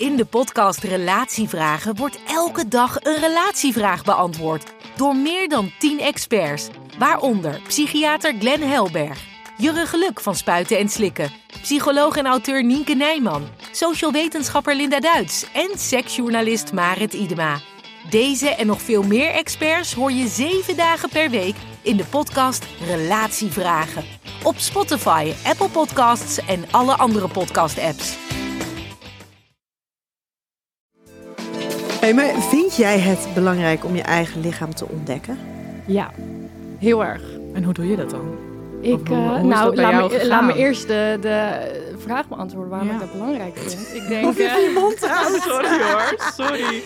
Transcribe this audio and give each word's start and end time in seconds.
In 0.00 0.16
de 0.16 0.24
podcast 0.24 0.82
Relatievragen 0.82 1.96
wordt 1.96 2.18
elke 2.26 2.68
dag 2.68 2.98
een 3.02 3.16
relatievraag 3.16 4.04
beantwoord 4.04 4.72
door 4.96 5.16
meer 5.16 5.48
dan 5.48 5.72
10 5.78 6.00
experts, 6.00 6.68
waaronder 6.98 7.60
psychiater 7.66 8.34
Glenn 8.38 8.62
Helberg, 8.62 9.18
Jurre 9.56 9.86
Geluk 9.86 10.20
van 10.20 10.34
Spuiten 10.34 10.78
en 10.78 10.88
Slikken, 10.88 11.30
psycholoog 11.62 12.16
en 12.16 12.26
auteur 12.26 12.64
Nienke 12.64 12.94
Nijman, 12.94 13.48
social 13.72 14.12
wetenschapper 14.12 14.74
Linda 14.74 15.00
Duits 15.00 15.46
en 15.52 15.78
seksjournalist 15.78 16.72
Marit 16.72 17.12
Idema. 17.12 17.60
Deze 18.10 18.48
en 18.48 18.66
nog 18.66 18.82
veel 18.82 19.02
meer 19.02 19.30
experts 19.30 19.94
hoor 19.94 20.12
je 20.12 20.28
7 20.28 20.76
dagen 20.76 21.08
per 21.08 21.30
week 21.30 21.56
in 21.82 21.96
de 21.96 22.04
podcast 22.04 22.64
Relatievragen 22.86 24.04
op 24.42 24.58
Spotify, 24.58 25.32
Apple 25.44 25.68
Podcasts 25.68 26.46
en 26.46 26.64
alle 26.70 26.96
andere 26.96 27.28
podcast-apps. 27.28 28.16
Hey, 32.00 32.14
maar 32.14 32.34
vind 32.40 32.76
jij 32.76 32.98
het 32.98 33.28
belangrijk 33.34 33.84
om 33.84 33.96
je 33.96 34.02
eigen 34.02 34.40
lichaam 34.40 34.74
te 34.74 34.86
ontdekken? 34.88 35.38
Ja, 35.86 36.10
heel 36.78 37.04
erg. 37.04 37.22
En 37.54 37.64
hoe 37.64 37.72
doe 37.74 37.88
je 37.88 37.96
dat 37.96 38.10
dan? 38.10 38.38
Ik, 38.80 38.92
Of 38.94 39.08
hoe- 39.08 39.16
eh, 39.16 39.30
hoe 39.38 39.48
nou, 39.48 39.74
bij 39.74 39.84
laat 39.84 40.10
me, 40.10 40.26
laat 40.26 40.44
me 40.44 40.54
eerst 40.54 40.86
de, 40.86 41.18
de 41.20 41.50
vraag 41.98 42.28
beantwoorden 42.28 42.70
waarom 42.70 42.88
Ja. 42.88 42.94
ik 42.94 43.00
dat 43.00 43.12
belangrijk 43.12 43.56
vind. 43.58 43.94
Ik 43.94 44.08
denk, 44.08 44.36
je 44.36 44.44
eh, 44.44 44.52
van 44.52 44.62
je 44.62 44.70
mond 44.74 45.06
houdt. 45.06 45.42
Sorry 45.48 45.68
hoor, 45.82 46.14
sorry. 46.36 46.82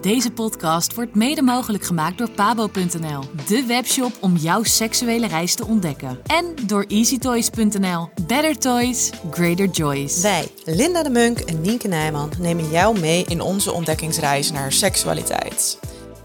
Deze 0.00 0.30
podcast 0.30 0.94
wordt 0.94 1.14
mede 1.14 1.42
mogelijk 1.42 1.84
gemaakt 1.84 2.18
door 2.18 2.30
pabo.nl, 2.30 3.22
de 3.46 3.64
webshop 3.66 4.12
om 4.20 4.36
jouw 4.36 4.62
seksuele 4.62 5.26
reis 5.26 5.54
te 5.54 5.66
ontdekken. 5.66 6.18
En 6.26 6.54
door 6.66 6.84
easytoys.nl. 6.88 8.08
Better 8.26 8.58
toys, 8.58 9.10
greater 9.30 9.66
joys. 9.66 10.20
Wij, 10.20 10.48
Linda 10.64 11.02
de 11.02 11.10
Munk 11.10 11.38
en 11.38 11.60
Nienke 11.60 11.88
Nijman, 11.88 12.30
nemen 12.38 12.70
jou 12.70 13.00
mee 13.00 13.24
in 13.28 13.40
onze 13.40 13.72
ontdekkingsreis 13.72 14.52
naar 14.52 14.72
seksualiteit. 14.72 15.78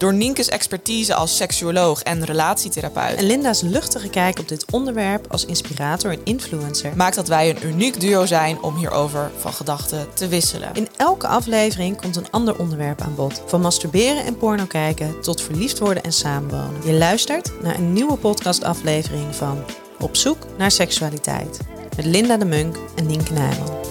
Door 0.04 0.14
Nienke's 0.14 0.50
expertise 0.50 1.16
als 1.16 1.38
seksuoloog 1.38 2.02
en 2.02 2.26
relatietherapeut 2.26 3.16
en 3.16 3.26
Linda's 3.26 3.62
luchtige 3.62 4.10
kijk 4.10 4.40
op 4.40 4.48
dit 4.48 4.72
onderwerp 4.72 5.32
als 5.32 5.46
inspirator 5.46 6.12
en 6.12 6.20
influencer 6.24 6.96
maakt 6.96 7.16
dat 7.16 7.28
wij 7.28 7.50
een 7.50 7.66
uniek 7.68 8.00
duo 8.00 8.26
zijn 8.26 8.62
om 8.62 8.76
hierover 8.76 9.32
van 9.38 9.54
gedachten 9.54 10.08
te 10.14 10.28
wisselen. 10.28 10.70
In 10.74 10.88
elke 10.98 11.28
aflevering 11.28 12.02
komt 12.02 12.16
een 12.16 12.32
ander 12.32 12.60
onderwerp 12.60 13.02
aan 13.02 13.16
bod. 13.16 13.44
Van 13.46 13.62
masturberen 13.62 14.26
en 14.26 14.38
porno 14.38 14.66
kijken 14.66 15.22
tot 15.22 15.42
verliefd 15.42 15.80
worden 15.80 16.04
en 16.04 16.14
samenwonen. 16.14 16.82
Je 16.86 16.94
luistert 16.94 17.62
naar 17.62 17.76
een 17.76 17.94
nieuwe 17.94 18.18
podcastaflevering 18.18 19.36
van 19.36 19.64
Op 20.00 20.16
zoek 20.16 20.38
naar 20.58 20.72
seksualiteit. 20.72 21.60
Met 21.96 22.06
Linda 22.06 22.38
de 22.38 22.46
Munk 22.46 22.78
en 22.96 23.06
Nienke 23.06 23.34
Nijman. 23.34 23.83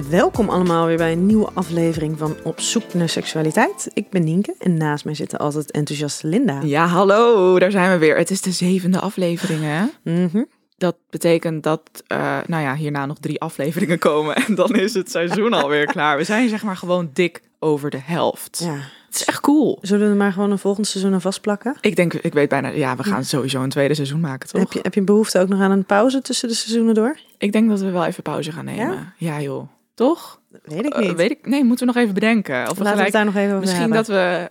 Welkom 0.00 0.48
allemaal 0.48 0.86
weer 0.86 0.96
bij 0.96 1.12
een 1.12 1.26
nieuwe 1.26 1.50
aflevering 1.54 2.18
van 2.18 2.36
Op 2.44 2.60
zoek 2.60 2.94
naar 2.94 3.08
seksualiteit. 3.08 3.90
Ik 3.92 4.10
ben 4.10 4.24
Nienke 4.24 4.54
en 4.58 4.76
naast 4.76 5.04
mij 5.04 5.14
zit 5.14 5.38
altijd 5.38 5.70
enthousiaste 5.70 6.26
Linda. 6.26 6.60
Ja, 6.62 6.86
hallo, 6.86 7.58
daar 7.58 7.70
zijn 7.70 7.90
we 7.90 7.98
weer. 7.98 8.16
Het 8.16 8.30
is 8.30 8.40
de 8.40 8.50
zevende 8.50 9.00
aflevering, 9.00 9.60
hè? 9.62 9.84
Mhm. 10.12 10.44
Dat 10.76 10.96
betekent 11.10 11.62
dat, 11.62 12.02
eh, 12.06 12.38
nou 12.46 12.62
ja, 12.62 12.74
hierna 12.74 13.06
nog 13.06 13.18
drie 13.18 13.40
afleveringen 13.40 13.98
komen. 13.98 14.34
En 14.36 14.54
dan 14.54 14.74
is 14.74 14.94
het 14.94 15.10
seizoen 15.10 15.52
alweer 15.52 15.86
klaar. 15.92 16.16
We 16.16 16.24
zijn 16.24 16.48
zeg 16.48 16.62
maar 16.62 16.76
gewoon 16.76 17.10
dik 17.12 17.42
over 17.58 17.90
de 17.90 18.00
helft. 18.02 18.60
Ja. 18.64 18.76
Het 19.06 19.14
is 19.20 19.24
echt 19.24 19.40
cool. 19.40 19.78
Zullen 19.82 20.10
we 20.10 20.16
maar 20.16 20.32
gewoon 20.32 20.50
een 20.50 20.58
volgend 20.58 20.86
seizoen 20.86 21.12
aan 21.12 21.20
vastplakken? 21.20 21.76
Ik 21.80 21.96
denk, 21.96 22.14
ik 22.14 22.32
weet 22.32 22.48
bijna, 22.48 22.68
ja, 22.68 22.96
we 22.96 23.02
gaan 23.02 23.24
sowieso 23.24 23.62
een 23.62 23.68
tweede 23.68 23.94
seizoen 23.94 24.20
maken, 24.20 24.48
toch? 24.48 24.60
Heb 24.60 24.72
je, 24.72 24.78
heb 24.82 24.94
je 24.94 25.02
behoefte 25.02 25.40
ook 25.40 25.48
nog 25.48 25.60
aan 25.60 25.70
een 25.70 25.84
pauze 25.84 26.22
tussen 26.22 26.48
de 26.48 26.54
seizoenen 26.54 26.94
door? 26.94 27.18
Ik 27.38 27.52
denk 27.52 27.68
dat 27.68 27.80
we 27.80 27.90
wel 27.90 28.04
even 28.04 28.22
pauze 28.22 28.52
gaan 28.52 28.64
nemen. 28.64 29.14
Ja, 29.16 29.40
joh. 29.40 29.68
Toch? 30.06 30.40
Weet 30.64 30.84
ik 30.84 30.94
Eh, 30.94 30.98
niet. 31.08 31.16
weet 31.16 31.30
ik, 31.30 31.46
nee, 31.46 31.64
moeten 31.64 31.86
we 31.86 31.92
nog 31.92 32.02
even 32.02 32.14
bedenken. 32.14 32.70
Of 32.70 32.78
we 32.78 32.84
Laten 32.84 33.04
we 33.04 33.10
daar 33.10 33.24
nog 33.24 33.34
even 33.36 33.48
over 33.48 33.58
misschien 33.60 33.80
hebben. 33.80 33.96
dat 33.96 34.06
we 34.06 34.48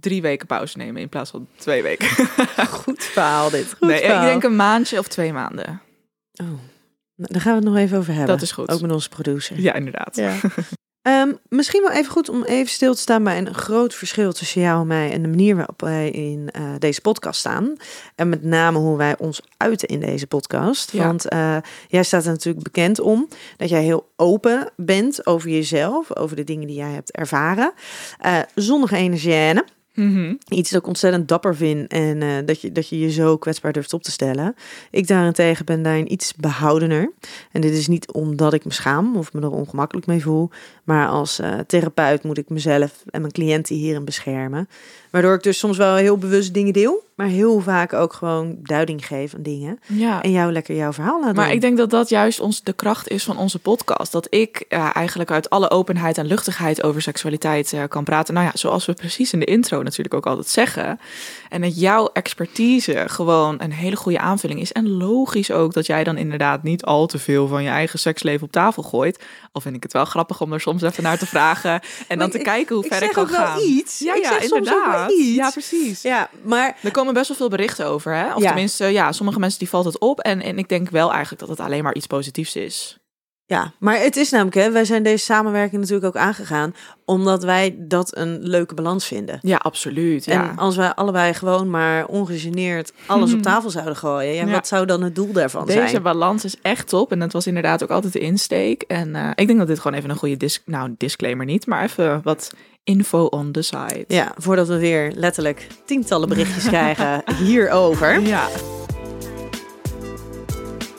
drie 0.00 0.22
weken 0.22 0.46
pauze 0.46 0.76
nemen 0.78 1.00
in 1.02 1.08
plaats 1.08 1.30
van 1.30 1.46
twee 1.56 1.82
weken. 1.82 2.08
Goed 2.68 3.04
verhaal 3.04 3.50
dit. 3.50 3.66
Goed 3.78 3.88
nee, 3.88 4.02
ik 4.02 4.20
denk 4.20 4.42
een 4.42 4.56
maandje 4.56 4.98
of 4.98 5.08
twee 5.08 5.32
maanden. 5.32 5.80
Oh. 6.32 6.46
Nou, 7.16 7.32
Daar 7.32 7.40
gaan 7.40 7.52
we 7.52 7.58
het 7.64 7.68
nog 7.68 7.76
even 7.76 7.98
over 7.98 8.10
hebben. 8.12 8.32
Dat 8.34 8.42
is 8.42 8.52
goed. 8.52 8.68
Ook 8.70 8.80
met 8.80 8.90
onze 8.92 9.08
producer. 9.08 9.60
Ja, 9.60 9.74
inderdaad. 9.74 10.16
Ja. 10.16 10.34
Ehm, 11.02 11.32
misschien 11.48 11.82
wel 11.82 11.90
even 11.90 12.12
goed 12.12 12.28
om 12.28 12.44
even 12.44 12.70
stil 12.70 12.94
te 12.94 13.00
staan 13.00 13.24
bij 13.24 13.38
een 13.38 13.54
groot 13.54 13.94
verschil 13.94 14.32
tussen 14.32 14.60
jou 14.60 14.80
en 14.80 14.86
mij 14.86 15.12
en 15.12 15.22
de 15.22 15.28
manier 15.28 15.56
waarop 15.56 15.80
wij 15.80 16.10
in 16.10 16.50
eh, 16.50 16.62
deze 16.78 17.00
podcast 17.00 17.40
staan. 17.40 17.76
En 18.14 18.28
met 18.28 18.42
name 18.42 18.78
hoe 18.78 18.96
wij 18.96 19.18
ons 19.18 19.40
uiten 19.56 19.88
in 19.88 20.00
deze 20.00 20.26
podcast. 20.26 20.92
Ja. 20.92 21.06
Want 21.06 21.28
eh, 21.28 21.56
jij 21.88 22.02
staat 22.02 22.24
er 22.24 22.30
natuurlijk 22.30 22.64
bekend 22.64 23.00
om 23.00 23.28
dat 23.56 23.68
jij 23.68 23.82
heel 23.82 24.12
open 24.16 24.70
bent 24.76 25.26
over 25.26 25.50
jezelf, 25.50 26.16
over 26.16 26.36
de 26.36 26.44
dingen 26.44 26.66
die 26.66 26.76
jij 26.76 26.92
hebt 26.92 27.12
ervaren. 27.12 27.72
Eh 28.18 28.38
zonder 28.54 28.88
Mhm. 29.94 30.34
Iets 30.48 30.70
dat 30.70 30.80
ik 30.80 30.86
ontzettend 30.86 31.28
dapper 31.28 31.56
vind 31.56 31.92
en 31.92 32.22
eh, 32.22 32.28
dat, 32.44 32.60
je, 32.60 32.72
dat 32.72 32.88
je 32.88 32.98
je 32.98 33.10
zo 33.10 33.36
kwetsbaar 33.36 33.72
durft 33.72 33.92
op 33.92 34.02
te 34.02 34.10
stellen. 34.10 34.54
Ik 34.90 35.06
daarentegen 35.06 35.64
ben 35.64 35.82
daarin 35.82 36.12
iets 36.12 36.34
behoudener. 36.34 37.12
En 37.50 37.60
dit 37.60 37.72
is 37.72 37.88
niet 37.88 38.12
omdat 38.12 38.52
ik 38.52 38.64
me 38.64 38.72
schaam 38.72 39.16
of 39.16 39.32
me 39.32 39.40
er 39.40 39.50
ongemakkelijk 39.50 40.06
mee 40.06 40.22
voel. 40.22 40.50
Maar 40.84 41.08
als 41.08 41.38
eh, 41.38 41.58
therapeut 41.66 42.22
moet 42.22 42.38
ik 42.38 42.48
mezelf 42.48 43.02
en 43.10 43.20
mijn 43.20 43.32
cliënten 43.32 43.76
hierin 43.76 44.04
beschermen. 44.04 44.68
Waardoor 45.12 45.34
ik 45.34 45.42
dus 45.42 45.58
soms 45.58 45.76
wel 45.76 45.94
heel 45.94 46.18
bewust 46.18 46.54
dingen 46.54 46.72
deel. 46.72 47.10
Maar 47.16 47.26
heel 47.26 47.60
vaak 47.60 47.92
ook 47.92 48.12
gewoon 48.12 48.56
duiding 48.62 49.06
geef 49.06 49.34
aan 49.34 49.42
dingen. 49.42 49.78
Ja. 49.86 50.22
En 50.22 50.30
jou 50.30 50.52
lekker 50.52 50.74
jouw 50.76 50.92
verhaal 50.92 51.20
laat 51.20 51.34
Maar 51.34 51.44
doen. 51.44 51.54
ik 51.54 51.60
denk 51.60 51.76
dat 51.76 51.90
dat 51.90 52.08
juist 52.08 52.40
ons 52.40 52.62
de 52.62 52.72
kracht 52.72 53.08
is 53.08 53.24
van 53.24 53.36
onze 53.38 53.58
podcast. 53.58 54.12
Dat 54.12 54.26
ik 54.30 54.64
eh, 54.68 54.90
eigenlijk 54.96 55.30
uit 55.30 55.50
alle 55.50 55.70
openheid 55.70 56.18
en 56.18 56.26
luchtigheid 56.26 56.82
over 56.82 57.02
seksualiteit 57.02 57.72
eh, 57.72 57.82
kan 57.88 58.04
praten. 58.04 58.34
Nou 58.34 58.46
ja, 58.46 58.52
zoals 58.54 58.86
we 58.86 58.92
precies 58.92 59.32
in 59.32 59.38
de 59.38 59.44
intro 59.44 59.82
natuurlijk 59.82 60.14
ook 60.14 60.26
altijd 60.26 60.48
zeggen. 60.48 61.00
En 61.48 61.60
dat 61.60 61.80
jouw 61.80 62.10
expertise 62.12 63.04
gewoon 63.06 63.54
een 63.60 63.72
hele 63.72 63.96
goede 63.96 64.18
aanvulling 64.18 64.60
is. 64.60 64.72
En 64.72 64.88
logisch 64.88 65.50
ook 65.50 65.72
dat 65.72 65.86
jij 65.86 66.04
dan 66.04 66.16
inderdaad 66.16 66.62
niet 66.62 66.84
al 66.84 67.06
te 67.06 67.18
veel 67.18 67.46
van 67.46 67.62
je 67.62 67.68
eigen 67.70 67.98
seksleven 67.98 68.42
op 68.46 68.52
tafel 68.52 68.82
gooit. 68.82 69.24
Al 69.52 69.60
vind 69.60 69.76
ik 69.76 69.82
het 69.82 69.92
wel 69.92 70.04
grappig 70.04 70.40
om 70.40 70.52
er 70.52 70.60
soms 70.60 70.82
even 70.82 71.02
naar 71.02 71.18
te 71.18 71.26
vragen. 71.26 71.80
En 72.08 72.18
dan 72.18 72.30
te 72.30 72.38
ik- 72.38 72.44
kijken 72.44 72.74
hoe 72.74 72.84
ik 72.84 72.90
ver 72.90 72.98
zeg 73.00 73.08
ik 73.08 73.14
kan 73.14 73.28
gaan. 73.28 73.58
iets. 73.60 73.98
Ja, 73.98 74.14
Ik 74.14 74.22
ja, 74.22 74.40
inderdaad. 74.40 75.01
Ja, 75.10 75.50
precies. 75.50 76.02
Ja, 76.02 76.30
maar 76.44 76.76
Er 76.82 76.90
komen 76.90 77.14
best 77.14 77.28
wel 77.28 77.36
veel 77.36 77.48
berichten 77.48 77.86
over, 77.86 78.14
hè? 78.14 78.34
Of 78.34 78.40
Ja. 78.42 78.46
tenminste, 78.46 78.84
ja, 78.84 79.12
sommige 79.12 79.38
mensen 79.38 79.58
die 79.58 79.68
valt 79.68 79.84
het 79.84 79.98
op. 79.98 80.20
En, 80.20 80.40
en 80.42 80.58
ik 80.58 80.68
denk 80.68 80.90
wel 80.90 81.10
eigenlijk 81.10 81.40
dat 81.40 81.48
het 81.48 81.60
alleen 81.60 81.82
maar 81.82 81.94
iets 81.94 82.06
positiefs 82.06 82.56
is. 82.56 82.98
Ja, 83.46 83.72
maar 83.78 84.00
het 84.00 84.16
is 84.16 84.30
namelijk, 84.30 84.56
hè, 84.56 84.70
wij 84.70 84.84
zijn 84.84 85.02
deze 85.02 85.24
samenwerking 85.24 85.80
natuurlijk 85.80 86.06
ook 86.16 86.22
aangegaan 86.22 86.74
omdat 87.04 87.42
wij 87.44 87.74
dat 87.78 88.16
een 88.16 88.38
leuke 88.40 88.74
balans 88.74 89.06
vinden. 89.06 89.38
Ja, 89.42 89.56
absoluut. 89.56 90.24
Ja. 90.24 90.50
En 90.50 90.58
als 90.58 90.76
wij 90.76 90.94
allebei 90.94 91.34
gewoon 91.34 91.70
maar 91.70 92.06
ongegeneerd 92.06 92.92
alles 93.06 93.32
op 93.34 93.42
tafel 93.52 93.70
zouden 93.70 93.96
gooien, 93.96 94.34
ja, 94.34 94.44
Ja. 94.44 94.50
wat 94.52 94.66
zou 94.66 94.86
dan 94.86 95.02
het 95.02 95.14
doel 95.14 95.32
daarvan 95.32 95.66
Deze 95.66 95.88
zijn? 95.88 96.02
balans 96.02 96.44
is 96.44 96.56
echt 96.62 96.88
top. 96.88 97.12
En 97.12 97.18
dat 97.18 97.32
was 97.32 97.46
inderdaad 97.46 97.82
ook 97.82 97.90
altijd 97.90 98.12
de 98.12 98.18
insteek. 98.18 98.82
En 98.82 99.14
eh, 99.14 99.30
ik 99.34 99.46
denk 99.46 99.58
dat 99.58 99.68
dit 99.68 99.78
gewoon 99.80 99.98
even 99.98 100.10
een 100.10 100.16
goede 100.16 100.36
dis 100.36 100.62
nou, 100.66 100.94
disclaimer 100.98 101.46
niet, 101.46 101.66
maar 101.66 101.82
even 101.82 102.20
wat 102.24 102.50
info 102.84 103.24
on 103.24 103.52
the 103.52 103.62
side. 103.62 104.04
Ja, 104.08 104.32
voordat 104.36 104.68
we 104.68 104.78
weer 104.78 105.12
letterlijk 105.14 105.66
tientallen 105.84 106.28
berichtjes 106.28 106.64
krijgen 106.64 107.22
hierover. 107.44 108.20
Ja. 108.20 108.48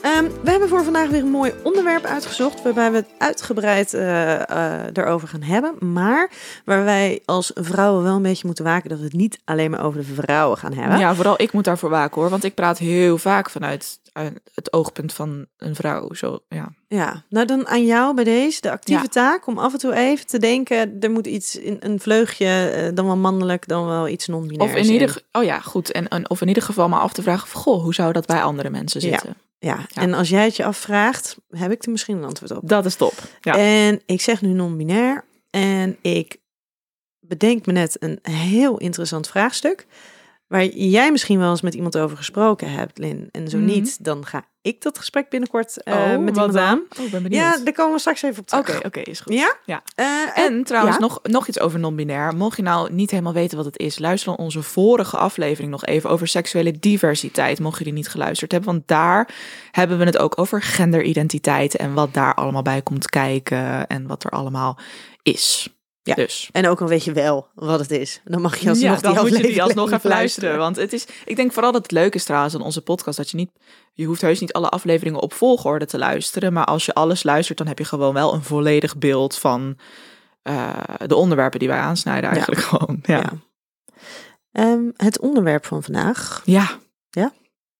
Ehm, 0.04 0.24
we 0.42 0.50
hebben 0.50 0.68
voor 0.68 0.84
vandaag 0.84 1.08
weer 1.08 1.20
een 1.20 1.30
mooi 1.30 1.52
onderwerp 1.62 2.04
uitgezocht. 2.04 2.62
Waarbij 2.62 2.90
we 2.90 2.96
het 2.96 3.08
uitgebreid 3.18 3.94
eh, 3.94 4.34
eh, 4.50 4.86
erover 4.92 5.28
gaan 5.28 5.42
hebben. 5.42 5.92
Maar 5.92 6.30
waar 6.64 6.84
wij 6.84 7.22
als 7.24 7.50
vrouwen 7.54 8.02
wel 8.02 8.16
een 8.16 8.22
beetje 8.22 8.46
moeten 8.46 8.64
waken 8.64 8.88
dat 8.88 8.98
we 8.98 9.04
het 9.04 9.12
niet 9.12 9.38
alleen 9.44 9.70
maar 9.70 9.84
over 9.84 10.00
de 10.00 10.14
vrouwen 10.14 10.58
gaan 10.58 10.72
hebben. 10.72 10.98
Ja, 10.98 11.14
vooral 11.14 11.40
ik 11.42 11.52
moet 11.52 11.64
daarvoor 11.64 11.90
waken 11.90 12.20
hoor. 12.20 12.30
Want 12.30 12.44
ik 12.44 12.54
praat 12.54 12.78
heel 12.78 13.18
vaak 13.18 13.50
vanuit 13.50 13.98
eh, 14.12 14.26
het 14.54 14.72
oogpunt 14.72 15.12
van 15.12 15.46
een 15.58 15.74
vrouw. 15.74 16.14
Zo, 16.14 16.38
ja. 16.48 16.68
Ja, 16.88 17.22
nou 17.28 17.46
dan 17.46 17.66
aan 17.66 17.84
jou 17.84 18.14
bij 18.14 18.24
deze 18.24 18.60
de 18.60 18.70
actieve 18.70 19.02
Ja. 19.02 19.08
taak 19.08 19.46
om 19.46 19.58
af 19.58 19.72
en 19.72 19.78
toe 19.78 19.94
even 19.94 20.26
te 20.26 20.38
denken. 20.38 20.96
Er 21.00 21.10
moet 21.10 21.26
iets 21.26 21.56
in 21.58 21.76
een 21.80 22.00
vleugje, 22.00 22.46
eh, 22.46 22.88
dan 22.94 23.06
wel 23.06 23.16
mannelijk, 23.16 23.68
dan 23.68 23.86
wel 23.86 24.08
iets 24.08 24.26
non-binair. 24.26 24.70
Of 24.70 24.76
in 24.76 24.84
ieder 24.92 25.08
ge- 25.08 25.22
oh 25.32 25.44
ja, 25.44 25.60
goed. 25.60 25.92
En, 25.92 26.08
en, 26.08 26.30
of 26.30 26.40
in 26.40 26.48
ieder 26.48 26.62
geval 26.62 26.88
maar 26.88 27.00
af 27.00 27.12
te 27.12 27.22
vragen: 27.22 27.48
van, 27.48 27.60
goh, 27.60 27.82
hoe 27.82 27.94
zou 27.94 28.12
dat 28.12 28.26
bij 28.26 28.42
andere 28.42 28.70
mensen 28.70 29.00
zitten? 29.00 29.28
Ja, 29.28 29.34
Ja. 29.64 29.86
en 29.94 30.14
als 30.14 30.28
jij 30.28 30.44
het 30.44 30.56
je 30.56 30.64
afvraagt, 30.64 31.36
heb 31.48 31.70
ik 31.70 31.84
er 31.84 31.90
misschien 31.90 32.16
een 32.16 32.24
antwoord 32.24 32.50
op. 32.50 32.68
Dat 32.68 32.84
is 32.84 32.94
top. 32.94 33.14
Ja. 33.40 33.56
En 33.56 34.02
ik 34.06 34.20
zeg 34.20 34.40
nu 34.42 34.48
non-binair. 34.48 35.24
En 35.50 35.96
ik 36.00 36.36
bedenk 37.20 37.66
me 37.66 37.72
net 37.72 37.96
een 38.02 38.18
heel 38.22 38.78
interessant 38.78 39.28
vraagstuk. 39.28 39.86
Waar 40.46 40.64
jij 40.66 41.10
misschien 41.10 41.38
wel 41.38 41.50
eens 41.50 41.60
met 41.60 41.74
iemand 41.74 41.96
over 41.98 42.16
gesproken 42.16 42.70
hebt, 42.70 42.98
Lin. 42.98 43.28
En 43.32 43.48
zo 43.48 43.56
Mhm. 43.56 43.66
niet, 43.66 44.04
dan 44.04 44.26
ga 44.26 44.44
ik 44.62 44.82
dat 44.82 44.98
gesprek 44.98 45.28
binnenkort 45.28 45.82
eh, 45.82 45.94
oh, 45.94 46.18
met 46.18 46.34
iemand 46.34 46.56
aan. 46.56 46.82
Oh, 47.00 47.10
ben 47.10 47.30
Ja, 47.30 47.56
daar 47.64 47.72
komen 47.72 47.92
we 47.92 47.98
straks 47.98 48.22
even 48.22 48.42
op 48.42 48.52
Oké, 48.52 48.64
terug. 48.64 48.84
oké, 48.84 49.00
is 49.00 49.20
goed. 49.20 49.34
Ja? 49.34 49.56
Ja. 49.64 49.82
Eh, 49.94 50.38
En 50.44 50.64
trouwens, 50.64 50.94
ja? 50.96 51.00
nog, 51.02 51.20
nog 51.22 51.48
iets 51.48 51.60
over 51.60 51.78
non-binair. 51.78 52.34
Mocht 52.36 52.56
je 52.56 52.62
nou 52.62 52.92
niet 52.92 53.10
helemaal 53.10 53.32
weten 53.32 53.56
wat 53.56 53.66
het 53.66 53.78
is, 53.78 53.98
luister 53.98 54.36
dan 54.36 54.44
onze 54.44 54.62
vorige 54.62 55.16
aflevering 55.16 55.70
nog 55.70 55.84
even 55.84 56.10
over 56.10 56.28
seksuele 56.28 56.78
diversiteit. 56.78 57.60
Mocht 57.60 57.78
je 57.78 57.84
die 57.84 57.92
niet 57.92 58.08
geluisterd 58.08 58.52
hebben, 58.52 58.70
want 58.72 58.88
daar 58.88 59.28
hebben 59.70 59.98
we 59.98 60.04
het 60.04 60.18
ook 60.18 60.38
over 60.38 60.62
genderidentiteiten 60.62 61.78
en 61.80 61.94
wat 61.94 62.14
daar 62.14 62.34
allemaal 62.34 62.62
bij 62.62 62.82
komt 62.82 63.10
kijken 63.10 63.86
en 63.86 64.06
wat 64.06 64.24
er 64.24 64.30
allemaal 64.30 64.78
is. 65.22 65.68
Ja. 66.04 66.14
Dus 66.14 66.48
En 66.52 66.68
ook 66.68 66.80
al 66.80 66.88
weet 66.88 67.04
je 67.04 67.12
wel 67.12 67.48
wat 67.54 67.80
het 67.80 67.90
is. 67.90 68.20
Dan 68.24 68.40
mag 68.40 68.56
je 68.56 68.68
alsnog 68.68 69.00
ja, 69.00 69.12
die 69.12 69.20
moet 69.20 69.36
je 69.36 69.42
die 69.42 69.62
alsnog 69.62 69.92
even 69.92 70.10
luisteren. 70.10 70.58
Want 70.58 70.76
het 70.76 70.92
is, 70.92 71.06
ik 71.24 71.36
denk 71.36 71.52
vooral 71.52 71.72
dat 71.72 71.82
het 71.82 71.92
leuk 71.92 72.14
is 72.14 72.24
trouwens 72.24 72.54
aan 72.54 72.62
onze 72.62 72.82
podcast 72.82 73.16
dat 73.16 73.30
je 73.30 73.36
niet, 73.36 73.50
je 73.92 74.04
hoeft 74.04 74.20
heus 74.20 74.40
niet 74.40 74.52
alle 74.52 74.68
afleveringen 74.68 75.20
op 75.20 75.32
volgorde 75.32 75.86
te 75.86 75.98
luisteren, 75.98 76.52
maar 76.52 76.64
als 76.64 76.86
je 76.86 76.94
alles 76.94 77.22
luistert, 77.22 77.58
dan 77.58 77.66
heb 77.66 77.78
je 77.78 77.84
gewoon 77.84 78.14
wel 78.14 78.34
een 78.34 78.42
volledig 78.42 78.96
beeld 78.96 79.38
van 79.38 79.78
eh, 80.42 80.72
de 81.06 81.16
onderwerpen 81.16 81.58
die 81.58 81.68
wij 81.68 81.78
aansnijden 81.78 82.30
eigenlijk 82.30 82.62
gewoon. 82.68 82.98
Ja. 83.02 83.16
Ja. 83.16 83.32
Ehm, 84.52 84.90
het 84.96 85.20
onderwerp 85.20 85.66
van 85.66 85.82
vandaag. 85.82 86.42
ja. 87.10 87.32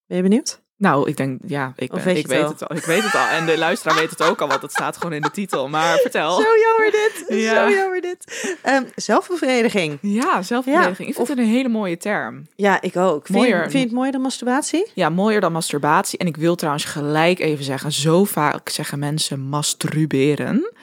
Ben 0.07 0.17
je 0.17 0.23
benieuwd? 0.23 0.63
Nou, 0.77 1.09
ik 1.09 1.17
denk, 1.17 1.41
ja, 1.45 1.73
ik, 1.75 1.91
ben, 1.91 2.03
weet 2.03 2.17
ik 2.17 2.21
het 2.21 2.31
weet 2.31 2.43
al? 2.43 2.49
het 2.49 2.69
al. 2.69 2.77
Ik 2.77 2.83
weet 2.83 3.03
het 3.03 3.15
al. 3.15 3.27
En 3.27 3.45
de 3.45 3.57
luisteraar 3.57 3.97
weet 3.97 4.09
het 4.09 4.23
ook 4.23 4.41
al, 4.41 4.47
want 4.47 4.61
het 4.61 4.71
staat 4.71 4.97
gewoon 4.97 5.13
in 5.13 5.21
de 5.21 5.31
titel. 5.31 5.69
Maar 5.69 5.97
vertel. 5.97 6.31
Zo 6.35 6.41
jammer 6.41 6.91
dit. 6.91 7.23
Ja. 7.45 7.69
Zo 7.69 7.75
jammer 7.75 8.01
dit. 8.01 8.57
Ehm, 8.61 8.83
zelfbevrediging. 8.95 9.97
Ja, 10.01 10.41
zelfverdediging. 10.41 10.97
Ja, 10.97 11.07
ik 11.07 11.15
vind 11.15 11.27
het 11.27 11.37
een 11.37 11.53
hele 11.53 11.69
mooie 11.69 11.97
term. 11.97 12.47
Ja, 12.55 12.81
ik 12.81 12.97
ook. 12.97 13.25
Vind, 13.25 13.45
je, 13.45 13.55
vind 13.55 13.71
je 13.71 13.79
het 13.79 13.91
mooier 13.91 14.11
dan 14.11 14.21
masturbatie? 14.21 14.91
Ja, 14.93 15.09
mooier 15.09 15.41
dan 15.41 15.51
masturbatie. 15.51 16.19
En 16.19 16.27
ik 16.27 16.37
wil 16.37 16.55
trouwens 16.55 16.85
gelijk 16.85 17.39
even 17.39 17.63
zeggen, 17.63 17.91
zo 17.91 18.23
vaak 18.23 18.69
zeggen 18.69 18.99
mensen 18.99 19.39
masturberen. 19.39 20.73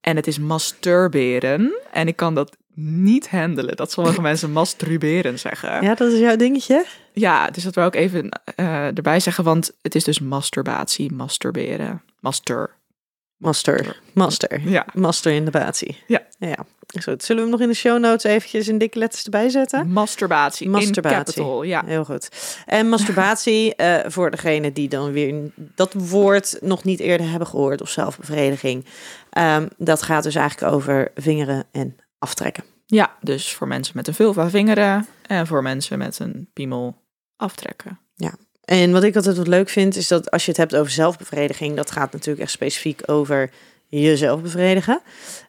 En 0.00 0.16
het 0.16 0.26
is 0.26 0.38
masturberen. 0.38 1.74
En 1.92 2.08
ik 2.08 2.16
kan 2.16 2.34
dat 2.34 2.56
niet 2.78 3.28
handelen, 3.28 3.76
dat 3.76 3.92
sommige 3.92 4.20
mensen 4.30 4.52
masturberen 4.52 5.38
zeggen. 5.38 5.82
Ja, 5.82 5.94
dat 5.94 6.12
is 6.12 6.18
jouw 6.18 6.36
dingetje. 6.36 6.86
Ja, 7.12 7.50
dus 7.50 7.62
dat 7.62 7.74
wil 7.74 7.86
ik 7.86 7.94
even 7.94 8.28
eh, 8.56 8.96
erbij 8.96 9.20
zeggen, 9.20 9.44
want 9.44 9.72
het 9.82 9.94
is 9.94 10.04
dus 10.04 10.20
masturbatie, 10.20 11.12
masturberen. 11.12 12.02
Master. 12.20 12.70
Master. 13.36 14.00
Master. 14.12 14.68
Ja. 14.68 14.86
Master. 14.94 15.32
Ja. 16.06 16.22
ja. 16.38 16.56
Goed. 17.02 17.24
Zullen 17.24 17.42
we 17.42 17.48
hem 17.48 17.50
nog 17.50 17.60
in 17.60 17.68
de 17.68 17.74
show 17.74 17.98
notes 17.98 18.32
eventjes 18.32 18.68
in 18.68 18.78
dikke 18.78 18.98
letters 18.98 19.24
erbij 19.24 19.48
zetten? 19.48 19.92
Masturbatie, 19.92 20.68
Masturbatie. 20.68 21.18
in 21.18 21.24
capital, 21.24 21.62
ja. 21.62 21.82
Heel 21.86 22.04
goed. 22.04 22.28
En 22.66 22.88
masturbatie, 22.88 23.74
eh, 23.74 24.10
voor 24.10 24.30
degene 24.30 24.72
die 24.72 24.88
dan 24.88 25.12
weer 25.12 25.34
dat 25.56 25.92
woord 25.92 26.58
nog 26.60 26.84
niet 26.84 27.00
eerder 27.00 27.28
hebben 27.28 27.48
gehoord, 27.48 27.80
of 27.80 27.90
zelfbevrediging. 27.90 28.84
Ehm, 29.30 29.66
dat 29.76 30.02
gaat 30.02 30.22
dus 30.22 30.34
eigenlijk 30.34 30.72
over 30.72 31.10
vingeren 31.14 31.64
en 31.72 31.96
aftrekken. 32.18 32.64
Ja, 32.86 33.16
dus 33.20 33.54
voor 33.54 33.68
mensen 33.68 33.96
met 33.96 34.08
een 34.08 34.14
vulva 34.14 34.50
vingeren 34.50 35.06
en 35.26 35.46
voor 35.46 35.62
mensen 35.62 35.98
met 35.98 36.18
een 36.18 36.50
piemel 36.52 37.02
aftrekken. 37.36 37.98
En 38.66 38.92
wat 38.92 39.02
ik 39.02 39.16
altijd 39.16 39.36
wat 39.36 39.46
leuk 39.46 39.68
vind, 39.68 39.96
is 39.96 40.08
dat 40.08 40.30
als 40.30 40.44
je 40.44 40.50
het 40.50 40.60
hebt 40.60 40.76
over 40.76 40.92
zelfbevrediging, 40.92 41.76
dat 41.76 41.90
gaat 41.90 42.12
natuurlijk 42.12 42.40
echt 42.40 42.50
specifiek 42.50 43.02
over 43.04 43.50
jezelf 43.86 44.42
bevredigen. 44.42 45.00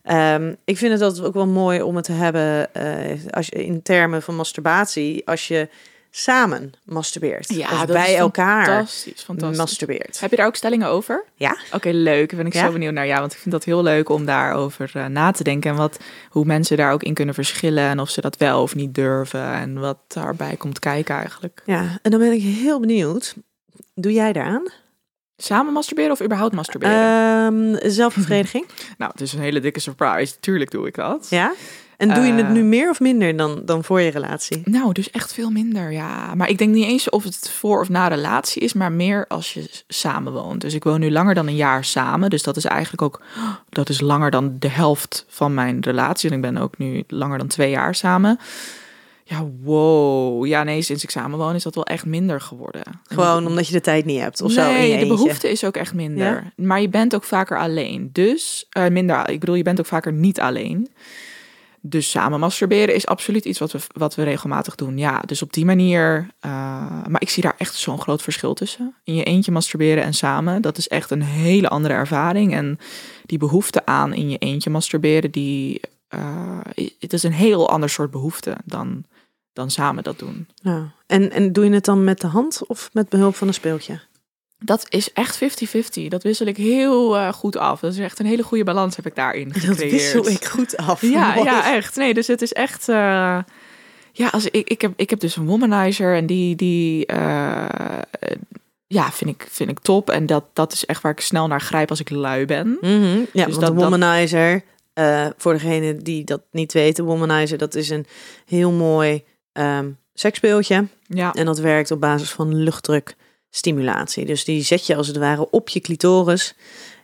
Ehm, 0.04 0.54
ik 0.66 0.78
vind 0.78 0.92
het 0.92 1.02
altijd 1.02 1.26
ook 1.26 1.34
wel 1.34 1.48
mooi 1.48 1.82
om 1.82 1.96
het 1.96 2.06
te 2.06 2.12
hebben 2.12 2.74
eh, 2.74 3.18
als 3.30 3.48
je, 3.48 3.66
in 3.66 3.82
termen 3.82 4.22
van 4.22 4.36
masturbatie, 4.36 5.28
als 5.28 5.48
je 5.48 5.70
samen 6.20 6.72
masturbeert. 6.84 7.54
Ja, 7.54 7.72
of 7.72 7.80
dat 7.80 7.88
bij 7.88 8.12
is 8.12 8.18
elkaar 8.18 8.66
Fantastisch, 8.66 9.22
fantastisch. 9.24 9.58
masturbeert. 9.58 10.20
Heb 10.20 10.30
je 10.30 10.36
daar 10.36 10.46
ook 10.46 10.56
stellingen 10.56 10.88
over? 10.88 11.26
Ja. 11.36 11.58
Oké, 11.72 11.90
leuk. 11.90 12.36
Ben 12.36 12.46
ik 12.46 12.54
Ja? 12.54 12.66
zo 12.66 12.72
benieuwd 12.72 12.94
naar 12.94 13.08
jou, 13.08 13.20
want 13.20 13.34
ik 13.34 13.38
vind 13.40 13.52
dat 13.52 13.64
heel 13.64 13.84
leuk 13.84 14.10
om 14.10 14.26
daarover 14.26 14.92
eh, 14.94 15.06
na 15.06 15.32
te 15.32 15.44
denken. 15.44 15.72
En 15.72 15.78
wat, 15.78 16.00
hoe 16.30 16.46
mensen 16.46 16.78
daar 16.78 16.92
ook 16.92 17.04
in 17.04 17.14
kunnen 17.14 17.34
verschillen 17.36 17.84
en 17.84 18.00
of 18.00 18.10
ze 18.10 18.22
dat 18.22 18.38
wel 18.38 18.62
of 18.62 18.76
niet 18.76 18.96
durven 18.96 19.54
en 19.54 19.80
wat 19.80 19.98
daarbij 20.08 20.56
komt 20.56 20.80
kijken 20.80 21.16
eigenlijk. 21.16 21.62
Ja, 21.66 22.00
en 22.02 22.12
dan 22.12 22.20
ben 22.20 22.32
ik 22.32 22.42
heel 22.42 22.80
benieuwd. 22.80 23.36
Doe 23.94 24.14
jij 24.14 24.34
daaraan? 24.34 24.64
Samen 25.38 25.74
masturberen 25.74 26.12
of 26.12 26.22
überhaupt 26.22 26.54
masturberen? 26.56 27.92
Zelfbevrediging? 27.92 28.66
nou, 28.98 29.12
het 29.12 29.22
is 29.22 29.34
een 29.34 29.40
hele 29.40 29.60
dikke 29.60 29.80
surprise. 29.80 30.40
Tuurlijk 30.40 30.72
doe 30.72 30.88
ik 30.88 30.96
dat. 30.96 31.28
ja. 31.30 31.54
En 31.98 32.14
doe 32.14 32.24
je 32.26 32.34
het 32.34 32.46
Eh. 32.46 32.52
nu 32.52 32.64
meer 32.64 32.90
of 32.90 33.00
minder 33.00 33.38
dan, 33.38 33.62
dan 33.66 33.84
voor 33.84 34.02
je 34.02 34.12
relatie? 34.12 34.62
Nou, 34.66 34.94
dus 34.94 35.12
echt 35.12 35.34
veel 35.34 35.50
minder, 35.50 35.92
ja. 35.92 36.36
Maar 36.36 36.50
ik 36.50 36.58
denk 36.58 36.74
niet 36.74 36.86
eens 36.86 37.10
of 37.10 37.24
het 37.24 37.50
voor 37.50 37.80
of 37.82 37.90
na 37.90 38.08
relatie 38.08 38.62
is, 38.62 38.74
maar 38.74 38.92
meer 38.92 39.26
als 39.28 39.54
je 39.54 39.84
samen 39.88 40.34
woont. 40.34 40.62
Dus 40.62 40.74
ik 40.74 40.84
woon 40.84 41.00
nu 41.00 41.12
langer 41.12 41.34
dan 41.36 41.48
een 41.48 41.56
jaar 41.56 41.86
samen. 41.86 42.30
Dus 42.30 42.44
dat 42.44 42.58
is 42.58 42.66
eigenlijk 42.66 43.02
ook, 43.02 43.22
dat 43.70 43.90
is 43.90 44.02
langer 44.02 44.32
dan 44.32 44.56
de 44.60 44.70
helft 44.70 45.26
van 45.28 45.54
mijn 45.54 45.82
relatie. 45.82 46.30
En 46.30 46.36
ik 46.36 46.42
ben 46.42 46.58
ook 46.58 46.78
nu 46.78 47.04
langer 47.08 47.38
dan 47.38 47.48
twee 47.48 47.70
jaar 47.70 47.96
samen. 47.96 48.40
Ja, 49.24 49.46
wow. 49.64 50.46
Ja, 50.46 50.64
nee, 50.64 50.82
sinds 50.82 51.04
ik 51.04 51.10
samen 51.10 51.38
woon 51.38 51.56
is 51.56 51.64
dat 51.64 51.76
wel 51.76 51.86
echt 51.86 52.06
minder 52.06 52.42
geworden. 52.42 52.84
Gewoon 53.08 53.48
omdat 53.48 53.68
je 53.68 53.74
de 53.74 53.82
tijd 53.82 54.06
niet 54.06 54.20
hebt 54.20 54.42
of 54.42 54.52
zo 54.52 54.64
nee, 54.64 55.00
de 55.00 55.08
behoefte 55.08 55.50
is 55.52 55.64
ook 55.64 55.76
echt 55.76 55.94
minder. 55.94 56.52
Maar 56.56 56.82
je 56.82 56.90
bent 56.90 57.16
ook 57.16 57.24
vaker 57.24 57.60
alleen. 57.60 58.10
Dus, 58.14 58.66
eh, 58.70 58.88
minder, 58.88 59.30
ik 59.30 59.40
bedoel, 59.40 59.56
je 59.56 59.64
bent 59.64 59.80
ook 59.80 59.86
vaker 59.86 60.14
niet 60.14 60.40
alleen. 60.40 60.90
Dus 61.82 62.10
samen 62.10 62.40
masturberen 62.40 62.96
is 62.96 63.06
absoluut 63.08 63.46
iets 63.46 63.60
wat 63.60 63.72
we, 63.72 63.80
wat 63.94 64.16
we 64.16 64.24
regelmatig 64.24 64.76
doen. 64.76 64.98
Ja, 64.98 65.22
dus 65.26 65.42
op 65.42 65.54
die 65.54 65.66
manier. 65.66 66.28
eh, 66.40 66.52
maar 67.08 67.22
ik 67.22 67.30
zie 67.30 67.44
daar 67.44 67.56
echt 67.58 67.76
zo'n 67.76 68.00
groot 68.00 68.22
verschil 68.22 68.54
tussen. 68.54 68.96
In 69.04 69.16
je 69.16 69.24
eentje 69.24 69.52
masturberen 69.52 70.04
en 70.04 70.14
samen. 70.14 70.62
Dat 70.62 70.78
is 70.78 70.88
echt 70.88 71.12
een 71.12 71.22
hele 71.24 71.70
andere 71.70 71.94
ervaring. 71.94 72.54
En 72.54 72.80
die 73.26 73.38
behoefte 73.38 73.86
aan 73.86 74.14
in 74.14 74.30
je 74.30 74.38
eentje 74.38 74.70
masturberen, 74.70 75.32
die. 75.32 75.82
eh, 76.08 76.60
het 77.00 77.14
is 77.14 77.24
een 77.24 77.34
heel 77.34 77.70
ander 77.70 77.90
soort 77.90 78.12
behoefte 78.12 78.58
dan, 78.66 79.04
dan 79.54 79.72
samen 79.72 80.04
dat 80.04 80.20
doen. 80.20 80.48
Ja. 80.56 80.92
En, 81.06 81.32
en 81.32 81.54
doe 81.54 81.66
je 81.66 81.72
het 81.72 81.86
dan 81.86 82.04
met 82.04 82.22
de 82.22 82.28
hand 82.28 82.62
of 82.68 82.90
met 82.94 83.10
behulp 83.10 83.36
van 83.36 83.48
een 83.48 83.54
speeltje? 83.54 84.00
Dat 84.60 84.86
is 84.90 85.14
echt 85.14 85.40
50-50. 85.44 86.08
Dat 86.08 86.24
wissel 86.24 86.46
ik 86.46 86.58
heel 86.58 87.18
eh, 87.18 87.34
goed 87.34 87.58
af. 87.58 87.80
Dat 87.80 87.94
is 87.94 88.00
echt 88.00 88.20
een 88.20 88.26
hele 88.26 88.44
goede 88.44 88.64
balans 88.64 88.96
heb 88.96 89.06
ik 89.06 89.16
daarin 89.16 89.54
gecreëerd. 89.54 89.78
Dat 89.80 89.90
wissel 89.90 90.28
ik 90.28 90.46
goed 90.46 90.78
af. 90.78 91.02
Ja, 91.02 91.34
Mooi. 91.34 91.46
ja, 91.50 91.74
echt. 91.76 91.96
Nee, 91.96 92.14
dus 92.14 92.28
het 92.28 92.42
is 92.42 92.54
echt... 92.54 92.90
eh, 92.90 92.96
ja, 94.12 94.28
als 94.32 94.46
ik, 94.46 94.70
ik, 94.70 94.82
heb, 94.82 94.94
ik 94.96 95.10
heb 95.10 95.20
dus 95.20 95.36
een 95.36 95.46
womanizer 95.46 96.16
en 96.16 96.26
die... 96.26 96.56
die 96.56 97.06
eh, 97.06 97.66
ja, 98.88 99.12
vind 99.12 99.30
ik, 99.32 99.48
vind 99.52 99.70
ik 99.70 99.80
top. 99.80 100.10
En 100.10 100.26
dat, 100.26 100.44
dat 100.54 100.74
is 100.74 100.86
echt 100.86 101.02
waar 101.02 101.12
ik 101.12 101.20
snel 101.20 101.48
naar 101.48 101.62
grijp 101.62 101.90
als 101.90 102.00
ik 102.00 102.10
lui 102.10 102.46
ben. 102.46 102.78
Mhm. 102.82 103.20
Ja, 103.34 103.46
Dus 103.46 103.56
want 103.56 103.60
dat- 103.62 103.74
womanizer, 103.76 104.64
voor 105.38 105.54
degene 105.54 105.98
die 105.98 106.24
dat 106.24 106.42
niet 106.52 106.74
weten, 106.74 107.06
womanizer, 107.06 107.58
dat 107.58 107.76
is 107.76 107.90
een 107.90 108.06
heel 108.46 108.72
mooi 108.72 109.24
ehm 109.52 109.90
seksspeeltje. 110.14 110.88
Ja, 111.08 111.34
En 111.34 111.46
dat 111.46 111.60
werkt 111.60 111.92
op 111.92 112.00
basis 112.00 112.30
van 112.32 112.64
luchtdrukstimulatie. 113.66 114.26
Dus 114.26 114.44
die 114.44 114.64
zet 114.64 114.86
je 114.88 114.96
als 114.96 115.08
het 115.08 115.18
ware 115.18 115.50
op 115.50 115.70
je 115.70 115.80
clitoris. 115.80 116.54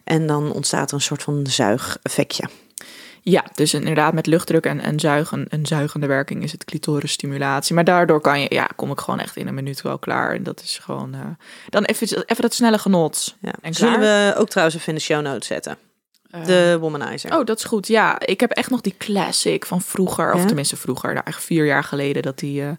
En 0.04 0.28
dan 0.28 0.52
ontstaat 0.52 0.90
er 0.90 0.96
een 0.96 1.02
soort 1.02 1.24
van 1.24 1.48
zuigeffectje. 1.48 2.50
ja 3.22 3.44
dus 3.56 3.74
inderdaad 3.74 4.14
met 4.14 4.26
luchtdruk 4.28 4.66
en, 4.66 4.80
en 4.80 5.00
zuigen, 5.00 5.46
een 5.50 5.66
zuigende 5.66 6.08
werking 6.08 6.44
is 6.44 6.52
het 6.52 6.64
clitorisstimulatie. 6.66 7.76
Maar 7.76 7.84
daardoor 7.84 8.22
kan 8.22 8.40
je, 8.42 8.46
ja, 8.50 8.70
kom 8.76 8.92
ik 8.92 9.00
gewoon 9.00 9.20
echt 9.20 9.36
in 9.36 9.48
een 9.48 9.54
minuut 9.54 9.82
wel 9.82 10.00
klaar. 10.00 10.36
En 10.36 10.44
dat 10.44 10.62
is 10.62 10.78
gewoon... 10.82 11.14
eh, 11.14 11.20
dan 11.70 11.84
even, 11.84 12.08
even 12.26 12.42
dat 12.42 12.54
snelle 12.54 12.78
genot. 12.78 13.36
Ja. 13.42 13.54
En 13.62 13.74
Zullen 13.74 14.00
we 14.00 14.34
ook 14.38 14.50
trouwens 14.50 14.78
even 14.78 14.90
in 14.90 14.96
de 14.96 15.02
show 15.02 15.22
notes 15.22 15.48
zetten. 15.48 15.78
Eh, 16.30 16.46
De 16.46 16.78
womanizer. 16.80 17.38
Oh, 17.38 17.46
dat 17.46 17.58
is 17.58 17.64
goed. 17.64 17.88
Ja, 17.88 18.20
ik 18.20 18.40
heb 18.40 18.52
echt 18.52 18.70
nog 18.70 18.82
die 18.82 18.96
classic 18.98 19.66
van 19.66 19.82
vroeger, 19.82 20.34
of 20.34 20.40
Ja? 20.40 20.46
tenminste 20.46 20.76
vroeger, 20.76 21.14
nou, 21.14 21.24
eigenlijk 21.24 21.54
vier 21.54 21.66
jaar 21.66 21.84
geleden, 21.84 22.22
dat 22.22 22.40
die 22.40 22.62
eh, 22.62 22.70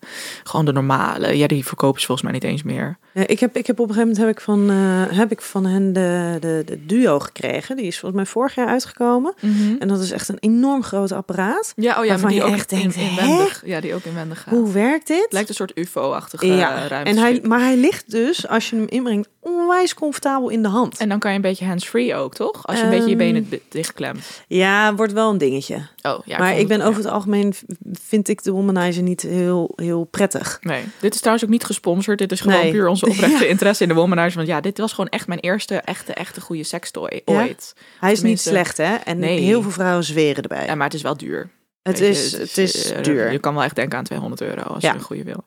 gewoon 0.44 0.64
de 0.64 0.72
normale, 0.72 1.36
ja, 1.36 1.46
die 1.46 1.66
verkopen 1.66 2.00
ze 2.00 2.06
volgens 2.06 2.26
mij 2.30 2.36
niet 2.40 2.50
eens 2.50 2.62
meer. 2.62 2.98
Ja, 3.14 3.26
ik, 3.26 3.40
heb, 3.40 3.56
ik 3.56 3.66
heb 3.66 3.80
op 3.80 3.88
een 3.88 3.94
gegeven 3.94 4.14
moment 4.16 4.26
heb 4.26 4.36
ik 4.36 4.40
van, 4.40 4.70
eh, 4.70 5.16
heb 5.18 5.30
ik 5.30 5.40
van 5.40 5.66
hen 5.66 5.92
de, 5.92 6.36
de, 6.40 6.62
de 6.66 6.86
duo 6.86 7.18
gekregen. 7.18 7.76
Die 7.76 7.86
is 7.86 7.98
volgens 7.98 8.20
mij 8.22 8.30
vorig 8.30 8.54
jaar 8.54 8.66
uitgekomen. 8.66 9.34
En 9.78 9.88
dat 9.88 10.00
is 10.00 10.10
echt 10.10 10.28
een 10.28 10.36
enorm 10.40 10.82
groot 10.82 11.12
apparaat. 11.12 11.72
Ja, 11.76 11.98
oh 12.00 12.04
ja, 12.04 12.16
maar 12.16 12.30
die 12.30 12.42
ook 12.42 12.52
echt 12.52 12.70
hè? 12.70 12.76
inwendig. 12.76 13.62
Ja, 13.66 13.80
die 13.80 13.94
ook 13.94 14.04
inwendig 14.04 14.40
gaat. 14.42 14.54
Hoe 14.54 14.72
werkt 14.72 15.06
dit? 15.06 15.26
Lijkt 15.30 15.48
een 15.48 15.54
soort 15.54 15.72
UFO-achtige 15.78 16.46
ja, 16.46 16.86
ruimte. 16.86 17.10
en 17.10 17.16
hij, 17.16 17.40
maar 17.42 17.60
hij 17.60 17.76
ligt 17.76 18.10
dus, 18.10 18.48
als 18.48 18.70
je 18.70 18.76
hem 18.76 18.86
inbrengt, 18.88 19.28
onwijs 19.40 19.94
comfortabel 19.94 20.48
in 20.48 20.62
de 20.62 20.68
hand. 20.68 20.98
En 20.98 21.08
dan 21.08 21.18
kan 21.18 21.30
je 21.30 21.36
een 21.36 21.42
beetje 21.42 21.64
hands-free 21.64 22.14
ook, 22.14 22.34
toch? 22.34 22.66
Als 22.66 22.78
je 22.78 22.84
een 22.84 22.90
beetje 22.90 23.04
je 23.04 23.08
Ehm, 23.10 23.18
benen 23.18 23.46
di- 23.48 23.60
dichtklemt. 23.68 24.42
Ja, 24.48 24.94
wordt 24.94 25.12
wel 25.12 25.30
een 25.30 25.38
dingetje. 25.38 25.86
Oh, 26.02 26.18
ja. 26.24 26.38
maar 26.38 26.58
ik 26.58 26.68
ben 26.68 26.78
het- 26.80 26.88
over 26.88 27.02
het 27.02 27.12
algemeen, 27.12 27.54
vind 27.92 28.28
ik 28.28 28.42
de 28.42 28.50
womanizer 28.50 29.02
niet 29.02 29.22
heel, 29.22 29.72
heel 29.76 30.04
prettig. 30.04 30.58
Nee, 30.62 30.84
dit 31.00 31.12
is 31.14 31.18
trouwens 31.18 31.44
ook 31.46 31.52
niet 31.52 31.64
gesponsord. 31.64 32.18
Dit 32.18 32.32
is 32.32 32.40
gewoon 32.40 32.60
Nee. 32.60 32.70
puur 32.72 32.88
onze 32.88 33.03
oprechte 33.10 33.48
interesse 33.48 33.82
in 33.82 33.88
de 33.88 33.94
womanizer. 33.94 34.36
Want 34.36 34.48
ja, 34.48 34.60
dit 34.60 34.78
was 34.78 34.92
gewoon 34.92 35.10
echt 35.10 35.26
mijn 35.26 35.40
eerste 35.40 35.74
echte, 35.76 36.12
echte 36.12 36.40
goede 36.40 36.64
sekstoy 36.64 37.10
Ja? 37.24 37.34
ooit. 37.42 37.74
Hij 38.00 38.12
is 38.12 38.20
niet 38.22 38.40
slecht, 38.40 38.76
hè? 38.76 38.94
En 38.94 39.18
nee. 39.18 39.40
heel 39.40 39.62
veel 39.62 39.70
vrouwen 39.70 40.04
zweren 40.04 40.42
erbij. 40.42 40.66
Ja, 40.66 40.74
maar 40.74 40.86
het 40.86 40.94
is 40.94 41.02
wel 41.02 41.16
duur. 41.16 41.50
het, 41.82 41.98
je, 41.98 42.08
is, 42.08 42.32
het 42.32 42.58
is 42.58 42.90
eh, 42.92 43.02
duur. 43.02 43.32
Je 43.32 43.38
kan 43.38 43.54
wel 43.54 43.62
echt 43.62 43.76
denken 43.76 43.98
aan 43.98 44.04
200 44.04 44.40
euro 44.42 44.62
als 44.62 44.82
Ja. 44.82 44.90
je 44.90 44.96
een 44.98 45.02
goede 45.04 45.22
wil. 45.24 45.44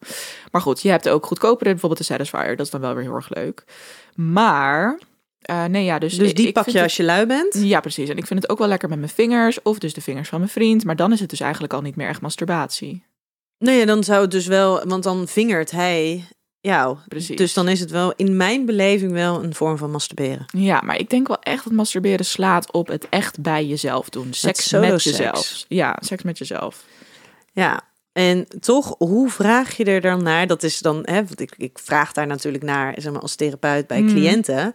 Maar 0.52 0.62
goed, 0.62 0.82
je 0.82 0.90
hebt 0.90 1.10
ook 1.10 1.26
goedkopere, 1.26 1.70
bijvoorbeeld 1.70 2.00
de 2.08 2.14
Satisfyer. 2.14 2.56
Dat 2.56 2.66
is 2.66 2.72
dan 2.72 2.82
wel 2.82 2.94
weer 2.94 3.04
heel 3.04 3.16
erg 3.16 3.30
leuk. 3.36 3.64
Maar, 4.16 5.00
eh, 5.42 5.66
nee 5.66 5.84
ja, 5.84 6.00
dus... 6.00 6.18
dus 6.18 6.34
die 6.34 6.48
ik 6.48 6.54
pak 6.54 6.66
je 6.66 6.72
het- 6.72 6.82
als 6.84 6.98
je 6.98 7.04
lui 7.04 7.26
bent. 7.26 7.54
Ja, 7.58 7.80
precies. 7.80 8.10
En 8.10 8.18
ik 8.18 8.26
vind 8.28 8.42
het 8.42 8.52
ook 8.52 8.58
wel 8.58 8.68
lekker 8.68 8.90
met 8.90 9.00
mijn 9.00 9.12
vingers. 9.12 9.62
Of 9.62 9.80
dus 9.80 9.94
de 9.94 10.02
vingers 10.02 10.30
van 10.30 10.40
mijn 10.40 10.52
vriend. 10.52 10.84
Maar 10.86 10.96
dan 10.96 11.12
is 11.14 11.20
het 11.20 11.30
dus 11.30 11.40
eigenlijk 11.40 11.74
al 11.74 11.82
niet 11.82 11.96
meer 11.96 12.08
echt 12.08 12.22
masturbatie. 12.22 13.04
Nee, 13.58 13.86
dan 13.86 14.04
zou 14.04 14.22
het 14.22 14.32
dus 14.32 14.48
wel, 14.48 14.86
want 14.88 15.04
dan 15.04 15.28
vingert 15.28 15.72
hij 15.72 16.28
jou. 16.62 16.98
Precies. 17.08 17.38
Dus 17.38 17.54
dan 17.54 17.68
is 17.68 17.80
het 17.80 17.92
wel 17.92 18.14
in 18.16 18.38
mijn 18.38 18.66
beleving 18.66 19.12
wel 19.12 19.44
een 19.44 19.56
vorm 19.56 19.78
van 19.78 19.92
masturberen. 19.92 20.46
Ja, 20.48 20.82
maar 20.82 20.98
ik 21.00 21.10
denk 21.10 21.28
wel 21.28 21.42
echt 21.42 21.64
dat 21.64 21.74
masturberen 21.74 22.26
slaat 22.26 22.72
op 22.72 22.88
het 22.88 23.10
echt 23.10 23.42
bij 23.42 23.66
jezelf 23.66 24.10
doen. 24.10 24.34
Seks 24.34 24.72
met 24.72 25.04
jezelf. 25.04 25.66
Ja, 25.68 25.98
seks 26.00 26.24
met 26.24 26.38
jezelf. 26.38 26.84
Ja. 27.52 27.82
En 28.12 28.48
toch, 28.60 28.96
hoe 28.98 29.30
vraag 29.30 29.78
je 29.78 29.84
er 29.84 30.02
dan 30.02 30.24
naar? 30.24 30.48
Dat 30.48 30.64
is 30.64 30.80
dan, 30.80 31.00
hè, 31.04 31.16
want 31.26 31.40
ik, 31.40 31.54
ik 31.58 31.80
vraag 31.80 32.12
daar 32.12 32.28
natuurlijk 32.28 32.64
naar, 32.64 32.94
zeg 32.98 33.12
maar, 33.12 33.22
als 33.22 33.36
therapeut 33.36 33.88
bij 33.88 34.02
Mm. 34.02 34.08
cliënten. 34.08 34.74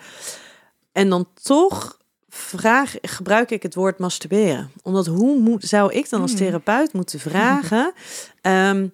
En 0.92 1.08
dan 1.08 1.28
toch 1.42 1.98
vraag, 2.28 2.94
gebruik 3.02 3.50
ik 3.50 3.62
het 3.62 3.74
woord 3.74 3.98
masturberen. 3.98 4.70
Omdat 4.82 5.06
hoe 5.06 5.38
moet, 5.38 5.64
zou 5.64 5.92
ik 5.92 6.10
dan 6.10 6.20
als 6.20 6.30
Mm. 6.30 6.36
therapeut 6.36 6.92
moeten 6.92 7.20
vragen? 7.20 7.92
Ehm, 8.40 8.86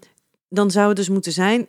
dan 0.48 0.70
zou 0.70 0.88
het 0.88 0.96
dus 0.96 1.08
moeten 1.08 1.32
zijn, 1.32 1.66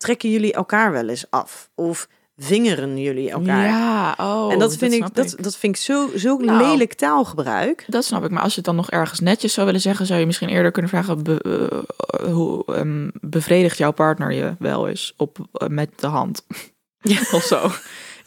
trekken 0.00 0.30
jullie 0.30 0.52
elkaar 0.52 0.92
wel 0.92 1.08
eens 1.08 1.24
af? 1.30 1.70
Of 1.74 2.08
vingeren 2.36 2.98
jullie 2.98 3.30
elkaar? 3.30 3.66
Ja, 3.66 4.14
oh. 4.18 4.52
en 4.52 4.58
dat 4.58 4.76
vind 4.76 4.92
ik, 4.92 5.14
dat, 5.14 5.34
dat 5.40 5.56
vind 5.56 5.76
ik 5.76 5.82
zo, 5.82 6.08
zo 6.16 6.36
Nou. 6.36 6.58
lelijk 6.66 6.94
taalgebruik. 6.94 7.84
Dat 7.86 8.04
snap 8.04 8.24
ik. 8.24 8.30
Maar 8.30 8.42
als 8.42 8.50
je 8.50 8.56
het 8.56 8.66
dan 8.66 8.76
nog 8.76 8.90
ergens 8.90 9.20
netjes 9.20 9.52
zou 9.52 9.66
willen 9.66 9.80
zeggen, 9.80 10.06
zou 10.06 10.20
je 10.20 10.26
misschien 10.26 10.48
eerder 10.48 10.70
kunnen 10.70 10.90
vragen: 10.90 11.22
be- 11.22 11.82
eh, 12.16 12.32
hoe 12.32 12.64
ehm, 12.74 13.08
bevredigt 13.20 13.78
jouw 13.78 13.90
partner 13.92 14.32
je 14.32 14.54
wel 14.58 14.88
eens 14.88 15.14
op, 15.16 15.38
eh, 15.52 15.68
met 15.68 15.90
de 15.96 16.06
hand? 16.06 16.46
of 17.32 17.42
zo. 17.42 17.70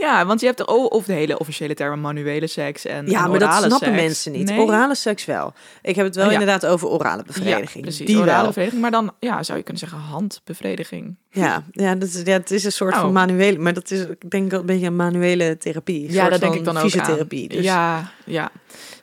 Ja, 0.04 0.26
want 0.26 0.40
je 0.40 0.46
hebt 0.46 0.58
de, 0.58 0.66
oh, 0.66 0.86
of 0.92 1.06
de 1.06 1.14
hele 1.14 1.40
officiële 1.40 1.74
termen 1.74 2.02
manuele 2.02 2.48
seks 2.48 2.86
en 2.86 3.08
Ja, 3.10 3.24
en 3.24 3.30
maar 3.30 3.40
dat 3.40 3.54
snappen 3.54 3.78
seks. 3.88 4.02
mensen 4.02 4.32
niet. 4.32 4.50
Nee. 4.50 4.60
Orale 4.60 4.96
seks 4.96 5.26
wel. 5.26 5.54
Ik 5.82 5.96
heb 5.96 6.06
het 6.06 6.16
wel 6.16 6.26
Oh, 6.26 6.32
ja. 6.32 6.40
inderdaad 6.40 6.66
over 6.72 6.88
orale 6.88 7.18
Ja, 7.18 7.24
bevrediging. 7.28 7.84
precies. 7.84 8.06
Die 8.06 8.18
orale 8.18 8.38
wel. 8.38 8.46
bevrediging. 8.48 8.82
Maar 8.82 8.92
dan 8.92 9.12
ja, 9.20 9.44
zou 9.44 9.58
je 9.58 9.64
kunnen 9.64 9.82
zeggen 9.82 10.00
handbevrediging. 10.00 11.16
Ja, 11.30 11.64
ja, 11.72 11.96
dat 11.96 12.10
is, 12.10 12.22
ja, 12.22 12.32
het 12.32 12.52
is 12.52 12.64
een 12.64 12.72
soort 12.72 12.94
Oh. 12.94 13.00
van 13.02 13.12
manuele, 13.12 13.58
maar 13.58 13.74
dat 13.74 13.92
is 13.92 14.00
ik 14.02 14.30
denk 14.30 14.52
een 14.52 14.66
beetje 14.66 14.86
een 14.86 14.96
manuele 14.96 15.58
therapie. 15.58 16.08
Een 16.08 16.14
Ja, 16.14 16.30
dat 16.30 16.40
denk 16.40 16.54
ik 16.54 16.64
dan 16.64 16.76
ook 16.78 16.84
fysiotherapie. 16.84 17.48
Dus 17.50 17.64
Ja, 17.64 18.12
ja. 18.26 18.52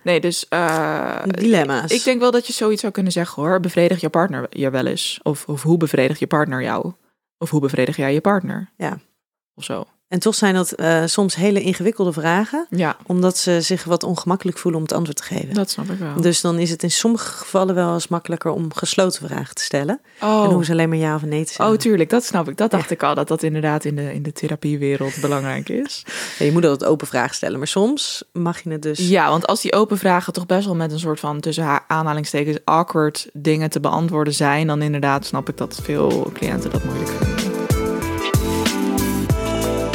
Nee, 0.02 0.20
dus 0.20 0.48
eh, 0.48 1.16
dilemma's. 1.26 1.90
ik 1.92 2.04
denk 2.04 2.20
wel 2.20 2.30
dat 2.30 2.46
je 2.46 2.52
zoiets 2.52 2.80
zou 2.80 2.92
kunnen 2.92 3.12
zeggen 3.12 3.42
hoor. 3.42 3.60
Bevredigt 3.60 4.00
je 4.00 4.08
partner 4.08 4.46
je 4.50 4.70
wel 4.70 4.86
eens? 4.86 5.20
Of, 5.22 5.44
of 5.46 5.62
hoe 5.62 5.76
bevredigt 5.76 6.18
je 6.20 6.26
partner 6.26 6.62
jou? 6.62 6.92
Of 7.38 7.50
hoe 7.50 7.60
bevredig 7.60 7.96
jij 7.96 8.12
je 8.12 8.20
partner? 8.20 8.70
Ja. 8.76 8.98
Of 9.54 9.64
zo. 9.64 9.84
En 10.10 10.18
toch 10.18 10.34
zijn 10.34 10.54
dat 10.54 10.72
eh, 10.72 11.02
soms 11.04 11.34
hele 11.34 11.60
ingewikkelde 11.62 12.12
vragen, 12.12 12.66
Ja, 12.70 12.96
omdat 13.06 13.36
ze 13.36 13.60
zich 13.60 13.84
wat 13.84 14.02
ongemakkelijk 14.02 14.58
voelen 14.58 14.80
om 14.80 14.86
het 14.86 14.96
antwoord 14.96 15.16
te 15.16 15.22
geven. 15.22 15.54
dat 15.54 15.70
snap 15.70 15.90
ik 15.90 15.98
wel. 15.98 16.20
Dus 16.20 16.40
dan 16.40 16.58
is 16.58 16.70
het 16.70 16.82
in 16.82 16.90
sommige 16.90 17.32
gevallen 17.32 17.74
wel 17.74 17.94
eens 17.94 18.08
makkelijker 18.08 18.50
om 18.50 18.74
gesloten 18.74 19.26
vragen 19.28 19.54
te 19.54 19.62
stellen. 19.62 20.00
En 20.20 20.28
oh. 20.28 20.44
hoeven 20.44 20.64
ze 20.64 20.72
alleen 20.72 20.88
maar 20.88 20.98
ja 20.98 21.14
of 21.14 21.22
nee 21.22 21.44
te 21.44 21.52
zeggen. 21.52 21.74
oh, 21.74 21.80
tuurlijk, 21.80 22.10
dat 22.10 22.24
snap 22.24 22.48
ik. 22.48 22.56
Dat 22.56 22.70
dacht 22.70 22.90
ik 22.90 23.02
al, 23.02 23.14
dat 23.14 23.28
dat 23.28 23.42
inderdaad 23.42 23.84
in 23.84 23.96
de, 23.96 24.14
in 24.14 24.22
de 24.22 24.32
therapiewereld 24.32 25.20
belangrijk 25.20 25.68
is. 25.68 26.02
Ja, 26.38 26.44
je 26.44 26.52
moet 26.52 26.64
altijd 26.64 26.90
open 26.90 27.06
vragen 27.06 27.34
stellen, 27.34 27.58
maar 27.58 27.68
soms 27.68 28.22
mag 28.32 28.62
je 28.62 28.70
het 28.70 28.82
dus... 28.82 29.08
Ja, 29.08 29.28
want 29.30 29.46
als 29.46 29.60
die 29.60 29.72
open 29.72 29.98
vragen 29.98 30.32
toch 30.32 30.46
best 30.46 30.64
wel 30.66 30.74
met 30.76 30.92
een 30.92 30.98
soort 30.98 31.20
van 31.20 31.40
tussen 31.40 31.64
ha- 31.64 31.84
aanhalingstekens 31.88 32.58
awkward 32.64 33.28
dingen 33.32 33.70
te 33.70 33.80
beantwoorden 33.80 34.34
zijn, 34.34 34.66
dan 34.66 34.82
inderdaad 34.82 35.26
snap 35.26 35.48
ik 35.48 35.56
dat 35.56 35.78
veel 35.82 36.30
cliënten 36.34 36.70
dat 36.70 36.84
moeilijk 36.84 37.08
vinden. 37.08 37.39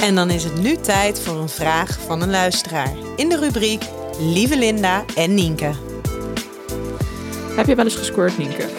En 0.06 0.16
dan 0.16 0.30
is 0.30 0.44
het 0.44 0.62
nu 0.62 0.76
tijd 0.76 1.20
voor 1.22 1.36
een 1.36 1.50
vraag 1.50 2.00
van 2.06 2.22
een 2.22 2.30
luisteraar. 2.30 2.92
In 3.16 3.30
de 3.30 3.38
rubriek 3.40 3.84
Lieve 4.20 4.58
Linda 4.58 5.06
en 5.16 5.34
Nienke. 5.34 5.72
Heb 7.56 7.66
je 7.68 7.76
wel 7.76 7.86
eens 7.86 7.96
gesquirt, 7.96 8.38
Nienke? 8.38 8.66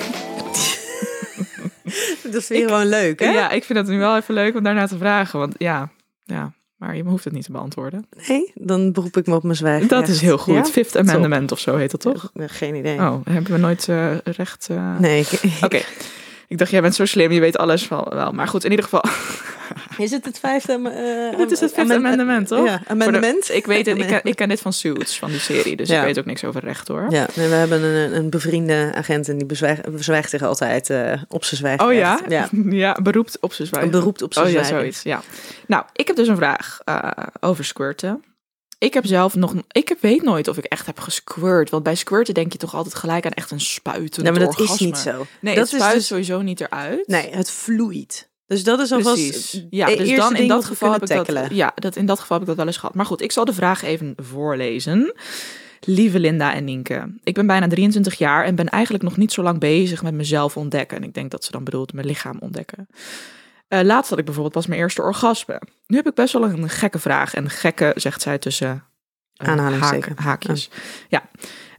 Dat 2.32 2.44
vind 2.44 2.60
je 2.60 2.66
gewoon 2.66 2.86
leuk, 2.86 3.20
hè? 3.20 3.30
Ja, 3.30 3.50
ik 3.50 3.64
vind 3.64 3.78
het 3.78 3.88
nu 3.88 3.98
wel 3.98 4.16
even 4.16 4.34
leuk 4.34 4.56
om 4.56 4.62
daarna 4.62 4.86
te 4.86 4.96
vragen. 4.98 5.38
Want 5.38 5.54
ja, 5.58 5.90
ja, 6.24 6.52
maar 6.76 6.96
je 6.96 7.02
hoeft 7.02 7.24
het 7.24 7.32
niet 7.32 7.44
te 7.44 7.52
beantwoorden. 7.52 8.06
Nee, 8.28 8.52
dan 8.54 8.92
beroep 8.92 9.16
ik 9.16 9.26
me 9.26 9.34
op 9.34 9.42
mijn 9.42 9.56
zwijgen. 9.56 9.88
Dat 9.88 10.08
is 10.08 10.20
heel 10.20 10.38
goed. 10.38 10.54
Ja? 10.54 10.64
Fifth 10.64 10.96
Amendment 10.96 11.52
of 11.52 11.58
zo 11.58 11.76
heet 11.76 11.90
dat 11.90 12.00
toch? 12.00 12.30
Eh, 12.34 12.44
Geen 12.48 12.74
idee. 12.74 12.98
Oh, 12.98 13.14
hebben 13.28 13.52
we 13.52 13.58
nooit 13.58 13.88
eh, 13.88 14.16
recht... 14.24 14.66
eh, 14.70 14.98
Nee, 14.98 15.20
ik- 15.20 15.40
Oké. 15.64 15.80
Ik 16.48 16.58
dacht, 16.58 16.70
jij 16.70 16.80
bent 16.80 16.94
zo 16.94 17.04
slim, 17.04 17.32
je 17.32 17.40
weet 17.40 17.56
alles 17.58 17.86
van 17.86 18.06
wel. 18.10 18.32
Maar 18.32 18.48
goed, 18.48 18.64
in 18.64 18.70
ieder 18.70 18.84
geval. 18.84 19.04
Is 19.98 20.10
het 20.10 20.24
het 20.24 20.38
vijfde 20.38 20.72
eh, 20.72 21.38
Dit 21.40 21.50
is 21.50 21.60
het 21.60 21.72
Fifth 21.72 21.90
Amendment, 21.90 22.48
toch? 22.48 22.66
Ja, 22.66 22.80
amendement. 22.86 23.46
De- 23.46 23.56
ik 23.56 23.66
weet 23.66 23.86
het, 23.86 23.98
ik 23.98 24.06
ken, 24.06 24.20
ik 24.22 24.36
ken 24.36 24.48
dit 24.48 24.60
van 24.60 24.72
Suits, 24.72 25.18
van 25.18 25.30
die 25.30 25.38
serie. 25.40 25.76
Dus 25.76 25.88
Ja. 25.88 25.98
ik 25.98 26.04
weet 26.04 26.18
ook 26.18 26.24
niks 26.24 26.44
over 26.44 26.64
recht 26.64 26.88
hoor. 26.88 27.06
Ja, 27.10 27.26
nee, 27.34 27.48
we 27.48 27.54
hebben 27.54 27.82
een, 27.82 28.14
een 28.16 28.30
bevriende 28.30 28.92
agent 28.94 29.28
en 29.28 29.36
die 29.38 29.46
bezwijgt, 29.46 29.90
bezwijgt 29.90 30.30
zich 30.30 30.42
altijd 30.42 30.90
eh, 30.90 31.12
op 31.28 31.44
zijn 31.44 31.60
zwijgen. 31.60 31.86
Oh 31.86 31.92
ja? 31.92 32.20
Ja, 32.28 32.48
ja, 32.84 32.98
beroept 33.02 33.40
op 33.40 33.52
zijn 33.52 33.68
zwijgen. 33.68 33.90
beroept 33.90 34.22
op 34.22 34.32
zijn 34.32 34.46
Oh 34.46 34.52
ja, 34.52 34.62
zoiets, 34.64 35.02
ja. 35.02 35.20
Nou, 35.66 35.84
ik 35.92 36.06
heb 36.06 36.16
dus 36.16 36.28
een 36.28 36.36
vraag 36.36 36.78
eh, 36.84 37.10
over 37.40 37.64
squirten. 37.64 38.24
Ik 38.78 38.94
heb 38.94 39.06
zelf 39.06 39.34
nog... 39.34 39.54
Ik 39.70 39.96
weet 40.00 40.22
nooit 40.22 40.48
of 40.48 40.58
ik 40.58 40.64
echt 40.64 40.86
heb 40.86 40.98
gesquirt. 40.98 41.70
Want 41.70 41.82
bij 41.82 41.94
squirten 41.94 42.34
denk 42.34 42.52
je 42.52 42.58
toch 42.58 42.74
altijd 42.74 42.94
gelijk 42.94 43.24
aan 43.24 43.32
echt 43.32 43.50
een 43.50 43.60
spuitend 43.60 44.22
Nee, 44.22 44.32
maar 44.32 44.40
dat 44.40 44.48
orgasme. 44.48 44.74
is 44.74 44.80
niet 44.80 44.98
zo. 44.98 45.26
Nee, 45.40 45.54
dat 45.54 45.70
het 45.70 45.80
spuit 45.80 45.92
is 45.92 45.98
dus, 45.98 46.06
sowieso 46.06 46.42
niet 46.42 46.60
eruit. 46.60 47.06
Nee, 47.06 47.30
het 47.30 47.50
vloeit. 47.50 48.28
Dus 48.46 48.64
dat 48.64 48.80
is 48.80 48.92
alvast 48.92 49.30
Precies. 49.30 49.64
Ja, 49.70 49.86
dus 49.86 50.16
dan 50.16 50.36
in 50.36 50.48
dat 50.48 50.64
geval 50.64 50.92
heb 50.92 51.02
ik 51.02 51.26
dat. 51.26 51.50
Ja, 51.50 51.72
dat 51.74 51.96
in 51.96 52.06
dat 52.06 52.20
geval 52.20 52.38
heb 52.38 52.42
ik 52.42 52.48
dat 52.48 52.56
wel 52.56 52.66
eens 52.66 52.76
gehad. 52.76 52.94
Maar 52.94 53.06
goed, 53.06 53.22
ik 53.22 53.32
zal 53.32 53.44
de 53.44 53.52
vraag 53.52 53.82
even 53.82 54.14
voorlezen. 54.16 55.14
Lieve 55.80 56.18
Linda 56.18 56.54
en 56.54 56.64
Nienke, 56.64 57.14
ik 57.22 57.34
ben 57.34 57.46
bijna 57.46 57.68
23 57.68 58.14
jaar 58.14 58.44
en 58.44 58.54
ben 58.54 58.68
eigenlijk 58.68 59.04
nog 59.04 59.16
niet 59.16 59.32
zo 59.32 59.42
lang 59.42 59.58
bezig 59.58 60.02
met 60.02 60.14
mezelf 60.14 60.56
ontdekken. 60.56 60.96
En 60.96 61.02
ik 61.02 61.14
denk 61.14 61.30
dat 61.30 61.44
ze 61.44 61.50
dan 61.50 61.64
bedoelt 61.64 61.92
mijn 61.92 62.06
lichaam 62.06 62.36
ontdekken. 62.40 62.88
Eh, 63.68 63.80
laatst 63.82 64.10
had 64.10 64.18
ik 64.18 64.24
bijvoorbeeld 64.24 64.54
pas 64.54 64.66
mijn 64.66 64.80
eerste 64.80 65.02
orgasme. 65.02 65.60
Nu 65.86 65.96
heb 65.96 66.06
ik 66.06 66.14
best 66.14 66.32
wel 66.32 66.44
een 66.44 66.68
gekke 66.68 66.98
vraag. 66.98 67.34
En 67.34 67.50
gekke 67.50 67.92
zegt 67.96 68.22
zij 68.22 68.38
tussen 68.38 68.84
Aanhalingstekens. 69.36 70.06
haak- 70.18 70.18
haakjes. 70.26 70.70
Ja. 71.08 71.22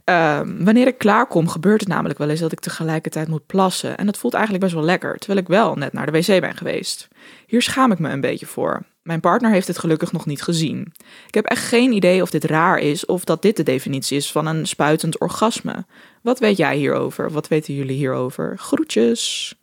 Ehm, 0.04 0.64
wanneer 0.64 0.86
ik 0.86 0.98
klaar 0.98 1.26
kom, 1.26 1.48
gebeurt 1.48 1.80
het 1.80 1.88
namelijk 1.88 2.18
wel 2.18 2.28
eens 2.28 2.40
dat 2.40 2.52
ik 2.52 2.60
tegelijkertijd 2.60 3.28
moet 3.28 3.46
plassen. 3.46 3.96
En 3.96 4.06
dat 4.06 4.18
voelt 4.18 4.34
eigenlijk 4.34 4.64
best 4.64 4.76
wel 4.76 4.84
lekker, 4.84 5.16
terwijl 5.18 5.40
ik 5.40 5.48
wel 5.48 5.74
net 5.74 5.92
naar 5.92 6.06
de 6.06 6.12
wc 6.12 6.40
ben 6.40 6.56
geweest. 6.56 7.08
Hier 7.46 7.62
schaam 7.62 7.92
ik 7.92 7.98
me 7.98 8.08
een 8.10 8.20
beetje 8.20 8.46
voor. 8.46 8.82
Mijn 9.02 9.20
partner 9.20 9.50
heeft 9.50 9.66
het 9.66 9.78
gelukkig 9.78 10.12
nog 10.12 10.26
niet 10.26 10.42
gezien. 10.42 10.92
Ik 11.26 11.34
heb 11.34 11.44
echt 11.44 11.64
geen 11.64 11.92
idee 11.92 12.22
of 12.22 12.30
dit 12.30 12.44
raar 12.44 12.78
is 12.78 13.06
of 13.06 13.24
dat 13.24 13.42
dit 13.42 13.56
de 13.56 13.62
definitie 13.62 14.16
is 14.16 14.32
van 14.32 14.46
een 14.46 14.66
spuitend 14.66 15.20
orgasme. 15.20 15.86
Wat 16.22 16.38
weet 16.38 16.56
jij 16.56 16.76
hierover? 16.76 17.30
Wat 17.30 17.48
weten 17.48 17.74
jullie 17.74 17.96
hierover? 17.96 18.58
Groetjes. 18.58 19.54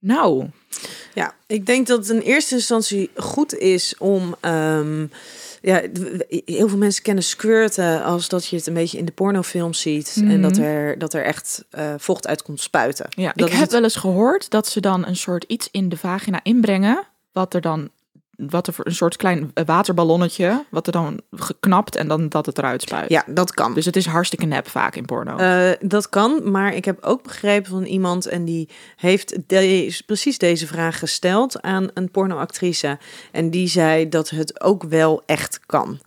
Nou, 0.00 0.46
Ja, 1.14 1.34
ik 1.46 1.66
denk 1.66 1.86
dat 1.86 1.98
het 1.98 2.16
in 2.16 2.20
eerste 2.22 2.54
instantie 2.54 3.10
goed 3.16 3.54
is 3.54 3.94
om. 3.98 4.34
ehm, 4.40 5.06
ja, 5.62 5.82
heel 6.44 6.68
veel 6.68 6.78
mensen 6.78 7.02
kennen 7.02 7.24
squirten 7.24 8.02
als 8.04 8.28
dat 8.28 8.46
je 8.46 8.56
het 8.56 8.66
een 8.66 8.74
beetje 8.74 8.98
in 8.98 9.04
de 9.04 9.12
pornofilms 9.12 9.80
ziet. 9.80 10.14
En 10.24 10.42
dat 10.42 10.52
Mhm. 10.56 10.62
er, 10.62 10.98
dat 10.98 11.14
er 11.14 11.24
echt 11.24 11.64
eh, 11.70 11.94
vocht 11.98 12.26
uit 12.26 12.42
komt 12.42 12.60
spuiten. 12.60 13.06
ja, 13.10 13.32
Dat 13.34 13.46
ik 13.46 13.52
heb 13.52 13.62
het- 13.62 13.72
wel 13.72 13.82
eens 13.82 13.96
gehoord 13.96 14.50
dat 14.50 14.68
ze 14.68 14.80
dan 14.80 15.06
een 15.06 15.16
soort 15.16 15.44
iets 15.48 15.68
in 15.70 15.88
de 15.88 15.96
vagina 15.96 16.40
inbrengen, 16.42 17.06
wat 17.32 17.54
er 17.54 17.60
dan 17.60 17.90
wat 18.48 18.66
er 18.66 18.72
voor 18.72 18.86
een 18.86 18.94
soort 18.94 19.16
klein 19.16 19.50
waterballonnetje, 19.64 20.64
wat 20.70 20.86
er 20.86 20.92
dan 20.92 21.20
geknapt 21.30 21.96
en 21.96 22.08
dan 22.08 22.28
dat 22.28 22.46
het 22.46 22.58
eruit 22.58 22.82
spuit. 22.82 23.10
Ja, 23.10 23.24
dat 23.26 23.54
kan. 23.54 23.74
Dus 23.74 23.84
het 23.84 23.96
is 23.96 24.06
hartstikke 24.06 24.44
nep 24.46 24.68
vaak 24.68 24.96
in 24.96 25.04
porno. 25.04 25.36
Eh, 25.36 25.70
dat 25.80 26.08
kan, 26.08 26.50
maar 26.50 26.74
ik 26.74 26.84
heb 26.84 27.04
ook 27.04 27.22
begrepen 27.22 27.70
van 27.70 27.84
iemand 27.84 28.26
en 28.26 28.44
die 28.44 28.68
heeft 28.96 29.36
precies 30.06 30.38
deze 30.38 30.66
vraag 30.66 30.98
gesteld 30.98 31.62
aan 31.62 31.88
een 31.94 32.10
pornoactrice. 32.10 32.98
En 33.32 33.50
die 33.50 33.68
zei 33.68 34.08
dat 34.08 34.30
het 34.30 34.60
ook 34.60 34.82
wel 34.82 35.22
echt 35.26 35.60
kan. 35.66 35.98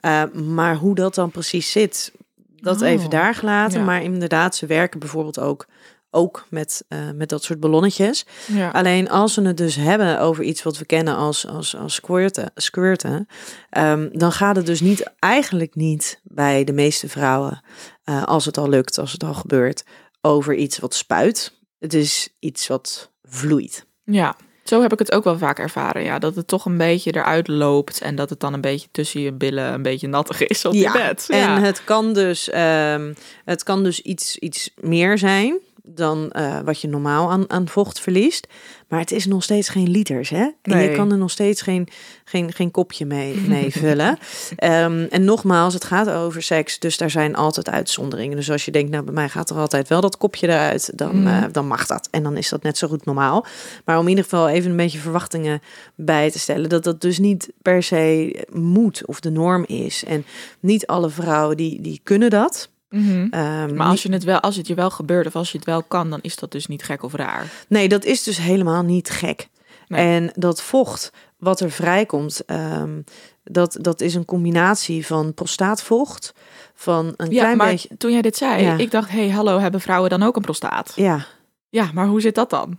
Uh, 0.00 0.22
maar 0.32 0.76
hoe 0.76 0.94
dat 0.94 1.14
dan 1.14 1.30
precies 1.30 1.70
zit, 1.70 2.12
dat 2.60 2.82
Oh, 2.82 2.88
even 2.88 3.10
daar 3.10 3.34
gelaten. 3.34 3.78
ja. 3.78 3.84
Maar 3.84 4.02
inderdaad, 4.02 4.56
ze 4.56 4.66
werken 4.66 5.00
bijvoorbeeld 5.00 5.38
ook, 5.38 5.66
ook 6.14 6.46
met, 6.50 6.84
eh, 6.88 6.98
met 7.14 7.28
dat 7.28 7.42
soort 7.42 7.60
ballonnetjes. 7.60 8.26
ja. 8.46 8.70
Alleen 8.70 9.10
als 9.10 9.34
we 9.34 9.42
het 9.42 9.56
dus 9.56 9.76
hebben 9.76 10.20
over 10.20 10.44
iets 10.44 10.62
wat 10.62 10.78
we 10.78 10.84
kennen 10.84 11.16
als, 11.16 11.46
als, 11.46 11.76
als 11.76 11.94
squirten, 11.94 12.50
squirten 12.54 13.26
ehm, 13.70 14.08
dan 14.12 14.32
gaat 14.32 14.56
het 14.56 14.66
dus 14.66 14.80
niet, 14.80 15.10
eigenlijk 15.18 15.74
niet 15.74 16.20
bij 16.22 16.64
de 16.64 16.72
meeste 16.72 17.08
vrouwen, 17.08 17.62
eh, 18.04 18.24
als 18.24 18.44
het 18.44 18.58
al 18.58 18.68
lukt, 18.68 18.98
als 18.98 19.12
het 19.12 19.24
al 19.24 19.34
gebeurt, 19.34 19.84
over 20.20 20.54
iets 20.54 20.78
wat 20.78 20.94
spuit. 20.94 21.60
Het 21.78 21.94
is 21.94 22.28
iets 22.38 22.66
wat 22.66 23.10
vloeit. 23.22 23.86
ja, 24.04 24.36
zo 24.64 24.82
heb 24.82 24.92
ik 24.92 24.98
het 24.98 25.12
ook 25.12 25.24
wel 25.24 25.38
vaak 25.38 25.58
ervaren. 25.58 26.02
Ja, 26.02 26.18
dat 26.18 26.36
het 26.36 26.48
toch 26.48 26.64
een 26.64 26.76
beetje 26.76 27.14
eruit 27.14 27.48
loopt 27.48 28.00
en 28.00 28.14
dat 28.14 28.30
het 28.30 28.40
dan 28.40 28.52
een 28.52 28.60
beetje 28.60 28.88
tussen 28.90 29.20
je 29.20 29.32
billen 29.32 29.72
een 29.72 29.82
beetje 29.82 30.06
nattig 30.06 30.46
is 30.46 30.64
op 30.64 30.74
je 30.74 30.90
bed. 30.92 31.26
En 31.28 31.38
ja. 31.38 31.60
het 31.60 31.84
kan 31.84 32.12
dus, 32.12 32.50
ehm, 32.50 33.14
het 33.44 33.62
kan 33.62 33.82
dus 33.82 34.00
iets, 34.00 34.38
iets 34.38 34.70
meer 34.80 35.18
zijn 35.18 35.60
dan 35.94 36.30
eh, 36.30 36.58
wat 36.64 36.80
je 36.80 36.88
normaal 36.88 37.30
aan, 37.30 37.50
aan 37.50 37.68
vocht 37.68 38.00
verliest. 38.00 38.46
Maar 38.88 39.00
het 39.00 39.10
is 39.12 39.26
nog 39.26 39.42
steeds 39.42 39.68
geen 39.68 39.90
liters, 39.90 40.28
hè? 40.30 40.36
En 40.62 40.78
je 40.82 40.92
kan 40.92 41.10
er 41.12 41.18
nog 41.18 41.30
steeds 41.30 41.62
geen, 41.62 41.88
geen, 42.24 42.52
geen 42.52 42.70
kopje 42.70 43.06
mee, 43.06 43.36
mee 43.48 43.70
vullen. 43.72 44.18
Ehm, 44.56 45.06
en 45.10 45.24
nogmaals, 45.24 45.74
het 45.74 45.84
gaat 45.84 46.10
over 46.10 46.42
seks, 46.42 46.78
dus 46.78 46.96
daar 46.96 47.10
zijn 47.10 47.36
altijd 47.36 47.68
uitzonderingen. 47.70 48.36
Dus 48.36 48.50
als 48.50 48.64
je 48.64 48.70
denkt, 48.70 48.90
nou, 48.90 49.04
bij 49.04 49.14
mij 49.14 49.28
gaat 49.28 49.50
er 49.50 49.56
altijd 49.56 49.88
wel 49.88 50.00
dat 50.00 50.16
kopje 50.16 50.46
eruit, 50.48 50.90
dan, 50.98 51.18
Mhm. 51.22 51.26
eh, 51.26 51.44
dan 51.52 51.66
mag 51.66 51.86
dat. 51.86 52.08
En 52.10 52.22
dan 52.22 52.36
is 52.36 52.48
dat 52.48 52.62
net 52.62 52.78
zo 52.78 52.88
goed 52.88 53.04
normaal. 53.04 53.46
Maar 53.84 53.96
om 53.96 54.02
in 54.02 54.08
ieder 54.08 54.24
geval 54.24 54.48
even 54.48 54.70
een 54.70 54.76
beetje 54.76 54.98
verwachtingen 54.98 55.60
bij 55.94 56.30
te 56.30 56.38
stellen, 56.38 56.68
dat 56.68 56.84
dat 56.84 57.00
dus 57.00 57.18
niet 57.18 57.48
per 57.62 57.82
se 57.82 58.34
moet 58.52 59.06
of 59.06 59.20
de 59.20 59.30
norm 59.30 59.64
is. 59.66 60.04
En 60.04 60.24
niet 60.60 60.86
alle 60.86 61.10
vrouwen 61.10 61.56
die, 61.56 61.80
die 61.80 62.00
kunnen 62.02 62.30
dat. 62.30 62.70
Ehm, 62.92 63.74
Maar 63.74 63.86
als, 63.86 64.02
je 64.02 64.12
het 64.12 64.24
wel, 64.24 64.40
als 64.40 64.56
het 64.56 64.66
je 64.66 64.74
wel 64.74 64.90
gebeurt 64.90 65.26
of 65.26 65.36
als 65.36 65.52
je 65.52 65.56
het 65.58 65.66
wel 65.66 65.82
kan, 65.82 66.10
dan 66.10 66.18
is 66.22 66.36
dat 66.36 66.50
dus 66.52 66.66
niet 66.66 66.82
gek 66.82 67.02
of 67.02 67.12
raar. 67.14 67.52
Nee, 67.68 67.88
dat 67.88 68.04
is 68.04 68.22
dus 68.22 68.36
helemaal 68.38 68.82
niet 68.82 69.10
gek. 69.10 69.48
Nee. 69.88 70.06
En 70.06 70.32
dat 70.34 70.62
vocht 70.62 71.12
wat 71.38 71.60
er 71.60 71.70
vrijkomt, 71.70 72.44
ehm, 72.44 73.00
dat, 73.44 73.76
dat 73.80 74.00
is 74.00 74.14
een 74.14 74.24
combinatie 74.24 75.06
van 75.06 75.34
prostaatvocht, 75.34 76.34
van 76.74 77.14
een 77.16 77.30
Ja, 77.30 77.40
klein 77.40 77.56
maar 77.56 77.70
beetje... 77.70 77.96
toen 77.96 78.12
jij 78.12 78.22
dit 78.22 78.36
zei, 78.36 78.62
Ja. 78.62 78.76
ik 78.76 78.90
dacht, 78.90 79.10
hey, 79.10 79.30
hallo, 79.30 79.58
hebben 79.58 79.80
vrouwen 79.80 80.10
dan 80.10 80.22
ook 80.22 80.36
een 80.36 80.42
prostaat? 80.42 80.92
Ja, 80.94 81.26
Ja, 81.68 81.90
maar 81.94 82.06
hoe 82.06 82.20
zit 82.20 82.34
dat 82.34 82.50
dan? 82.50 82.78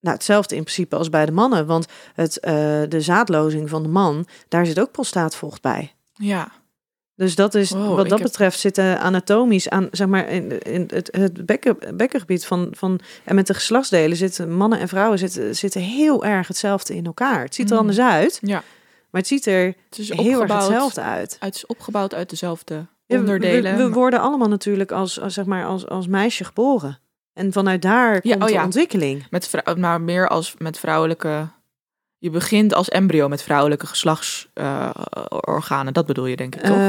nou 0.00 0.14
hetzelfde 0.14 0.56
in 0.56 0.62
principe 0.62 0.96
als 0.96 1.08
bij 1.10 1.26
de 1.26 1.32
mannen. 1.32 1.66
Want 1.66 1.86
het, 2.14 2.38
eh, 2.40 2.52
de 2.88 3.00
zaadlozing 3.00 3.68
van 3.68 3.82
de 3.82 3.88
man, 3.88 4.26
daar 4.48 4.66
zit 4.66 4.80
ook 4.80 4.90
prostaatvocht 4.92 5.62
bij. 5.62 5.94
Ja, 6.14 6.52
Dus 7.20 7.34
dat 7.34 7.54
is, 7.54 7.70
Wow, 7.70 7.96
wat 7.96 8.08
dat 8.08 8.18
heb- 8.18 8.28
betreft, 8.28 8.58
zitten 8.60 9.00
anatomisch 9.00 9.68
aan, 9.68 9.88
zeg 9.90 10.06
maar, 10.06 10.28
in, 10.28 10.58
in 10.62 10.88
het, 10.92 11.08
het 11.16 11.46
bekken, 11.46 11.76
bekkengebied 11.96 12.46
van, 12.46 12.68
van, 12.72 13.00
en 13.24 13.34
met 13.34 13.46
de 13.46 13.54
geslachtsdelen 13.54 14.16
zitten 14.16 14.52
mannen 14.52 14.78
en 14.78 14.88
vrouwen 14.88 15.18
zitten, 15.18 15.56
zitten 15.56 15.80
heel 15.80 16.24
erg 16.24 16.48
hetzelfde 16.48 16.94
in 16.96 17.04
elkaar. 17.06 17.42
Het 17.42 17.54
ziet 17.54 17.66
er 17.68 17.72
Mm. 17.74 17.78
anders 17.80 17.98
uit, 18.00 18.38
ja. 18.42 18.62
maar 19.10 19.20
het 19.20 19.26
ziet 19.26 19.46
er 19.46 19.66
Het 19.88 19.98
is 19.98 20.12
heel 20.12 20.40
erg 20.42 20.52
hetzelfde 20.52 21.00
uit. 21.00 21.36
uit, 21.40 21.54
is 21.54 21.66
opgebouwd 21.66 22.14
uit 22.14 22.30
dezelfde 22.30 22.74
Ja, 22.74 22.86
we- 23.06 23.16
onderdelen. 23.18 23.76
We, 23.76 23.90
worden 23.90 24.20
allemaal 24.20 24.48
natuurlijk 24.48 24.92
als, 24.92 25.20
als, 25.20 25.34
zeg 25.34 25.44
maar, 25.44 25.64
als, 25.64 25.86
als 25.88 26.06
meisje 26.06 26.44
geboren. 26.44 26.98
En 27.32 27.52
vanuit 27.52 27.82
daar 27.82 28.14
Ja, 28.14 28.20
komt 28.30 28.42
oh 28.42 28.46
de 28.48 28.52
ja. 28.54 28.64
ontwikkeling. 28.64 29.26
Met 29.30 29.50
maar 29.76 30.00
meer 30.00 30.28
als 30.28 30.54
met 30.58 30.78
vrouwelijke. 30.78 31.48
Je 32.22 32.30
begint 32.30 32.74
als 32.74 32.88
embryo 32.88 33.28
met 33.28 33.42
vrouwelijke 33.42 33.86
geslachtsorganen. 33.86 35.92
dat 35.92 36.06
bedoel 36.06 36.26
je, 36.26 36.36
denk 36.36 36.54
ik, 36.54 36.60
toch? 36.60 36.76
Eh, 36.76 36.82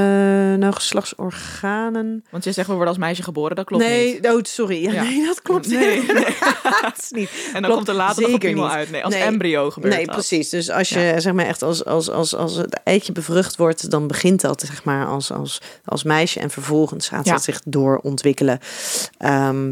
nou, 0.57 0.73
geslachtsorganen. 0.73 2.25
Want 2.29 2.43
je 2.43 2.51
zegt 2.51 2.67
we 2.67 2.73
worden 2.73 2.89
als 2.93 3.01
meisje 3.01 3.23
geboren, 3.23 3.55
dat 3.55 3.65
klopt 3.65 3.83
nee, 3.83 4.13
niet. 4.13 4.27
oh, 4.27 4.39
sorry. 4.43 4.83
Ja, 4.83 4.91
Ja. 4.91 5.03
Nee, 5.09 5.25
dat 5.25 5.41
klopt 5.41 5.67
Nee, 5.67 5.99
niet. 5.99 6.13
nee. 6.13 6.23
dat 6.81 6.97
is 6.97 7.09
niet. 7.11 7.29
En 7.29 7.51
dan 7.53 7.61
klopt 7.61 7.75
komt 7.75 7.87
er 7.87 7.93
later 7.93 8.21
nog 8.23 8.33
opnieuw 8.33 8.67
uit. 8.67 8.91
Nee, 8.91 9.03
als 9.03 9.13
Nee. 9.13 9.23
embryo 9.23 9.69
gebeurt 9.71 9.95
Nee, 9.95 10.05
dat. 10.05 10.15
precies. 10.15 10.49
Dus 10.49 10.69
als 10.69 10.89
je 10.89 11.13
zeg 11.17 11.33
maar 11.33 11.45
echt 11.45 11.61
als, 11.61 11.85
als, 11.85 12.09
als, 12.09 12.35
als 12.35 12.55
het 12.55 12.79
eitje 12.83 13.11
bevrucht 13.11 13.57
wordt, 13.57 13.89
dan 13.91 14.07
begint 14.07 14.41
dat 14.41 14.61
zeg 14.61 14.83
maar 14.83 15.05
als, 15.05 15.31
als, 15.31 15.61
als 15.85 16.03
meisje 16.03 16.39
en 16.39 16.49
vervolgens 16.49 17.07
gaat 17.07 17.25
dat 17.25 17.43
zich 17.43 17.61
doorontwikkelen. 17.65 18.59
Ehm 19.17 19.69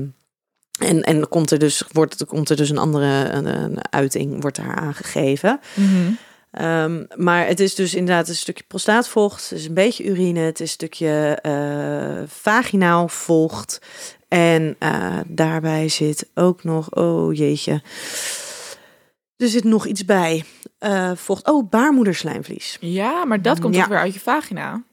en, 0.80 1.02
en 1.02 1.28
komt 1.30 1.52
er 1.52 1.60
dus, 1.60 1.84
wordt, 1.92 2.26
komt 2.26 2.50
er 2.50 2.56
dus 2.56 2.70
een 2.70 2.78
andere 2.78 3.30
een, 3.30 3.46
een 3.46 3.78
uiting 3.90 4.42
wordt 4.42 4.58
daar 4.58 4.76
aangegeven. 4.76 5.60
Mhm. 5.74 6.12
Ehm, 6.52 7.04
maar 7.16 7.48
het 7.48 7.60
is 7.60 7.76
dus 7.76 7.94
inderdaad 7.96 8.28
een 8.28 8.36
stukje 8.36 8.64
prostaatvocht, 8.68 9.50
het 9.50 9.60
is 9.60 9.66
een 9.66 9.74
beetje 9.74 10.06
urine, 10.06 10.40
het 10.40 10.60
is 10.60 10.62
een 10.62 10.68
stukje 10.68 11.38
eh, 11.42 12.24
vaginaal 12.28 13.08
vocht. 13.08 13.82
En 14.28 14.76
eh, 14.80 15.18
daarbij 15.28 15.90
zit 15.90 16.30
ook 16.36 16.64
nog, 16.64 16.92
oh 16.96 17.34
jeetje, 17.34 17.82
er 19.38 19.48
zit 19.48 19.64
nog 19.64 19.86
iets 19.86 20.06
bij. 20.06 20.44
Eh, 20.80 21.12
vocht, 21.16 21.48
oh, 21.48 21.70
baarmoederslijmvlies. 21.70 22.78
Ja, 22.80 23.26
maar 23.26 23.42
dat 23.42 23.60
komt 23.60 23.74
Ja. 23.76 23.80
toch 23.80 23.90
weer 23.90 24.00
uit 24.00 24.14
je 24.14 24.20
vagina. 24.20 24.84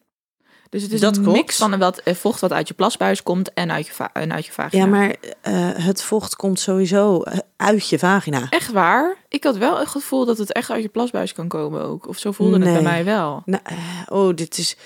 Dus 0.70 0.82
het 0.82 0.92
is 0.92 1.00
Dat 1.00 1.16
een 1.16 1.22
klopt. 1.22 1.38
mix 1.38 1.56
van 1.56 1.78
wat 1.78 1.98
eh, 1.98 2.14
vocht 2.14 2.40
wat 2.40 2.52
uit 2.52 2.68
je 2.68 2.74
plasbuis 2.74 3.22
komt 3.22 3.52
en 3.52 3.70
uit 3.72 3.86
je, 3.86 3.92
va- 3.92 4.10
en 4.12 4.32
uit 4.32 4.46
je 4.46 4.52
vagina. 4.52 4.82
Ja, 4.84 4.90
maar 4.90 5.14
eh, 5.42 5.52
het 5.84 6.02
vocht 6.02 6.36
komt 6.36 6.60
sowieso 6.60 7.22
eh, 7.22 7.38
uit 7.56 7.88
je 7.88 7.98
vagina. 7.98 8.46
Echt 8.50 8.72
waar? 8.72 9.16
Ik 9.28 9.44
had 9.44 9.56
wel 9.56 9.78
het 9.78 9.88
gevoel 9.88 10.24
dat 10.24 10.38
het 10.38 10.52
echt 10.52 10.70
uit 10.70 10.82
je 10.82 10.88
plasbuis 10.88 11.32
kan 11.32 11.48
komen 11.48 11.82
ook. 11.82 12.08
Of 12.08 12.18
zo 12.18 12.32
voelde 12.32 12.54
het 12.58 12.72
bij 12.72 12.82
mij 12.82 13.04
wel. 13.04 13.42
Nou, 13.44 13.62
oh, 14.08 14.34
dit 14.34 14.58
is. 14.58 14.76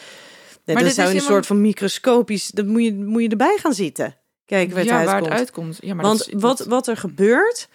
Maar 0.64 0.74
dat 0.74 0.84
dit 0.84 0.94
zou 0.94 1.06
is 1.08 1.12
een 1.14 1.20
helemaal- 1.20 1.26
soort 1.26 1.46
van 1.46 1.60
microscopisch. 1.60 2.48
Dat 2.48 2.66
moet 2.66 2.82
je, 2.84 2.94
moet 2.94 3.22
je 3.22 3.28
erbij 3.28 3.56
gaan 3.60 3.74
zitten. 3.74 4.14
Kijk 4.46 4.68
waar 4.70 4.78
het 4.78 4.88
ja, 4.88 4.94
waar 5.04 5.06
uitkomt. 5.08 5.28
het 5.30 5.38
uitkomt. 5.38 5.78
Ja, 5.80 5.94
maar 5.94 6.04
Want 6.04 6.20
is- 6.28 6.34
wat, 6.36 6.58
wat 6.60 6.86
er 6.88 6.96
gebeurt, 6.96 7.68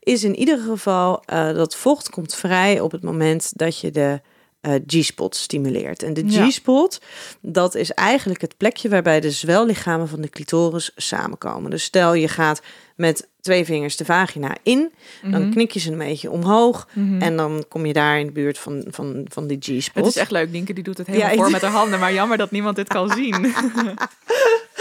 is 0.00 0.24
in 0.24 0.34
ieder 0.36 0.58
geval 0.58 1.22
eh, 1.24 1.54
dat 1.54 1.76
vocht 1.76 2.10
komt 2.10 2.34
vrij 2.34 2.80
op 2.80 2.92
het 2.92 3.02
moment 3.02 3.52
dat 3.58 3.78
je 3.80 3.90
de 3.90 4.20
eh, 4.62 4.74
G-spot 4.86 5.36
stimuleert. 5.36 6.02
En 6.02 6.14
de 6.14 6.22
Ja. 6.26 6.46
G-spot, 6.48 7.00
dat 7.40 7.74
is 7.74 7.90
eigenlijk 7.92 8.40
het 8.40 8.56
plekje 8.56 8.88
waarbij 8.88 9.20
de 9.20 9.30
zwellichamen 9.30 10.08
van 10.08 10.20
de 10.20 10.28
clitoris 10.28 10.90
samenkomen. 10.96 11.70
Dus 11.70 11.82
stel 11.84 12.14
je 12.14 12.28
gaat 12.28 12.62
met 12.96 13.28
twee 13.40 13.64
vingers 13.64 13.96
de 13.96 14.04
vagina 14.04 14.56
in, 14.62 14.92
dan 15.22 15.40
Mhm. 15.42 15.50
knik 15.50 15.70
je 15.70 15.80
ze 15.80 15.90
een 15.92 15.98
beetje 15.98 16.30
omhoog 16.30 16.88
Mhm. 16.92 17.22
en 17.22 17.36
dan 17.36 17.64
kom 17.68 17.86
je 17.86 17.92
daar 17.92 18.18
in 18.18 18.26
de 18.26 18.32
buurt 18.32 18.58
van, 18.58 18.84
van, 18.88 19.26
van 19.28 19.46
die 19.46 19.58
G-spot. 19.60 20.04
Het 20.04 20.14
is 20.14 20.20
echt 20.20 20.30
leuk. 20.30 20.50
Nienke 20.50 20.72
die 20.72 20.84
doet 20.84 20.98
het 20.98 21.06
helemaal 21.06 21.30
Ja, 21.30 21.36
voor 21.36 21.50
met 21.50 21.62
haar 21.62 21.70
handen. 21.70 21.98
Maar 21.98 22.12
jammer 22.12 22.36
dat 22.36 22.50
niemand 22.50 22.76
dit 22.76 22.88
kan 22.88 23.10
zien. 23.16 23.52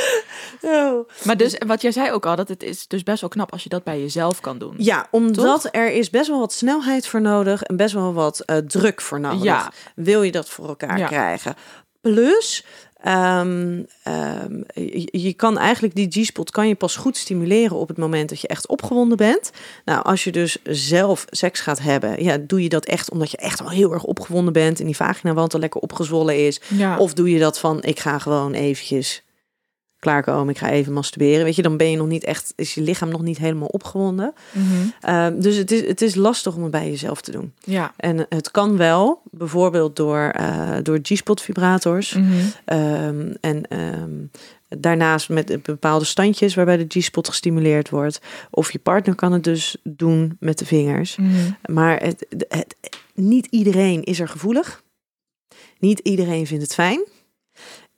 Oh. 0.62 1.10
maar 1.24 1.38
dus, 1.38 1.56
wat 1.68 1.82
jij 1.82 1.92
zei 1.92 2.12
ook 2.12 2.26
al, 2.26 2.36
dat 2.36 2.48
het 2.50 2.64
is 2.64 2.88
dus 2.88 3.04
best 3.04 3.22
wel 3.22 3.30
knap 3.30 3.52
als 3.52 3.64
je 3.64 3.70
dat 3.70 3.84
bij 3.84 4.00
jezelf 4.00 4.40
kan 4.40 4.58
doen. 4.58 4.74
Ja, 4.78 5.08
omdat 5.12 5.68
er 5.72 5.92
is 5.92 6.10
best 6.10 6.28
wel 6.28 6.40
wat 6.40 6.54
snelheid 6.54 7.08
voor 7.08 7.22
nodig 7.22 7.64
en 7.64 7.76
best 7.76 7.94
wel 7.94 8.14
wat 8.14 8.40
eh, 8.40 8.58
druk 8.58 9.02
voor 9.02 9.20
nodig. 9.20 9.44
Ja. 9.44 9.72
Wil 9.96 10.24
je 10.24 10.32
dat 10.32 10.50
voor 10.50 10.68
elkaar 10.68 10.98
Ja. 10.98 11.08
krijgen? 11.08 11.56
Plus, 12.02 12.66
ehm, 13.02 13.84
ehm, 14.04 14.62
je, 14.74 15.08
je 15.12 15.34
kan 15.34 15.58
eigenlijk 15.58 15.96
die 15.96 16.24
G-spot 16.24 16.52
kan 16.52 16.68
je 16.68 16.76
pas 16.76 16.96
goed 16.96 17.18
stimuleren 17.18 17.78
op 17.78 17.88
het 17.88 17.98
moment 17.98 18.30
dat 18.30 18.42
je 18.42 18.48
echt 18.48 18.68
opgewonden 18.68 19.18
bent. 19.18 19.52
Nou, 19.86 20.04
als 20.04 20.24
je 20.24 20.32
dus 20.32 20.58
zelf 20.64 21.26
seks 21.30 21.60
gaat 21.60 21.80
hebben, 21.80 22.24
ja, 22.24 22.38
doe 22.38 22.64
je 22.64 22.70
dat 22.70 22.86
echt 22.86 23.12
omdat 23.12 23.32
je 23.32 23.38
echt 23.38 23.60
wel 23.60 23.70
heel 23.70 23.94
erg 23.94 24.04
opgewonden 24.04 24.54
bent 24.54 24.80
en 24.80 24.86
die 24.86 24.96
vaginawand 24.96 25.54
al 25.54 25.60
lekker 25.60 25.82
opgezwollen 25.82 26.46
is. 26.48 26.62
Ja. 26.68 26.98
Of 26.98 27.14
doe 27.14 27.32
je 27.32 27.40
dat 27.40 27.60
van, 27.60 27.84
ik 27.84 28.00
ga 28.00 28.20
gewoon 28.20 28.54
eventjes 28.54 29.24
klaarkomen, 30.02 30.50
ik 30.50 30.58
ga 30.58 30.70
even 30.70 30.94
masturberen. 30.94 31.44
Weet 31.44 31.56
je, 31.56 31.62
dan 31.62 31.78
ben 31.78 31.92
je 31.92 31.98
nog 31.98 32.08
niet 32.08 32.24
echt, 32.24 32.54
is 32.56 32.74
je 32.74 32.82
lichaam 32.82 33.10
nog 33.10 33.22
niet 33.22 33.38
helemaal 33.38 33.68
opgewonden. 33.68 34.34
Mhm. 34.52 34.66
Ehm, 35.02 35.40
dus 35.40 35.56
het 35.56 35.72
is, 35.72 35.88
het 35.88 36.02
is 36.02 36.16
lastig 36.16 36.56
om 36.56 36.62
het 36.62 36.72
bij 36.72 36.90
jezelf 36.90 37.22
te 37.22 37.32
doen. 37.32 37.54
Ja. 37.60 37.94
En 37.98 38.26
het 38.30 38.52
kan 38.52 38.78
wel, 38.78 39.22
bijvoorbeeld 39.32 39.96
door, 39.96 40.20
eh, 40.20 40.78
door 40.84 41.00
G-spot 41.02 41.42
vibrators. 41.42 42.14
Mhm. 42.14 42.32
Ehm, 42.66 43.34
en 43.42 43.68
ehm, 43.68 44.12
daarnaast 44.80 45.30
met 45.30 45.64
bepaalde 45.64 46.06
standjes 46.06 46.56
waarbij 46.56 46.78
de 46.78 47.00
G-spot 47.00 47.28
gestimuleerd 47.28 47.90
wordt. 47.90 48.22
Of 48.50 48.72
je 48.72 48.80
partner 48.80 49.16
kan 49.16 49.32
het 49.32 49.44
dus 49.44 49.78
doen 49.84 50.38
met 50.40 50.58
de 50.58 50.66
vingers. 50.66 51.16
Mhm. 51.16 51.32
Maar 51.72 52.02
het, 52.02 52.26
het, 52.48 52.76
niet 53.14 53.48
iedereen 53.50 54.04
is 54.04 54.20
er 54.20 54.28
gevoelig. 54.28 54.84
Niet 55.80 56.00
iedereen 56.00 56.48
vindt 56.48 56.64
het 56.64 56.74
fijn. 56.74 57.04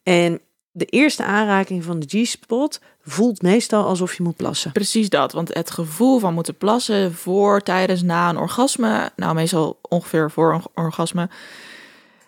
En 0.04 0.40
de 0.76 0.86
eerste 0.86 1.24
aanraking 1.24 1.84
van 1.84 2.00
de 2.00 2.24
G-spot 2.24 2.80
voelt 3.06 3.42
meestal 3.42 3.86
alsof 3.86 4.14
je 4.14 4.24
moet 4.24 4.36
plassen. 4.36 4.72
Precies 4.72 5.10
dat, 5.10 5.32
want 5.32 5.54
het 5.54 5.72
gevoel 5.72 6.20
van 6.20 6.34
moeten 6.34 6.56
plassen 6.56 7.14
voor, 7.14 7.62
tijdens, 7.62 8.02
na 8.02 8.30
een 8.30 8.38
orgasme, 8.38 9.12
nou 9.16 9.34
meestal 9.34 9.80
ongeveer 9.82 10.32
voor 10.32 10.54
een 10.54 10.84
orgasme. 10.84 11.30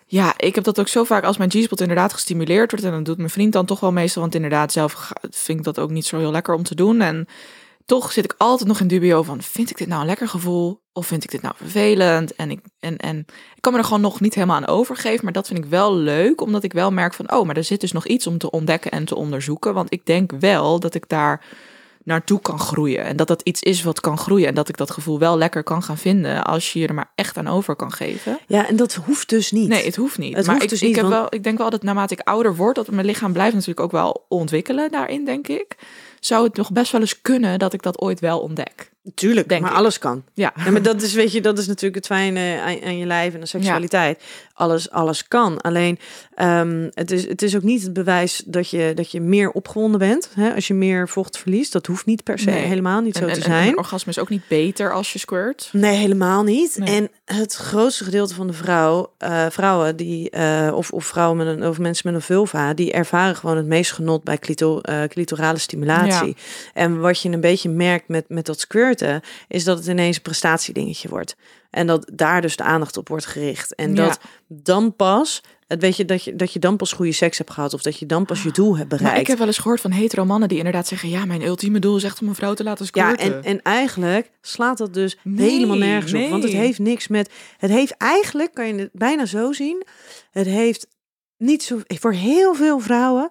Ja, 0.06 0.34
ik 0.36 0.54
heb 0.54 0.64
dat 0.64 0.80
ook 0.80 0.88
zo 0.88 1.04
vaak 1.04 1.24
als 1.24 1.36
mijn 1.36 1.50
G-spot 1.50 1.80
inderdaad 1.80 2.12
gestimuleerd 2.12 2.70
wordt. 2.70 2.86
En 2.86 2.92
dan 2.92 3.02
doet 3.02 3.16
mijn 3.16 3.30
vriend 3.30 3.52
dan 3.52 3.66
toch 3.66 3.80
wel 3.80 3.92
meestal, 3.92 4.22
want 4.22 4.34
inderdaad 4.34 4.72
zelf 4.72 5.12
vind 5.30 5.58
ik 5.58 5.64
dat 5.64 5.78
ook 5.78 5.90
niet 5.90 6.06
zo 6.06 6.18
heel 6.18 6.30
lekker 6.30 6.54
om 6.54 6.62
te 6.62 6.74
doen. 6.74 7.00
En 7.00 7.26
toch 7.86 8.12
zit 8.12 8.24
ik 8.24 8.34
altijd 8.38 8.68
nog 8.68 8.80
in 8.80 8.86
dubio 8.88 9.22
van, 9.22 9.42
vind 9.42 9.70
ik 9.70 9.78
dit 9.78 9.88
nou 9.88 10.00
een 10.00 10.06
lekker 10.06 10.28
gevoel? 10.28 10.80
Of 10.92 11.06
vind 11.06 11.24
ik 11.24 11.30
dit 11.30 11.42
nou 11.42 11.54
vervelend? 11.56 12.34
En 12.34 12.50
ik, 12.50 12.60
en, 12.78 12.96
en 12.96 13.18
ik 13.54 13.60
kan 13.60 13.72
me 13.72 13.78
er 13.78 13.84
gewoon 13.84 14.00
nog 14.00 14.20
niet 14.20 14.34
helemaal 14.34 14.56
aan 14.56 14.66
overgeven. 14.66 15.24
Maar 15.24 15.32
dat 15.32 15.46
vind 15.46 15.58
ik 15.58 15.70
wel 15.70 15.94
leuk, 15.96 16.40
omdat 16.40 16.62
ik 16.62 16.72
wel 16.72 16.90
merk 16.90 17.14
van... 17.14 17.32
oh, 17.32 17.46
maar 17.46 17.56
er 17.56 17.64
zit 17.64 17.80
dus 17.80 17.92
nog 17.92 18.06
iets 18.06 18.26
om 18.26 18.38
te 18.38 18.50
ontdekken 18.50 18.90
en 18.90 19.04
te 19.04 19.16
onderzoeken. 19.16 19.74
Want 19.74 19.92
ik 19.92 20.06
denk 20.06 20.32
wel 20.40 20.80
dat 20.80 20.94
ik 20.94 21.08
daar 21.08 21.44
naartoe 22.04 22.40
kan 22.40 22.58
groeien. 22.58 23.04
En 23.04 23.16
dat 23.16 23.28
dat 23.28 23.42
iets 23.42 23.62
is 23.62 23.82
wat 23.82 24.00
kan 24.00 24.18
groeien. 24.18 24.48
En 24.48 24.54
dat 24.54 24.68
ik 24.68 24.76
dat 24.76 24.90
gevoel 24.90 25.18
wel 25.18 25.38
lekker 25.38 25.62
kan 25.62 25.82
gaan 25.82 25.98
vinden... 25.98 26.44
als 26.44 26.72
je 26.72 26.78
je 26.78 26.86
er 26.86 26.94
maar 26.94 27.12
echt 27.14 27.36
aan 27.36 27.48
over 27.48 27.76
kan 27.76 27.92
geven. 27.92 28.38
Ja, 28.46 28.68
en 28.68 28.76
dat 28.76 28.94
hoeft 28.94 29.28
dus 29.28 29.52
niet. 29.52 29.68
Nee, 29.68 29.84
het 29.84 29.96
hoeft 29.96 30.18
niet. 30.18 30.36
Het 30.36 30.46
maar 30.46 30.54
hoeft 30.54 30.64
ik, 30.64 30.70
dus 30.70 30.80
ik, 30.82 30.86
niet, 30.86 30.96
heb 30.96 31.04
want- 31.04 31.16
wel, 31.16 31.26
ik 31.34 31.44
denk 31.44 31.58
wel 31.58 31.70
dat 31.70 31.82
naarmate 31.82 32.14
ik 32.14 32.20
ouder 32.20 32.56
word... 32.56 32.74
dat 32.74 32.90
mijn 32.90 33.06
lichaam 33.06 33.32
blijft 33.32 33.52
natuurlijk 33.52 33.80
ook 33.80 33.92
wel 33.92 34.24
ontwikkelen 34.28 34.90
daarin, 34.90 35.24
denk 35.24 35.48
ik. 35.48 35.76
Zou 36.20 36.44
het 36.44 36.56
nog 36.56 36.72
best 36.72 36.92
wel 36.92 37.00
eens 37.00 37.20
kunnen 37.20 37.58
dat 37.58 37.72
ik 37.72 37.82
dat 37.82 38.00
ooit 38.00 38.20
wel 38.20 38.40
ontdek. 38.40 38.90
Tuurlijk, 39.14 39.48
Denk 39.48 39.62
maar 39.62 39.70
ik. 39.70 39.76
alles 39.76 39.98
kan. 39.98 40.24
Ja. 40.34 40.52
Ja, 40.64 40.70
maar 40.70 40.82
dat 40.82 41.02
is, 41.02 41.14
weet 41.14 41.32
je, 41.32 41.40
dat 41.40 41.58
is 41.58 41.66
natuurlijk 41.66 41.94
het 41.94 42.06
fijne 42.06 42.60
aan, 42.60 42.82
aan 42.84 42.98
je 42.98 43.06
lijf 43.06 43.34
en 43.34 43.40
de 43.40 43.46
seksualiteit. 43.46 44.22
Alles, 44.54 44.90
alles 44.90 45.28
kan. 45.28 45.60
Alleen, 45.60 45.98
ehm, 46.34 46.88
het, 46.94 47.10
is, 47.10 47.28
het 47.28 47.42
is 47.42 47.56
ook 47.56 47.62
niet 47.62 47.82
het 47.82 47.92
bewijs 47.92 48.42
dat 48.46 48.70
je, 48.70 48.92
dat 48.94 49.10
je 49.10 49.20
meer 49.20 49.50
opgewonden 49.50 49.98
bent. 49.98 50.28
Hè? 50.34 50.54
Als 50.54 50.66
je 50.66 50.74
meer 50.74 51.08
vocht 51.08 51.38
verliest, 51.38 51.72
dat 51.72 51.86
hoeft 51.86 52.06
niet 52.06 52.22
per 52.22 52.38
se 52.38 52.50
Nee. 52.50 52.64
helemaal 52.64 53.00
niet 53.00 53.16
zo 53.16 53.26
en, 53.26 53.32
te 53.32 53.40
zijn. 53.40 53.68
en 53.68 53.78
orgasme 53.78 54.12
is 54.12 54.18
ook 54.18 54.28
niet 54.28 54.48
beter 54.48 54.92
als 54.92 55.12
je 55.12 55.18
squirt. 55.18 55.68
Nee, 55.72 55.96
helemaal 55.96 56.42
niet. 56.42 56.76
Nee. 56.78 56.96
En 56.96 57.36
het 57.36 57.54
grootste 57.54 58.04
gedeelte 58.04 58.34
van 58.34 58.46
de 58.46 58.52
vrouw, 58.52 59.12
eh, 59.18 59.46
vrouwen 59.50 59.96
die, 59.96 60.30
eh, 60.30 60.72
of, 60.74 60.90
of 60.90 61.04
vrouwen 61.04 61.36
met 61.36 61.46
een, 61.46 61.66
of 61.66 61.78
mensen 61.78 62.02
met 62.06 62.14
een 62.14 62.26
vulva, 62.26 62.74
die 62.74 62.92
ervaren 62.92 63.36
gewoon 63.36 63.56
het 63.56 63.66
meest 63.66 63.92
genot 63.92 64.24
bij 64.24 64.38
clito, 64.38 64.80
eh, 64.80 65.02
clitorale 65.08 65.58
stimulatie. 65.58 66.36
En 66.74 67.00
wat 67.00 67.20
je 67.20 67.28
een 67.30 67.40
beetje 67.40 67.68
merkt 67.68 68.08
met, 68.08 68.24
met 68.28 68.46
dat 68.46 68.60
is 69.48 69.64
dat 69.64 69.78
het 69.78 69.86
ineens 69.86 70.16
een 70.16 70.22
prestatiedingetje 70.22 71.08
wordt. 71.08 71.36
En 71.70 71.86
dat 71.86 72.10
daar 72.14 72.40
dus 72.40 72.56
de 72.56 72.62
aandacht 72.62 72.96
op 72.96 73.08
wordt 73.08 73.26
gericht. 73.26 73.74
En 73.74 73.94
Ja. 73.94 74.06
dat 74.06 74.18
dan 74.48 74.96
pas, 74.96 75.40
het 75.66 75.80
weet 75.80 75.96
je, 75.96 76.04
dat 76.04 76.24
je, 76.24 76.36
dat 76.36 76.52
je 76.52 76.58
dan 76.58 76.76
pas 76.76 76.92
goede 76.92 77.12
seks 77.12 77.38
hebt 77.38 77.50
gehad, 77.50 77.74
of 77.74 77.82
dat 77.82 77.98
je 77.98 78.06
dan 78.06 78.24
pas 78.24 78.42
je 78.42 78.50
doel 78.50 78.76
hebt 78.76 78.88
bereikt. 78.88 79.12
Maar 79.12 79.20
ik 79.20 79.26
heb 79.26 79.38
wel 79.38 79.46
eens 79.46 79.58
gehoord 79.58 79.80
van 79.80 79.90
hetero 79.90 80.24
mannen 80.24 80.48
die 80.48 80.58
inderdaad 80.58 80.86
zeggen... 80.86 81.08
ja, 81.08 81.24
mijn 81.24 81.42
ultieme 81.42 81.78
doel 81.78 81.96
is 81.96 82.04
echt 82.04 82.20
om 82.20 82.28
een 82.28 82.34
vrouw 82.34 82.54
te 82.54 82.64
laten 82.64 82.86
Ja, 82.92 83.10
squirten. 83.12 83.34
en, 83.36 83.44
en 83.44 83.62
eigenlijk 83.62 84.30
slaat 84.40 84.78
dat 84.78 84.94
dus 84.94 85.16
Nee, 85.22 85.50
helemaal 85.50 85.76
nergens 85.76 86.14
op. 86.14 86.28
Want 86.30 86.42
het 86.42 86.52
heeft 86.52 86.78
niks 86.78 87.08
met. 87.08 87.30
Het 87.56 87.70
heeft 87.70 87.92
eigenlijk, 87.96 88.54
kan 88.54 88.66
je 88.66 88.74
het 88.74 88.90
bijna 88.92 89.26
zo 89.26 89.52
zien. 89.52 89.84
Het 90.30 90.46
heeft 90.46 90.86
niet 91.36 91.62
zo. 91.62 91.80
Voor 91.86 92.12
heel 92.12 92.54
veel 92.54 92.78
vrouwen 92.80 93.28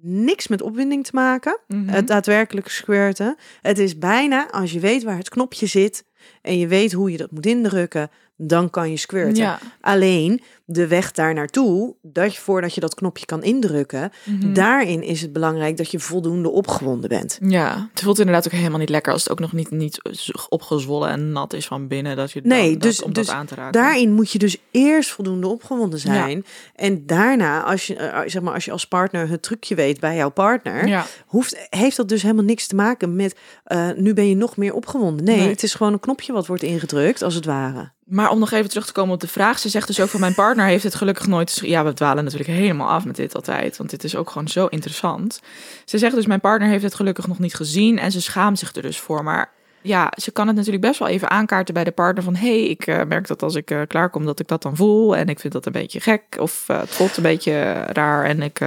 niks 0.00 0.48
met 0.48 0.62
opwinding 0.62 1.04
te 1.04 1.10
maken. 1.14 1.58
Mhm. 1.66 1.88
Het 1.88 2.06
daadwerkelijk 2.06 2.68
squirten. 2.68 3.36
Het 3.62 3.78
is 3.78 3.98
bijna, 3.98 4.50
als 4.50 4.72
je 4.72 4.80
weet 4.80 5.02
waar 5.02 5.16
het 5.16 5.28
knopje 5.28 5.66
zit. 5.66 6.06
en 6.42 6.58
je 6.58 6.66
weet 6.66 6.92
hoe 6.92 7.10
je 7.10 7.16
dat 7.16 7.30
moet 7.30 7.46
indrukken. 7.46 8.10
dan 8.40 8.70
kan 8.70 8.90
je 8.90 8.96
squirten. 8.96 9.36
Ja. 9.36 9.58
Alleen 9.80 10.40
de 10.70 10.86
weg 10.86 11.12
daar 11.12 11.34
naartoe, 11.34 11.94
dat 12.02 12.34
je 12.34 12.40
voordat 12.40 12.74
je 12.74 12.80
dat 12.80 12.94
knopje 12.94 13.26
kan 13.26 13.42
indrukken. 13.42 14.12
Mhm. 14.24 14.52
daarin 14.52 15.02
is 15.02 15.20
het 15.20 15.32
belangrijk 15.32 15.76
dat 15.76 15.90
je 15.90 15.98
voldoende 15.98 16.48
opgewonden 16.50 17.08
bent. 17.08 17.38
Ja, 17.42 17.88
het 17.90 18.02
voelt 18.02 18.18
inderdaad 18.18 18.46
ook 18.46 18.52
helemaal 18.52 18.78
niet 18.78 18.88
lekker 18.88 19.12
als 19.12 19.22
het 19.22 19.32
ook 19.32 19.38
nog 19.40 19.52
niet, 19.52 19.70
niet 19.70 20.00
opgezwollen 20.48 21.08
en 21.10 21.32
nat 21.32 21.52
is 21.52 21.66
van 21.66 21.88
binnen. 21.88 22.16
Dat 22.16 22.32
je 22.32 22.40
Nee, 22.44 22.70
dan, 22.70 22.78
dus- 22.78 23.02
om 23.02 23.12
dus 23.12 23.26
dat 23.26 23.34
aan 23.34 23.46
te 23.46 23.54
raken. 23.54 23.72
Daarin 23.72 24.12
moet 24.12 24.30
je 24.32 24.38
dus 24.38 24.56
eerst 24.70 25.10
voldoende 25.10 25.46
opgewonden 25.46 25.98
zijn. 25.98 26.44
En 26.74 27.06
daarna, 27.06 27.62
als 27.62 27.86
je, 27.86 27.94
eh, 27.96 28.20
zeg 28.26 28.42
maar, 28.42 28.54
als 28.54 28.64
je 28.64 28.70
als 28.72 28.86
partner 28.86 29.28
het 29.28 29.42
trucje 29.42 29.74
weet 29.74 30.00
bij 30.00 30.16
jouw 30.16 30.30
partner, 30.30 30.86
Ja. 30.88 31.06
hoeft, 31.26 31.66
heeft 31.70 31.96
dat 31.96 32.08
dus 32.08 32.22
helemaal 32.22 32.44
niks 32.44 32.66
te 32.66 32.74
maken 32.74 33.16
met 33.16 33.36
eh, 33.64 33.88
nu 33.96 34.14
ben 34.14 34.28
je 34.28 34.36
nog 34.36 34.56
meer 34.56 34.74
opgewonden. 34.74 35.24
Nee, 35.24 35.36
Nee. 35.36 35.48
het 35.48 35.62
is 35.62 35.74
gewoon 35.74 35.92
een 35.92 36.00
knopje 36.00 36.32
wat 36.32 36.46
wordt 36.46 36.62
ingedrukt, 36.62 37.22
als 37.22 37.34
het 37.34 37.44
ware. 37.44 37.90
Maar 38.04 38.30
om 38.30 38.38
nog 38.38 38.50
even 38.50 38.68
terug 38.68 38.86
te 38.86 38.92
komen 38.92 39.14
op 39.14 39.20
de 39.20 39.28
vraag. 39.28 39.58
Ze 39.58 39.68
zegt 39.68 39.86
dus 39.86 40.00
ook 40.00 40.08
van 40.08 40.20
mijn 40.20 40.34
partner 40.34 40.57
heeft 40.66 40.84
het 40.84 40.94
gelukkig 40.94 41.26
nooit... 41.26 41.60
Ja, 41.62 41.84
we 41.84 41.92
dwalen 41.92 42.24
natuurlijk 42.24 42.50
helemaal 42.50 42.88
af 42.88 43.04
met 43.04 43.16
dit 43.16 43.34
altijd. 43.34 43.76
Want 43.76 43.90
dit 43.90 44.04
is 44.04 44.16
ook 44.16 44.30
gewoon 44.30 44.48
zo 44.48 44.66
interessant. 44.66 45.40
Ze 45.84 45.98
zegt 45.98 46.14
dus 46.14 46.26
mijn 46.26 46.40
partner 46.40 46.68
heeft 46.68 46.82
het 46.82 46.94
gelukkig 46.94 47.26
nog 47.26 47.38
niet 47.38 47.54
gezien. 47.54 47.98
En 47.98 48.12
ze 48.12 48.20
schaamt 48.20 48.58
zich 48.58 48.74
er 48.74 48.82
dus 48.82 48.98
voor. 48.98 49.24
Maar 49.24 49.50
ja, 49.82 50.12
ze 50.16 50.30
kan 50.30 50.46
het 50.46 50.56
natuurlijk 50.56 50.84
best 50.84 50.98
wel 50.98 51.08
even 51.08 51.30
aankaarten 51.30 51.74
bij 51.74 51.84
de 51.84 51.90
partner. 51.90 52.24
Van 52.24 52.34
hé, 52.34 52.60
hey, 52.60 52.68
ik 52.68 52.86
eh, 52.86 53.04
merk 53.04 53.26
dat 53.26 53.42
als 53.42 53.54
ik 53.54 53.70
eh, 53.70 53.80
klaarkom 53.86 54.24
dat 54.24 54.40
ik 54.40 54.48
dat 54.48 54.62
dan 54.62 54.76
voel. 54.76 55.16
En 55.16 55.28
ik 55.28 55.40
vind 55.40 55.52
dat 55.52 55.66
een 55.66 55.72
beetje 55.72 56.00
gek. 56.00 56.22
Of 56.40 56.68
eh, 56.68 56.78
het 56.78 57.16
een 57.16 57.22
beetje 57.22 57.72
raar. 57.72 58.24
En 58.24 58.42
ik... 58.42 58.58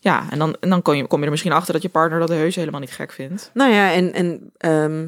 ja, 0.00 0.24
en 0.30 0.38
dan, 0.38 0.56
en 0.60 0.68
dan 0.68 0.82
kom, 0.82 0.94
je, 0.94 1.06
kom 1.06 1.18
je 1.18 1.24
er 1.24 1.30
misschien 1.30 1.52
achter 1.52 1.72
dat 1.72 1.82
je 1.82 1.88
partner 1.88 2.20
dat 2.20 2.28
heus 2.28 2.56
helemaal 2.56 2.80
niet 2.80 2.92
gek 2.92 3.12
vindt. 3.12 3.50
Nou 3.54 3.72
ja, 3.72 3.92
en, 3.92 4.12
en 4.12 4.52
ehm, 4.56 5.06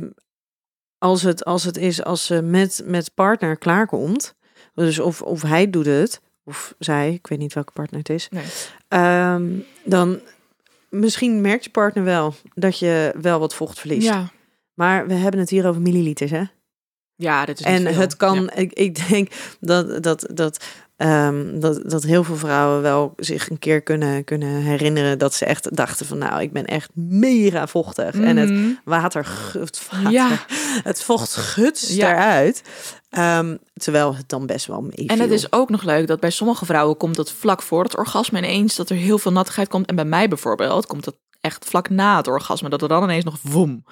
als, 0.98 1.22
het, 1.22 1.44
als 1.44 1.64
het 1.64 1.76
is 1.76 2.04
als 2.04 2.26
ze 2.26 2.42
met, 2.42 2.82
met 2.84 3.10
partner 3.14 3.56
klaarkomt, 3.56 4.34
dus 4.74 4.98
of, 4.98 5.22
of 5.22 5.42
hij 5.42 5.70
doet 5.70 5.86
het, 5.86 6.20
of 6.44 6.74
zij, 6.78 7.12
ik 7.12 7.26
weet 7.26 7.38
niet 7.38 7.54
welke 7.54 7.72
partner 7.72 7.98
het 7.98 8.08
is, 8.08 8.28
Nee. 8.30 8.44
ehm, 8.88 9.44
dan 9.84 10.20
misschien 10.88 11.40
merkt 11.40 11.64
je 11.64 11.70
partner 11.70 12.04
wel 12.04 12.34
dat 12.54 12.78
je 12.78 13.14
wel 13.20 13.38
wat 13.38 13.54
vocht 13.54 13.78
verliest. 13.80 14.06
Ja, 14.06 14.30
Maar 14.74 15.06
we 15.06 15.14
hebben 15.14 15.40
het 15.40 15.50
hier 15.50 15.66
over 15.68 15.80
milliliters, 15.80 16.30
hè? 16.30 16.42
ja 17.16 17.44
dit 17.44 17.58
is 17.58 17.64
En 17.64 17.82
veel. 17.86 18.00
het 18.00 18.16
kan, 18.16 18.42
Ja. 18.42 18.54
ik, 18.54 18.72
ik 18.72 19.08
denk 19.08 19.28
dat, 19.60 20.02
dat, 20.02 20.26
dat, 20.32 20.64
ehm, 20.96 21.60
dat, 21.60 21.90
dat 21.90 22.02
heel 22.02 22.24
veel 22.24 22.36
vrouwen 22.36 22.82
wel 22.82 23.12
zich 23.16 23.50
een 23.50 23.58
keer 23.58 23.80
kunnen, 23.82 24.24
kunnen 24.24 24.48
herinneren 24.62 25.18
dat 25.18 25.34
ze 25.34 25.44
echt 25.44 25.76
dachten 25.76 26.06
van 26.06 26.18
nou, 26.18 26.40
ik 26.42 26.52
ben 26.52 26.64
echt 26.64 26.90
mega 26.94 27.66
vochtig. 27.66 28.14
En 28.14 28.36
het 28.36 28.50
Mhm. 28.50 28.68
water, 28.84 29.26
het, 29.58 29.88
water 29.90 30.10
Ja. 30.10 30.28
het 30.82 31.02
vocht 31.02 31.34
gutst 31.36 31.94
Ja. 31.94 32.10
eruit. 32.12 32.62
Ehm, 33.14 33.56
terwijl 33.74 34.16
het 34.16 34.28
dan 34.28 34.46
best 34.46 34.66
wel 34.66 34.80
meeviel. 34.80 35.06
En 35.06 35.20
het 35.20 35.30
is 35.30 35.52
ook 35.52 35.70
nog 35.70 35.82
leuk 35.82 36.06
dat 36.06 36.20
bij 36.20 36.30
sommige 36.30 36.64
vrouwen 36.64 36.96
komt 36.96 37.14
dat 37.16 37.32
vlak 37.32 37.62
voor 37.62 37.82
het 37.82 37.96
orgasme 37.96 38.38
ineens 38.38 38.76
dat 38.76 38.90
er 38.90 38.96
heel 38.96 39.18
veel 39.18 39.32
nattigheid 39.32 39.68
komt. 39.68 39.86
En 39.86 39.94
bij 39.94 40.04
mij 40.04 40.28
bijvoorbeeld 40.28 40.86
komt 40.86 41.04
dat 41.04 41.16
echt 41.40 41.64
vlak 41.64 41.88
na 41.90 42.16
het 42.16 42.28
orgasme. 42.28 42.68
Dat 42.68 42.82
er 42.82 42.88
dan 42.88 43.02
ineens 43.02 43.24
nog 43.24 43.38
woem. 43.42 43.84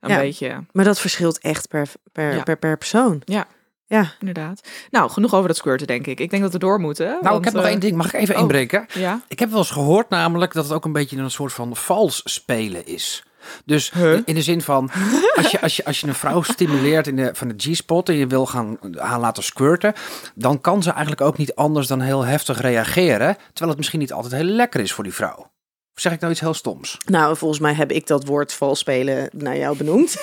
Een 0.00 0.10
Ja. 0.10 0.18
beetje. 0.18 0.64
Maar 0.72 0.84
dat 0.84 1.00
verschilt 1.00 1.38
echt 1.38 1.68
per, 1.68 1.88
per, 2.12 2.34
Ja. 2.34 2.42
per, 2.42 2.56
per 2.56 2.78
persoon. 2.78 3.22
Ja. 3.24 3.46
Ja. 3.86 4.12
Inderdaad. 4.18 4.68
Nou, 4.90 5.10
genoeg 5.10 5.34
over 5.34 5.48
dat 5.48 5.56
squirten, 5.56 5.86
denk 5.86 6.06
ik. 6.06 6.20
Ik 6.20 6.30
denk 6.30 6.42
dat 6.42 6.52
we 6.52 6.58
door 6.58 6.80
moeten. 6.80 7.06
Nou, 7.06 7.20
want, 7.22 7.38
ik 7.38 7.44
heb 7.44 7.54
nog 7.54 7.62
eh, 7.62 7.70
één 7.70 7.80
ding. 7.80 7.96
Mag 7.96 8.06
ik 8.06 8.20
even 8.20 8.34
oh. 8.34 8.40
inbreken? 8.40 8.86
Ja. 8.94 9.20
Ik 9.28 9.38
heb 9.38 9.50
wel 9.50 9.58
eens 9.58 9.70
gehoord 9.70 10.08
namelijk 10.08 10.52
dat 10.52 10.64
het 10.64 10.72
ook 10.72 10.84
een 10.84 10.92
beetje 10.92 11.16
een 11.16 11.30
soort 11.30 11.52
van 11.52 11.76
vals 11.76 12.20
spelen 12.24 12.86
is. 12.86 13.24
Dus 13.64 13.90
Huh? 13.90 14.20
in 14.24 14.34
de 14.34 14.42
zin 14.42 14.62
van, 14.62 14.90
als 15.34 15.50
je, 15.50 15.60
als 15.60 15.76
je, 15.76 15.84
als 15.84 16.00
je 16.00 16.06
een 16.06 16.14
vrouw 16.14 16.42
stimuleert 16.42 17.06
in 17.06 17.16
de, 17.16 17.30
van 17.32 17.48
de 17.48 17.54
G-spot 17.56 18.08
en 18.08 18.14
je 18.14 18.26
wil 18.26 18.46
gaan 18.46 18.78
haar 18.96 19.20
laten 19.20 19.42
squirten, 19.42 19.92
dan 20.34 20.60
kan 20.60 20.82
ze 20.82 20.90
eigenlijk 20.90 21.20
ook 21.20 21.38
niet 21.38 21.54
anders 21.54 21.86
dan 21.86 22.00
heel 22.00 22.24
heftig 22.24 22.60
reageren. 22.60 23.36
Terwijl 23.36 23.68
het 23.68 23.76
misschien 23.76 23.98
niet 23.98 24.12
altijd 24.12 24.32
heel 24.32 24.44
lekker 24.44 24.80
is 24.80 24.92
voor 24.92 25.04
die 25.04 25.14
vrouw. 25.14 25.50
Of 25.94 26.00
zeg 26.00 26.12
ik 26.12 26.20
nou 26.20 26.32
iets 26.32 26.40
heel 26.40 26.54
stoms? 26.54 26.98
Nou, 27.04 27.36
volgens 27.36 27.60
mij 27.60 27.74
heb 27.74 27.90
ik 27.92 28.06
dat 28.06 28.24
woord 28.24 28.52
vals 28.52 28.78
spelen 28.78 29.28
naar 29.32 29.56
jou 29.56 29.76
benoemd. 29.76 30.16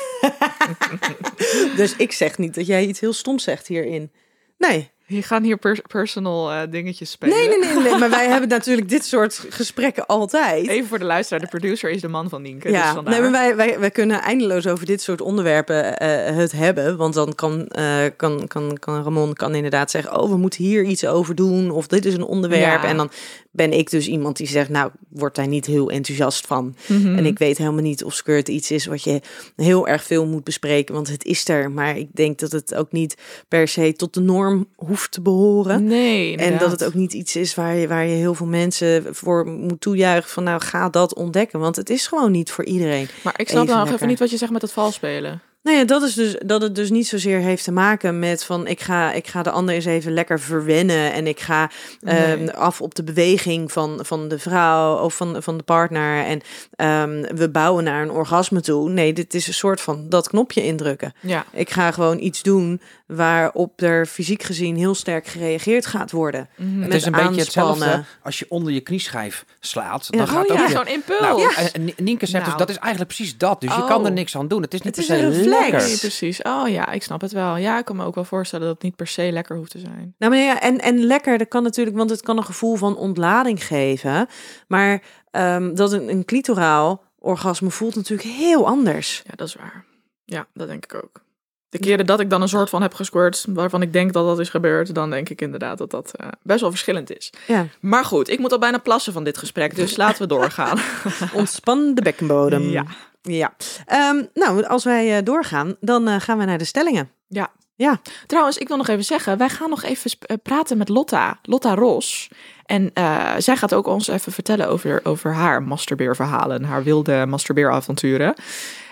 dus 1.77 1.95
ik 1.95 2.11
zeg 2.11 2.37
niet 2.37 2.55
dat 2.55 2.67
jij 2.67 2.85
iets 2.85 2.99
heel 2.99 3.13
stoms 3.13 3.43
zegt 3.43 3.67
hierin. 3.67 4.11
Nee. 4.57 4.91
Je 5.11 5.21
gaan 5.23 5.43
hier 5.43 5.57
pers- 5.57 5.81
personal 5.87 6.51
eh, 6.51 6.61
dingetjes 6.69 7.11
spelen. 7.11 7.35
Nee, 7.35 7.47
nee, 7.47 7.73
nee, 7.73 7.83
nee. 7.83 7.97
Maar 7.97 8.09
wij 8.09 8.27
hebben 8.33 8.49
natuurlijk 8.49 8.89
dit 8.89 9.05
soort 9.05 9.45
gesprekken 9.49 10.05
altijd. 10.05 10.67
Even 10.67 10.87
voor 10.87 10.99
de 10.99 11.05
luisteraar. 11.05 11.41
De 11.41 11.47
producer 11.47 11.89
is 11.89 12.01
de 12.01 12.07
man 12.07 12.29
van 12.29 12.41
Nienke. 12.41 12.67
dus 12.67 12.77
Ja, 12.77 12.93
vandaar. 12.93 13.13
nee, 13.13 13.21
maar 13.21 13.31
wij, 13.31 13.55
wij, 13.55 13.79
wij 13.79 13.91
kunnen 13.91 14.21
eindeloos 14.21 14.67
over 14.67 14.85
dit 14.85 15.01
soort 15.01 15.21
onderwerpen 15.21 15.97
eh, 15.97 16.35
het 16.35 16.51
hebben. 16.51 16.97
Want 16.97 17.13
dan 17.13 17.35
kan, 17.35 17.67
eh, 17.67 18.05
kan, 18.15 18.47
kan, 18.47 18.77
kan 18.79 19.03
Ramon 19.03 19.33
kan 19.33 19.55
inderdaad 19.55 19.91
zeggen... 19.91 20.21
oh, 20.21 20.29
we 20.29 20.37
moeten 20.37 20.63
hier 20.63 20.83
iets 20.83 21.05
over 21.05 21.35
doen. 21.35 21.71
Of 21.71 21.87
dit 21.87 22.05
is 22.05 22.13
een 22.13 22.23
onderwerp. 22.23 22.81
Ja. 22.81 22.87
En 22.87 22.97
dan 22.97 23.11
ben 23.51 23.73
ik 23.73 23.89
dus 23.89 24.07
iemand 24.07 24.37
die 24.37 24.47
zegt... 24.47 24.69
nou, 24.69 24.91
wordt 25.09 25.35
daar 25.35 25.47
niet 25.47 25.65
heel 25.65 25.89
enthousiast 25.91 26.47
van. 26.47 26.75
Mhm. 26.87 27.17
En 27.17 27.25
ik 27.25 27.37
weet 27.39 27.57
helemaal 27.57 27.81
niet 27.81 28.03
of 28.03 28.13
skirt 28.13 28.47
iets 28.47 28.71
is... 28.71 28.85
wat 28.85 29.03
je 29.03 29.21
heel 29.55 29.87
erg 29.87 30.03
veel 30.03 30.25
moet 30.25 30.43
bespreken. 30.43 30.95
Want 30.95 31.07
het 31.09 31.23
is 31.25 31.47
er. 31.47 31.71
Maar 31.71 31.97
ik 31.97 32.07
denk 32.13 32.39
dat 32.39 32.51
het 32.51 32.75
ook 32.75 32.91
niet 32.91 33.15
per 33.47 33.67
se 33.67 33.93
tot 33.93 34.13
de 34.13 34.21
norm 34.21 34.67
hoeft 34.75 34.97
te 35.07 35.21
behoren. 35.21 35.83
Nee, 35.83 36.37
En 36.37 36.57
dat 36.57 36.71
het 36.71 36.83
ook 36.83 36.93
niet 36.93 37.13
iets 37.13 37.35
is 37.35 37.55
waar 37.55 37.75
je, 37.75 37.87
waar 37.87 38.05
je 38.05 38.15
heel 38.15 38.33
veel 38.33 38.45
mensen 38.45 39.15
voor 39.15 39.47
moet 39.47 39.81
toejuichen. 39.81 40.31
Van 40.31 40.43
nou, 40.43 40.61
ga 40.61 40.89
dat 40.89 41.13
ontdekken. 41.13 41.59
Want 41.59 41.75
het 41.75 41.89
is 41.89 42.07
gewoon 42.07 42.31
niet 42.31 42.51
voor 42.51 42.65
iedereen. 42.65 43.07
Maar 43.23 43.39
ik 43.39 43.49
snap 43.49 43.67
nou 43.67 43.93
even 43.93 44.07
niet 44.07 44.19
wat 44.19 44.29
je 44.29 44.37
zegt 44.37 44.51
met 44.51 44.61
het 44.61 44.71
vals 44.71 44.95
spelen. 44.95 45.41
Nou 45.63 45.77
ja, 45.77 45.83
dat 45.85 46.01
is 46.03 46.13
dus 46.13 46.35
dat 46.45 46.61
het 46.61 46.75
dus 46.75 46.89
niet 46.89 47.07
zozeer 47.07 47.39
heeft 47.39 47.63
te 47.63 47.71
maken 47.71 48.19
met 48.19 48.43
van 48.43 48.67
ik 48.67 48.79
ga, 48.81 49.11
ik 49.11 49.27
ga 49.27 49.43
de 49.43 49.51
ander 49.51 49.75
eens 49.75 49.85
even 49.85 50.13
lekker 50.13 50.39
verwennen 50.39 51.13
en 51.13 51.27
ik 51.27 51.39
ga 51.39 51.69
ehm, 52.03 52.37
Nee. 52.39 52.51
af 52.51 52.81
op 52.81 52.95
de 52.95 53.03
beweging 53.03 53.71
van, 53.71 53.99
van 54.01 54.27
de 54.27 54.39
vrouw 54.39 54.97
of 54.97 55.15
van, 55.15 55.43
van 55.43 55.57
de 55.57 55.63
partner 55.63 56.25
en 56.25 56.41
ehm, 56.75 57.35
we 57.35 57.49
bouwen 57.49 57.83
naar 57.83 58.01
een 58.01 58.11
orgasme 58.11 58.61
toe. 58.61 58.89
Nee, 58.89 59.13
dit 59.13 59.33
is 59.33 59.47
een 59.47 59.53
soort 59.53 59.81
van 59.81 60.05
dat 60.09 60.27
knopje 60.29 60.63
indrukken. 60.63 61.13
Ja. 61.21 61.45
Ik 61.51 61.69
ga 61.69 61.91
gewoon 61.91 62.19
iets 62.19 62.41
doen 62.43 62.81
waarop 63.07 63.81
er 63.81 64.05
fysiek 64.05 64.43
gezien 64.43 64.75
heel 64.77 64.95
sterk 64.95 65.27
gereageerd 65.27 65.85
gaat 65.85 66.11
worden. 66.11 66.49
Mhm. 66.55 66.81
Het 66.81 66.93
is 66.93 67.05
een 67.05 67.11
beetje 67.11 67.41
hetzelfde 67.41 68.03
als 68.23 68.39
je 68.39 68.45
onder 68.49 68.73
je 68.73 68.79
knieschijf 68.81 69.45
slaat. 69.59 70.07
Ja. 70.09 70.17
Dan 70.17 70.27
Oh 70.27 70.33
gaat 70.33 70.49
Oh 70.49 70.57
ja, 70.57 70.69
zo'n 70.69 70.87
impuls. 70.87 71.19
Nou, 71.19 71.53
en- 71.55 71.71
en 71.73 72.03
Nienke 72.03 72.25
zegt 72.25 72.45
Nou. 72.45 72.57
dus, 72.57 72.65
dat 72.65 72.69
is 72.69 72.77
eigenlijk 72.81 73.13
precies 73.15 73.37
dat. 73.37 73.61
Dus 73.61 73.75
je 73.75 73.81
Oh. 73.81 73.87
kan 73.87 74.05
er 74.05 74.11
niks 74.11 74.37
aan 74.37 74.47
doen. 74.47 74.61
Het 74.61 74.73
is 74.73 74.81
niet 74.81 74.95
Het 74.95 75.07
per 75.07 75.17
is 75.17 75.35
se 75.35 75.48
lekker. 75.49 75.87
Nee, 75.87 75.97
precies. 75.97 76.41
Oh 76.41 76.67
ja, 76.67 76.91
ik 76.91 77.03
snap 77.03 77.21
het 77.21 77.31
wel. 77.31 77.57
Ja, 77.57 77.77
ik 77.77 77.85
kan 77.85 77.95
me 77.95 78.05
ook 78.05 78.15
wel 78.15 78.23
voorstellen 78.23 78.65
dat 78.65 78.75
het 78.75 78.83
niet 78.83 78.95
per 78.95 79.07
se 79.07 79.31
lekker 79.31 79.55
hoeft 79.55 79.71
te 79.71 79.79
zijn. 79.79 80.15
Nou, 80.17 80.31
maar 80.31 80.41
ja, 80.41 80.61
en, 80.61 80.77
en 80.77 80.99
lekker, 80.99 81.37
dat 81.37 81.47
kan 81.47 81.63
natuurlijk, 81.63 81.97
want 81.97 82.09
het 82.09 82.21
kan 82.21 82.37
een 82.37 82.43
gevoel 82.43 82.75
van 82.75 82.97
ontlading 82.97 83.65
geven. 83.65 84.27
Maar 84.67 85.01
ehm, 85.31 85.73
dat 85.73 85.91
een, 85.91 86.09
een 86.09 86.25
clitoraal 86.25 87.03
orgasme 87.19 87.69
voelt 87.69 87.95
natuurlijk 87.95 88.29
heel 88.29 88.67
anders. 88.67 89.21
Ja, 89.25 89.33
dat 89.35 89.47
is 89.47 89.55
waar. 89.55 89.85
Ja, 90.25 90.47
dat 90.53 90.67
denk 90.67 90.83
ik 90.83 90.93
ook. 91.03 91.21
De 91.69 91.79
keren 91.79 92.05
dat 92.05 92.19
ik 92.19 92.29
dan 92.29 92.41
een 92.41 92.49
soort 92.49 92.69
van 92.69 92.81
heb 92.81 92.93
gesquirt, 92.93 93.45
waarvan 93.49 93.81
ik 93.81 93.93
denk 93.93 94.13
dat 94.13 94.25
dat 94.25 94.39
is 94.39 94.49
gebeurd, 94.49 94.95
dan 94.95 95.09
denk 95.09 95.29
ik 95.29 95.41
inderdaad 95.41 95.77
dat 95.77 95.91
dat 95.91 96.11
eh, 96.15 96.27
best 96.43 96.61
wel 96.61 96.69
verschillend 96.69 97.17
is. 97.17 97.33
Ja, 97.47 97.67
Maar 97.79 98.05
goed, 98.05 98.29
ik 98.29 98.39
moet 98.39 98.51
al 98.51 98.59
bijna 98.59 98.77
plassen 98.77 99.13
van 99.13 99.23
dit 99.23 99.37
gesprek, 99.37 99.75
dus 99.75 99.95
laten 99.95 100.21
we 100.21 100.27
doorgaan. 100.27 100.79
ontspan 101.33 101.93
de 101.93 102.01
bekkenbodem. 102.01 102.61
Ja. 102.61 102.85
Ja. 103.21 103.53
Ehm, 103.85 104.23
nou, 104.33 104.63
als 104.65 104.83
wij 104.83 105.17
eh, 105.17 105.23
doorgaan, 105.23 105.75
dan 105.79 106.07
eh, 106.07 106.19
gaan 106.19 106.37
we 106.37 106.45
naar 106.45 106.57
de 106.57 106.63
stellingen. 106.63 107.11
Ja. 107.27 107.51
Ja. 107.75 108.01
Trouwens, 108.27 108.57
ik 108.57 108.67
wil 108.67 108.77
nog 108.77 108.87
even 108.87 109.03
zeggen, 109.03 109.37
wij 109.37 109.49
gaan 109.49 109.69
nog 109.69 109.83
even 109.83 110.11
eh, 110.19 110.37
praten 110.43 110.77
met 110.77 110.89
Lotta, 110.89 111.39
Lotta 111.41 111.75
Ros. 111.75 112.29
En 112.65 112.91
zij 113.37 113.57
gaat 113.57 113.73
ook 113.73 113.87
ons 113.87 114.07
even 114.07 114.31
vertellen 114.31 114.67
over, 114.67 114.99
over 115.03 115.33
haar 115.33 115.63
masturbeerverhalen, 115.63 116.63
haar 116.63 116.83
wilde 116.83 117.25
masturbeeravonturen. 117.25 118.33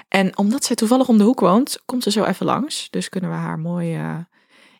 En 0.07 0.37
omdat 0.37 0.63
zij 0.63 0.75
toevallig 0.75 1.07
om 1.07 1.17
de 1.17 1.23
hoek 1.23 1.39
woont, 1.39 1.81
komt 1.85 2.03
ze 2.03 2.11
zo 2.11 2.23
even 2.23 2.45
langs. 2.45 2.89
Dus 2.89 3.09
kunnen 3.09 3.29
we 3.29 3.35
haar 3.35 3.59
mooi 3.59 3.99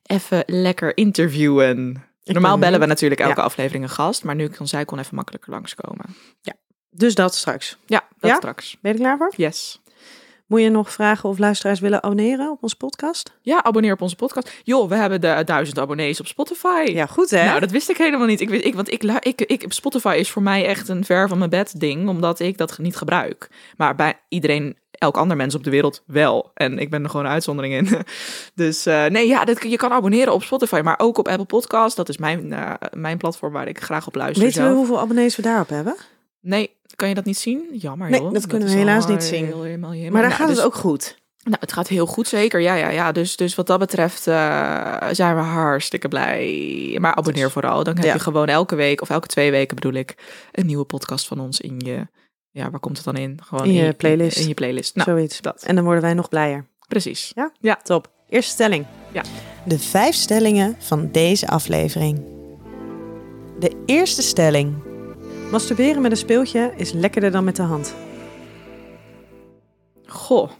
even 0.04 0.44
lekker 0.46 0.98
interviewen. 0.98 2.04
Normaal 2.24 2.58
bellen 2.58 2.80
we 2.80 2.86
natuurlijk 2.86 3.22
elke 3.22 3.40
Ja. 3.40 3.46
aflevering 3.46 3.84
een 3.84 3.90
gast, 3.90 4.24
maar 4.24 4.36
nu 4.36 4.48
kon 4.48 4.68
zij 4.68 4.86
kon 4.86 5.00
even 5.00 5.16
makkelijker 5.16 5.52
langskomen. 5.52 6.06
Dus 6.98 7.16
dat 7.16 7.36
straks. 7.36 7.78
Ja, 7.86 8.02
dat 8.20 8.30
Ja? 8.30 8.36
straks. 8.36 8.78
Ben 8.82 8.92
je 8.92 8.98
er 8.98 9.04
klaar 9.04 9.18
voor? 9.18 9.34
Yes. 9.36 9.82
Moet 10.48 10.62
je 10.62 10.70
nog 10.70 10.92
vragen 10.92 11.30
of 11.30 11.38
luisteraars 11.38 11.80
willen 11.80 12.04
abonneren 12.04 12.52
op 12.52 12.64
onze 12.64 12.76
podcast? 12.76 13.32
Ja, 13.42 13.64
abonneer 13.64 13.94
op 13.94 14.02
onze 14.02 14.16
podcast. 14.16 14.52
Joh, 14.64 14.90
we 14.90 14.96
hebben 14.96 15.22
de 15.22 15.42
duizend 15.46 15.80
abonnees 15.80 16.20
op 16.20 16.28
Spotify. 16.28 16.84
Ja, 16.86 17.06
goed 17.06 17.30
hè? 17.30 17.46
Nou, 17.46 17.60
dat 17.60 17.72
wist 17.72 17.90
ik 17.90 17.98
helemaal 17.98 18.28
niet. 18.28 18.42
Ik, 18.42 18.50
weet- 18.50 18.66
ik, 18.66 18.76
want 18.76 18.92
ik, 18.92 19.04
ik, 19.04 19.42
ik, 19.42 19.66
Spotify 19.68 20.16
is 20.20 20.30
voor 20.30 20.42
mij 20.42 20.66
echt 20.66 20.88
een 20.90 21.06
ver 21.06 21.28
van 21.28 21.38
mijn 21.38 21.50
bed 21.50 21.80
ding, 21.80 22.08
omdat 22.10 22.40
ik 22.40 22.58
dat 22.58 22.78
niet 22.78 22.96
gebruik. 22.96 23.50
Maar 23.78 23.96
bij 23.96 24.20
iedereen, 24.30 24.78
elk 24.92 25.18
ander 25.18 25.38
mens 25.38 25.56
op 25.56 25.64
de 25.64 25.70
wereld 25.70 26.04
wel. 26.06 26.52
En 26.54 26.80
ik 26.80 26.90
ben 26.90 27.04
er 27.04 27.10
gewoon 27.10 27.26
een 27.26 27.32
uitzondering 27.32 27.74
in. 27.74 27.88
Dus 28.56 28.86
eh, 28.86 29.06
nee, 29.06 29.28
ja, 29.28 29.46
dat, 29.46 29.64
je 29.64 29.76
kan 29.78 29.92
abonneren 29.92 30.34
op 30.34 30.44
Spotify, 30.44 30.82
maar 30.84 31.00
ook 31.00 31.18
op 31.18 31.28
Apple 31.28 31.46
Podcast. 31.46 31.96
Dat 31.96 32.10
is 32.10 32.18
mijn, 32.18 32.54
eh, 32.54 32.74
mijn 32.92 33.18
platform 33.18 33.54
waar 33.54 33.68
ik 33.68 33.82
graag 33.82 34.08
op 34.08 34.16
luister. 34.16 34.44
Weten 34.44 34.60
we 34.62 34.66
zelf. 34.68 34.78
hoeveel 34.78 35.00
abonnees 35.00 35.36
we 35.36 35.42
daarop 35.42 35.70
hebben? 35.70 35.96
Nee, 36.42 36.77
kan 36.95 37.10
je 37.10 37.15
dat 37.15 37.26
niet 37.26 37.38
zien? 37.38 37.63
Jammer, 37.73 38.10
Nee, 38.10 38.21
joh. 38.21 38.34
dat 38.34 38.47
kunnen 38.47 38.67
we 38.67 38.73
helaas 38.73 39.08
niet 39.08 39.23
zien. 39.23 39.45
heel- 39.45 39.63
helemaal- 39.63 39.91
helemaal- 39.91 40.12
Maar 40.12 40.21
daar 40.21 40.30
nou, 40.30 40.41
gaat 40.41 40.47
dus- 40.47 40.58
het 40.58 40.65
ook 40.65 40.76
goed. 40.76 41.17
nou, 41.43 41.58
het 41.60 41.71
gaat 41.73 41.88
heel 41.88 42.06
goed, 42.06 42.28
zeker. 42.28 42.62
Ja, 42.62 42.76
ja, 42.76 42.89
ja. 42.89 43.12
Dus, 43.12 43.36
dus 43.36 43.56
wat 43.56 43.67
dat 43.67 43.80
betreft 43.80 44.28
eh, 44.28 45.08
zijn 45.12 45.36
we 45.36 45.41
hartstikke 45.41 46.08
blij. 46.08 46.97
Maar 47.00 47.15
abonneer 47.15 47.52
vooral. 47.52 47.84
Dan 47.84 47.95
heb 47.95 48.06
Ja. 48.06 48.13
je 48.13 48.19
gewoon 48.19 48.47
elke 48.47 48.76
week, 48.76 49.02
of 49.02 49.10
elke 49.10 49.28
twee 49.28 49.52
weken 49.52 49.76
bedoel 49.76 49.93
ik, 49.93 50.15
een 50.52 50.65
nieuwe 50.65 50.86
podcast 50.86 51.28
van 51.28 51.39
ons 51.39 51.62
in 51.62 51.80
je... 51.86 52.08
Ja, 52.52 52.69
waar 52.69 52.80
komt 52.80 52.95
het 52.97 53.06
dan 53.06 53.17
in? 53.17 53.39
Gewoon 53.43 53.65
In 53.65 53.73
je 53.73 53.93
playlist. 53.93 54.38
In 54.38 54.47
je 54.47 54.54
playlist. 54.54 54.95
Nou, 54.95 55.10
Zoiets. 55.10 55.41
dat. 55.41 55.63
En 55.63 55.76
dan 55.76 55.84
worden 55.84 56.04
wij 56.04 56.13
nog 56.13 56.30
blijer. 56.30 56.65
precies. 56.88 57.34
Top. 57.84 58.12
Eerste 58.30 58.52
stelling. 58.52 58.86
Ja. 59.12 59.21
De 59.65 59.80
vijf 59.80 60.15
stellingen 60.15 60.76
van 60.80 61.10
deze 61.12 61.47
aflevering. 61.47 62.21
De 63.60 63.71
eerste 63.86 64.21
stelling. 64.21 64.76
Masturberen 65.52 66.02
met 66.02 66.12
een 66.12 66.18
speeltje 66.18 66.74
is 66.76 66.92
lekkerder 66.92 67.32
dan 67.32 67.44
met 67.44 67.56
de 67.56 67.62
hand. 67.62 67.96
Goh. 70.06 70.52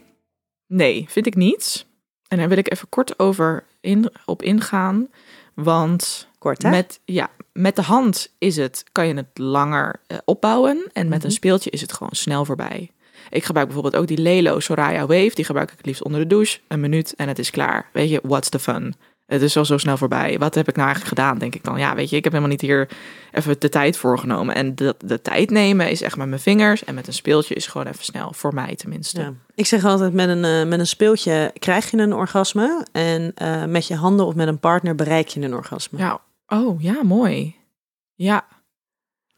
Nee, 0.66 1.04
vind 1.08 1.26
ik 1.26 1.34
niet. 1.34 1.86
En 2.28 2.38
daar 2.38 2.48
wil 2.48 2.58
ik 2.58 2.72
even 2.72 2.88
kort 2.88 3.18
over 3.18 3.64
in, 3.80 4.10
op 4.24 4.42
ingaan. 4.42 5.08
Want 5.54 6.28
Kort 6.38 6.62
hè? 6.62 6.70
Met, 6.70 7.00
ja, 7.04 7.30
met 7.52 7.76
de 7.76 7.82
hand 7.82 8.34
is 8.38 8.56
het, 8.56 8.84
kan 8.92 9.06
je 9.06 9.14
het 9.14 9.38
langer 9.38 10.00
eh, 10.06 10.18
opbouwen. 10.24 10.84
En 10.92 11.08
met 11.08 11.18
Mhm. 11.18 11.26
een 11.26 11.32
speeltje 11.32 11.70
is 11.70 11.80
het 11.80 11.92
gewoon 11.92 12.12
snel 12.14 12.44
voorbij. 12.44 12.90
Ik 13.30 13.44
gebruik 13.44 13.66
bijvoorbeeld 13.66 14.02
ook 14.02 14.06
die 14.08 14.18
Lelo 14.18 14.60
Soraya 14.60 15.06
Wave. 15.06 15.34
Die 15.34 15.44
gebruik 15.44 15.70
ik 15.70 15.76
het 15.76 15.86
liefst 15.86 16.02
onder 16.02 16.20
de 16.20 16.26
douche. 16.26 16.58
Een 16.68 16.80
minuut 16.80 17.14
en 17.16 17.28
het 17.28 17.38
is 17.38 17.50
klaar. 17.50 17.88
Weet 17.92 18.10
je, 18.10 18.20
what's 18.22 18.48
the 18.48 18.58
fun? 18.58 18.94
Het 19.28 19.42
is 19.42 19.56
al 19.56 19.64
zo 19.64 19.78
snel 19.78 19.96
voorbij. 19.96 20.38
Wat 20.38 20.54
heb 20.54 20.68
ik 20.68 20.76
nou 20.76 20.88
eigenlijk 20.88 21.18
gedaan, 21.18 21.38
denk 21.38 21.54
ik 21.54 21.64
dan? 21.64 21.78
Ja, 21.78 21.94
weet 21.94 22.10
je, 22.10 22.16
ik 22.16 22.24
heb 22.24 22.32
helemaal 22.32 22.52
niet 22.52 22.60
hier 22.60 22.88
even 23.32 23.56
de 23.58 23.68
tijd 23.68 23.96
voor 23.96 24.18
genomen. 24.18 24.54
En 24.54 24.74
de, 24.74 24.94
de 25.04 25.22
tijd 25.22 25.50
nemen 25.50 25.90
is 25.90 26.02
echt 26.02 26.16
met 26.16 26.28
mijn 26.28 26.40
vingers. 26.40 26.84
En 26.84 26.94
met 26.94 27.06
een 27.06 27.12
speeltje 27.12 27.54
is 27.54 27.66
gewoon 27.66 27.86
even 27.86 28.04
snel. 28.04 28.32
Voor 28.32 28.54
mij 28.54 28.74
tenminste. 28.74 29.20
Ja. 29.20 29.32
Ik 29.54 29.66
zeg 29.66 29.84
altijd, 29.84 30.12
met 30.12 30.28
een, 30.28 30.44
eh, 30.44 30.64
met 30.66 30.78
een 30.78 30.86
speeltje 30.86 31.52
krijg 31.58 31.90
je 31.90 31.96
een 31.96 32.12
orgasme. 32.12 32.86
En 32.92 33.32
eh, 33.34 33.64
met 33.64 33.86
je 33.86 33.94
handen 33.94 34.26
of 34.26 34.34
met 34.34 34.48
een 34.48 34.58
partner 34.58 34.94
bereik 34.94 35.28
je 35.28 35.40
een 35.40 35.54
orgasme. 35.54 35.98
Ja, 35.98 36.20
oh 36.46 36.82
ja, 36.82 37.02
mooi. 37.02 37.54
Ja. 38.14 38.46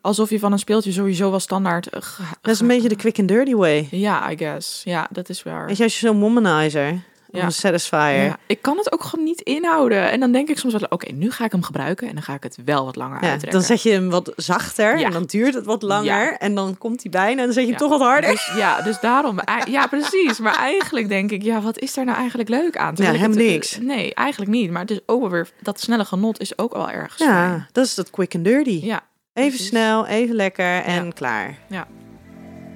Alsof 0.00 0.30
je 0.30 0.38
van 0.38 0.52
een 0.52 0.58
speeltje 0.58 0.92
sowieso 0.92 1.30
wel 1.30 1.40
standaard... 1.40 1.86
eh, 1.86 2.00
Dat 2.40 2.54
is 2.54 2.60
een 2.60 2.66
beetje 2.66 2.88
de 2.88 2.96
quick 2.96 3.18
and 3.18 3.28
dirty 3.28 3.54
way. 3.54 3.88
Ja, 3.90 4.30
I 4.30 4.36
guess. 4.36 4.82
Ja, 4.84 5.08
dat 5.10 5.28
is 5.28 5.42
waar. 5.42 5.66
Weet 5.66 5.76
je, 5.76 5.82
als 5.82 6.00
je 6.00 6.06
zo'n 6.06 6.20
womanizer 6.20 7.02
Ja. 7.32 7.44
een 7.44 7.52
satisfier. 7.52 8.24
Ja, 8.24 8.36
ik 8.46 8.62
kan 8.62 8.76
het 8.76 8.92
ook 8.92 9.02
gewoon 9.04 9.24
niet 9.24 9.40
inhouden. 9.40 10.10
En 10.10 10.20
dan 10.20 10.32
denk 10.32 10.48
ik 10.48 10.58
soms 10.58 10.72
wel, 10.72 10.86
oké, 10.88 11.12
nu 11.12 11.30
ga 11.30 11.44
ik 11.44 11.52
hem 11.52 11.62
gebruiken 11.62 12.08
en 12.08 12.14
dan 12.14 12.22
ga 12.22 12.34
ik 12.34 12.42
het 12.42 12.58
wel 12.64 12.84
wat 12.84 12.96
langer 12.96 13.24
Ja, 13.24 13.36
dan 13.36 13.62
zet 13.62 13.82
je 13.82 13.90
hem 13.90 14.10
wat 14.10 14.32
zachter 14.36 14.98
Ja. 14.98 15.06
en 15.06 15.12
dan 15.12 15.24
duurt 15.24 15.54
het 15.54 15.64
wat 15.64 15.82
langer. 15.82 16.04
Ja. 16.04 16.38
En 16.38 16.54
dan 16.54 16.78
komt 16.78 17.02
hij 17.02 17.10
bijna 17.10 17.40
en 17.40 17.44
dan 17.44 17.52
zet 17.54 17.66
je 17.66 17.70
hem 17.72 17.80
Ja. 17.80 17.88
toch 17.88 17.98
wat 17.98 18.08
harder. 18.08 18.30
Dus, 18.30 18.52
ja, 18.56 18.82
dus 18.82 19.00
daarom, 19.00 19.38
ja 19.70 19.86
precies. 19.86 20.38
Maar 20.38 20.56
eigenlijk 20.56 21.08
denk 21.08 21.30
ik, 21.30 21.42
ja, 21.42 21.60
wat 21.60 21.78
is 21.78 21.94
daar 21.94 22.04
nou 22.04 22.16
eigenlijk 22.18 22.48
leuk 22.48 22.76
aan? 22.76 22.94
Terwijl 22.94 23.16
Ja, 23.16 23.22
het- 23.22 23.30
helemaal 23.34 23.52
niks. 23.52 23.78
Nee, 23.80 24.14
eigenlijk 24.14 24.50
niet. 24.50 24.70
Maar 24.70 24.80
het 24.80 24.90
is 24.90 25.00
ook 25.06 25.20
wel 25.20 25.30
weer, 25.30 25.50
dat 25.62 25.80
snelle 25.80 26.04
genot 26.04 26.40
is 26.40 26.58
ook 26.58 26.72
wel 26.74 26.90
ergens 26.90 27.18
Ja, 27.18 27.26
fijn. 27.48 27.66
dat 27.72 27.84
is 27.84 27.94
dat 27.94 28.10
quick 28.10 28.34
and 28.34 28.44
dirty. 28.44 28.80
Ja, 28.82 29.00
even 29.32 29.48
precies. 29.50 29.66
snel, 29.66 30.06
even 30.06 30.34
lekker 30.34 30.82
en 30.82 31.04
Ja. 31.04 31.10
klaar. 31.10 31.58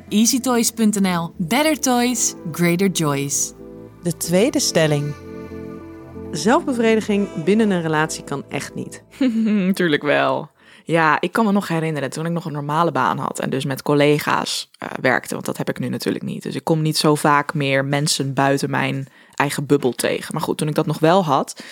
EasyToys.nl. 0.09 1.33
Better 1.37 1.81
toys, 1.81 2.35
greater 2.53 2.89
joys. 2.89 3.53
De 4.05 4.17
tweede 4.17 4.61
stelling. 4.61 5.15
Zelfbevrediging 6.31 7.45
binnen 7.45 7.71
een 7.71 7.83
relatie 7.83 8.25
kan 8.25 8.45
echt 8.49 8.75
niet. 8.75 9.05
Tuurlijk 9.75 10.03
wel. 10.03 10.51
Ja, 10.85 11.21
ik 11.21 11.33
kan 11.33 11.45
me 11.45 11.53
nog 11.53 11.69
herinneren 11.69 12.11
toen 12.11 12.27
ik 12.27 12.33
nog 12.33 12.45
een 12.45 12.53
normale 12.53 12.93
baan 12.93 13.19
had 13.19 13.39
en 13.39 13.51
dus 13.51 13.65
met 13.65 13.83
collega's 13.83 14.71
eh, 14.79 14.89
werkte, 15.01 15.35
want 15.35 15.47
dat 15.47 15.57
heb 15.57 15.69
ik 15.69 15.79
nu 15.79 15.89
natuurlijk 15.89 16.25
niet. 16.25 16.43
Dus 16.43 16.55
ik 16.55 16.65
kom 16.65 16.83
niet 16.83 16.97
zo 16.97 17.15
vaak 17.15 17.55
meer 17.55 17.85
mensen 17.85 18.35
buiten 18.35 18.71
mijn 18.71 19.07
eigen 19.35 19.67
bubbel 19.67 19.93
tegen. 19.93 20.35
Maar 20.35 20.43
goed, 20.43 20.59
toen 20.59 20.69
ik 20.69 20.75
dat 20.75 20.87
nog 20.87 20.99
wel 20.99 21.25
had, 21.25 21.63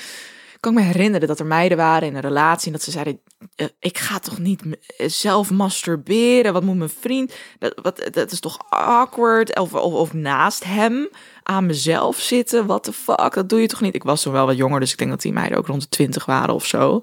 kan 0.61 0.73
ik 0.73 0.79
me 0.79 0.85
herinneren 0.85 1.29
dat 1.29 1.41
er 1.41 1.47
meiden 1.47 1.77
waren 1.77 2.09
in 2.09 2.15
een 2.15 2.21
relatie 2.21 2.67
en 2.67 2.73
dat 2.73 2.83
ze 2.83 2.91
zeiden: 2.91 3.21
eh, 3.55 3.67
Ik 3.79 3.99
ga 3.99 4.19
toch 4.19 4.39
niet 4.39 4.63
zelf 5.07 5.51
masturberen? 5.51 6.53
Wat 6.53 6.63
moet 6.63 6.77
mijn 6.77 6.91
vriend? 7.01 7.35
Dat, 7.59 7.79
wat, 7.83 8.09
dat 8.13 8.33
is 8.33 8.41
toch 8.41 8.59
awkward? 8.69 9.59
Of, 9.59 9.75
of, 9.75 9.93
of 9.93 10.13
naast 10.13 10.65
hem 10.65 11.09
aan 11.43 11.67
mezelf 11.67 12.19
zitten? 12.19 12.67
What 12.67 12.83
the 12.85 12.93
fuck? 12.93 13.35
Dat 13.35 13.49
doe 13.49 13.61
je 13.61 13.67
toch 13.67 13.81
niet? 13.81 13.95
Ik 13.95 14.03
was 14.03 14.23
toen 14.23 14.33
wel 14.33 14.47
wat 14.47 14.57
jonger, 14.57 14.81
dus 14.81 14.93
ik 14.93 14.99
denk 14.99 15.11
dat 15.11 15.23
die 15.23 15.33
meiden 15.33 15.59
ook 15.59 15.67
rond 15.67 15.83
de 15.83 15.89
twintig 15.89 16.25
waren 16.25 16.55
of 16.55 16.67
zo. 16.67 17.01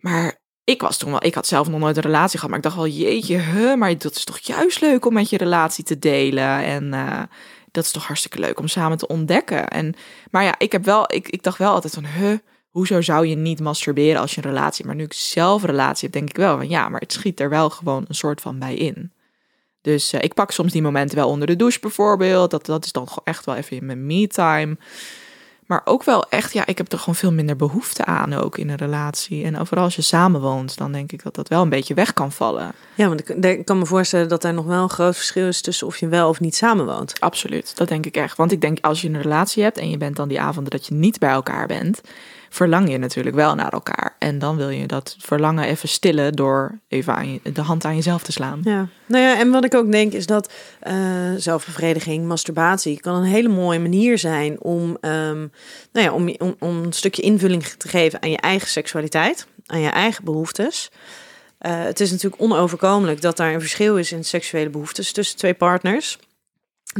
Maar 0.00 0.40
ik 0.64 0.80
was 0.80 0.96
toen 0.96 1.10
wel, 1.10 1.24
ik 1.24 1.34
had 1.34 1.46
zelf 1.46 1.68
nog 1.68 1.80
nooit 1.80 1.96
een 1.96 2.02
relatie 2.02 2.38
gehad, 2.38 2.48
maar 2.48 2.58
ik 2.58 2.64
dacht 2.64 2.76
wel, 2.76 2.86
jeetje, 2.86 3.36
huh, 3.36 3.74
maar 3.74 3.98
dat 3.98 4.16
is 4.16 4.24
toch 4.24 4.38
juist 4.38 4.80
leuk 4.80 5.06
om 5.06 5.12
met 5.12 5.30
je 5.30 5.36
relatie 5.36 5.84
te 5.84 5.98
delen. 5.98 6.64
En 6.64 6.94
eh, 6.94 7.22
dat 7.70 7.84
is 7.84 7.90
toch 7.90 8.06
hartstikke 8.06 8.38
leuk 8.38 8.58
om 8.58 8.68
samen 8.68 8.98
te 8.98 9.06
ontdekken. 9.06 9.68
En, 9.68 9.94
maar 10.30 10.44
ja, 10.44 10.54
ik 10.58 10.72
heb 10.72 10.84
wel, 10.84 11.14
ik, 11.14 11.28
ik 11.28 11.42
dacht 11.42 11.58
wel 11.58 11.72
altijd 11.72 11.94
van, 11.94 12.06
huh, 12.06 12.38
hoezo 12.70 13.00
zou 13.00 13.26
je 13.26 13.36
niet 13.36 13.60
masturberen 13.60 14.20
als 14.20 14.34
je 14.34 14.42
een 14.42 14.50
relatie? 14.50 14.86
Maar 14.86 14.94
nu 14.94 15.04
ik 15.04 15.12
zelf 15.12 15.62
een 15.62 15.68
relatie 15.68 16.08
heb, 16.08 16.12
denk 16.12 16.28
ik 16.28 16.36
wel 16.36 16.56
van, 16.56 16.68
ja, 16.68 16.88
maar 16.88 17.00
het 17.00 17.12
schiet 17.12 17.40
er 17.40 17.48
wel 17.48 17.70
gewoon 17.70 18.04
een 18.08 18.14
soort 18.14 18.40
van 18.40 18.58
bij 18.58 18.74
in. 18.74 19.12
Dus 19.88 20.12
eh, 20.12 20.22
ik 20.22 20.34
pak 20.34 20.50
soms 20.50 20.72
die 20.72 20.82
momenten 20.82 21.16
wel 21.16 21.28
onder 21.28 21.46
de 21.46 21.56
douche 21.56 21.80
bijvoorbeeld. 21.80 22.50
Dat, 22.50 22.66
dat 22.66 22.84
is 22.84 22.92
dan 22.92 23.06
gewoon 23.06 23.24
echt 23.24 23.44
wel 23.44 23.54
even 23.54 23.76
in 23.76 23.86
mijn 23.86 24.06
me-time. 24.06 24.76
Maar 25.66 25.82
ook 25.84 26.04
wel 26.04 26.28
echt, 26.28 26.52
ja, 26.52 26.66
ik 26.66 26.78
heb 26.78 26.92
er 26.92 26.98
gewoon 26.98 27.14
veel 27.14 27.32
minder 27.32 27.56
behoefte 27.56 28.04
aan 28.04 28.34
ook 28.34 28.58
in 28.58 28.68
een 28.68 28.76
relatie. 28.76 29.44
En 29.44 29.58
overal 29.58 29.84
als 29.84 29.96
je 29.96 30.02
samenwoont, 30.02 30.76
dan 30.76 30.92
denk 30.92 31.12
ik 31.12 31.22
dat 31.22 31.34
dat 31.34 31.48
wel 31.48 31.62
een 31.62 31.68
beetje 31.68 31.94
weg 31.94 32.12
kan 32.12 32.32
vallen. 32.32 32.72
Ja, 32.94 33.08
want 33.08 33.20
ik, 33.20 33.28
ik 33.28 33.64
kan 33.64 33.78
me 33.78 33.86
voorstellen 33.86 34.28
dat 34.28 34.44
er 34.44 34.54
nog 34.54 34.64
wel 34.64 34.82
een 34.82 34.90
groot 34.90 35.16
verschil 35.16 35.46
is 35.46 35.60
tussen 35.60 35.86
of 35.86 35.96
je 35.96 36.08
wel 36.08 36.28
of 36.28 36.40
niet 36.40 36.56
samenwoont. 36.56 37.20
Absoluut, 37.20 37.76
dat 37.76 37.88
denk 37.88 38.06
ik 38.06 38.16
echt. 38.16 38.36
Want 38.36 38.52
ik 38.52 38.60
denk 38.60 38.78
als 38.80 39.02
je 39.02 39.08
een 39.08 39.22
relatie 39.22 39.62
hebt 39.62 39.78
en 39.78 39.90
je 39.90 39.96
bent 39.96 40.16
dan 40.16 40.28
die 40.28 40.40
avonden 40.40 40.70
dat 40.70 40.86
je 40.86 40.94
niet 40.94 41.18
bij 41.18 41.30
elkaar 41.30 41.66
bent, 41.66 42.00
verlang 42.48 42.90
je 42.90 42.98
natuurlijk 42.98 43.36
wel 43.36 43.54
naar 43.54 43.72
elkaar. 43.72 44.16
En 44.18 44.38
dan 44.38 44.56
wil 44.56 44.68
je 44.68 44.86
dat 44.86 45.16
verlangen 45.18 45.64
even 45.64 45.88
stillen 45.88 46.32
door 46.32 46.78
even 46.88 47.40
de 47.42 47.62
hand 47.62 47.84
aan 47.84 47.94
jezelf 47.94 48.22
te 48.22 48.32
slaan. 48.32 48.60
Ja, 48.64 48.88
nou 49.06 49.24
ja, 49.24 49.38
en 49.38 49.50
wat 49.50 49.64
ik 49.64 49.74
ook 49.74 49.92
denk 49.92 50.12
is 50.12 50.26
dat 50.26 50.52
uh, 50.88 50.94
zelfbevrediging, 51.36 52.26
masturbatie 52.26 53.00
kan 53.00 53.14
een 53.14 53.24
hele 53.24 53.48
mooie 53.48 53.78
manier 53.78 54.18
zijn 54.18 54.60
om, 54.60 54.82
um, 55.00 55.52
nou 55.92 56.06
ja, 56.06 56.12
om, 56.12 56.34
om, 56.38 56.56
om 56.58 56.82
een 56.82 56.92
stukje 56.92 57.22
invulling 57.22 57.64
te 57.66 57.88
geven 57.88 58.22
aan 58.22 58.30
je 58.30 58.36
eigen 58.36 58.68
seksualiteit, 58.68 59.46
aan 59.66 59.80
je 59.80 59.88
eigen 59.88 60.24
behoeftes. 60.24 60.90
Uh, 61.60 61.82
het 61.82 62.00
is 62.00 62.10
natuurlijk 62.10 62.42
onoverkomelijk 62.42 63.20
dat 63.20 63.36
daar 63.36 63.54
een 63.54 63.60
verschil 63.60 63.98
is 63.98 64.12
in 64.12 64.24
seksuele 64.24 64.70
behoeftes 64.70 65.12
tussen 65.12 65.36
twee 65.36 65.54
partners. 65.54 66.18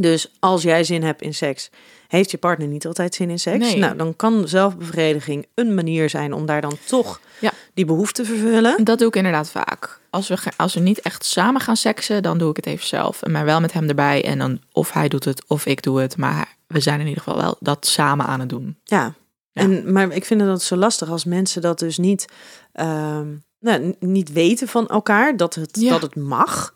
Dus 0.00 0.32
als 0.38 0.62
jij 0.62 0.84
zin 0.84 1.02
hebt 1.02 1.22
in 1.22 1.34
seks, 1.34 1.70
heeft 2.08 2.30
je 2.30 2.38
partner 2.38 2.68
niet 2.68 2.86
altijd 2.86 3.14
zin 3.14 3.30
in 3.30 3.38
seks? 3.38 3.58
Nee. 3.58 3.76
Nou, 3.78 3.96
dan 3.96 4.16
kan 4.16 4.48
zelfbevrediging 4.48 5.46
een 5.54 5.74
manier 5.74 6.10
zijn 6.10 6.32
om 6.32 6.46
daar 6.46 6.60
dan 6.60 6.76
toch 6.86 7.20
Ja. 7.40 7.52
die 7.74 7.84
behoefte 7.84 8.22
te 8.22 8.28
vervullen. 8.28 8.84
Dat 8.84 8.98
doe 8.98 9.08
ik 9.08 9.16
inderdaad 9.16 9.50
vaak. 9.50 10.00
Als 10.10 10.28
we, 10.28 10.36
als 10.56 10.74
we 10.74 10.80
niet 10.80 11.00
echt 11.00 11.24
samen 11.24 11.60
gaan 11.60 11.76
seksen, 11.76 12.22
dan 12.22 12.38
doe 12.38 12.50
ik 12.50 12.56
het 12.56 12.66
even 12.66 12.86
zelf. 12.86 13.22
En 13.22 13.30
Maar 13.30 13.44
wel 13.44 13.60
met 13.60 13.72
hem 13.72 13.88
erbij. 13.88 14.24
En 14.24 14.38
dan 14.38 14.60
of 14.72 14.92
hij 14.92 15.08
doet 15.08 15.24
het 15.24 15.44
of 15.46 15.66
ik 15.66 15.82
doe 15.82 16.00
het. 16.00 16.16
Maar 16.16 16.56
we 16.66 16.80
zijn 16.80 17.00
in 17.00 17.06
ieder 17.06 17.22
geval 17.22 17.40
wel 17.40 17.56
dat 17.60 17.86
samen 17.86 18.26
aan 18.26 18.40
het 18.40 18.48
doen. 18.48 18.78
Ja. 18.84 19.14
Ja. 19.52 19.62
En, 19.62 19.92
maar 19.92 20.12
ik 20.12 20.24
vind 20.24 20.40
dat 20.40 20.62
zo 20.62 20.76
lastig 20.76 21.10
als 21.10 21.24
mensen 21.24 21.62
dat 21.62 21.78
dus 21.78 21.98
niet, 21.98 22.24
ehm, 22.72 23.26
nou, 23.60 23.94
niet 24.00 24.32
weten 24.32 24.68
van 24.68 24.86
elkaar, 24.88 25.36
dat 25.36 25.54
het, 25.54 25.76
Ja. 25.80 25.90
dat 25.90 26.02
het 26.02 26.14
mag. 26.16 26.72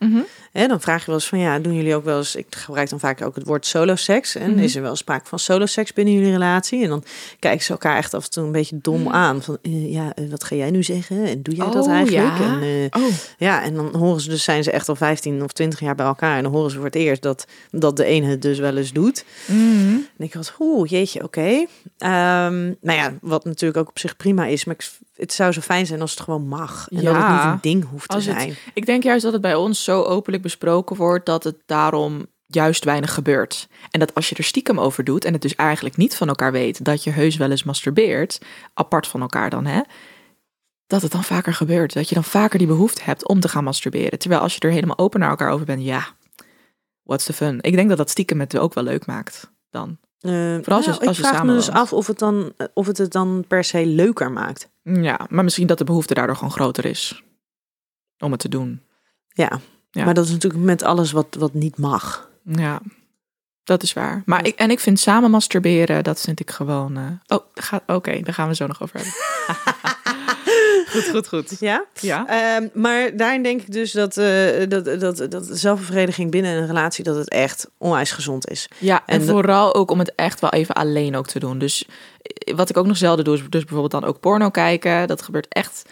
Hè, 0.53 0.67
dan 0.67 0.81
vraag 0.81 1.01
je 1.01 1.07
wel 1.07 1.15
eens 1.15 1.29
van, 1.29 1.39
ja, 1.39 1.59
doen 1.59 1.75
jullie 1.75 1.95
ook 1.95 2.05
wel 2.05 2.19
eens... 2.19 2.37
Ik 2.37 2.47
gebruik 2.51 2.91
dan 2.91 3.01
vaak 3.01 3.23
ook 3.23 3.35
het 3.35 3.47
woord 3.47 3.67
solo-seks. 3.67 4.35
En 4.35 4.51
Mhm. 4.51 4.59
is 4.63 4.77
er 4.77 4.83
wel 4.83 4.97
sprake 4.97 5.27
van 5.29 5.39
solo-seks 5.39 5.93
binnen 5.93 6.15
jullie 6.15 6.31
relatie? 6.31 6.83
En 6.83 6.89
dan 6.89 7.05
kijken 7.39 7.65
ze 7.65 7.73
elkaar 7.73 7.97
echt 7.97 8.15
af 8.15 8.25
en 8.25 8.31
toe 8.31 8.45
een 8.45 8.53
beetje 8.53 8.79
dom 8.83 9.03
Mhm. 9.03 9.13
aan. 9.13 9.43
Van, 9.43 9.59
eh, 9.63 9.93
ja, 9.93 10.13
eh, 10.15 10.31
wat 10.31 10.45
ga 10.45 10.57
jij 10.57 10.71
nu 10.71 10.83
zeggen? 10.83 11.25
En 11.25 11.43
doe 11.43 11.55
jij 11.55 11.71
dat 11.71 11.85
Oh, 11.87 11.93
eigenlijk? 11.93 12.39
ja. 12.39 12.45
En, 12.61 12.63
eh, 12.63 13.03
Oh, 13.03 13.13
ja, 13.39 13.63
en 13.63 13.75
dan 13.75 13.95
horen 13.97 14.21
ze 14.21 14.29
dus, 14.29 14.45
zijn 14.45 14.63
ze 14.65 14.71
echt 14.71 14.89
al 14.89 14.97
15 14.97 15.43
of 15.43 15.53
20 15.53 15.81
jaar 15.81 15.95
bij 15.95 16.07
elkaar. 16.07 16.37
En 16.37 16.43
dan 16.43 16.53
horen 16.53 16.71
ze 16.71 16.77
voor 16.77 16.85
het 16.87 16.95
eerst 16.95 17.23
dat, 17.23 17.47
dat 17.71 17.97
de 17.97 18.05
ene 18.05 18.27
het 18.27 18.43
dus 18.43 18.59
wel 18.59 18.77
eens 18.77 18.93
doet. 18.93 19.25
En 19.47 20.09
ik 20.19 20.35
was, 20.35 20.53
oeh, 20.59 20.89
jeetje, 20.91 21.23
oké. 21.23 21.67
Ehm, 21.99 22.63
nou 22.81 22.99
ja, 22.99 23.13
wat 23.21 23.45
natuurlijk 23.45 23.79
ook 23.81 23.89
op 23.89 23.99
zich 23.99 24.17
prima 24.17 24.47
is. 24.47 24.65
Maar 24.65 24.75
ik, 24.75 24.91
het 25.23 25.33
zou 25.33 25.53
zo 25.53 25.61
fijn 25.61 25.87
zijn 25.87 26.01
als 26.01 26.11
het 26.11 26.21
gewoon 26.21 26.49
mag. 26.49 26.89
En 26.91 26.97
dat 27.05 27.15
het 27.15 27.23
Ja. 27.23 27.45
niet 27.45 27.53
een 27.53 27.59
ding 27.71 27.89
hoeft 27.91 28.09
te 28.09 28.15
Als 28.15 28.25
het- 28.27 28.35
zijn. 28.37 28.55
Ik 28.75 28.87
denk 28.87 29.03
juist 29.03 29.23
dat 29.23 29.33
het 29.33 29.43
bij 29.43 29.55
ons 29.55 29.85
zo 29.85 30.03
openlijk 30.03 30.43
besproken 30.43 30.97
wordt 30.97 31.27
dat 31.27 31.45
het 31.45 31.57
daarom 31.67 32.27
juist 32.47 32.85
weinig 32.85 33.15
gebeurt. 33.15 33.69
En 33.91 34.01
dat 34.01 34.15
als 34.15 34.29
je 34.29 34.35
er 34.35 34.45
stiekem 34.45 34.81
over 34.81 35.05
doet 35.05 35.25
en 35.25 35.33
het 35.33 35.43
dus 35.43 35.55
eigenlijk 35.55 35.97
niet 35.97 36.17
van 36.17 36.29
elkaar 36.29 36.53
weet 36.53 36.85
dat 36.85 37.05
je 37.05 37.11
heus 37.11 37.37
wel 37.37 37.51
eens 37.51 37.63
masturbeert, 37.65 38.41
apart 38.75 39.07
van 39.07 39.21
elkaar 39.21 39.51
dan 39.51 39.67
hè, 39.67 39.81
dat 40.87 41.03
het 41.03 41.13
dan 41.13 41.25
vaker 41.25 41.55
gebeurt. 41.55 41.93
Dat 41.93 42.09
je 42.09 42.15
dan 42.15 42.25
vaker 42.25 42.59
die 42.59 42.67
behoefte 42.67 43.03
hebt 43.05 43.29
om 43.29 43.41
te 43.41 43.49
gaan 43.49 43.65
masturberen. 43.65 44.19
Terwijl 44.19 44.41
als 44.41 44.55
je 44.55 44.61
er 44.61 44.71
helemaal 44.71 44.99
open 44.99 45.21
naar 45.21 45.31
elkaar 45.31 45.51
over 45.51 45.67
bent, 45.67 45.83
ja, 45.85 46.07
what's 47.03 47.25
the 47.25 47.33
fun? 47.33 47.59
Ik 47.61 47.75
denk 47.75 47.89
dat 47.89 47.99
dat 47.99 48.11
stiekem 48.11 48.41
het 48.41 48.59
ook 48.59 48.75
wel 48.75 48.85
leuk 48.85 49.07
maakt 49.07 49.53
dan. 49.71 49.99
Eh, 50.23 50.31
Vooral 50.33 50.77
als 50.77 50.85
je- 50.85 50.91
nou, 50.91 51.07
als 51.07 51.19
ik 51.19 51.25
je 51.25 51.31
vraag 51.31 51.45
me 51.45 51.53
dus 51.53 51.71
af 51.71 51.93
of 51.93 52.07
het, 52.07 52.19
dan, 52.19 52.53
of 52.75 52.87
het 52.87 52.99
het 52.99 53.13
dan 53.13 53.45
per 53.49 53.65
se 53.65 53.87
leuker 53.87 54.33
maakt. 54.33 54.69
Ja, 54.83 55.27
maar 55.31 55.45
misschien 55.45 55.67
dat 55.67 55.79
de 55.79 55.85
behoefte 55.85 56.15
daardoor 56.15 56.37
gewoon 56.37 56.53
groter 56.53 56.85
is 56.85 57.23
om 58.19 58.31
het 58.31 58.41
te 58.41 58.49
doen. 58.49 58.83
Ja, 59.29 59.61
Ja. 59.91 60.05
maar 60.05 60.15
dat 60.15 60.25
is 60.25 60.31
natuurlijk 60.31 60.63
met 60.65 60.83
alles 60.83 61.13
wat, 61.13 61.37
wat 61.39 61.55
niet 61.55 61.79
mag. 61.79 62.31
Ja, 62.45 62.81
dat 63.65 63.83
is 63.83 63.93
waar. 63.93 64.23
Maar 64.27 64.47
ik, 64.47 64.55
en 64.57 64.71
ik 64.71 64.81
vind 64.81 65.01
samen 65.01 65.31
masturberen, 65.31 66.05
dat 66.05 66.21
vind 66.21 66.41
ik 66.41 66.51
gewoon. 66.51 66.97
eh, 66.97 67.37
Oh, 67.39 67.73
oké, 67.87 68.21
daar 68.23 68.35
gaan 68.35 68.49
we 68.49 68.55
zo 68.55 68.67
nog 68.67 68.83
over 68.83 68.97
hebben. 68.97 69.15
goed, 70.87 71.09
goed, 71.09 71.29
goed. 71.29 71.57
Ja? 71.61 71.85
Ja. 72.01 72.27
Ehm, 72.27 72.69
maar 72.73 73.17
daarin 73.17 73.43
denk 73.43 73.61
ik 73.61 73.73
dus 73.73 73.93
dat, 73.93 74.17
eh, 74.17 74.69
dat, 74.69 75.01
dat, 75.01 75.27
dat 75.31 75.49
zelfbevrediging 75.51 76.31
binnen 76.31 76.57
een 76.57 76.67
relatie... 76.67 77.05
dat 77.05 77.17
het 77.17 77.29
echt 77.29 77.71
onwijs 77.79 78.11
gezond 78.11 78.51
is. 78.51 78.69
Ja, 78.79 79.03
en, 79.07 79.21
En 79.21 79.27
vooral 79.27 79.75
ook 79.75 79.91
om 79.91 79.99
het 79.99 80.15
echt 80.15 80.41
wel 80.41 80.51
even 80.51 80.75
alleen 80.75 81.17
ook 81.17 81.27
te 81.27 81.39
doen. 81.39 81.59
Dus 81.59 81.87
eh, 82.23 82.55
wat 82.55 82.71
ik 82.71 82.77
ook 82.77 82.87
nog 82.87 82.97
zelden 82.97 83.25
doe, 83.25 83.35
is 83.35 83.43
dus 83.49 83.65
bijvoorbeeld 83.65 84.03
dan 84.03 84.05
ook 84.05 84.21
porno 84.21 84.51
kijken. 84.51 85.09
Dat 85.09 85.23
gebeurt 85.23 85.49
echt 85.49 85.83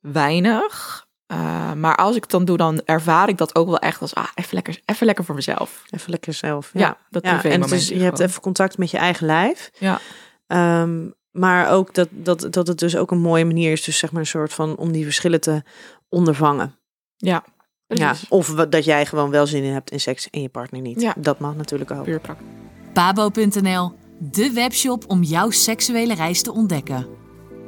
weinig. 0.00 1.04
Eh, 1.26 1.72
maar 1.72 1.96
als 1.96 2.16
ik 2.16 2.22
het 2.22 2.30
dan 2.30 2.44
doe, 2.44 2.56
dan 2.56 2.82
ervaar 2.84 3.28
ik 3.28 3.38
dat 3.38 3.54
ook 3.54 3.66
wel 3.66 3.78
echt 3.78 4.00
als 4.00 4.14
ah, 4.14 4.28
even 4.34 4.54
lekker, 4.54 4.80
even 4.84 5.06
lekker 5.06 5.24
voor 5.24 5.34
mezelf. 5.34 5.82
Even 5.90 6.10
lekker 6.10 6.34
zelf. 6.34 6.70
Ja, 6.72 6.96
dat 7.10 7.24
ja, 7.24 7.30
en 7.30 7.34
het 7.34 7.42
is, 7.42 7.48
privé-momentje 7.48 7.94
je 7.94 8.02
hebt 8.02 8.18
even 8.20 8.40
contact 8.40 8.78
met 8.78 8.90
je 8.90 8.98
eigen 8.98 9.26
lijf. 9.26 9.70
Ja. 9.78 10.00
Ehm, 10.46 11.08
maar 11.36 11.70
ook 11.70 11.94
dat, 11.94 12.08
dat, 12.10 12.46
dat 12.50 12.66
het 12.66 12.78
dus 12.78 12.96
ook 12.96 13.10
een 13.10 13.20
mooie 13.20 13.44
manier 13.44 13.72
is, 13.72 13.84
dus 13.84 13.98
zeg 13.98 14.12
maar 14.12 14.20
een 14.20 14.26
soort 14.26 14.52
van 14.52 14.76
om 14.76 14.92
die 14.92 15.04
verschillen 15.04 15.40
te 15.40 15.62
ondervangen. 16.08 16.74
Ja, 17.16 17.44
Ja, 17.86 18.14
of 18.28 18.48
dat 18.48 18.84
jij 18.84 19.06
gewoon 19.06 19.30
wel 19.30 19.46
zin 19.46 19.62
in 19.62 19.72
hebt 19.72 19.90
in 19.90 20.00
seks 20.00 20.30
en 20.30 20.42
je 20.42 20.48
partner 20.48 20.80
niet. 20.80 21.00
Ja. 21.00 21.14
Dat 21.18 21.38
mag 21.38 21.56
natuurlijk 21.56 21.90
ook. 21.90 22.02
Puur 22.04 22.20
praktisch. 22.20 22.46
Pabo.nl, 22.92 23.92
de 24.18 24.52
webshop 24.52 25.04
om 25.06 25.22
jouw 25.22 25.50
seksuele 25.50 26.14
reis 26.14 26.42
te 26.42 26.52
ontdekken. 26.52 27.06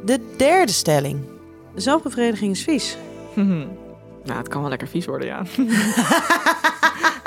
De 0.05 0.35
derde 0.37 0.73
stelling. 0.73 1.25
Zelfbevrediging 1.75 2.51
is 2.53 2.63
vies. 2.63 2.97
Nou, 4.25 4.39
het 4.39 4.49
kan 4.49 4.61
wel 4.61 4.71
lekker 4.71 4.89
vies 4.89 5.07
worden, 5.07 5.27
ja. 5.27 5.43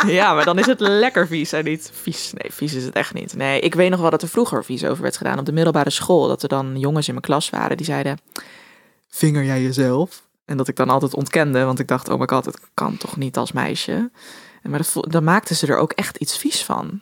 ja, 0.21 0.33
maar 0.33 0.45
dan 0.45 0.59
is 0.59 0.65
het 0.65 0.79
lekker 0.79 1.27
vies 1.27 1.51
en 1.51 1.63
niet 1.63 1.91
vies. 1.93 2.33
Nee, 2.33 2.51
vies 2.53 2.73
is 2.73 2.83
het 2.83 2.95
echt 2.95 3.13
niet. 3.13 3.35
Nee, 3.35 3.59
ik 3.59 3.75
weet 3.75 3.89
nog 3.89 3.99
wel 3.99 4.09
dat 4.09 4.21
er 4.21 4.27
vroeger 4.27 4.63
vies 4.63 4.85
over 4.85 5.01
werd 5.01 5.17
gedaan 5.17 5.39
op 5.39 5.45
de 5.45 5.51
middelbare 5.51 5.89
school. 5.89 6.27
Dat 6.27 6.43
er 6.43 6.49
dan 6.49 6.79
jongens 6.79 7.07
in 7.07 7.13
mijn 7.13 7.25
klas 7.25 7.49
waren 7.49 7.77
die 7.77 7.85
zeiden... 7.85 8.19
Vinger 9.09 9.43
jij 9.43 9.61
jezelf? 9.61 10.23
En 10.45 10.57
dat 10.57 10.67
ik 10.67 10.75
dan 10.75 10.89
altijd 10.89 11.13
ontkende, 11.13 11.63
want 11.63 11.79
ik 11.79 11.87
dacht, 11.87 12.09
oh 12.09 12.19
my 12.19 12.27
god, 12.27 12.45
het 12.45 12.59
kan 12.73 12.97
toch 12.97 13.17
niet 13.17 13.37
als 13.37 13.51
meisje? 13.51 14.11
En 14.61 14.69
Maar 14.69 14.79
dat, 14.79 15.11
dan 15.11 15.23
maakten 15.23 15.55
ze 15.55 15.67
er 15.67 15.77
ook 15.77 15.91
echt 15.91 16.17
iets 16.17 16.37
vies 16.37 16.63
van. 16.63 17.01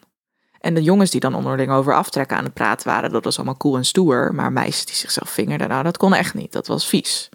En 0.60 0.73
de 0.73 0.84
jongens 0.84 1.12
die 1.12 1.19
dan 1.19 1.34
onderling 1.34 1.71
over 1.71 1.93
aftrekken 1.95 2.38
aan 2.38 2.43
het 2.43 2.54
praten 2.54 2.88
waren, 2.88 3.12
dat 3.12 3.23
was 3.23 3.36
allemaal 3.36 3.58
cool 3.58 3.78
en 3.78 3.86
stoer. 3.86 4.36
Maar 4.36 4.52
meisjes 4.52 4.86
die 4.86 4.95
zichzelf 4.95 5.30
vingerden, 5.30 5.69
nou, 5.69 5.84
dat 5.84 5.97
kon 5.97 6.13
echt 6.13 6.34
niet. 6.34 6.52
Dat 6.52 6.67
was 6.67 6.88
vies. 6.88 7.30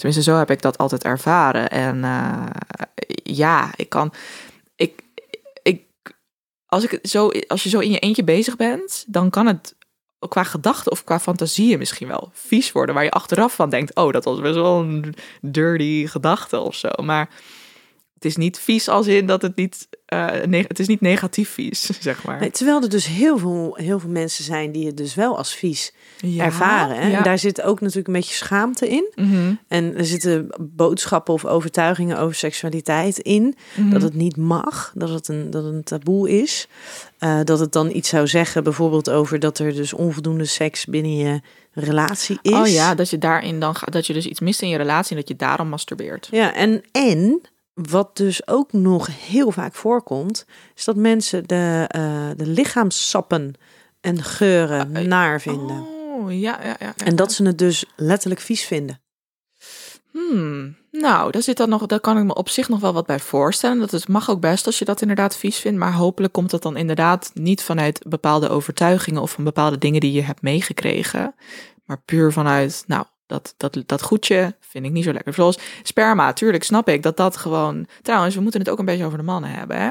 Tenminste, 0.00 0.30
zo 0.30 0.36
heb 0.38 0.50
ik 0.50 0.62
dat 0.62 0.78
altijd 0.78 1.04
ervaren. 1.04 1.70
En 1.70 2.04
eh, 2.04 2.46
ja, 3.22 3.70
ik 3.76 3.88
kan. 3.88 4.12
Ik, 4.76 5.02
ik, 5.62 5.82
als, 6.66 6.84
ik 6.84 6.98
zo, 7.02 7.30
als 7.46 7.62
je 7.62 7.68
zo 7.68 7.78
in 7.78 7.90
je 7.90 7.98
eentje 7.98 8.24
bezig 8.24 8.56
bent, 8.56 9.04
dan 9.06 9.30
kan 9.30 9.46
het 9.46 9.74
qua 10.28 10.44
gedachten 10.44 10.92
of 10.92 11.04
qua 11.04 11.20
fantasieën 11.20 11.78
misschien 11.78 12.08
wel 12.08 12.30
vies 12.32 12.72
worden. 12.72 12.94
Waar 12.94 13.04
je 13.04 13.10
achteraf 13.10 13.54
van 13.54 13.70
denkt: 13.70 13.94
oh, 13.94 14.12
dat 14.12 14.24
was 14.24 14.40
best 14.40 14.54
wel 14.54 14.80
een 14.80 15.14
dirty 15.40 16.06
gedachte 16.06 16.58
of 16.58 16.74
zo. 16.74 16.90
Maar 17.02 17.28
het 18.20 18.24
is 18.30 18.36
niet 18.36 18.58
vies 18.58 18.88
als 18.88 19.06
in 19.06 19.26
dat 19.26 19.42
het 19.42 19.56
niet. 19.56 19.88
ne- 20.46 20.64
het 20.68 20.78
is 20.78 20.86
niet 20.86 21.00
negatief 21.00 21.50
vies, 21.50 21.90
zeg 22.00 22.24
maar. 22.24 22.40
Nee, 22.40 22.50
terwijl 22.50 22.82
er 22.82 22.88
dus 22.88 23.06
heel 23.06 23.38
veel, 23.38 23.74
heel 23.80 23.98
veel 24.00 24.10
mensen 24.10 24.44
zijn 24.44 24.72
die 24.72 24.86
het 24.86 24.96
dus 24.96 25.14
wel 25.14 25.36
als 25.36 25.54
vies 25.54 25.92
Ja, 26.18 26.44
ervaren. 26.44 26.96
Hè? 26.96 27.08
ja. 27.08 27.16
En 27.16 27.22
daar 27.22 27.38
zit 27.38 27.62
ook 27.62 27.80
natuurlijk 27.80 28.06
een 28.06 28.12
beetje 28.12 28.34
schaamte 28.34 28.88
in. 28.88 29.12
Mhm, 29.14 29.54
En 29.68 29.96
er 29.96 30.04
zitten 30.06 30.46
boodschappen 30.60 31.34
of 31.34 31.44
overtuigingen 31.44 32.18
over 32.18 32.34
seksualiteit 32.34 33.18
in. 33.18 33.54
mhm. 33.76 33.90
Dat 33.90 34.02
het 34.02 34.14
niet 34.14 34.36
mag, 34.36 34.92
dat 34.94 35.08
het 35.08 35.28
een, 35.28 35.50
dat 35.50 35.64
het 35.64 35.72
een 35.74 35.82
taboe 35.84 36.30
is. 36.42 36.68
Eh, 37.18 37.40
dat 37.44 37.58
het 37.58 37.72
dan 37.72 37.90
iets 37.94 38.08
zou 38.08 38.26
zeggen, 38.26 38.64
bijvoorbeeld 38.64 39.10
over 39.10 39.38
dat 39.38 39.58
er 39.58 39.74
dus 39.74 39.92
onvoldoende 39.92 40.44
seks 40.44 40.84
binnen 40.84 41.16
je 41.16 41.40
relatie 41.72 42.38
is. 42.42 42.52
Oh 42.52 42.66
ja, 42.66 42.94
dat 42.94 43.10
je 43.10 43.18
daarin 43.18 43.60
dan 43.60 43.74
gaat, 43.74 43.92
dat 43.92 44.06
je 44.06 44.12
dus 44.12 44.26
iets 44.26 44.40
mist 44.40 44.62
in 44.62 44.68
je 44.68 44.76
relatie 44.76 45.10
en 45.10 45.16
dat 45.16 45.28
je 45.28 45.36
daarom 45.36 45.68
masturbeert. 45.68 46.28
Ja, 46.30 46.54
en, 46.54 46.82
en 46.92 47.40
wat 47.88 48.16
dus 48.16 48.46
ook 48.46 48.72
nog 48.72 49.08
heel 49.26 49.50
vaak 49.50 49.74
voorkomt, 49.74 50.46
is 50.74 50.84
dat 50.84 50.96
mensen 50.96 51.46
de, 51.46 51.84
eh, 51.88 52.28
de 52.36 52.46
lichaamssappen 52.46 53.54
en 54.00 54.22
geuren 54.22 54.96
Eh, 54.96 55.06
naar 55.06 55.40
vinden. 55.40 55.86
Oh, 55.86 56.32
ja, 56.40 56.58
ja, 56.62 56.66
ja. 56.66 56.76
ja. 56.78 56.94
En 57.04 57.16
dat 57.16 57.32
ze 57.32 57.44
het 57.44 57.58
dus 57.58 57.84
letterlijk 57.96 58.40
vies 58.40 58.64
vinden. 58.64 59.00
Hmm, 60.12 60.76
nou, 60.90 61.30
daar 61.30 61.42
zit 61.42 61.56
dan 61.56 61.68
nog, 61.68 61.86
daar 61.86 62.00
kan 62.00 62.18
ik 62.18 62.24
me 62.24 62.34
op 62.34 62.48
zich 62.48 62.68
nog 62.68 62.80
wel 62.80 62.92
wat 62.92 63.06
bij 63.06 63.20
voorstellen. 63.20 63.78
Dat 63.78 63.90
het 63.90 64.08
mag 64.08 64.30
ook 64.30 64.40
best 64.40 64.66
als 64.66 64.78
je 64.78 64.84
dat 64.84 65.00
inderdaad 65.00 65.36
vies 65.36 65.58
vindt, 65.58 65.78
maar 65.78 65.92
hopelijk 65.92 66.32
komt 66.32 66.50
dat 66.50 66.62
dan 66.62 66.76
inderdaad 66.76 67.30
niet 67.34 67.62
vanuit 67.62 68.04
bepaalde 68.08 68.48
overtuigingen 68.48 69.22
of 69.22 69.30
van 69.30 69.44
bepaalde 69.44 69.78
dingen 69.78 70.00
die 70.00 70.12
je 70.12 70.22
hebt 70.22 70.42
meegekregen, 70.42 71.34
maar 71.84 72.02
puur 72.04 72.32
vanuit, 72.32 72.84
nou, 72.86 73.04
dat, 73.30 73.54
dat, 73.56 73.82
dat 73.86 74.02
goedje 74.02 74.54
vind 74.60 74.84
ik 74.84 74.90
niet 74.90 75.04
zo 75.04 75.12
lekker. 75.12 75.34
Zoals 75.34 75.58
sperma, 75.82 76.32
tuurlijk 76.32 76.64
snap 76.64 76.88
ik 76.88 77.02
dat 77.02 77.16
dat 77.16 77.36
gewoon. 77.36 77.86
Trouwens, 78.02 78.34
we 78.34 78.40
moeten 78.40 78.60
het 78.60 78.68
ook 78.70 78.78
een 78.78 78.84
beetje 78.84 79.04
over 79.04 79.18
de 79.18 79.24
mannen 79.24 79.50
hebben, 79.50 79.76
hè? 79.80 79.90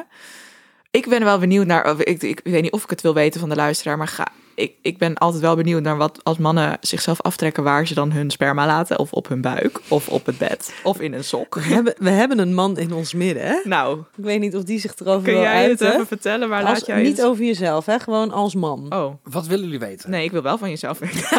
Ik 0.91 1.09
ben 1.09 1.23
wel 1.23 1.39
benieuwd 1.39 1.65
naar. 1.65 1.99
Ik, 1.99 2.21
ik 2.23 2.41
weet 2.43 2.61
niet 2.61 2.71
of 2.71 2.83
ik 2.83 2.89
het 2.89 3.01
wil 3.01 3.13
weten 3.13 3.39
van 3.39 3.49
de 3.49 3.55
luisteraar, 3.55 3.97
maar 3.97 4.07
ga. 4.07 4.27
ik, 4.55 4.73
ik 4.81 4.97
ben 4.97 5.15
altijd 5.17 5.41
wel 5.41 5.55
benieuwd 5.55 5.81
naar 5.81 5.97
wat 5.97 6.19
als 6.23 6.37
mannen 6.37 6.77
zichzelf 6.81 7.21
aftrekken 7.21 7.63
waar 7.63 7.87
ze 7.87 7.93
dan 7.93 8.11
hun 8.11 8.29
sperma 8.31 8.65
laten. 8.65 8.99
Of 8.99 9.11
op 9.13 9.27
hun 9.27 9.41
buik, 9.41 9.79
of 9.87 10.07
op 10.07 10.25
het 10.25 10.37
bed, 10.37 10.73
of 10.83 10.99
in 10.99 11.13
een 11.13 11.23
sok. 11.23 11.55
We 11.55 11.61
hebben, 11.61 11.93
we 11.97 12.09
hebben 12.09 12.39
een 12.39 12.53
man 12.53 12.77
in 12.77 12.93
ons 12.93 13.13
midden, 13.13 13.43
hè? 13.43 13.59
Nou, 13.63 13.99
Ik 13.99 14.23
weet 14.23 14.39
niet 14.39 14.55
of 14.55 14.63
die 14.63 14.79
zich 14.79 14.93
erover 14.99 15.23
kun 15.23 15.33
wil 15.33 15.41
jij 15.41 15.69
het 15.69 15.81
even 15.81 16.07
vertellen? 16.07 16.49
Waar 16.49 16.63
Als- 16.63 16.69
laat 16.79 16.85
jij 16.85 17.01
niet 17.01 17.17
het- 17.17 17.25
over 17.25 17.43
jezelf, 17.45 17.85
hè? 17.85 17.99
Gewoon 17.99 18.31
als 18.31 18.55
man. 18.55 18.85
Oh, 18.93 19.13
Wat 19.23 19.47
willen 19.47 19.63
jullie 19.65 19.79
weten? 19.79 20.09
nee, 20.09 20.23
ik 20.23 20.31
wil 20.31 20.41
wel 20.41 20.57
van 20.57 20.69
jezelf 20.69 20.99
weten. 20.99 21.23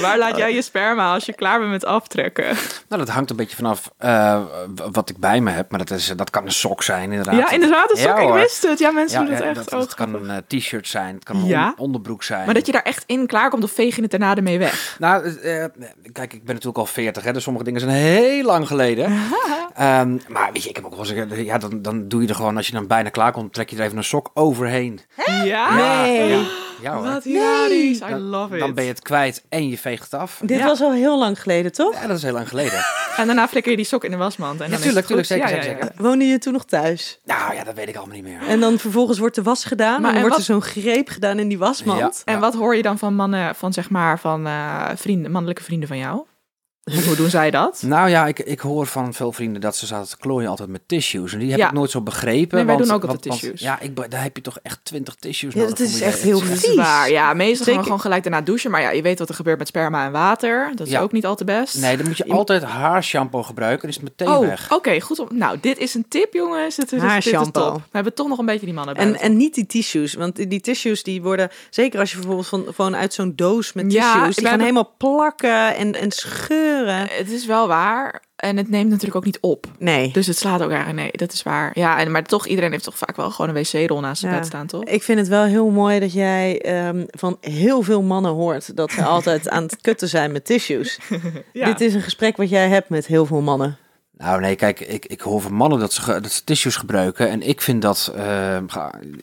waar 0.00 0.18
laat 0.18 0.36
jij 0.36 0.54
je 0.54 0.62
sperma 0.62 1.12
als 1.12 1.24
je 1.26 1.32
klaar 1.32 1.58
bent 1.58 1.70
met 1.70 1.84
aftrekken? 1.84 2.44
Nou, 2.88 3.04
dat 3.04 3.08
hangt 3.08 3.30
een 3.30 3.36
beetje 3.36 3.56
vanaf 3.56 3.90
eh, 3.98 4.40
w- 4.74 4.80
wat 4.92 5.10
ik 5.10 5.16
bij 5.18 5.40
me 5.40 5.50
heb. 5.50 5.70
Maar 5.70 5.78
dat, 5.78 5.90
is, 5.90 6.12
dat 6.16 6.30
kan 6.30 6.44
een 6.44 6.52
sok 6.52 6.82
zijn, 6.82 7.10
inderdaad. 7.10 7.34
Ja, 7.34 7.50
inderdaad, 7.50 7.90
een 7.90 7.96
sok. 7.96 8.06
Ja, 8.06 8.16
ik 8.18 8.32
wist 8.32 8.62
het. 8.62 8.78
Ja, 8.78 8.90
mensen 8.90 9.20
Ja, 9.20 9.26
doen 9.26 9.36
ja, 9.36 9.44
het 9.44 9.54
dat, 9.54 9.64
echt. 9.64 9.70
dat 9.70 9.90
Oh, 9.90 9.94
kan 9.96 10.14
een 10.14 10.30
eh, 10.30 10.58
t-shirt 10.58 10.88
zijn, 10.88 11.14
het 11.14 11.24
kan 11.24 11.36
een 11.36 11.46
Ja? 11.46 11.66
on- 11.66 11.84
onderbroek 11.84 12.22
zijn. 12.22 12.44
Maar 12.44 12.54
dat 12.54 12.66
je 12.66 12.72
daar 12.72 12.82
echt 12.82 13.02
in 13.06 13.26
klaar 13.26 13.50
komt 13.50 13.64
of 13.64 13.70
veeg 13.70 13.96
je 13.96 14.02
het 14.02 14.10
daarna 14.10 14.34
ermee 14.36 14.58
weg? 14.58 14.96
Nou, 14.98 15.24
eh, 15.24 15.64
eh, 15.64 15.70
kijk, 16.12 16.32
ik 16.32 16.44
ben 16.44 16.54
natuurlijk 16.54 16.78
al 16.78 16.86
40, 16.86 17.22
hè, 17.24 17.32
dus 17.32 17.42
sommige 17.42 17.64
dingen 17.64 17.80
zijn 17.80 17.92
heel 17.92 18.44
lang 18.44 18.66
geleden. 18.66 19.12
Ehm, 19.74 20.16
maar 20.28 20.50
weet 20.52 20.62
je, 20.62 20.68
ik 20.68 20.76
heb 20.76 20.84
ook 20.84 20.90
wel 20.96 21.00
eens, 21.10 21.32
eh, 21.32 21.44
ja, 21.44 21.58
dan, 21.58 21.82
dan 21.82 22.08
doe 22.08 22.22
je 22.22 22.28
er 22.28 22.34
gewoon, 22.34 22.56
als 22.56 22.66
je 22.66 22.72
dan 22.72 22.86
bijna 22.86 23.08
klaar 23.08 23.32
komt, 23.32 23.52
trek 23.52 23.70
je 23.70 23.76
er 23.76 23.82
even 23.84 23.96
een 23.96 24.04
sok 24.04 24.30
overheen. 24.34 25.00
Ja? 25.26 25.42
Ja, 25.44 26.04
ja, 26.04 26.40
ja 26.82 26.94
hoor. 26.94 27.02
Wat 27.04 27.24
hilarisch. 27.24 27.96
I 27.96 28.08
Dan- 28.10 28.20
love 28.20 28.54
it. 28.54 28.60
Dan 28.60 28.74
ben 28.74 28.84
je 28.84 28.90
het 28.90 29.02
kwijt 29.02 29.42
en 29.48 29.68
je 29.68 29.78
veegt 29.78 30.02
het 30.02 30.14
af. 30.20 30.40
Dit 30.44 30.58
Ja. 30.58 30.64
was 30.66 30.80
al 30.80 30.92
heel 30.92 31.18
lang 31.18 31.40
geleden, 31.42 31.72
toch? 31.72 31.94
Ja, 32.00 32.06
dat 32.06 32.16
is 32.16 32.22
heel 32.22 32.32
lang 32.32 32.48
geleden. 32.48 32.84
En 33.18 33.26
daarna 33.26 33.48
flikker 33.48 33.70
je 33.70 33.76
die 33.76 33.86
sok 33.86 34.04
in 34.04 34.10
de 34.10 34.16
wasmand. 34.16 34.60
En 34.60 34.70
dan 34.70 34.80
tuurlijk, 34.80 35.08
is 35.08 35.10
het 35.10 35.18
goed. 35.18 35.26
tuurlijk, 35.26 35.48
zeker, 35.48 35.48
Ja, 35.56 35.62
zeker, 35.62 35.78
ja, 35.78 35.86
zeker. 35.92 36.02
Woonde 36.04 36.24
je 36.24 36.38
toen 36.38 36.52
nog 36.52 36.64
thuis? 36.64 37.20
Nou 37.24 37.54
ja, 37.54 37.64
dat 37.64 37.74
weet 37.74 37.88
ik 37.88 37.96
allemaal 37.96 38.14
niet 38.14 38.24
meer. 38.24 38.40
En 38.48 38.60
dan 38.60 38.78
vervolgens 38.78 39.18
wordt 39.18 39.34
de 39.34 39.42
was 39.42 39.64
gedaan. 39.64 40.00
Maar 40.02 40.14
en 40.14 40.20
wordt 40.20 40.36
er 40.36 40.42
zo'n 40.42 40.62
greep 40.62 41.08
gedaan 41.08 41.38
in 41.38 41.48
die 41.48 41.58
wasmand. 41.58 41.98
Ja. 42.00 42.10
ja. 42.24 42.32
En 42.34 42.40
wat 42.40 42.54
hoor 42.54 42.76
je 42.76 42.82
dan 42.82 42.98
van 42.98 43.14
mannen, 43.14 43.54
van 43.54 43.72
zeg 43.72 43.90
maar, 43.90 44.18
van 44.18 44.46
eh, 44.46 44.84
vrienden, 44.94 45.30
mannelijke 45.30 45.62
vrienden 45.62 45.88
van 45.88 45.98
jou? 45.98 46.20
Hoe, 47.06 47.16
doen 47.16 47.30
zij 47.30 47.50
dat? 47.50 47.82
Nou 47.86 48.08
ja, 48.08 48.26
ik, 48.26 48.38
ik 48.38 48.60
hoor 48.60 48.86
van 48.86 49.14
veel 49.14 49.32
vrienden 49.32 49.60
dat 49.60 49.76
ze 49.76 49.86
zaten 49.86 50.08
te 50.08 50.16
klooien 50.16 50.48
altijd 50.48 50.68
met 50.68 50.80
tissues. 50.86 51.32
En 51.32 51.38
die 51.38 51.50
heb 51.50 51.58
Ja. 51.58 51.66
ik 51.66 51.72
nooit 51.72 51.90
zo 51.90 52.00
begrepen. 52.00 52.56
Nee, 52.56 52.64
wij 52.66 52.74
want- 52.76 52.86
doen 52.86 52.96
ook 52.96 53.02
altijd 53.04 53.24
want- 53.26 53.40
tissues. 53.40 53.60
Ja, 53.60 53.80
ik, 53.80 54.10
daar 54.10 54.22
heb 54.22 54.36
je 54.36 54.42
toch 54.42 54.58
echt 54.62 54.78
twintig 54.82 55.14
tissues 55.14 55.54
Ja, 55.54 55.60
nodig. 55.60 55.76
dat 55.78 55.86
is 55.86 56.00
echt 56.00 56.18
heel 56.20 56.40
het 56.40 56.48
Dat 56.48 56.56
is- 56.56 56.64
is 56.64 56.74
waar. 56.74 57.10
Ja, 57.10 57.34
meestal 57.34 57.54
gaan 57.56 57.64
Zeker. 57.64 57.78
we 57.78 57.82
gewoon 57.84 58.00
gelijk 58.00 58.22
daarna 58.22 58.40
douchen. 58.40 58.70
Maar 58.70 58.80
ja, 58.80 58.90
je 58.90 59.02
weet 59.02 59.18
wat 59.18 59.28
er 59.28 59.34
gebeurt 59.34 59.58
met 59.58 59.68
sperma 59.68 60.06
en 60.06 60.12
water. 60.12 60.72
Dat 60.74 60.86
is 60.86 60.92
Ja. 60.92 61.00
ook 61.00 61.12
niet 61.12 61.26
al 61.26 61.34
te 61.36 61.44
best. 61.44 61.80
Nee, 61.80 61.96
dan 61.96 62.06
moet 62.06 62.16
je 62.16 62.28
altijd 62.28 62.62
haarshampoo 62.62 63.42
gebruiken. 63.42 63.80
Dan 63.80 63.90
is 63.90 63.96
het 63.96 64.04
meteen 64.04 64.34
Oh, 64.34 64.40
weg. 64.46 64.72
oké, 64.72 65.00
goed. 65.00 65.18
om- 65.18 65.28
Nou, 65.32 65.58
dit 65.60 65.78
is 65.78 65.94
een 65.94 66.04
tip, 66.08 66.32
jongens. 66.32 66.76
Dit 66.76 66.84
is, 66.92 67.00
dit 67.00 67.26
is. 67.26 67.30
We 67.32 67.80
hebben 67.92 68.14
toch 68.14 68.28
nog 68.28 68.38
een 68.38 68.46
beetje 68.46 68.66
die 68.66 68.74
mannen 68.74 68.94
bij. 68.94 69.04
En, 69.04 69.20
en 69.20 69.36
niet 69.36 69.54
die 69.54 69.66
tissues, 69.66 70.14
want 70.14 70.36
die- 70.50 70.60
tissues 70.60 71.02
die 71.02 71.22
worden, 71.22 71.50
zeker 71.70 72.00
als 72.00 72.10
je 72.10 72.16
bijvoorbeeld 72.16 72.46
van, 72.48 72.64
gewoon 72.74 72.96
uit 72.96 73.14
zo'n 73.14 73.32
doos 73.36 73.72
met 73.72 73.92
Ja, 73.92 74.12
tissues, 74.12 74.34
die 74.36 74.44
gaan 74.44 74.58
hebben- 74.58 74.60
helemaal 74.66 74.94
plakken 74.98 75.76
en, 75.76 75.94
en 75.94 76.10
scheuren. 76.12 76.77
Het 76.86 77.30
is 77.30 77.46
wel 77.46 77.68
waar. 77.68 78.22
En 78.36 78.56
het 78.56 78.68
neemt 78.70 78.88
natuurlijk 78.88 79.16
ook 79.16 79.24
niet 79.24 79.38
op. 79.40 79.66
Nee, 79.78 80.12
Dus 80.12 80.26
het 80.26 80.36
slaat 80.38 80.62
ook 80.62 80.70
eigenlijk, 80.70 80.98
nee, 80.98 81.10
dat 81.12 81.32
is 81.32 81.42
waar. 81.42 81.70
Ja, 81.74 81.98
en, 81.98 82.10
maar 82.10 82.22
toch, 82.24 82.46
iedereen 82.46 82.70
heeft 82.70 82.84
toch 82.84 82.98
vaak 82.98 83.16
wel 83.16 83.30
gewoon 83.30 83.56
een 83.56 83.62
wc-rol 83.62 84.00
naast 84.00 84.20
zijn 84.20 84.32
Ja. 84.32 84.38
bed 84.38 84.46
staan, 84.46 84.66
toch? 84.66 84.84
ik 84.84 85.02
vind 85.02 85.18
het 85.18 85.28
wel 85.28 85.44
heel 85.44 85.70
mooi 85.70 86.00
dat 86.00 86.12
jij 86.12 86.60
ehm, 86.60 87.04
van 87.06 87.36
heel 87.40 87.82
veel 87.82 88.02
mannen 88.02 88.32
hoort 88.32 88.76
dat 88.76 88.90
ze 88.92 89.04
altijd 89.04 89.48
aan 89.48 89.62
het 89.62 89.76
kutten 89.80 90.08
zijn 90.08 90.32
met 90.32 90.44
tissues. 90.44 90.98
Ja. 91.52 91.66
Dit 91.66 91.80
is 91.80 91.94
een 91.94 92.02
gesprek 92.02 92.36
wat 92.36 92.48
jij 92.48 92.68
hebt 92.68 92.88
met 92.88 93.06
heel 93.06 93.26
veel 93.26 93.40
mannen. 93.40 93.76
Nou 94.16 94.40
nee, 94.40 94.56
kijk, 94.56 94.80
ik, 94.80 95.06
ik 95.06 95.20
hoor 95.20 95.40
van 95.40 95.52
mannen 95.52 95.78
dat 95.78 95.92
ze, 95.92 96.20
dat 96.20 96.30
ze 96.32 96.44
tissues 96.44 96.76
gebruiken. 96.76 97.28
En 97.28 97.42
ik 97.42 97.60
vind 97.60 97.82
dat, 97.82 98.12
eh, 98.16 98.56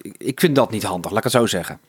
ik- 0.01 0.16
ik 0.18 0.39
vind 0.39 0.56
dat 0.56 0.72
niet 0.72 0.84
handig, 0.84 1.10
laat 1.12 1.18
ik 1.18 1.24
het 1.24 1.41
zo 1.41 1.45
zeggen. 1.45 1.80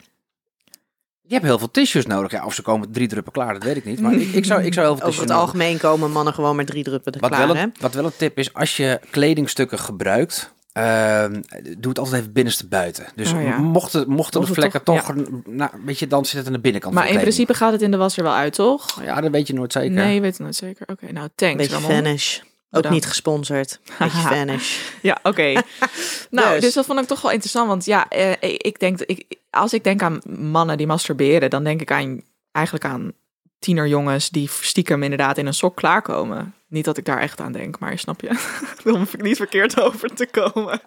Je 1.27 1.33
hebt 1.33 1.45
heel 1.45 1.57
veel 1.59 1.71
tissues 1.71 2.05
nodig. 2.05 2.31
Ja, 2.31 2.45
of 2.45 2.53
ze 2.53 2.61
komen 2.61 2.91
drie 2.91 3.07
druppen 3.07 3.31
klaar, 3.33 3.53
dat 3.53 3.63
weet 3.63 3.75
ik 3.75 3.85
niet. 3.85 3.99
Maar 3.99 4.13
ik, 4.13 4.31
ik, 4.33 4.45
zou, 4.45 4.63
ik 4.63 4.73
zou 4.73 4.85
heel 4.87 4.97
veel 4.97 5.07
Over 5.07 5.19
het 5.19 5.29
nodig- 5.29 5.43
algemeen 5.45 5.77
komen 5.77 6.11
mannen 6.11 6.33
gewoon 6.33 6.55
met 6.55 6.67
drie 6.67 6.83
druppen 6.83 7.13
er 7.13 7.19
Wat 7.19 7.29
klaar, 7.29 7.47
wel, 7.47 7.55
hè? 7.55 7.65
wat 7.79 7.93
wel 7.93 8.05
een 8.05 8.11
tip 8.17 8.37
is, 8.37 8.53
als 8.53 8.77
je 8.77 8.99
kledingstukken 9.11 9.79
gebruikt, 9.79 10.53
ehm, 10.73 11.41
doe 11.77 11.89
het 11.89 11.99
altijd 11.99 12.21
even 12.21 12.33
binnenste 12.33 12.67
buiten. 12.67 13.05
Dus 13.15 13.31
Oh 13.33 13.41
ja. 13.41 13.57
mochten, 13.57 14.09
mochten 14.09 14.39
Mocht 14.39 14.53
de 14.53 14.59
vlekken 14.59 14.83
toch- 14.83 15.01
toch, 15.05 15.15
nou, 15.45 15.71
weet 15.85 15.99
je, 15.99 16.07
dan 16.07 16.25
zit 16.25 16.37
het 16.37 16.47
aan 16.47 16.53
de 16.53 16.59
binnenkant 16.59 16.93
Maar 16.93 17.03
van 17.05 17.13
in 17.13 17.19
principe 17.19 17.53
gaat 17.53 17.71
het 17.71 17.81
in 17.81 17.91
de 17.91 17.97
was 17.97 18.17
er 18.17 18.23
wel 18.23 18.33
uit, 18.33 18.53
toch? 18.53 19.01
Ja, 19.03 19.21
dat 19.21 19.31
weet 19.31 19.47
je 19.47 19.53
nooit 19.53 19.71
zeker. 19.71 19.91
Nee, 19.91 20.13
je 20.13 20.21
weet 20.21 20.31
het 20.31 20.39
nooit 20.39 20.55
zeker. 20.55 20.87
Oké, 20.91 21.11
nou, 21.11 21.27
thanks, 21.35 21.55
Beetje 21.57 21.73
Ramon. 21.73 21.91
vanish. 21.91 22.39
Ook 22.71 22.89
niet 22.89 23.05
gesponsord. 23.05 23.79
Beetje 23.99 24.17
vanish. 24.21 24.77
Ja, 25.01 25.19
oké. 25.23 25.41
nou, 26.29 26.53
Dus. 26.53 26.61
dus. 26.61 26.73
dat 26.73 26.85
vond 26.85 26.99
ik 26.99 27.05
toch 27.07 27.21
wel 27.21 27.31
interessant. 27.31 27.67
Want 27.67 27.85
ja, 27.85 28.07
eh, 28.09 28.31
ik 28.41 28.79
denk, 28.79 28.99
ik, 28.99 29.25
als 29.49 29.73
ik 29.73 29.83
denk 29.83 30.01
aan 30.01 30.21
mannen 30.39 30.77
die 30.77 30.87
masturberen, 30.87 31.49
dan 31.49 31.63
denk 31.63 31.81
ik 31.81 31.91
aan, 31.91 32.21
eigenlijk 32.51 32.85
aan 32.85 33.11
tienerjongens 33.59 34.29
die 34.29 34.49
stiekem 34.61 35.03
inderdaad 35.03 35.37
in 35.37 35.45
een 35.45 35.53
sok 35.53 35.75
klaarkomen. 35.75 36.53
Niet 36.69 36.85
dat 36.85 36.97
ik 36.97 37.05
daar 37.05 37.19
echt 37.19 37.39
aan 37.39 37.51
denk, 37.51 37.79
maar 37.79 37.99
snap 37.99 38.21
je? 38.21 38.29
Om 38.93 39.07
niet 39.17 39.37
verkeerd 39.37 39.81
over 39.81 40.15
te 40.15 40.27
komen. 40.31 40.81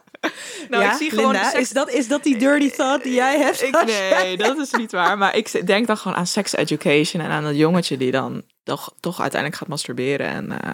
Nou, 0.68 0.82
ja, 0.82 0.90
ik 0.90 0.96
zie 0.96 1.10
gewoon... 1.10 1.32
Linda, 1.32 1.44
de 1.44 1.50
seks- 1.50 1.62
is, 1.62 1.70
dat, 1.70 1.90
is 1.90 2.08
dat 2.08 2.22
die 2.22 2.36
dirty 2.36 2.70
thought 2.70 3.02
die 3.02 3.14
jij 3.14 3.38
hebt? 3.38 3.62
Ik, 3.62 3.84
nee, 3.84 4.36
dat 4.36 4.58
is 4.58 4.70
niet 4.72 4.92
waar. 4.92 5.18
Maar 5.18 5.36
ik 5.36 5.66
denk 5.66 5.86
dan 5.86 5.96
gewoon 5.96 6.16
aan 6.16 6.26
sex 6.26 6.56
education 6.56 7.22
en 7.22 7.30
aan 7.30 7.44
dat 7.44 7.56
jongetje 7.56 7.96
die 7.96 8.10
dan 8.10 8.42
toch, 8.62 8.94
toch 9.00 9.20
uiteindelijk 9.20 9.60
gaat 9.60 9.68
masturberen. 9.70 10.26
En 10.26 10.62
eh, 10.62 10.72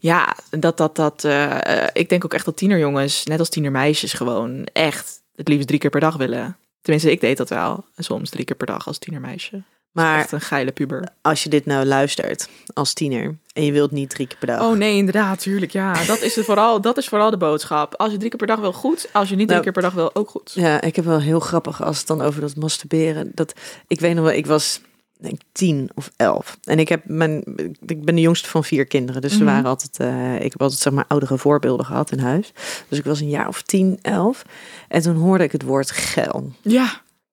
ja, 0.00 0.36
dat, 0.50 0.76
dat, 0.76 0.96
dat, 0.96 1.24
eh, 1.24 1.82
eh, 1.82 1.88
ik 1.92 2.08
denk 2.08 2.24
ook 2.24 2.34
echt 2.34 2.44
dat 2.44 2.56
tienerjongens, 2.56 3.24
net 3.24 3.38
als 3.38 3.48
tienermeisjes, 3.48 4.12
gewoon 4.12 4.64
echt 4.72 5.20
het 5.36 5.48
liefst 5.48 5.66
drie 5.66 5.78
keer 5.80 5.90
per 5.90 6.00
dag 6.00 6.16
willen. 6.16 6.56
Tenminste, 6.82 7.10
ik 7.10 7.20
deed 7.20 7.36
dat 7.36 7.48
wel. 7.48 7.84
Soms 7.96 8.30
drie 8.30 8.44
keer 8.44 8.56
per 8.56 8.66
dag 8.66 8.86
als 8.86 8.98
tienermeisje. 8.98 9.62
Maar 9.90 10.18
Echt 10.18 10.32
een 10.32 10.40
geile 10.40 10.72
puber. 10.72 11.08
als 11.22 11.42
je 11.42 11.48
dit 11.48 11.66
nou 11.66 11.86
luistert 11.86 12.48
als 12.74 12.92
tiener 12.92 13.38
en 13.52 13.64
je 13.64 13.72
wilt 13.72 13.90
niet 13.90 14.10
drie 14.10 14.26
keer 14.26 14.38
per 14.38 14.46
dag. 14.46 14.60
Oh 14.62 14.76
nee, 14.76 14.96
inderdaad, 14.96 15.38
tuurlijk. 15.40 15.72
Ja, 15.72 16.04
dat 16.04 16.20
is, 16.20 16.36
het 16.36 16.44
vooral, 16.44 16.80
dat 16.80 16.96
is 16.96 17.08
vooral 17.08 17.30
de 17.30 17.36
boodschap. 17.36 17.94
Als 17.94 18.10
je 18.12 18.16
drie 18.16 18.30
keer 18.30 18.38
per 18.38 18.46
dag 18.46 18.58
wil, 18.58 18.72
goed. 18.72 19.08
Als 19.12 19.28
je 19.28 19.36
niet 19.36 19.48
drie 19.48 19.60
Nou, 19.60 19.62
keer 19.62 19.72
per 19.72 19.82
dag 19.82 19.92
wil, 19.92 20.14
ook 20.14 20.30
goed. 20.30 20.52
Ja, 20.54 20.80
ik 20.80 20.96
heb 20.96 21.04
wel 21.04 21.20
heel 21.20 21.40
grappig 21.40 21.82
als 21.82 21.98
het 21.98 22.06
dan 22.06 22.22
over 22.22 22.40
dat 22.40 22.56
masturberen. 22.56 23.30
Dat, 23.34 23.52
ik 23.86 24.00
weet 24.00 24.14
nog 24.14 24.24
wel, 24.24 24.34
ik 24.34 24.46
was 24.46 24.80
denk 25.22 25.40
tien 25.52 25.90
of 25.94 26.10
elf. 26.16 26.58
En 26.64 26.78
ik, 26.78 26.88
heb 26.88 27.02
mijn, 27.04 27.42
ik 27.86 28.04
ben 28.04 28.14
de 28.14 28.20
jongste 28.20 28.48
van 28.48 28.64
vier 28.64 28.86
kinderen. 28.86 29.20
Dus 29.22 29.32
Mhm. 29.32 29.40
er 29.40 29.46
waren 29.46 29.64
altijd, 29.70 29.98
eh, 30.00 30.34
ik 30.34 30.52
heb 30.52 30.62
altijd 30.62 30.80
zeg 30.80 30.92
maar 30.92 31.04
oudere 31.08 31.38
voorbeelden 31.38 31.86
gehad 31.86 32.12
in 32.12 32.18
huis. 32.18 32.52
Dus 32.88 32.98
ik 32.98 33.04
was 33.04 33.20
een 33.20 33.28
jaar 33.28 33.48
of 33.48 33.62
tien, 33.62 33.98
elf. 34.02 34.42
En 34.88 35.02
toen 35.02 35.16
hoorde 35.16 35.44
ik 35.44 35.52
het 35.52 35.62
woord 35.62 35.90
geil. 35.90 36.52
Ja, 36.62 36.84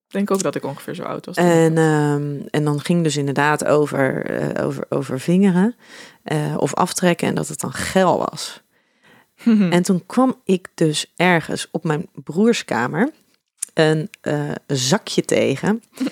ik 0.08 0.14
denk 0.14 0.32
ook 0.32 0.42
dat 0.44 0.56
ik 0.56 0.64
ongeveer 0.66 0.96
zo 0.96 1.04
oud 1.04 1.26
was. 1.26 1.36
En, 1.36 1.78
ehm, 1.78 2.40
en 2.50 2.64
dan 2.64 2.80
ging 2.82 3.04
dus 3.04 3.18
inderdaad 3.18 3.66
over, 3.66 4.26
eh, 4.26 4.66
over, 4.66 4.86
over 4.90 5.20
vingeren 5.20 5.76
eh, 6.24 6.56
of 6.58 6.74
aftrekken 6.74 7.28
en 7.28 7.36
dat 7.36 7.48
het 7.48 7.60
dan 7.60 7.74
geil 7.74 8.18
was. 8.30 8.62
En 9.70 9.84
toen 9.84 10.04
kwam 10.06 10.36
ik 10.44 10.68
dus 10.74 11.14
ergens 11.16 11.68
op 11.72 11.84
mijn 11.84 12.08
broerskamer 12.14 13.12
een 13.74 14.10
zakje 14.68 15.26
tegen. 15.26 15.82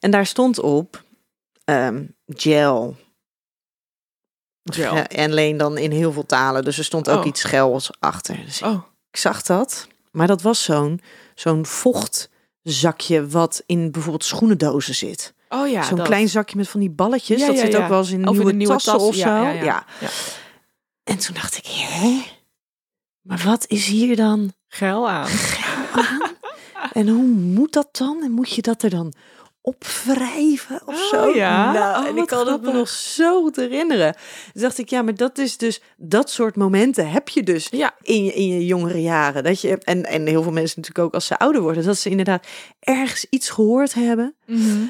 En 0.00 0.10
daar 0.10 0.26
stond 0.26 0.58
op 0.58 1.02
ehm, 1.64 2.04
gel. 2.26 2.96
Gel. 4.64 4.94
En 4.96 5.30
alleen 5.30 5.56
dan 5.56 5.78
in 5.78 5.90
heel 5.90 6.12
veel 6.12 6.26
talen. 6.26 6.64
Dus 6.64 6.78
er 6.78 6.84
stond 6.84 7.08
ook 7.08 7.20
Oh. 7.20 7.26
iets 7.26 7.44
gels 7.44 7.90
achter. 7.98 8.44
Dus 8.44 8.62
Oh, 8.62 8.82
ik 9.10 9.16
zag 9.16 9.42
dat. 9.42 9.86
Maar 10.10 10.26
dat 10.26 10.42
was 10.42 10.62
zo'n 10.62 11.00
zo'n 11.34 11.66
vochtzakje 11.66 13.26
wat 13.26 13.62
in 13.66 13.90
bijvoorbeeld 13.90 14.24
schoenendozen 14.24 14.94
zit. 14.94 15.34
oh 15.48 15.68
ja. 15.68 15.82
zo'n 15.82 16.02
klein 16.02 16.28
zakje 16.28 16.56
met 16.56 16.68
van 16.68 16.80
die 16.80 16.90
balletjes. 16.90 17.40
Ja, 17.40 17.46
dat 17.46 17.56
ja, 17.56 17.62
zit 17.62 17.72
ja. 17.72 17.82
ook 17.82 17.88
wel 17.88 17.98
eens 17.98 18.10
in 18.10 18.22
Of 18.22 18.30
in 18.30 18.36
nieuwe, 18.36 18.52
nieuwe 18.52 18.72
tassen 18.72 18.92
tas, 18.92 19.02
of 19.02 19.14
zo. 19.14 19.42
ja. 19.46 19.84
En 21.02 21.18
toen 21.18 21.34
dacht 21.34 21.56
ik, 21.56 21.66
hè? 21.66 22.22
Maar 23.20 23.42
wat 23.44 23.64
is 23.68 23.86
hier 23.86 24.16
dan 24.16 24.52
Geil 24.68 25.08
aan. 25.08 25.30
aan? 25.92 26.20
en 26.92 27.08
hoe 27.08 27.26
moet 27.26 27.72
dat 27.72 27.88
dan? 27.96 28.22
En 28.22 28.30
moet 28.30 28.54
je 28.54 28.62
dat 28.62 28.82
er 28.82 28.90
dan 28.90 29.12
opwrijven 29.74 30.80
of 30.86 30.94
Oh, 30.94 31.08
zo? 31.08 31.34
ja. 31.34 31.72
Nou, 31.72 32.02
Oh, 32.02 32.08
en 32.08 32.16
ik 32.16 32.26
kan 32.26 32.46
het 32.46 32.62
me 32.62 32.72
nog 32.72 32.88
zo 32.88 33.50
herinneren. 33.54 34.14
Dus 34.52 34.62
dacht 34.62 34.78
ik, 34.78 34.88
ja, 34.88 35.02
maar 35.02 35.14
dat 35.14 35.38
is 35.38 35.56
dus 35.56 35.80
dat 35.96 36.30
soort 36.30 36.56
momenten 36.56 37.10
heb 37.10 37.28
je 37.28 37.42
dus 37.42 37.68
Ja. 37.70 37.94
in 38.02 38.24
je, 38.24 38.32
in 38.32 38.48
je 38.48 38.66
jongere 38.66 39.02
jaren. 39.02 39.44
Dat 39.44 39.60
je, 39.60 39.78
en, 39.78 40.04
en 40.04 40.26
heel 40.26 40.42
veel 40.42 40.52
mensen 40.52 40.80
natuurlijk 40.80 41.06
ook 41.06 41.14
als 41.14 41.26
ze 41.26 41.38
ouder 41.38 41.62
worden, 41.62 41.84
dat 41.84 41.98
ze 41.98 42.10
inderdaad 42.10 42.46
ergens 42.80 43.26
iets 43.30 43.50
gehoord 43.50 43.94
hebben. 43.94 44.34
Mhm. 44.46 44.82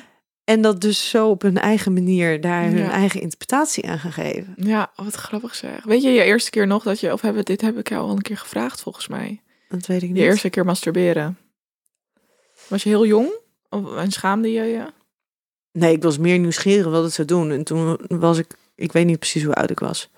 En 0.44 0.62
dat 0.62 0.80
dus 0.80 1.08
zo 1.10 1.28
op 1.28 1.42
hun 1.42 1.58
eigen 1.58 1.92
manier 1.92 2.40
daar 2.40 2.62
hun 2.64 2.78
Ja. 2.78 2.90
eigen 2.90 3.20
interpretatie 3.20 3.88
aan 3.88 3.98
gaan 3.98 4.12
geven. 4.12 4.52
Ja, 4.56 4.90
wat 4.96 5.14
grappig 5.14 5.54
zeg. 5.54 5.84
Weet 5.84 6.02
je 6.02 6.10
je 6.10 6.22
eerste 6.22 6.50
keer 6.50 6.66
nog 6.66 6.82
dat 6.82 7.00
je, 7.00 7.12
of 7.12 7.20
hebben 7.20 7.44
dit 7.44 7.60
heb 7.60 7.78
ik 7.78 7.88
jou 7.88 8.02
al 8.02 8.10
een 8.10 8.22
keer 8.22 8.36
gevraagd 8.38 8.80
volgens 8.80 9.08
mij. 9.08 9.40
Dat 9.68 9.86
weet 9.86 10.02
ik 10.02 10.08
niet. 10.08 10.18
Je 10.18 10.24
eerste 10.24 10.50
keer 10.50 10.64
masturberen. 10.64 11.38
Was 12.68 12.82
je 12.82 12.88
heel 12.88 13.06
jong? 13.06 13.30
Of, 13.70 13.96
en 13.96 14.10
schaamde 14.10 14.52
je 14.52 14.62
je? 14.62 14.84
Nee, 15.72 15.92
ik 15.92 16.02
was 16.02 16.18
meer 16.18 16.38
nieuwsgierig 16.38 16.92
wat 16.92 17.02
het 17.04 17.12
zou 17.12 17.26
doen. 17.28 17.50
En 17.50 17.64
toen 17.64 17.98
was 18.08 18.38
ik, 18.38 18.46
ik 18.74 18.92
weet 18.92 19.06
niet 19.06 19.18
precies 19.18 19.44
hoe 19.44 19.54
oud 19.54 19.70
ik 19.70 19.78
was. 19.80 20.10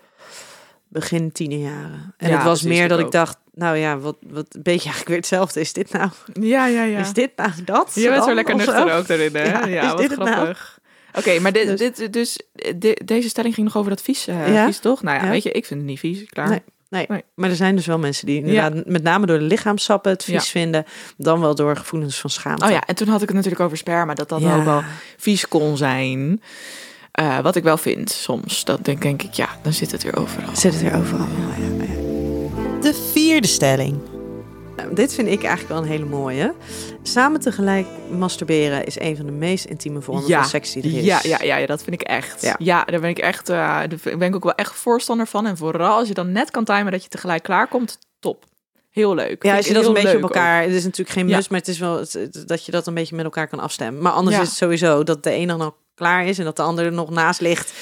Begin 0.87 1.31
tienerjaren. 1.31 2.13
En 2.17 2.29
Ja, 2.29 2.35
het 2.35 2.43
was 2.43 2.61
meer 2.61 2.87
dat 2.87 2.99
ik 2.99 3.11
dacht, 3.11 3.37
nou 3.53 3.77
ja, 3.77 3.97
wat, 3.97 4.15
wat 4.27 4.55
een 4.55 4.61
beetje 4.63 4.79
eigenlijk 4.89 5.07
weer 5.07 5.17
hetzelfde. 5.17 5.59
Is 5.59 5.73
dit 5.73 5.91
nou, 5.91 6.09
Ja, 6.33 6.65
ja, 6.67 6.83
ja. 6.83 6.99
is 6.99 7.13
dit 7.13 7.31
nou 7.35 7.51
dat? 7.65 7.91
Je 7.95 8.09
bent 8.09 8.23
zo 8.23 8.33
lekker 8.33 8.55
nuchter 8.55 8.93
ook 8.93 9.07
erin, 9.07 9.35
hè? 9.35 9.59
Ja, 9.65 9.95
wat 9.95 10.09
nou? 10.17 10.27
grappig. 10.27 10.79
Oké, 11.17 11.39
maar 11.39 11.51
dit, 11.51 11.67
Dus- 11.67 11.79
dit, 11.95 12.13
dus 12.13 12.39
de- 12.75 13.01
deze 13.05 13.29
stelling 13.29 13.53
ging 13.53 13.67
nog 13.67 13.77
over 13.77 13.89
dat 13.89 14.01
vies, 14.01 14.27
eh, 14.27 14.53
Ja. 14.53 14.65
vies 14.65 14.79
toch? 14.79 15.01
Nou 15.03 15.17
ja, 15.17 15.23
Ja. 15.23 15.29
weet 15.29 15.43
je, 15.43 15.51
ik 15.51 15.65
vind 15.65 15.79
het 15.79 15.89
niet 15.89 15.99
vies, 15.99 16.23
klaar. 16.29 16.49
Nee. 16.49 16.61
Nee, 16.93 17.05
Nee. 17.09 17.23
maar 17.35 17.49
er 17.49 17.55
zijn 17.55 17.75
dus 17.75 17.85
wel 17.85 17.99
mensen 17.99 18.25
die 18.25 18.37
inderdaad 18.39 18.85
met 18.85 19.03
name 19.03 19.25
door 19.25 19.37
de 19.39 19.43
lichaamsappen 19.45 20.11
het 20.11 20.23
vies 20.23 20.33
Ja. 20.33 20.41
vinden, 20.41 20.85
dan 21.17 21.39
wel 21.39 21.55
door 21.55 21.75
gevoelens 21.77 22.19
van 22.19 22.29
schaamte. 22.29 22.65
Oh 22.65 22.71
ja, 22.71 22.81
en 22.85 22.95
toen 22.95 23.07
had 23.07 23.21
ik 23.21 23.27
het 23.27 23.35
natuurlijk 23.35 23.63
over 23.63 23.77
sperma, 23.77 24.13
dat 24.13 24.29
dat 24.29 24.41
Ja. 24.41 24.55
ook 24.55 24.63
wel 24.63 24.81
vies 25.17 25.47
kon 25.47 25.77
zijn. 25.77 26.41
Eh, 27.11 27.39
wat 27.39 27.55
ik 27.55 27.63
wel 27.63 27.77
vind 27.77 28.11
soms. 28.11 28.63
Dat 28.65 28.85
denk, 28.85 29.01
denk 29.01 29.23
ik, 29.23 29.33
ja, 29.33 29.49
dan 29.61 29.73
zit 29.73 29.91
het 29.91 30.03
weer 30.03 30.17
overal. 30.17 30.55
Zit 30.55 30.73
het 30.73 30.91
er 30.91 30.97
overal. 30.99 31.27
Ja, 31.27 31.65
ja, 31.65 31.83
ja. 31.83 32.81
De 32.81 33.09
vierde 33.11 33.47
stelling. 33.47 33.99
Nou, 34.75 34.93
Dit 34.95 35.13
vind 35.13 35.27
ik 35.27 35.39
eigenlijk 35.43 35.69
wel 35.69 35.77
een 35.77 35.87
hele 35.89 36.05
mooie. 36.05 36.53
Samen 37.03 37.39
tegelijk 37.39 37.87
masturberen 38.09 38.85
is 38.85 38.99
een 38.99 39.15
van 39.15 39.25
de 39.25 39.31
meest 39.31 39.65
intieme 39.65 40.01
vormen 40.01 40.27
Ja. 40.27 40.39
van 40.39 40.49
seks 40.49 40.71
die 40.73 40.83
er 40.83 40.97
is. 40.97 41.03
Ja, 41.03 41.19
ja, 41.23 41.37
ja, 41.43 41.55
ja, 41.55 41.65
dat 41.65 41.83
vind 41.83 42.01
ik 42.01 42.07
echt. 42.07 42.41
Ja. 42.41 42.55
Ja, 42.57 42.83
daar 42.83 42.99
ben 42.99 43.09
ik 43.09 43.17
echt, 43.19 43.49
eh, 43.49 43.55
daar 43.57 43.87
ben 44.03 44.21
ik 44.27 44.35
ook 44.35 44.43
wel 44.43 44.55
echt 44.55 44.75
voorstander 44.75 45.27
van. 45.27 45.45
En 45.45 45.57
vooral 45.57 45.97
als 45.97 46.07
je 46.07 46.13
dan 46.13 46.31
net 46.31 46.51
kan 46.51 46.63
timen 46.63 46.91
dat 46.91 47.03
je 47.03 47.09
tegelijk 47.09 47.43
klaarkomt, 47.43 47.97
top. 48.19 48.45
Heel 48.91 49.15
leuk. 49.15 49.43
Ja, 49.43 49.55
als 49.55 49.67
je 49.67 49.73
dat 49.73 49.85
een 49.85 49.93
beetje 49.93 50.09
op 50.09 50.15
ook. 50.15 50.21
elkaar... 50.21 50.61
Het 50.61 50.71
is 50.71 50.83
natuurlijk 50.83 51.09
geen 51.17 51.27
Ja. 51.27 51.35
must, 51.35 51.49
maar 51.49 51.59
het 51.59 51.67
is 51.67 51.79
wel 51.79 51.97
het- 51.99 52.43
dat 52.45 52.65
je 52.65 52.71
dat 52.71 52.87
een 52.87 52.93
beetje 52.93 53.15
met 53.15 53.25
elkaar 53.25 53.47
kan 53.47 53.59
afstemmen. 53.59 54.01
Maar 54.01 54.11
anders 54.11 54.37
is 54.37 54.47
het 54.47 54.57
sowieso 54.57 55.03
dat 55.03 55.23
de 55.23 55.29
ene 55.29 55.57
nog 55.57 55.73
klaar 55.95 56.25
is 56.25 56.37
en 56.39 56.43
dat 56.45 56.55
de 56.55 56.61
andere 56.61 56.87
er 56.87 56.93
nog 56.93 57.09
naast 57.09 57.41
ligt. 57.41 57.73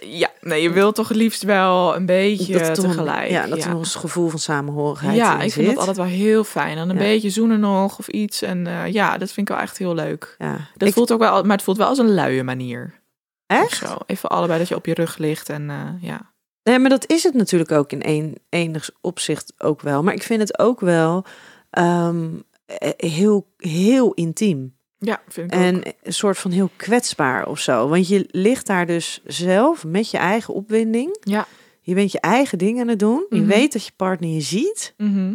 Ja, 0.00 0.30
nee, 0.40 0.62
je 0.62 0.70
wilt 0.70 0.94
toch 0.94 1.08
het 1.08 1.16
liefst 1.16 1.42
wel 1.42 1.96
een 1.96 2.06
beetje 2.06 2.58
dat 2.58 2.74
toch 2.74 2.84
een- 2.84 2.90
tegelijk. 2.90 3.30
ja, 3.30 3.46
dat 3.46 3.58
ja. 3.62 3.70
er 3.70 3.76
het 3.78 3.94
gevoel 3.94 4.28
van 4.28 4.38
samenhorigheid 4.38 5.16
Ja, 5.16 5.40
ik 5.40 5.52
vind 5.52 5.66
dat 5.66 5.76
altijd 5.76 5.96
wel 5.96 6.06
heel 6.06 6.44
fijn. 6.44 6.76
En 6.78 6.88
een 6.88 6.96
Ja. 6.96 7.02
beetje 7.02 7.30
zoenen 7.30 7.60
nog 7.60 7.98
of 7.98 8.08
iets. 8.08 8.42
En 8.42 8.66
eh, 8.66 8.92
ja, 8.92 9.18
dat 9.18 9.32
vind 9.32 9.48
ik 9.48 9.54
wel 9.54 9.62
echt 9.64 9.78
heel 9.78 9.94
leuk. 9.94 10.34
Ja. 10.38 10.56
Dat 10.76 10.88
Ik- 10.88 10.94
voelt 10.94 11.12
ook 11.12 11.18
wel, 11.20 11.42
maar 11.42 11.56
het 11.56 11.64
voelt 11.64 11.76
wel 11.76 11.86
als 11.88 11.98
een 11.98 12.14
luie 12.14 12.42
manier. 12.42 13.00
Echt? 13.46 13.76
zo. 13.76 13.96
Even 14.06 14.28
allebei 14.28 14.58
dat 14.58 14.68
je 14.68 14.74
op 14.74 14.86
je 14.86 14.94
rug 14.94 15.16
ligt 15.18 15.48
en 15.48 15.70
eh, 15.70 15.78
ja. 16.00 16.34
Nee, 16.62 16.78
maar 16.78 16.90
dat 16.90 17.10
is 17.10 17.22
het 17.22 17.34
natuurlijk 17.34 17.72
ook 17.72 17.92
in 17.92 18.00
een, 18.04 18.36
enig 18.48 18.90
opzicht 19.00 19.52
ook 19.58 19.80
wel. 19.80 20.02
Maar 20.02 20.14
ik 20.14 20.22
vind 20.22 20.40
het 20.40 20.58
ook 20.58 20.80
wel 20.80 21.24
ehm, 21.70 22.26
eh, 22.66 22.90
heel, 22.96 23.46
heel 23.56 24.12
intiem. 24.12 24.75
Ja, 24.98 25.22
vind 25.28 25.52
ik 25.52 25.58
ook. 25.58 25.64
En 25.64 25.82
een 26.02 26.12
soort 26.12 26.38
van 26.38 26.50
heel 26.50 26.70
kwetsbaar 26.76 27.46
of 27.46 27.58
zo. 27.60 27.88
Want 27.88 28.08
je 28.08 28.28
ligt 28.30 28.66
daar 28.66 28.86
dus 28.86 29.20
zelf 29.26 29.84
met 29.84 30.10
je 30.10 30.18
eigen 30.18 30.54
opwinding. 30.54 31.16
Ja. 31.20 31.46
Je 31.80 31.94
bent 31.94 32.12
je 32.12 32.20
eigen 32.20 32.58
ding 32.58 32.80
aan 32.80 32.88
het 32.88 32.98
doen. 32.98 33.26
Je 33.30 33.36
Mhm. 33.36 33.46
weet 33.46 33.72
dat 33.72 33.84
je 33.84 33.92
partner 33.96 34.30
je 34.30 34.40
ziet. 34.40 34.94
Mhm. 34.96 35.34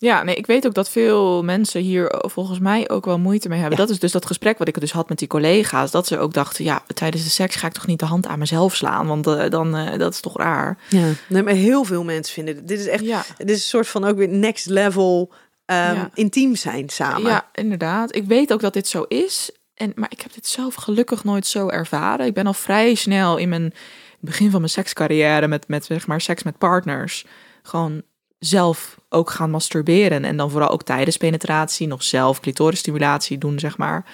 Ja, 0.00 0.22
nee, 0.22 0.34
ik 0.34 0.46
weet 0.46 0.66
ook 0.66 0.74
dat 0.74 0.90
veel 0.90 1.42
mensen 1.44 1.80
hier 1.82 2.14
volgens 2.26 2.58
mij 2.58 2.88
ook 2.90 3.04
wel 3.04 3.18
moeite 3.18 3.48
mee 3.48 3.58
hebben. 3.58 3.78
Ja. 3.78 3.84
Dat 3.84 3.94
is 3.94 4.00
dus 4.00 4.12
dat 4.12 4.26
gesprek 4.26 4.58
wat 4.58 4.68
ik 4.68 4.80
dus 4.80 4.92
had 4.92 5.08
met 5.08 5.18
die 5.18 5.28
collega's. 5.28 5.90
Dat 5.90 6.06
ze 6.06 6.18
ook 6.18 6.32
dachten, 6.34 6.64
ja, 6.64 6.82
tijdens 6.94 7.24
de 7.24 7.30
seks 7.30 7.56
ga 7.56 7.66
ik 7.66 7.72
toch 7.72 7.86
niet 7.86 7.98
de 7.98 8.04
hand 8.06 8.26
aan 8.26 8.38
mezelf 8.38 8.74
slaan. 8.76 9.06
Want 9.06 9.26
eh, 9.26 9.50
dan, 9.50 9.76
eh, 9.76 9.98
dat 9.98 10.12
is 10.12 10.20
toch 10.20 10.36
raar. 10.36 10.78
Ja. 10.88 11.12
Nee, 11.28 11.42
maar 11.42 11.52
heel 11.52 11.84
veel 11.84 12.04
mensen 12.04 12.34
vinden 12.34 12.54
dit. 12.56 12.68
Dit 12.68 12.78
is 12.80 12.86
echt, 12.86 13.04
Ja, 13.04 13.24
dit 13.36 13.50
is 13.50 13.54
een 13.56 13.60
soort 13.68 13.88
van 13.88 14.04
ook 14.04 14.16
weer 14.16 14.28
next 14.28 14.66
level 14.66 15.32
ehm, 15.68 15.94
Ja. 15.94 16.10
intiem 16.14 16.56
zijn 16.56 16.88
samen. 16.88 17.30
ja, 17.30 17.48
inderdaad. 17.54 18.14
Ik 18.14 18.24
weet 18.24 18.52
ook 18.52 18.60
dat 18.60 18.72
dit 18.72 18.88
zo 18.88 19.02
is. 19.02 19.50
En, 19.74 19.92
maar 19.94 20.10
ik 20.10 20.20
heb 20.20 20.32
dit 20.32 20.46
zelf 20.46 20.74
gelukkig 20.74 21.24
nooit 21.24 21.46
zo 21.46 21.68
ervaren. 21.68 22.26
Ik 22.26 22.34
ben 22.34 22.46
al 22.46 22.54
vrij 22.54 22.94
snel 22.94 23.36
in 23.36 23.48
mijn 23.48 23.72
begin 24.20 24.50
van 24.50 24.60
mijn 24.60 24.72
sekscarrière 24.72 25.48
met, 25.48 25.68
met 25.68 25.84
zeg 25.84 26.06
maar 26.06 26.20
seks 26.20 26.42
met 26.42 26.58
partners. 26.58 27.24
Gewoon 27.62 28.02
zelf 28.38 28.98
ook 29.08 29.30
gaan 29.30 29.50
masturberen. 29.50 30.24
En 30.24 30.36
dan 30.36 30.50
vooral 30.50 30.68
ook 30.68 30.82
tijdens 30.82 31.16
penetratie 31.16 31.86
nog 31.86 32.02
zelf 32.02 32.40
clitorisstimulatie 32.40 33.38
doen, 33.38 33.58
zeg 33.58 33.78
maar. 33.78 34.04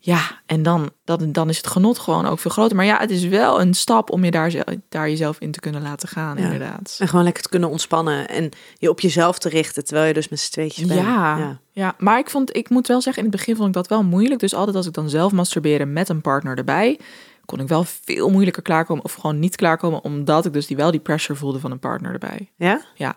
Ja, 0.00 0.20
en 0.46 0.62
dan, 0.62 0.90
dan, 1.04 1.32
dan 1.32 1.48
is 1.48 1.56
het 1.56 1.66
genot 1.66 1.98
gewoon 1.98 2.26
ook 2.26 2.38
veel 2.38 2.50
groter. 2.50 2.76
Maar 2.76 2.84
ja, 2.84 2.98
het 2.98 3.10
is 3.10 3.24
wel 3.24 3.60
een 3.60 3.74
stap 3.74 4.10
om 4.10 4.24
je 4.24 4.30
daar, 4.30 4.64
daar 4.88 5.08
jezelf 5.08 5.38
in 5.38 5.50
te 5.50 5.60
kunnen 5.60 5.82
laten 5.82 6.08
gaan, 6.08 6.36
Ja. 6.36 6.42
inderdaad. 6.44 6.96
En 6.98 7.08
gewoon 7.08 7.24
lekker 7.24 7.42
te 7.42 7.48
kunnen 7.48 7.68
ontspannen 7.70 8.28
en 8.28 8.50
je 8.78 8.90
op 8.90 9.00
jezelf 9.00 9.38
te 9.38 9.48
richten 9.48 9.84
terwijl 9.84 10.06
je 10.06 10.14
dus 10.14 10.28
met 10.28 10.40
z'n 10.40 10.50
tweetjes 10.52 10.86
bent. 10.86 11.00
Ja, 11.00 11.58
ja. 11.72 11.94
maar 11.98 12.18
ik 12.18 12.30
vond, 12.30 12.56
ik 12.56 12.68
moet 12.70 12.86
wel 12.86 13.00
zeggen, 13.00 13.22
in 13.24 13.28
het 13.28 13.38
begin 13.38 13.56
vond 13.56 13.68
ik 13.68 13.74
dat 13.74 13.88
wel 13.88 14.02
moeilijk. 14.02 14.40
Dus 14.40 14.54
altijd 14.54 14.76
als 14.76 14.86
ik 14.86 14.92
dan 14.92 15.08
zelf 15.10 15.32
masturbeerde 15.32 15.84
met 15.86 16.08
een 16.08 16.20
partner 16.20 16.56
erbij, 16.56 16.98
kon 17.44 17.60
ik 17.60 17.68
wel 17.68 17.84
veel 18.04 18.30
moeilijker 18.30 18.62
klaarkomen 18.62 19.04
of 19.04 19.14
gewoon 19.14 19.38
niet 19.38 19.56
klaarkomen, 19.56 20.04
omdat 20.04 20.44
ik 20.46 20.52
dus 20.52 20.66
die 20.66 20.76
wel 20.76 20.90
die 20.90 21.00
pressure 21.00 21.38
voelde 21.38 21.60
van 21.60 21.70
een 21.70 21.78
partner 21.78 22.12
erbij. 22.12 22.50
Ja? 22.56 22.80
Ja, 22.94 23.16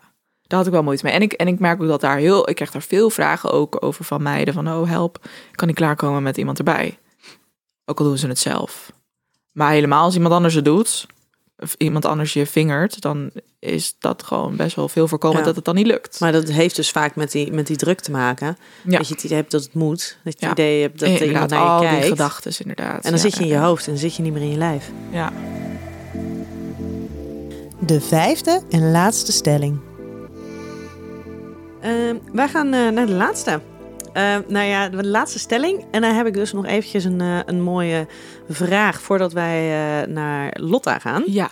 daar 0.51 0.59
had 0.59 0.67
ik 0.67 0.73
wel 0.73 0.83
moeite 0.83 1.05
mee. 1.05 1.13
En 1.13 1.21
ik, 1.21 1.33
en 1.33 1.47
ik 1.47 1.59
merk 1.59 1.81
ook 1.81 1.87
dat 1.87 2.01
daar 2.01 2.17
heel, 2.17 2.49
ik 2.49 2.55
krijg 2.55 2.71
daar 2.71 2.81
veel 2.81 3.09
vragen 3.09 3.51
ook 3.51 3.77
over 3.83 4.05
van 4.05 4.21
meiden 4.23 4.53
van, 4.53 4.67
oh 4.67 4.89
help, 4.89 5.27
kan 5.51 5.69
ik 5.69 5.75
klaarkomen 5.75 6.23
met 6.23 6.37
iemand 6.37 6.57
erbij? 6.57 6.97
Ook 7.85 7.99
al 7.99 8.05
doen 8.05 8.17
ze 8.17 8.27
het 8.27 8.39
zelf. 8.39 8.91
Maar 9.51 9.71
helemaal 9.71 10.03
als 10.03 10.15
iemand 10.15 10.33
anders 10.33 10.53
het 10.53 10.65
doet, 10.65 11.05
of 11.57 11.75
iemand 11.77 12.05
anders 12.05 12.33
je 12.33 12.45
vingert, 12.45 13.01
dan 13.01 13.31
is 13.59 13.95
dat 13.99 14.23
gewoon 14.23 14.55
best 14.55 14.75
wel 14.75 14.87
veel 14.89 15.07
voorkomend 15.07 15.39
Ja. 15.39 15.45
dat 15.45 15.55
het 15.55 15.65
dan 15.65 15.75
niet 15.75 15.85
lukt. 15.87 16.19
Maar 16.19 16.31
dat 16.31 16.49
heeft 16.49 16.75
dus 16.75 16.91
vaak 16.91 17.15
met 17.15 17.31
die, 17.31 17.51
met 17.51 17.67
die 17.67 17.75
druk 17.77 17.99
te 17.99 18.11
maken. 18.11 18.57
Ja. 18.83 18.97
Dat 18.97 19.07
je 19.07 19.13
het 19.13 19.23
idee 19.23 19.37
hebt 19.37 19.51
dat 19.51 19.63
het 19.63 19.73
moet. 19.73 20.17
Dat 20.23 20.33
je 20.39 20.45
Ja. 20.45 20.49
het 20.49 20.59
idee 20.59 20.81
hebt 20.81 20.99
dat 20.99 21.09
er 21.09 21.25
iemand 21.25 21.49
naar 21.49 21.59
je 21.59 21.65
al 21.65 21.79
kijkt. 21.81 22.01
die 22.01 22.09
gedachten 22.09 22.53
inderdaad. 22.59 22.95
En 22.95 23.01
dan 23.01 23.11
Ja, 23.11 23.17
zit 23.17 23.33
je 23.35 23.41
in 23.41 23.47
je 23.47 23.53
ja, 23.53 23.63
hoofd 23.65 23.85
en 23.85 23.91
dan 23.91 24.01
zit 24.01 24.15
je 24.15 24.21
niet 24.21 24.33
meer 24.33 24.41
in 24.41 24.51
je 24.51 24.57
lijf. 24.57 24.91
Ja. 25.11 25.33
De 27.79 28.01
vijfde 28.01 28.61
en 28.69 28.91
laatste 28.91 29.31
stelling. 29.31 29.79
Ehm, 31.81 32.17
wij 32.33 32.47
gaan 32.47 32.73
eh, 32.73 32.89
naar 32.89 33.05
de 33.05 33.13
laatste. 33.13 33.61
Ehm, 34.13 34.41
nou 34.47 34.65
ja, 34.65 34.89
de 34.89 35.07
laatste 35.07 35.39
stelling. 35.39 35.85
En 35.91 36.01
dan 36.01 36.15
heb 36.15 36.25
ik 36.25 36.33
dus 36.33 36.53
nog 36.53 36.65
eventjes 36.65 37.03
een, 37.03 37.21
eh, 37.21 37.39
een 37.45 37.61
mooie 37.61 38.07
vraag 38.49 39.01
voordat 39.01 39.33
wij 39.33 39.61
eh, 39.61 40.07
naar 40.07 40.57
Lotta 40.59 40.99
gaan. 40.99 41.23
ja. 41.25 41.49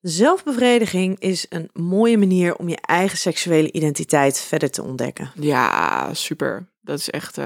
Zelfbevrediging 0.00 1.18
is 1.18 1.46
een 1.48 1.70
mooie 1.72 2.18
manier 2.18 2.56
om 2.56 2.68
je 2.68 2.78
eigen 2.80 3.18
seksuele 3.18 3.72
identiteit 3.72 4.40
verder 4.40 4.70
te 4.70 4.82
ontdekken. 4.82 5.30
Ja, 5.34 6.14
super. 6.14 6.68
Dat 6.80 6.98
is 6.98 7.10
echt. 7.10 7.38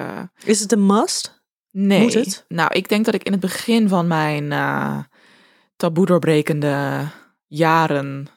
Is 0.44 0.60
het 0.60 0.72
een 0.72 0.86
must? 0.86 1.42
Nee. 1.70 2.00
Moet 2.00 2.14
het? 2.14 2.44
Nou, 2.48 2.72
ik 2.72 2.88
denk 2.88 3.04
dat 3.04 3.14
ik 3.14 3.22
in 3.22 3.32
het 3.32 3.40
begin 3.40 3.88
van 3.88 4.06
mijn 4.06 4.48
taboe 5.76 6.06
doorbrekende 6.06 7.04
jaren 7.46 8.28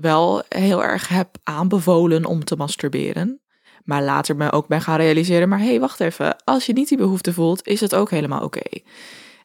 wel 0.00 0.42
heel 0.48 0.84
erg 0.84 1.08
heb 1.08 1.36
aanbevolen 1.42 2.24
om 2.24 2.44
te 2.44 2.56
masturberen. 2.56 3.40
Maar 3.84 4.02
later 4.02 4.36
me 4.36 4.52
ook 4.52 4.66
ben 4.66 4.80
gaan 4.80 4.96
realiseren, 4.96 5.48
maar 5.48 5.58
hé, 5.58 5.66
hey, 5.66 5.80
wacht 5.80 6.00
even. 6.00 6.36
Als 6.44 6.66
je 6.66 6.72
niet 6.72 6.88
die 6.88 6.98
behoefte 6.98 7.32
voelt, 7.32 7.66
is 7.66 7.80
het 7.80 7.94
ook 7.94 8.10
helemaal 8.10 8.42
oké. 8.42 8.80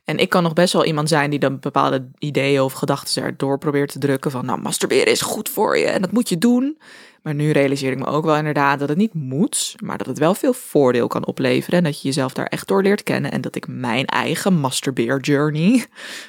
En 0.03 0.17
ik 0.17 0.29
kan 0.29 0.43
nog 0.43 0.53
best 0.53 0.73
wel 0.73 0.85
iemand 0.85 1.09
zijn 1.09 1.29
die 1.29 1.39
dan 1.39 1.59
bepaalde 1.59 2.09
ideeën 2.17 2.61
of 2.61 2.73
gedachten 2.73 3.23
erdoor 3.23 3.57
probeert 3.57 3.91
te 3.91 3.99
drukken. 3.99 4.31
Van 4.31 4.45
nou, 4.45 4.61
masturberen 4.61 5.11
is 5.11 5.21
goed 5.21 5.49
voor 5.49 5.77
je 5.77 5.85
en 5.85 6.01
dat 6.01 6.11
moet 6.11 6.29
je 6.29 6.37
doen. 6.37 6.77
Maar 7.25 7.35
nu 7.35 7.51
realiseer 7.51 7.91
ik 7.91 7.97
me 7.97 8.05
ook 8.05 8.25
wel 8.25 8.35
inderdaad 8.35 8.79
dat 8.79 8.89
het 8.89 8.97
niet 8.97 9.13
moet, 9.13 9.75
maar 9.83 9.97
dat 9.97 10.07
het 10.07 10.17
wel 10.17 10.35
veel 10.35 10.53
voordeel 10.53 11.07
kan 11.07 11.25
opleveren. 11.25 11.77
En 11.77 11.83
dat 11.83 12.01
je 12.01 12.07
jezelf 12.07 12.33
daar 12.33 12.45
echt 12.45 12.67
door 12.67 12.81
leert 12.81 13.03
kennen. 13.03 13.31
En 13.31 13.41
dat 13.41 13.55
ik 13.55 13.67
mijn 13.67 14.05
eigen 14.05 14.53
masturbeer 14.53 15.19
journey, 15.19 15.85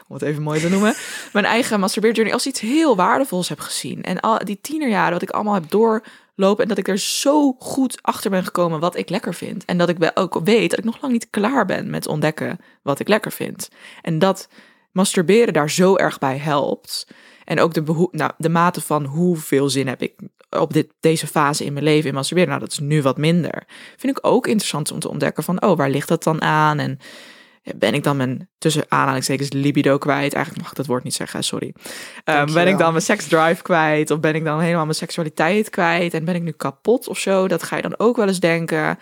om 0.08 0.14
het 0.14 0.22
even 0.22 0.42
mooi 0.42 0.60
te 0.60 0.68
noemen, 0.68 0.94
mijn 1.32 1.44
eigen 1.44 1.80
masturbeer 1.80 2.12
journey 2.12 2.34
als 2.34 2.46
iets 2.46 2.60
heel 2.60 2.96
waardevols 2.96 3.48
heb 3.48 3.60
gezien. 3.60 4.02
En 4.02 4.20
al 4.20 4.38
die 4.44 4.58
tienerjaren 4.60 5.12
wat 5.12 5.22
ik 5.22 5.30
allemaal 5.30 5.54
heb 5.54 5.70
doorlopen 5.70 6.62
en 6.62 6.68
dat 6.68 6.78
ik 6.78 6.88
er 6.88 6.98
zo 6.98 7.52
goed 7.58 7.98
achter 8.02 8.30
ben 8.30 8.44
gekomen 8.44 8.80
wat 8.80 8.96
ik 8.96 9.10
lekker 9.10 9.34
vind. 9.34 9.64
En 9.64 9.78
dat 9.78 9.88
ik 9.88 9.98
wel 9.98 10.16
ook 10.16 10.40
weet 10.44 10.70
dat 10.70 10.78
ik 10.78 10.84
nog 10.84 11.00
lang 11.00 11.12
niet 11.12 11.30
klaar 11.30 11.66
ben 11.66 11.90
met 11.90 12.06
ontdekken 12.06 12.58
wat 12.82 13.00
ik 13.00 13.08
lekker 13.08 13.32
vind. 13.32 13.68
En 14.02 14.18
dat 14.18 14.48
masturberen 14.92 15.52
daar 15.52 15.70
zo 15.70 15.96
erg 15.96 16.18
bij 16.18 16.38
helpt. 16.38 17.06
En 17.44 17.60
ook 17.60 17.74
de, 17.74 18.08
nou, 18.10 18.32
de 18.38 18.48
mate 18.48 18.80
van 18.80 19.04
hoeveel 19.04 19.68
zin 19.68 19.88
heb 19.88 20.02
ik 20.02 20.14
op 20.50 20.72
dit, 20.72 20.92
deze 21.00 21.26
fase 21.26 21.64
in 21.64 21.72
mijn 21.72 21.84
leven 21.84 22.08
in 22.08 22.14
masturberen. 22.14 22.48
Nou, 22.48 22.60
dat 22.60 22.72
is 22.72 22.78
nu 22.78 23.02
wat 23.02 23.16
minder. 23.16 23.64
Vind 23.96 24.18
ik 24.18 24.26
ook 24.26 24.46
interessant 24.46 24.92
om 24.92 24.98
te 24.98 25.08
ontdekken 25.08 25.44
van, 25.44 25.62
oh, 25.62 25.76
waar 25.76 25.90
ligt 25.90 26.08
dat 26.08 26.22
dan 26.22 26.42
aan? 26.42 26.78
En 26.78 26.98
ben 27.74 27.94
ik 27.94 28.02
dan 28.02 28.16
mijn, 28.16 28.48
tussen 28.58 28.84
aanhalingstekens, 28.88 29.52
libido 29.52 29.98
kwijt? 29.98 30.32
Eigenlijk 30.32 30.62
mag 30.62 30.70
ik 30.70 30.76
dat 30.76 30.86
woord 30.86 31.04
niet 31.04 31.14
zeggen, 31.14 31.44
sorry. 31.44 31.74
Ehm, 32.24 32.52
ben 32.52 32.68
ik 32.68 32.78
dan 32.78 32.90
mijn 32.90 33.04
seksdrive 33.04 33.62
kwijt? 33.62 34.10
Of 34.10 34.20
ben 34.20 34.34
ik 34.34 34.44
dan 34.44 34.60
helemaal 34.60 34.84
mijn 34.84 34.96
seksualiteit 34.96 35.70
kwijt? 35.70 36.14
En 36.14 36.24
ben 36.24 36.34
ik 36.34 36.42
nu 36.42 36.50
kapot 36.50 37.08
of 37.08 37.18
zo? 37.18 37.48
Dat 37.48 37.62
ga 37.62 37.76
je 37.76 37.82
dan 37.82 37.98
ook 37.98 38.16
wel 38.16 38.26
eens 38.26 38.40
denken. 38.40 38.98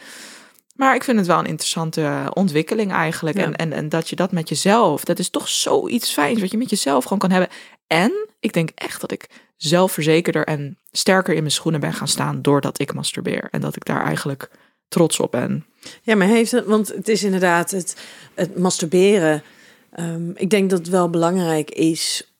Maar 0.75 0.95
ik 0.95 1.05
vind 1.05 1.19
het 1.19 1.27
wel 1.27 1.39
een 1.39 1.47
interessante 1.47 2.31
ontwikkeling 2.33 2.93
eigenlijk. 2.93 3.37
Ja. 3.37 3.45
En, 3.45 3.57
en, 3.57 3.73
en 3.73 3.89
dat 3.89 4.09
je 4.09 4.17
dat 4.17 4.33
met 4.33 4.49
jezelf, 4.49 5.05
dat 5.05 5.19
is 5.19 5.31
toch 5.31 5.49
zoiets 5.49 6.13
fijns 6.13 6.41
wat 6.41 6.51
je 6.51 6.59
met 6.59 6.71
jezelf 6.71 7.03
gewoon 7.03 7.19
kan 7.19 7.31
hebben. 7.31 7.49
En 7.87 8.29
ik 8.41 8.53
denk 8.53 8.71
echt 8.75 9.01
dat 9.01 9.13
ik 9.13 9.27
zelfverzekerder 9.57 10.45
en 10.45 10.79
sterker 10.91 11.35
in 11.35 11.41
mijn 11.41 11.53
schoenen 11.53 11.81
ben 11.81 11.93
gaan 11.93 12.09
staan 12.09 12.43
doordat 12.43 12.81
ik 12.81 12.95
masturbeer. 12.95 13.49
En 13.51 13.61
dat 13.61 13.77
ik 13.77 13.85
daar 13.85 14.05
eigenlijk 14.05 14.51
trots 14.89 15.21
op 15.21 15.31
ben. 15.31 15.67
Ja, 16.03 16.17
maar 16.17 16.27
heeft 16.27 16.51
het, 16.51 16.65
want 16.65 16.89
het 16.89 17.09
is 17.09 17.23
inderdaad 17.23 17.71
het, 17.71 17.97
het 18.35 18.59
masturberen. 18.59 19.43
Ehm, 19.91 20.31
ik 20.35 20.51
denk 20.51 20.71
dat 20.71 20.79
het 20.79 20.89
wel 20.89 21.11
belangrijk 21.11 21.71
is 21.71 22.34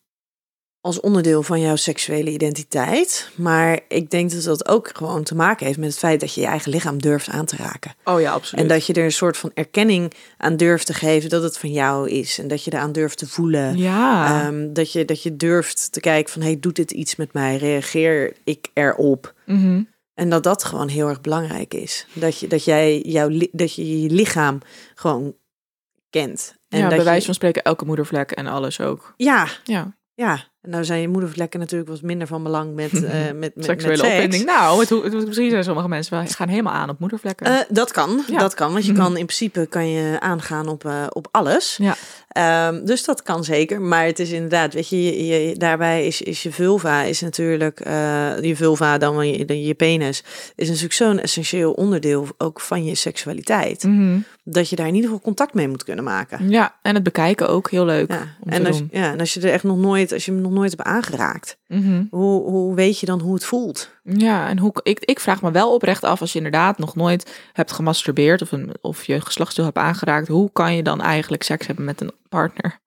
als 0.85 0.99
onderdeel 0.99 1.43
van 1.43 1.59
jouw 1.59 1.75
seksuele 1.75 2.31
identiteit. 2.31 3.29
Maar 3.35 3.79
ik 3.87 4.09
denk 4.09 4.31
dat 4.31 4.43
dat 4.43 4.67
ook 4.67 4.89
gewoon 4.93 5.23
te 5.23 5.35
maken 5.35 5.65
heeft 5.65 5.77
met 5.77 5.89
het 5.89 5.97
feit 5.97 6.19
dat 6.19 6.33
je 6.33 6.41
je 6.41 6.47
eigen 6.47 6.71
lichaam 6.71 7.01
durft 7.01 7.29
aan 7.29 7.45
te 7.45 7.55
raken. 7.55 7.95
Oh 8.03 8.21
ja, 8.21 8.31
absoluut. 8.31 8.63
En 8.63 8.69
dat 8.69 8.85
je 8.85 8.93
er 8.93 9.03
een 9.03 9.11
soort 9.11 9.37
van 9.37 9.51
erkenning 9.53 10.13
aan 10.37 10.57
durft 10.57 10.85
te 10.85 10.93
geven 10.93 11.29
dat 11.29 11.43
het 11.43 11.57
van 11.57 11.71
jou 11.71 12.09
is. 12.09 12.39
En 12.39 12.47
dat 12.47 12.63
je 12.63 12.73
eraan 12.73 12.91
durft 12.91 13.17
te 13.17 13.27
voelen. 13.27 13.77
Ja. 13.77 14.41
Ehm, 14.41 14.73
dat, 14.73 14.91
je, 14.91 15.05
dat 15.05 15.23
je 15.23 15.35
durft 15.35 15.91
te 15.91 15.99
kijken 15.99 16.33
van, 16.33 16.41
hey, 16.41 16.59
doet 16.59 16.75
dit 16.75 16.91
iets 16.91 17.15
met 17.15 17.33
mij? 17.33 17.57
Reageer 17.57 18.33
ik 18.43 18.67
erop? 18.73 19.33
Mhm. 19.45 19.83
En 20.13 20.29
dat 20.29 20.43
dat 20.43 20.63
gewoon 20.63 20.87
heel 20.87 21.07
erg 21.07 21.21
belangrijk 21.21 21.73
is. 21.73 22.07
Dat 22.13 22.39
je, 22.39 22.47
dat 22.47 22.63
jij 22.63 22.99
jouw, 22.99 23.29
dat 23.51 23.73
je 23.73 24.01
je 24.01 24.09
lichaam 24.09 24.59
gewoon 24.95 25.35
kent. 26.09 26.55
En 26.67 26.79
ja, 26.79 26.87
dat 26.87 26.95
bij 26.95 27.05
wijze 27.05 27.19
je, 27.19 27.25
van 27.25 27.33
spreken 27.33 27.63
elke 27.63 27.85
moedervlek 27.85 28.31
en 28.31 28.47
alles 28.47 28.79
ook. 28.79 29.13
Ja, 29.17 29.47
Ja, 29.63 29.95
ja. 30.13 30.53
En 30.65 30.71
nou 30.71 30.85
zijn 30.85 31.01
je 31.01 31.07
moedervlekken 31.07 31.59
natuurlijk 31.59 31.89
wat 31.89 32.01
minder 32.01 32.27
van 32.27 32.43
belang 32.43 32.75
met, 32.75 32.93
eh 33.03 33.11
met, 33.35 33.55
met, 33.55 33.65
seksuele 33.65 34.01
met 34.01 34.11
opwinding. 34.11 34.45
Nou, 34.45 34.79
het, 34.79 35.25
misschien 35.25 35.49
zijn 35.49 35.63
sommige 35.63 35.87
mensen 35.87 36.17
wel 36.17 36.27
gaan 36.27 36.47
helemaal 36.47 36.73
aan 36.73 36.89
op 36.89 36.99
moedervlekken. 36.99 37.45
Eh, 37.45 37.59
dat 37.69 37.91
kan, 37.91 38.23
Ja. 38.27 38.39
dat 38.39 38.53
kan. 38.53 38.71
Want 38.73 38.85
je 38.85 38.93
kan 38.93 39.17
in 39.17 39.25
principe 39.25 39.65
kan 39.69 39.89
je 39.89 40.19
aangaan 40.19 40.67
op, 40.67 40.85
eh, 40.85 41.05
op 41.09 41.27
alles. 41.31 41.77
Ja. 41.77 41.95
Ehm, 42.35 42.85
dus 42.85 43.05
dat 43.05 43.23
kan 43.23 43.43
zeker. 43.43 43.81
Maar 43.81 44.05
het 44.05 44.19
is 44.19 44.31
inderdaad, 44.31 44.73
weet 44.73 44.89
je, 44.89 45.25
je, 45.27 45.47
je- 45.47 45.55
daarbij 45.57 46.05
is, 46.05 46.21
is 46.21 46.43
je 46.43 46.51
vulva 46.51 47.01
is 47.03 47.21
natuurlijk, 47.21 47.79
eh, 47.79 48.41
je 48.41 48.55
vulva 48.55 48.97
dan 48.97 49.11
wel 49.13 49.21
je, 49.21 49.63
je 49.65 49.73
penis, 49.73 50.23
is 50.55 50.67
natuurlijk 50.67 50.93
zo'n 50.93 51.19
essentieel 51.19 51.71
onderdeel 51.71 52.27
ook 52.37 52.61
van 52.61 52.85
je 52.85 52.95
seksualiteit. 52.95 53.83
Mhm. 53.83 54.17
Dat 54.43 54.69
je 54.69 54.75
daar 54.75 54.87
in 54.87 54.93
ieder 54.95 55.09
geval 55.09 55.23
contact 55.23 55.53
mee 55.53 55.67
moet 55.67 55.83
kunnen 55.83 56.03
maken. 56.03 56.49
ja, 56.49 56.75
en 56.81 56.93
het 56.95 57.03
bekijken 57.03 57.49
ook 57.49 57.71
heel 57.71 57.85
leuk 57.85 58.11
Ja. 58.11 58.35
om 58.39 58.49
En, 58.51 58.61
te 58.61 58.67
als, 58.67 58.77
doen. 58.77 58.89
ja, 58.91 59.11
en 59.11 59.19
als 59.19 59.33
je 59.33 59.39
er 59.41 59.51
echt 59.51 59.63
nog 59.63 59.77
nooit, 59.77 60.11
als 60.13 60.25
je 60.25 60.31
hem 60.31 60.41
nog 60.41 60.51
nooit 60.51 60.71
hebt 60.71 60.83
aangeraakt, 60.83 61.57
Mhm. 61.67 62.03
hoe, 62.09 62.49
hoe 62.49 62.75
weet 62.75 62.99
je 62.99 63.05
dan 63.05 63.19
hoe 63.19 63.33
het 63.33 63.45
voelt? 63.45 63.89
Ja, 64.07 64.47
en 64.47 64.57
hoe, 64.59 64.73
ik, 64.83 64.99
ik 64.99 65.19
vraag 65.19 65.41
me 65.41 65.51
wel 65.51 65.73
oprecht 65.73 66.03
af 66.03 66.21
als 66.21 66.31
je 66.31 66.37
inderdaad 66.37 66.77
nog 66.77 66.95
nooit 66.95 67.39
hebt 67.53 67.71
gemasturbeerd 67.71 68.41
of, 68.41 68.51
een, 68.51 68.73
of 68.81 69.03
je 69.05 69.21
geslachtsdeel 69.21 69.65
hebt 69.65 69.77
aangeraakt, 69.77 70.27
hoe 70.27 70.49
kan 70.51 70.75
je 70.75 70.83
dan 70.83 71.01
eigenlijk 71.01 71.43
seks 71.43 71.67
hebben 71.67 71.85
met 71.85 72.01
een 72.01 72.11
partner? 72.29 72.79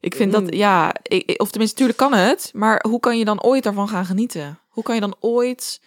Ik 0.00 0.14
vind 0.14 0.32
dat, 0.32 0.42
Mm. 0.42 0.52
ja, 0.52 0.94
ik, 1.02 1.22
ik- 1.30 1.40
of 1.40 1.50
tenminste, 1.50 1.82
natuurlijk 1.82 2.10
kan 2.12 2.20
het, 2.28 2.50
maar 2.54 2.84
hoe 2.88 3.00
kan 3.00 3.18
je 3.18 3.24
dan 3.24 3.42
ooit 3.42 3.62
daarvan 3.62 3.88
gaan 3.88 4.04
genieten? 4.06 4.58
Hoe 4.68 4.82
kan 4.82 4.94
je 4.94 5.00
dan 5.00 5.16
ooit 5.20 5.80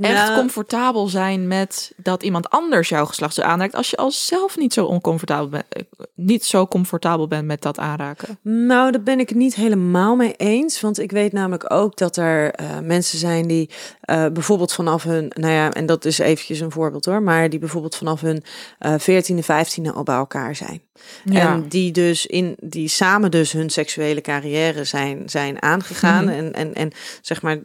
echt 0.00 0.34
comfortabel 0.34 1.08
zijn 1.08 1.48
met 1.48 1.92
dat 1.96 2.22
iemand 2.22 2.50
anders 2.50 2.88
jouw 2.88 3.04
geslachtsdeel 3.04 3.44
aanraakt 3.44 3.74
als 3.74 3.90
je 3.90 3.96
al 3.96 4.10
zelf 4.10 4.56
niet 4.56 4.72
zo 4.72 4.84
oncomfortabel 4.84 5.48
bent, 5.48 5.64
eh, 5.68 5.82
niet 6.14 6.44
zo 6.44 6.66
comfortabel 6.66 7.28
bent 7.28 7.44
met 7.44 7.62
dat 7.62 7.78
aanraken? 7.78 8.38
Nou, 8.42 8.92
daar 8.92 9.02
ben 9.02 9.20
ik 9.20 9.28
het 9.28 9.38
niet 9.38 9.54
helemaal 9.54 10.16
mee 10.16 10.34
eens. 10.36 10.80
Want 10.80 10.98
ik 10.98 11.12
weet 11.12 11.32
namelijk 11.32 11.72
ook 11.72 11.96
dat 11.96 12.16
er 12.16 12.50
eh, 12.50 12.78
mensen 12.82 13.18
zijn 13.18 13.46
die 13.46 13.70
eh, 14.00 14.26
bijvoorbeeld 14.32 14.72
vanaf 14.72 15.02
hun, 15.02 15.32
nou 15.34 15.52
ja, 15.52 15.72
en 15.72 15.86
dat 15.86 16.04
is 16.04 16.18
eventjes 16.18 16.60
een 16.60 16.72
voorbeeld 16.72 17.04
hoor, 17.04 17.22
maar 17.22 17.50
die 17.50 17.58
bijvoorbeeld 17.58 17.96
vanaf 17.96 18.20
hun 18.20 18.44
eh 18.78 18.94
14e, 18.98 19.42
15e 19.42 19.92
al 19.94 20.02
bij 20.02 20.16
elkaar 20.16 20.56
zijn. 20.56 20.82
En 21.24 21.68
die 21.68 21.92
dus 21.92 22.26
in 22.26 22.56
die 22.60 22.88
samen 22.88 23.30
dus 23.30 23.52
hun 23.52 23.70
seksuele 23.70 24.20
carrière 24.20 24.84
zijn, 24.84 25.22
zijn 25.26 25.62
aangegaan 25.62 26.24
Mhm. 26.24 26.34
en, 26.34 26.52
en, 26.52 26.74
en 26.74 26.90
zeg 27.20 27.42
maar 27.42 27.58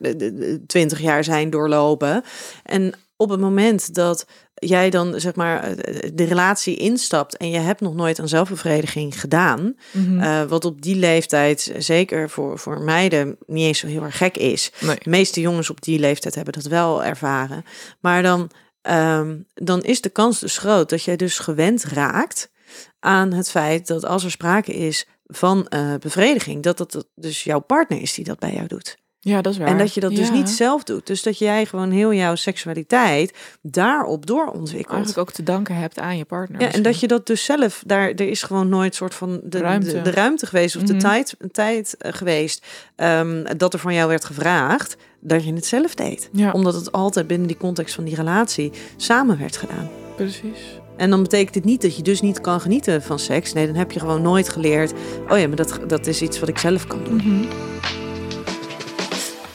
20 0.68 1.00
jaar 1.00 1.24
zijn 1.24 1.50
doorlopen. 1.50 2.18
En 2.63 2.93
op 3.15 3.30
het 3.30 3.39
moment 3.39 3.93
dat 3.93 4.26
jij 4.53 4.89
dan 4.89 5.20
zeg 5.20 5.36
maar 5.36 5.63
eh, 5.63 6.09
de 6.13 6.24
relatie 6.24 6.76
instapt 6.76 7.38
en 7.38 7.49
je 7.49 7.57
hebt 7.57 7.82
nog 7.82 7.93
nooit 7.95 8.20
aan 8.20 8.28
zelfbevrediging 8.28 9.20
gedaan, 9.20 9.76
Mhm. 9.91 10.20
eh, 10.20 10.43
wat 10.43 10.65
op 10.65 10.82
die 10.82 10.95
leeftijd 10.95 11.72
zeker 11.78 12.30
voor, 12.30 12.59
voor 12.59 12.82
meiden 12.82 13.38
niet 13.45 13.65
eens 13.65 13.80
zo 13.80 13.88
heel 13.88 14.03
erg 14.03 14.17
gek 14.17 14.38
is. 14.38 14.72
nee. 14.82 14.95
De 15.03 15.09
meeste 15.09 15.41
jongens 15.41 15.70
op 15.70 15.82
die 15.82 15.99
leeftijd 15.99 16.36
hebben 16.36 16.53
dat 16.53 16.63
wel 16.65 17.03
ervaren. 17.03 17.63
Maar 17.99 18.24
dan, 18.24 18.49
ehm, 18.82 19.38
dan 19.53 19.84
is 19.84 20.01
de 20.01 20.09
kans 20.09 20.39
dus 20.39 20.57
groot 20.57 20.89
dat 20.89 21.03
jij 21.03 21.15
dus 21.15 21.39
gewend 21.39 21.84
raakt 21.84 22.51
aan 22.99 23.34
het 23.34 23.49
feit 23.49 23.88
dat 23.88 24.05
als 24.05 24.24
er 24.24 24.32
sprake 24.32 24.74
is 24.74 25.05
van 25.26 25.67
eh, 25.67 25.93
bevrediging, 25.99 26.63
dat 26.63 26.78
dat 26.78 27.05
dus 27.15 27.43
jouw 27.43 27.59
partner 27.59 28.01
is 28.01 28.13
die 28.13 28.26
dat 28.26 28.39
bij 28.39 28.53
jou 28.53 28.67
doet. 28.67 28.97
Ja, 29.22 29.41
dat 29.41 29.53
is 29.53 29.59
waar. 29.59 29.67
En 29.67 29.78
dat 29.78 29.93
je 29.93 29.99
dat 29.99 30.15
dus 30.15 30.32
niet 30.32 30.49
zelf 30.49 30.84
doet. 30.84 31.07
Dus 31.07 31.24
dat 31.24 31.38
jij 31.38 31.65
gewoon 31.65 31.91
heel 31.91 32.13
jouw 32.13 32.36
seksualiteit 32.36 33.34
daarop 33.61 34.26
doorontwikkelt. 34.26 34.95
eigenlijk 34.95 35.17
ook 35.30 35.32
te 35.36 35.43
danken 35.43 35.76
hebt 35.76 35.99
aan 35.99 36.17
je 36.17 36.26
partner. 36.26 36.61
Ja, 36.61 36.72
en 36.72 36.82
dat 36.82 36.99
je 36.99 37.07
dat 37.07 37.28
dus 37.28 37.43
zelf, 37.45 37.84
daar, 37.86 38.09
er 38.09 38.30
is 38.30 38.43
gewoon 38.43 38.70
nooit 38.70 38.95
soort 38.95 39.13
van 39.15 39.39
de 39.43 39.57
Ruimte. 39.57 39.91
de, 39.93 40.01
de 40.01 40.11
ruimte 40.11 40.45
geweest 40.45 40.76
of 40.76 40.82
Mhm. 40.82 40.91
de 40.91 40.97
tijd, 40.97 41.36
tijd 41.51 41.95
eh, 41.97 42.13
geweest 42.13 42.65
ehm, 42.95 43.57
dat 43.57 43.74
er 43.74 43.80
van 43.80 43.93
jou 43.93 44.07
werd 44.09 44.26
gevraagd 44.26 44.95
dat 45.20 45.43
je 45.45 45.53
het 45.53 45.65
zelf 45.65 45.95
deed. 45.95 46.30
Ja, 46.32 46.51
Omdat 46.51 46.74
het 46.74 46.91
altijd 46.91 47.28
binnen 47.28 47.47
die 47.47 47.57
context 47.57 47.95
van 47.95 48.03
die 48.03 48.15
relatie 48.15 48.72
samen 48.97 49.38
werd 49.38 49.57
gedaan. 49.57 49.89
precies. 50.15 50.78
En 50.97 51.09
dan 51.09 51.22
betekent 51.22 51.53
dit 51.53 51.63
niet 51.65 51.82
dat 51.82 51.95
je 51.95 52.01
dus 52.03 52.22
niet 52.22 52.41
kan 52.41 52.61
genieten 52.61 53.01
van 53.01 53.20
seks. 53.20 53.53
Nee, 53.53 53.65
dan 53.65 53.76
heb 53.76 53.91
je 53.91 53.99
gewoon 53.99 54.22
nooit 54.22 54.49
geleerd. 54.49 54.93
Oh 55.30 55.39
ja, 55.39 55.47
maar 55.47 55.55
dat, 55.55 55.80
dat 55.88 56.07
is 56.07 56.22
iets 56.22 56.39
wat 56.39 56.49
ik 56.49 56.57
zelf 56.57 56.88
kan 56.88 57.03
doen. 57.03 57.15
Mhm. 57.15 57.45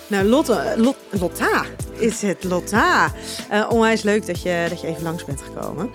Nou, 0.07 0.24
Lotte, 0.28 0.74
Lot, 0.76 0.96
Lotta 1.11 1.64
is 1.98 2.22
het, 2.22 2.44
Lotta. 2.44 3.12
Eh, 3.50 3.66
onwijs 3.68 4.02
leuk 4.02 4.26
dat 4.26 4.42
je, 4.42 4.66
dat 4.68 4.80
je 4.80 4.86
even 4.86 5.02
langs 5.02 5.24
bent 5.24 5.42
gekomen. 5.42 5.90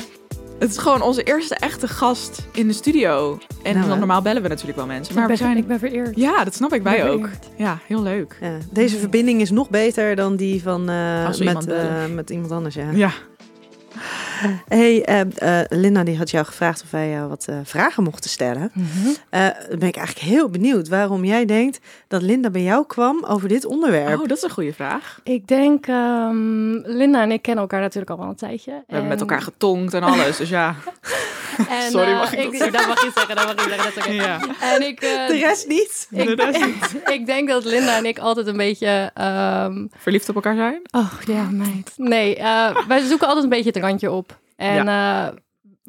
Het 0.60 0.70
is 0.70 0.78
gewoon 0.78 1.02
onze 1.02 1.24
eerste 1.24 1.56
echte 1.56 1.88
gast 1.88 2.48
in 2.52 2.68
de 2.68 2.74
studio. 2.74 3.38
En 3.64 3.80
Nou, 3.80 3.98
normaal 3.98 4.22
bellen 4.22 4.42
we 4.42 4.48
natuurlijk 4.48 4.78
wel 4.78 4.86
mensen. 4.88 5.14
Maar 5.16 5.24
ik, 5.24 5.30
we 5.30 5.38
ben, 5.38 5.46
zijn... 5.48 5.58
ik 5.58 5.68
ben 5.68 5.80
vereerd. 5.80 6.16
Ja, 6.16 6.44
dat 6.44 6.56
snap 6.56 6.74
ik. 6.74 6.84
Wij 6.84 6.98
Ik 6.98 7.04
ook. 7.04 7.20
vereerd. 7.20 7.50
Ja, 7.56 7.78
heel 7.88 8.02
leuk. 8.02 8.38
Ja, 8.42 8.58
deze 8.72 8.98
verbinding 8.98 9.42
is 9.42 9.50
nog 9.50 9.70
beter 9.70 10.16
dan 10.16 10.36
die 10.36 10.62
van 10.62 10.90
eh, 10.90 11.22
we 11.22 11.28
met, 11.28 11.38
iemand 11.40 11.68
eh, 11.68 12.06
met 12.14 12.30
iemand 12.30 12.52
anders. 12.52 12.76
Ja. 12.76 12.90
Ja. 12.94 13.12
Hey, 14.68 15.04
eh, 15.06 15.60
eh, 15.60 15.66
Linda 15.70 16.04
die 16.04 16.18
had 16.18 16.30
jou 16.30 16.46
gevraagd 16.46 16.84
of 16.84 16.92
wij 16.92 17.10
jou 17.10 17.30
wat 17.30 17.46
eh, 17.48 17.56
vragen 17.64 18.04
mochten 18.04 18.30
stellen. 18.30 18.72
Eh, 19.30 19.48
dan 19.70 19.80
ben 19.80 19.88
ik 19.88 19.96
eigenlijk 19.96 20.28
heel 20.28 20.50
benieuwd 20.50 20.88
waarom 20.88 21.26
jij 21.26 21.46
denkt 21.46 21.80
dat 22.08 22.22
Linda 22.22 22.50
bij 22.50 22.64
jou 22.64 22.86
kwam 22.86 23.26
over 23.26 23.48
dit 23.48 23.66
onderwerp. 23.66 24.20
Oh, 24.20 24.28
dat 24.28 24.38
is 24.38 24.44
een 24.44 24.50
goede 24.50 24.74
vraag. 24.74 25.20
Ik 25.24 25.48
denk, 25.48 25.88
ehm, 25.88 26.72
Linda 26.84 27.22
en 27.22 27.32
ik 27.32 27.42
kennen 27.42 27.64
elkaar 27.64 27.82
natuurlijk 27.82 28.12
al 28.12 28.18
wel 28.18 28.28
een 28.28 28.36
tijdje. 28.36 28.72
We 28.72 28.84
hebben 28.88 29.10
met 29.10 29.20
elkaar 29.20 29.42
getongd 29.42 29.94
en 29.94 30.04
alles. 30.04 30.38
Dus 30.38 30.50
ja. 30.50 30.76
En, 31.70 31.92
Sorry, 31.92 32.12
eh, 32.12 32.18
mag 32.18 32.34
ik 32.36 32.60
dat 32.60 32.72
dat 32.72 32.88
mag 32.88 33.04
je 33.04 33.12
zeggen, 33.16 33.36
dat 33.36 33.46
mag 33.46 33.66
je 33.66 33.70
zeggen. 33.70 33.94
Dat 33.96 34.06
is 34.06 34.14
oké. 34.14 34.24
ja. 34.24 34.40
En 34.76 34.88
ik, 34.88 35.02
eh, 35.02 35.28
De 35.28 35.38
rest 35.38 35.68
niet. 35.68 36.08
ik, 36.12 36.30
ik 37.18 37.26
denk 37.26 37.50
dat 37.50 37.66
Linda 37.66 37.98
en 37.98 38.06
ik 38.06 38.20
altijd 38.20 38.48
een 38.48 38.58
beetje... 38.58 39.12
ehm, 39.14 39.88
Verliefd 39.98 40.30
op 40.30 40.36
elkaar 40.36 40.56
zijn? 40.56 40.82
oh 40.92 41.14
ja, 41.26 41.44
meid. 41.52 41.94
Nee, 41.96 42.36
eh, 42.36 42.88
wij 42.88 43.00
zoeken 43.02 43.28
altijd 43.28 43.44
een 43.44 43.50
beetje 43.52 43.72
het 43.74 43.78
randje 43.84 44.12
op. 44.12 44.40
En 44.56 44.88
eh, 44.88 45.28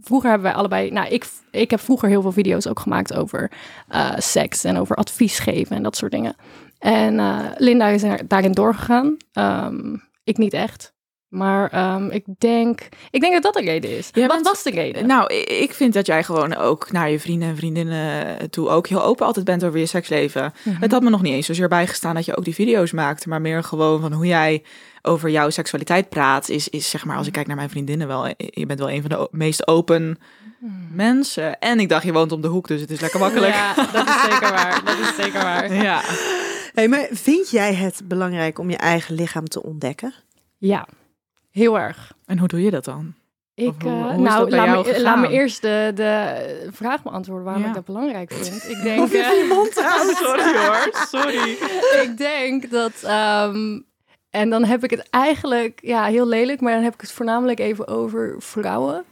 vroeger 0.02 0.28
hebben 0.30 0.48
wij 0.48 0.56
allebei... 0.58 0.90
Nou, 0.90 1.08
ik, 1.08 1.26
ik 1.50 1.70
heb 1.70 1.80
vroeger 1.80 2.08
heel 2.08 2.22
veel 2.22 2.32
video's 2.32 2.66
ook 2.66 2.80
gemaakt 2.80 3.14
over 3.14 3.50
eh, 3.88 4.10
seks 4.16 4.64
en 4.64 4.76
over 4.78 4.96
advies 4.96 5.38
geven 5.38 5.76
en 5.76 5.82
dat 5.82 5.96
soort 5.96 6.12
dingen. 6.12 6.36
En 6.78 7.18
eh, 7.18 7.38
Linda 7.56 7.86
is 7.88 8.02
er 8.02 8.28
daarin 8.28 8.52
doorgegaan. 8.52 9.16
Ehm, 9.32 9.94
ik 10.24 10.36
niet 10.38 10.52
echt. 10.52 10.92
Maar 11.30 11.70
ehm, 11.70 12.06
ik, 12.10 12.24
denk, 12.38 12.88
ik 13.10 13.20
denk 13.20 13.32
dat 13.32 13.42
dat 13.42 13.54
de 13.54 13.60
reden 13.70 13.96
is. 13.98 14.08
Jij 14.12 14.26
Wat 14.26 14.32
bent- 14.34 14.46
was 14.46 14.62
de 14.62 14.70
reden? 14.70 15.06
Nou, 15.06 15.34
ik 15.34 15.72
vind 15.74 15.94
dat 15.94 16.06
jij 16.06 16.24
gewoon 16.24 16.56
ook 16.56 16.92
naar 16.92 17.10
je 17.10 17.20
vrienden 17.20 17.48
en 17.48 17.56
vriendinnen 17.56 18.50
toe 18.50 18.68
ook 18.68 18.86
heel 18.86 19.02
open 19.04 19.26
altijd 19.26 19.44
bent 19.44 19.64
over 19.64 19.78
je 19.78 19.86
seksleven. 19.86 20.52
Mhm. 20.62 20.80
Het 20.80 20.92
had 20.92 21.02
me 21.02 21.10
nog 21.10 21.22
niet 21.22 21.32
eens 21.32 21.46
zozeer 21.46 21.68
bijgestaan 21.68 22.14
dat 22.14 22.24
je 22.24 22.36
ook 22.36 22.44
die 22.44 22.54
video's 22.54 22.92
maakte, 22.92 23.28
maar 23.28 23.40
meer 23.40 23.62
gewoon 23.62 24.00
van 24.00 24.12
hoe 24.12 24.26
jij 24.26 24.62
over 25.02 25.30
jouw 25.30 25.50
seksualiteit 25.50 26.08
praat. 26.08 26.48
Is, 26.48 26.68
is 26.68 26.90
zeg 26.90 27.04
maar, 27.04 27.16
als 27.16 27.26
ik 27.26 27.32
kijk 27.32 27.46
naar 27.46 27.56
mijn 27.56 27.70
vriendinnen 27.70 28.06
wel, 28.06 28.26
je 28.36 28.66
bent 28.66 28.78
wel 28.78 28.90
een 28.90 29.00
van 29.02 29.10
de 29.10 29.28
meest 29.30 29.66
open 29.68 30.18
mensen. 30.92 31.58
En 31.58 31.80
ik 31.80 31.88
dacht, 31.88 32.04
je 32.04 32.12
woont 32.12 32.32
om 32.32 32.40
de 32.40 32.48
hoek, 32.48 32.68
dus 32.68 32.80
het 32.80 32.90
is 32.90 33.00
lekker 33.00 33.20
makkelijk. 33.20 33.54
Ja, 33.54 33.74
dat 33.92 34.06
is 34.08 34.20
zeker 34.22 34.50
waar. 34.50 34.80
Dat 34.84 34.98
is 34.98 35.14
zeker 35.16 35.42
waar. 35.42 35.72
Ja. 35.82 36.00
Hey, 36.74 36.88
maar 36.88 37.06
vind 37.10 37.50
jij 37.50 37.74
het 37.74 38.00
belangrijk 38.04 38.58
om 38.58 38.70
je 38.70 38.76
eigen 38.76 39.14
lichaam 39.14 39.44
te 39.48 39.62
ontdekken? 39.62 40.14
Ja, 40.58 40.86
heel 41.51 41.78
erg. 41.78 42.12
En 42.26 42.38
hoe 42.38 42.48
doe 42.48 42.62
je 42.62 42.70
dat 42.70 42.84
dan? 42.84 43.14
Ik, 43.55 43.72
hoe- 43.82 43.90
eh, 43.90 44.07
hoe 44.11 44.22
nou, 44.22 44.38
dat 44.38 44.48
bij 44.48 44.59
laat, 44.59 44.66
me, 44.86 45.01
laat 45.01 45.16
me 45.16 45.22
gegaan? 45.22 45.24
eerst 45.24 45.62
de, 45.62 45.92
de 45.94 46.68
vraag 46.72 47.03
beantwoorden 47.03 47.44
waarom 47.44 47.62
Ja. 47.62 47.68
ik 47.68 47.74
dat 47.74 47.84
belangrijk 47.84 48.32
vind. 48.32 48.68
Ik 48.76 48.82
denk, 48.82 49.01
eh, 49.12 49.12
je 49.12 49.46
mond 49.48 49.74
houdt. 49.84 50.16
Sorry 50.16 50.57
hoor, 50.66 50.90
sorry. 51.20 51.51
ik 52.03 52.14
denk 52.16 52.70
dat. 52.70 52.92
ehm, 53.03 53.78
en 54.30 54.51
dan 54.51 54.64
heb 54.64 54.84
ik 54.84 54.90
het 54.90 55.07
eigenlijk, 55.11 55.78
ja, 55.82 56.05
heel 56.05 56.26
lelijk, 56.28 56.61
maar 56.61 56.72
dan 56.74 56.82
heb 56.82 56.94
ik 56.94 57.01
het 57.01 57.12
voornamelijk 57.12 57.59
even 57.61 57.88
over 57.88 58.34
vrouwen. 58.38 59.05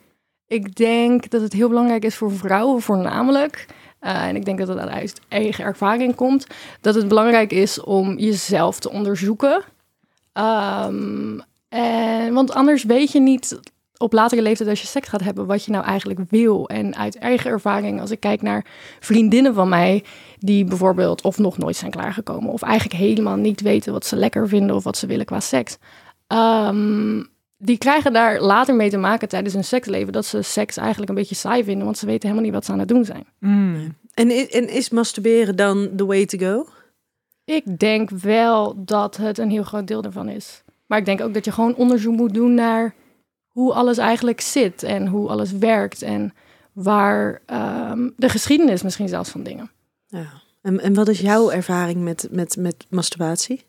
Ik 0.47 0.75
denk 0.75 1.31
dat 1.31 1.41
het 1.41 1.53
heel 1.53 1.69
belangrijk 1.69 2.05
is 2.05 2.17
voor 2.17 2.33
vrouwen 2.33 2.83
voornamelijk. 2.83 3.67
eh, 4.01 4.27
en 4.27 4.37
ik 4.37 4.45
denk 4.45 4.59
dat 4.59 4.69
het 4.69 4.79
uit 4.79 5.21
eigen 5.29 5.65
ervaring 5.65 6.15
komt. 6.15 6.47
Dat 6.81 6.95
het 6.95 7.09
belangrijk 7.09 7.53
is 7.53 7.81
om 7.81 8.19
jezelf 8.19 8.79
te 8.81 8.91
onderzoeken. 8.91 9.63
Ehm, 10.33 11.39
en, 11.69 12.33
want 12.35 12.53
anders 12.55 12.85
weet 12.85 13.13
je 13.13 13.21
niet 13.21 13.61
op 13.97 14.13
latere 14.13 14.43
leeftijd 14.43 14.69
als 14.69 14.81
je 14.81 14.87
seks 14.87 15.09
gaat 15.09 15.21
hebben, 15.25 15.47
wat 15.47 15.65
je 15.65 15.71
nou 15.71 15.85
eigenlijk 15.85 16.21
wil. 16.31 16.69
En 16.69 16.97
uit 16.97 17.19
eigen 17.19 17.51
ervaring, 17.51 18.01
als 18.01 18.11
ik 18.11 18.21
kijk 18.21 18.43
naar 18.43 18.67
vriendinnen 19.01 19.55
van 19.55 19.69
mij, 19.69 20.05
die 20.39 20.65
bijvoorbeeld 20.65 21.23
of 21.23 21.39
nog 21.39 21.59
nooit 21.59 21.77
zijn 21.77 21.91
klaargekomen, 21.91 22.53
of 22.53 22.63
eigenlijk 22.63 23.01
helemaal 23.01 23.37
niet 23.37 23.61
weten 23.61 23.93
wat 23.93 24.07
ze 24.07 24.17
lekker 24.17 24.49
vinden 24.49 24.77
of 24.77 24.85
wat 24.85 24.97
ze 24.97 25.07
willen 25.07 25.25
qua 25.27 25.41
seks. 25.41 25.77
Ehm, 26.27 27.23
die 27.57 27.79
krijgen 27.79 28.13
daar 28.13 28.41
later 28.41 28.75
mee 28.75 28.91
te 28.91 28.97
maken 28.97 29.29
tijdens 29.29 29.55
hun 29.55 29.65
seksleven, 29.65 30.13
dat 30.13 30.27
ze 30.27 30.43
seks 30.43 30.77
eigenlijk 30.77 31.09
een 31.09 31.17
beetje 31.17 31.35
saai 31.35 31.65
vinden, 31.65 31.85
want 31.85 31.99
ze 31.99 32.07
weten 32.07 32.23
helemaal 32.29 32.43
niet 32.45 32.55
wat 32.55 32.65
ze 32.65 32.73
aan 32.73 32.79
het 32.79 32.89
doen 32.89 33.05
zijn. 33.05 33.27
Mm. 33.41 33.97
En, 34.15 34.31
i- 34.31 34.47
en 34.47 34.69
is 34.69 34.91
masturberen 34.91 35.57
dan 35.57 35.89
the 35.97 36.07
way 36.07 36.27
to 36.27 36.39
go? 36.39 36.67
Ik 37.45 37.79
denk 37.79 38.11
wel 38.11 38.85
dat 38.85 39.17
het 39.17 39.39
een 39.39 39.51
heel 39.51 39.63
groot 39.63 39.87
deel 39.87 40.03
ervan 40.03 40.29
is. 40.29 40.63
Maar 40.89 40.99
ik 40.99 41.05
denk 41.05 41.21
ook 41.21 41.35
dat 41.35 41.45
je 41.45 41.53
gewoon 41.53 41.75
onderzoek 41.75 42.17
moet 42.17 42.35
doen 42.35 42.55
naar 42.55 42.95
hoe 43.49 43.73
alles 43.73 43.99
eigenlijk 43.99 44.41
zit 44.41 44.83
en 44.83 45.07
hoe 45.07 45.29
alles 45.29 45.53
werkt 45.53 46.03
en 46.03 46.33
waar 46.73 47.41
ehm, 47.47 48.09
de 48.17 48.29
geschiedenis 48.29 48.83
misschien 48.83 49.09
zelfs 49.09 49.31
van 49.31 49.43
dingen. 49.43 49.71
Ja. 50.07 50.27
En, 50.63 50.81
en 50.81 50.95
wat 50.95 51.09
is 51.09 51.21
jouw 51.21 51.51
ervaring 51.51 52.03
met, 52.03 52.29
met, 52.31 52.57
met 52.57 52.87
masturbatie? 52.89 53.65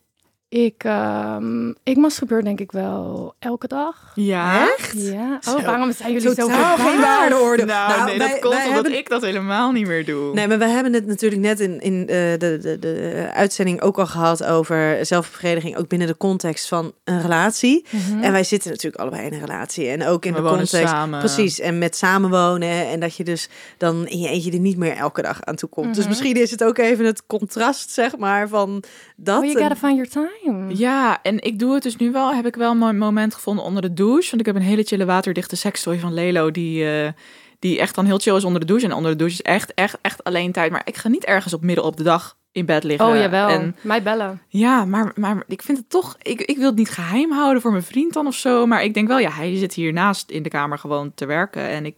Ik, 0.49 0.83
ehm 0.83 1.69
ik 1.83 1.97
masturbeer 1.97 2.43
denk 2.43 2.59
ik 2.59 2.71
wel 2.71 3.33
elke 3.39 3.67
dag. 3.67 4.11
Ja? 4.15 4.69
Ja. 4.95 5.37
Zo. 5.41 5.55
Oh, 5.55 5.65
waarom 5.65 5.91
zijn 5.93 6.11
jullie 6.13 6.27
zo 6.27 6.33
Totaal 6.47 6.75
geen 6.75 6.85
verbaasd? 6.85 7.19
waardeoordeel. 7.19 7.65
Nou, 7.65 8.05
nee, 8.05 8.17
wij- 8.17 8.27
dat 8.27 8.39
komt 8.39 8.53
omdat 8.55 8.73
hebben- 8.73 8.97
ik 8.97 9.09
dat 9.09 9.21
helemaal 9.21 9.71
niet 9.71 9.87
meer 9.87 10.05
doe. 10.05 10.33
Nee, 10.33 10.47
maar 10.47 10.57
we 10.59 10.65
hebben 10.67 10.93
het 10.93 11.05
natuurlijk 11.05 11.41
net 11.41 11.59
in, 11.59 11.79
in 11.79 11.99
eh, 12.01 12.07
de, 12.07 12.57
de, 12.61 12.77
de 12.79 13.29
uitzending 13.33 13.81
ook 13.81 13.97
al 13.99 14.05
gehad 14.07 14.43
over 14.43 15.05
zelfbevrediging, 15.05 15.77
ook 15.77 15.87
binnen 15.87 16.07
de 16.07 16.17
context 16.17 16.67
van 16.67 16.93
een 17.03 17.21
relatie. 17.21 17.85
Mhm. 17.89 18.23
En 18.23 18.31
wij 18.31 18.43
zitten 18.43 18.69
natuurlijk 18.71 19.01
allebei 19.01 19.25
in 19.25 19.33
een 19.33 19.39
relatie. 19.45 19.87
En 19.87 20.05
ook 20.07 20.25
in 20.25 20.33
We 20.33 20.41
de 20.41 20.47
context. 20.47 20.71
samen. 20.89 21.19
Precies. 21.19 21.59
En 21.59 21.77
met 21.77 21.95
samenwonen. 21.95 22.87
En 22.87 22.99
dat 22.99 23.15
je 23.15 23.23
dus 23.23 23.49
dan 23.77 24.07
in 24.07 24.19
je 24.19 24.27
eentje 24.29 24.51
er 24.51 24.59
niet 24.59 24.77
meer 24.77 24.95
elke 24.95 25.21
dag 25.21 25.43
aan 25.43 25.55
toe 25.55 25.69
komt. 25.69 25.87
Dus 25.87 25.99
Mhm. 25.99 26.07
misschien 26.09 26.35
is 26.35 26.51
het 26.51 26.63
ook 26.63 26.77
even 26.77 27.05
het 27.05 27.25
contrast, 27.25 27.89
zeg 27.91 28.17
maar, 28.17 28.47
van 28.47 28.83
dat. 29.15 29.37
Oh, 29.37 29.43
you 29.45 29.55
en- 29.55 29.61
gotta 29.67 29.87
find 29.87 29.95
your 29.95 30.09
time. 30.09 30.37
Ja, 30.67 31.21
en 31.21 31.43
ik 31.43 31.59
doe 31.59 31.73
het 31.73 31.83
dus 31.83 31.95
nu 31.95 32.11
wel. 32.11 32.33
Heb 32.33 32.45
ik 32.45 32.55
wel 32.55 32.71
een 32.71 32.97
moment 32.97 33.33
gevonden 33.33 33.63
onder 33.65 33.81
de 33.81 33.93
douche. 33.93 34.29
Want 34.29 34.39
ik 34.39 34.45
heb 34.45 34.55
een 34.55 34.61
hele 34.61 34.83
chille 34.83 35.05
waterdichte 35.05 35.55
sekstooi 35.55 35.99
van 35.99 36.13
Lelo. 36.13 36.51
Die, 36.51 36.91
eh, 36.91 37.11
die 37.59 37.79
echt 37.79 37.95
dan 37.95 38.05
heel 38.05 38.19
chill 38.19 38.35
is 38.35 38.43
onder 38.43 38.59
de 38.59 38.65
douche. 38.67 38.85
En 38.85 38.93
onder 38.93 39.11
de 39.11 39.17
douche 39.17 39.35
is 39.35 39.41
echt, 39.41 39.73
echt, 39.73 39.97
echt 40.01 40.23
alleen 40.23 40.51
tijd. 40.51 40.71
Maar 40.71 40.81
ik 40.85 40.97
ga 40.97 41.07
niet 41.09 41.25
ergens 41.25 41.53
op 41.53 41.61
midden 41.61 41.83
op 41.85 41.97
de 41.97 42.03
dag 42.03 42.37
in 42.51 42.65
bed 42.65 42.83
liggen. 42.83 43.07
Oh 43.07 43.15
jawel, 43.15 43.47
En 43.47 43.75
mij 43.81 44.03
bellen. 44.03 44.41
ja, 44.47 44.85
maar, 44.85 45.11
maar 45.15 45.43
ik 45.47 45.61
vind 45.61 45.77
het 45.77 45.89
toch... 45.89 46.15
Ik, 46.21 46.41
ik 46.41 46.57
wil 46.57 46.65
het 46.65 46.75
niet 46.75 46.89
geheim 46.89 47.31
houden 47.31 47.61
voor 47.61 47.71
mijn 47.71 47.83
vriend 47.83 48.13
dan 48.13 48.27
of 48.27 48.35
zo. 48.35 48.65
Maar 48.65 48.83
ik 48.83 48.93
denk 48.93 49.07
wel, 49.07 49.19
ja, 49.19 49.31
hij 49.31 49.55
zit 49.57 49.73
hiernaast 49.73 50.29
in 50.29 50.43
de 50.43 50.49
kamer 50.49 50.77
gewoon 50.77 51.11
te 51.15 51.25
werken. 51.25 51.67
En 51.67 51.85
ik... 51.85 51.95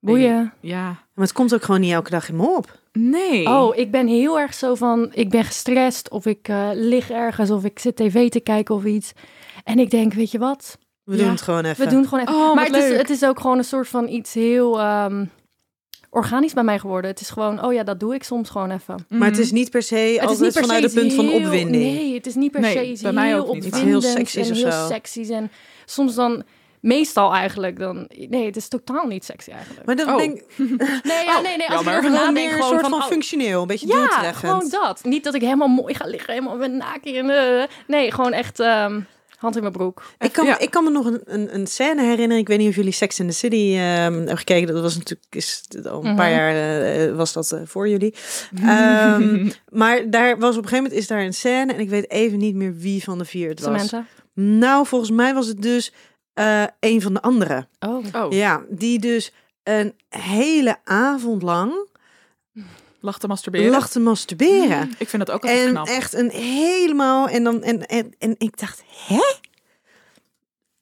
Boeien. 0.00 0.52
Ja, 0.60 0.84
Maar 0.84 1.24
het 1.24 1.32
komt 1.32 1.54
ook 1.54 1.62
gewoon 1.62 1.80
niet 1.80 1.92
elke 1.92 2.10
dag 2.10 2.28
in 2.28 2.36
me 2.36 2.56
op. 2.56 2.78
nee. 2.98 3.46
Oh, 3.48 3.76
ik 3.76 3.90
ben 3.90 4.06
heel 4.06 4.38
erg 4.38 4.54
zo 4.54 4.74
van, 4.74 5.08
ik 5.12 5.30
ben 5.30 5.44
gestrest 5.44 6.10
of 6.10 6.26
ik 6.26 6.48
eh, 6.48 6.68
lig 6.72 7.10
ergens 7.10 7.50
of 7.50 7.64
ik 7.64 7.78
zit 7.78 7.96
tv 7.96 8.28
te 8.30 8.40
kijken 8.40 8.74
of 8.74 8.84
iets. 8.84 9.12
En 9.64 9.78
ik 9.78 9.90
denk, 9.90 10.12
weet 10.12 10.30
je 10.30 10.38
wat? 10.38 10.78
We 11.04 11.16
Ja. 11.16 11.22
doen 11.22 11.30
het 11.30 11.40
gewoon 11.42 11.64
even. 11.64 11.84
We 11.84 11.90
doen 11.90 12.00
het 12.00 12.08
gewoon 12.08 12.24
even. 12.28 12.40
Oh, 12.40 12.54
maar 12.54 12.64
het 12.66 12.76
is, 12.76 12.96
het 12.96 13.10
is 13.10 13.24
ook 13.24 13.40
gewoon 13.40 13.58
een 13.58 13.64
soort 13.64 13.88
van 13.88 14.08
iets 14.08 14.34
heel 14.34 14.80
ehm, 14.80 15.24
organisch 16.10 16.52
bij 16.52 16.62
mij 16.64 16.78
geworden. 16.78 17.10
Het 17.10 17.20
is 17.20 17.30
gewoon, 17.30 17.64
oh 17.64 17.72
ja, 17.72 17.82
dat 17.82 18.00
doe 18.00 18.14
ik 18.14 18.22
soms 18.24 18.50
gewoon 18.50 18.70
even. 18.70 19.06
Maar 19.08 19.28
het 19.28 19.38
is 19.38 19.50
niet 19.52 19.70
per 19.70 19.82
se 19.82 19.94
Het 19.96 20.10
is 20.14 20.20
altijd 20.20 20.40
niet 20.40 20.52
per 20.52 20.62
vanuit 20.62 20.80
se 20.80 20.86
het 20.86 20.94
punt 20.98 21.12
van 21.14 21.24
heel- 21.26 21.44
opwinding. 21.44 21.84
Nee, 21.84 22.14
het 22.14 22.26
is 22.26 22.34
niet 22.34 22.50
per 22.50 22.60
Nee, 22.60 22.72
se 22.72 22.90
iets 22.90 23.02
bij 23.02 23.12
mij 23.12 23.26
heel 23.28 23.46
ook 23.48 23.54
niet. 23.54 23.64
Iets 23.64 23.80
heel 23.80 24.00
seksies 24.00 24.46
en 24.48 24.52
of 24.52 24.58
heel 24.88 25.24
zo. 25.26 25.34
En 25.34 25.50
soms 25.84 26.14
dan, 26.14 26.42
meestal 26.84 27.32
eigenlijk, 27.34 27.78
dan... 27.78 28.08
Nee, 28.28 28.46
het 28.46 28.56
is 28.56 28.68
totaal 28.68 29.06
niet 29.06 29.24
sexy 29.24 29.50
eigenlijk. 29.50 29.86
Maar 29.86 29.96
dan 29.96 30.08
Oh. 30.08 30.16
denk 30.16 30.42
Nee, 31.02 31.24
ja, 31.24 31.40
nee, 31.40 31.56
nee. 31.56 31.68
Als 31.70 31.80
ik 31.80 31.86
erover 31.86 31.92
gewoon 31.92 32.12
nadenk, 32.12 32.34
meer 32.34 32.52
een 32.56 32.62
soort 32.62 32.80
van... 32.80 32.90
van, 32.90 32.98
oh, 33.00 33.06
functioneel, 33.06 33.60
een 33.60 33.66
beetje 33.66 33.86
Ja, 33.86 34.32
gewoon 34.32 34.68
dat. 34.70 35.00
Niet 35.04 35.24
dat 35.24 35.34
ik 35.34 35.40
helemaal 35.40 35.68
mooi 35.68 35.94
ga 35.94 36.06
liggen, 36.06 36.32
helemaal 36.34 36.56
met 36.56 36.72
naakje 36.72 37.18
en... 37.18 37.30
eh, 37.30 37.66
nee, 37.86 38.12
gewoon 38.12 38.32
echt 38.32 38.60
ehm, 38.60 39.00
hand 39.36 39.54
in 39.56 39.60
mijn 39.62 39.72
broek. 39.74 40.02
Ik 40.18 40.32
kan, 40.32 40.46
Ja. 40.46 40.58
ik 40.58 40.70
kan 40.70 40.84
me 40.84 40.90
nog 40.90 41.06
een, 41.06 41.20
een, 41.24 41.54
een 41.54 41.66
scène 41.66 42.02
herinneren. 42.02 42.38
Ik 42.42 42.48
weet 42.48 42.58
niet 42.58 42.68
of 42.68 42.74
jullie 42.74 42.92
Sex 42.92 43.18
in 43.18 43.26
the 43.28 43.34
City 43.34 43.74
ehm, 43.76 43.80
hebben 44.12 44.36
gekeken. 44.38 44.72
Dat 44.74 44.82
was 44.82 44.96
natuurlijk 44.96 45.26
is, 45.30 45.62
al 45.84 46.04
een 46.04 46.14
paar 46.16 46.30
Mhm. 46.30 46.38
jaar 46.38 46.54
eh, 47.08 47.14
was 47.16 47.32
dat 47.32 47.52
eh, 47.52 47.60
voor 47.64 47.88
jullie. 47.88 48.14
Ehm, 48.66 49.50
maar 49.68 50.10
daar 50.10 50.38
was 50.38 50.56
op 50.56 50.62
een 50.62 50.68
gegeven 50.68 50.82
moment 50.82 50.92
is 50.92 51.06
daar 51.06 51.22
een 51.22 51.34
scène 51.34 51.72
en 51.72 51.80
ik 51.80 51.88
weet 51.88 52.10
even 52.10 52.38
niet 52.38 52.54
meer 52.54 52.74
wie 52.76 53.02
van 53.02 53.18
de 53.18 53.24
vier 53.24 53.48
het 53.48 53.60
was. 53.60 53.68
Samantha. 53.88 54.04
Nou, 54.34 54.86
volgens 54.86 55.10
mij 55.10 55.34
was 55.34 55.46
het 55.46 55.62
dus 55.62 55.92
eh 56.34 56.64
een 56.80 57.02
van 57.02 57.14
de 57.14 57.22
anderen. 57.22 57.68
Oh. 57.78 58.04
Oh, 58.12 58.32
Ja, 58.32 58.62
die 58.68 58.98
dus 58.98 59.32
een 59.62 59.94
hele 60.08 60.76
avond 60.84 61.42
lang 61.42 61.72
lag 63.00 63.18
te 63.18 63.26
masturberen. 63.26 63.70
lag 63.70 63.88
te 63.90 64.00
masturberen. 64.00 64.90
Ik 64.98 65.08
vind 65.08 65.26
dat 65.26 65.34
ook 65.36 65.42
altijd 65.42 65.64
En 65.66 65.70
knap. 65.70 65.86
echt 65.86 66.14
een 66.14 66.30
helemaal 66.30 67.28
en 67.28 67.44
dan 67.44 67.62
en, 67.62 67.86
en, 67.86 68.14
en 68.18 68.34
ik 68.38 68.58
dacht, 68.58 68.82
hè? 69.06 69.22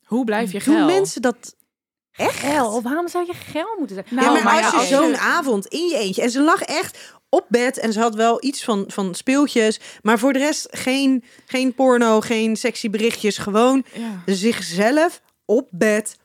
Hoe 0.05 0.25
blijf 0.25 0.53
je 0.53 0.61
Doen 0.65 0.75
geil? 0.75 0.87
mensen 0.87 1.23
dat 1.23 1.57
echt? 2.13 2.39
Geil, 2.39 2.83
waarom 2.83 3.09
zou 3.09 3.27
je 3.27 3.35
geil 3.35 3.75
moeten 3.79 3.97
zijn? 3.97 4.07
Nou, 4.11 4.27
ja, 4.27 4.33
maar, 4.33 4.43
maar 4.43 4.55
als 4.55 4.63
ja, 4.65 4.71
je 4.71 4.77
als 4.77 4.89
zo'n 4.89 5.11
je- 5.11 5.19
avond 5.19 5.67
in 5.67 5.87
je 5.89 5.97
eentje 5.99 6.23
en 6.23 6.31
ze 6.31 6.41
lag 6.43 6.63
echt 6.63 6.99
op 7.29 7.47
bed 7.49 7.79
en 7.79 7.93
ze 7.93 8.01
had 8.01 8.15
wel 8.15 8.45
iets 8.45 8.65
van, 8.65 8.85
van 8.89 9.15
speeltjes, 9.15 9.81
maar 10.03 10.19
voor 10.19 10.33
de 10.33 10.39
rest 10.39 10.67
geen, 10.71 11.25
geen 11.47 11.75
porno, 11.75 12.21
geen 12.21 12.57
sexy 12.57 12.91
berichtjes, 12.91 13.39
gewoon 13.39 13.85
Ja. 13.95 14.23
zichzelf 14.35 15.21
op 15.53 15.69
bed 15.71 16.19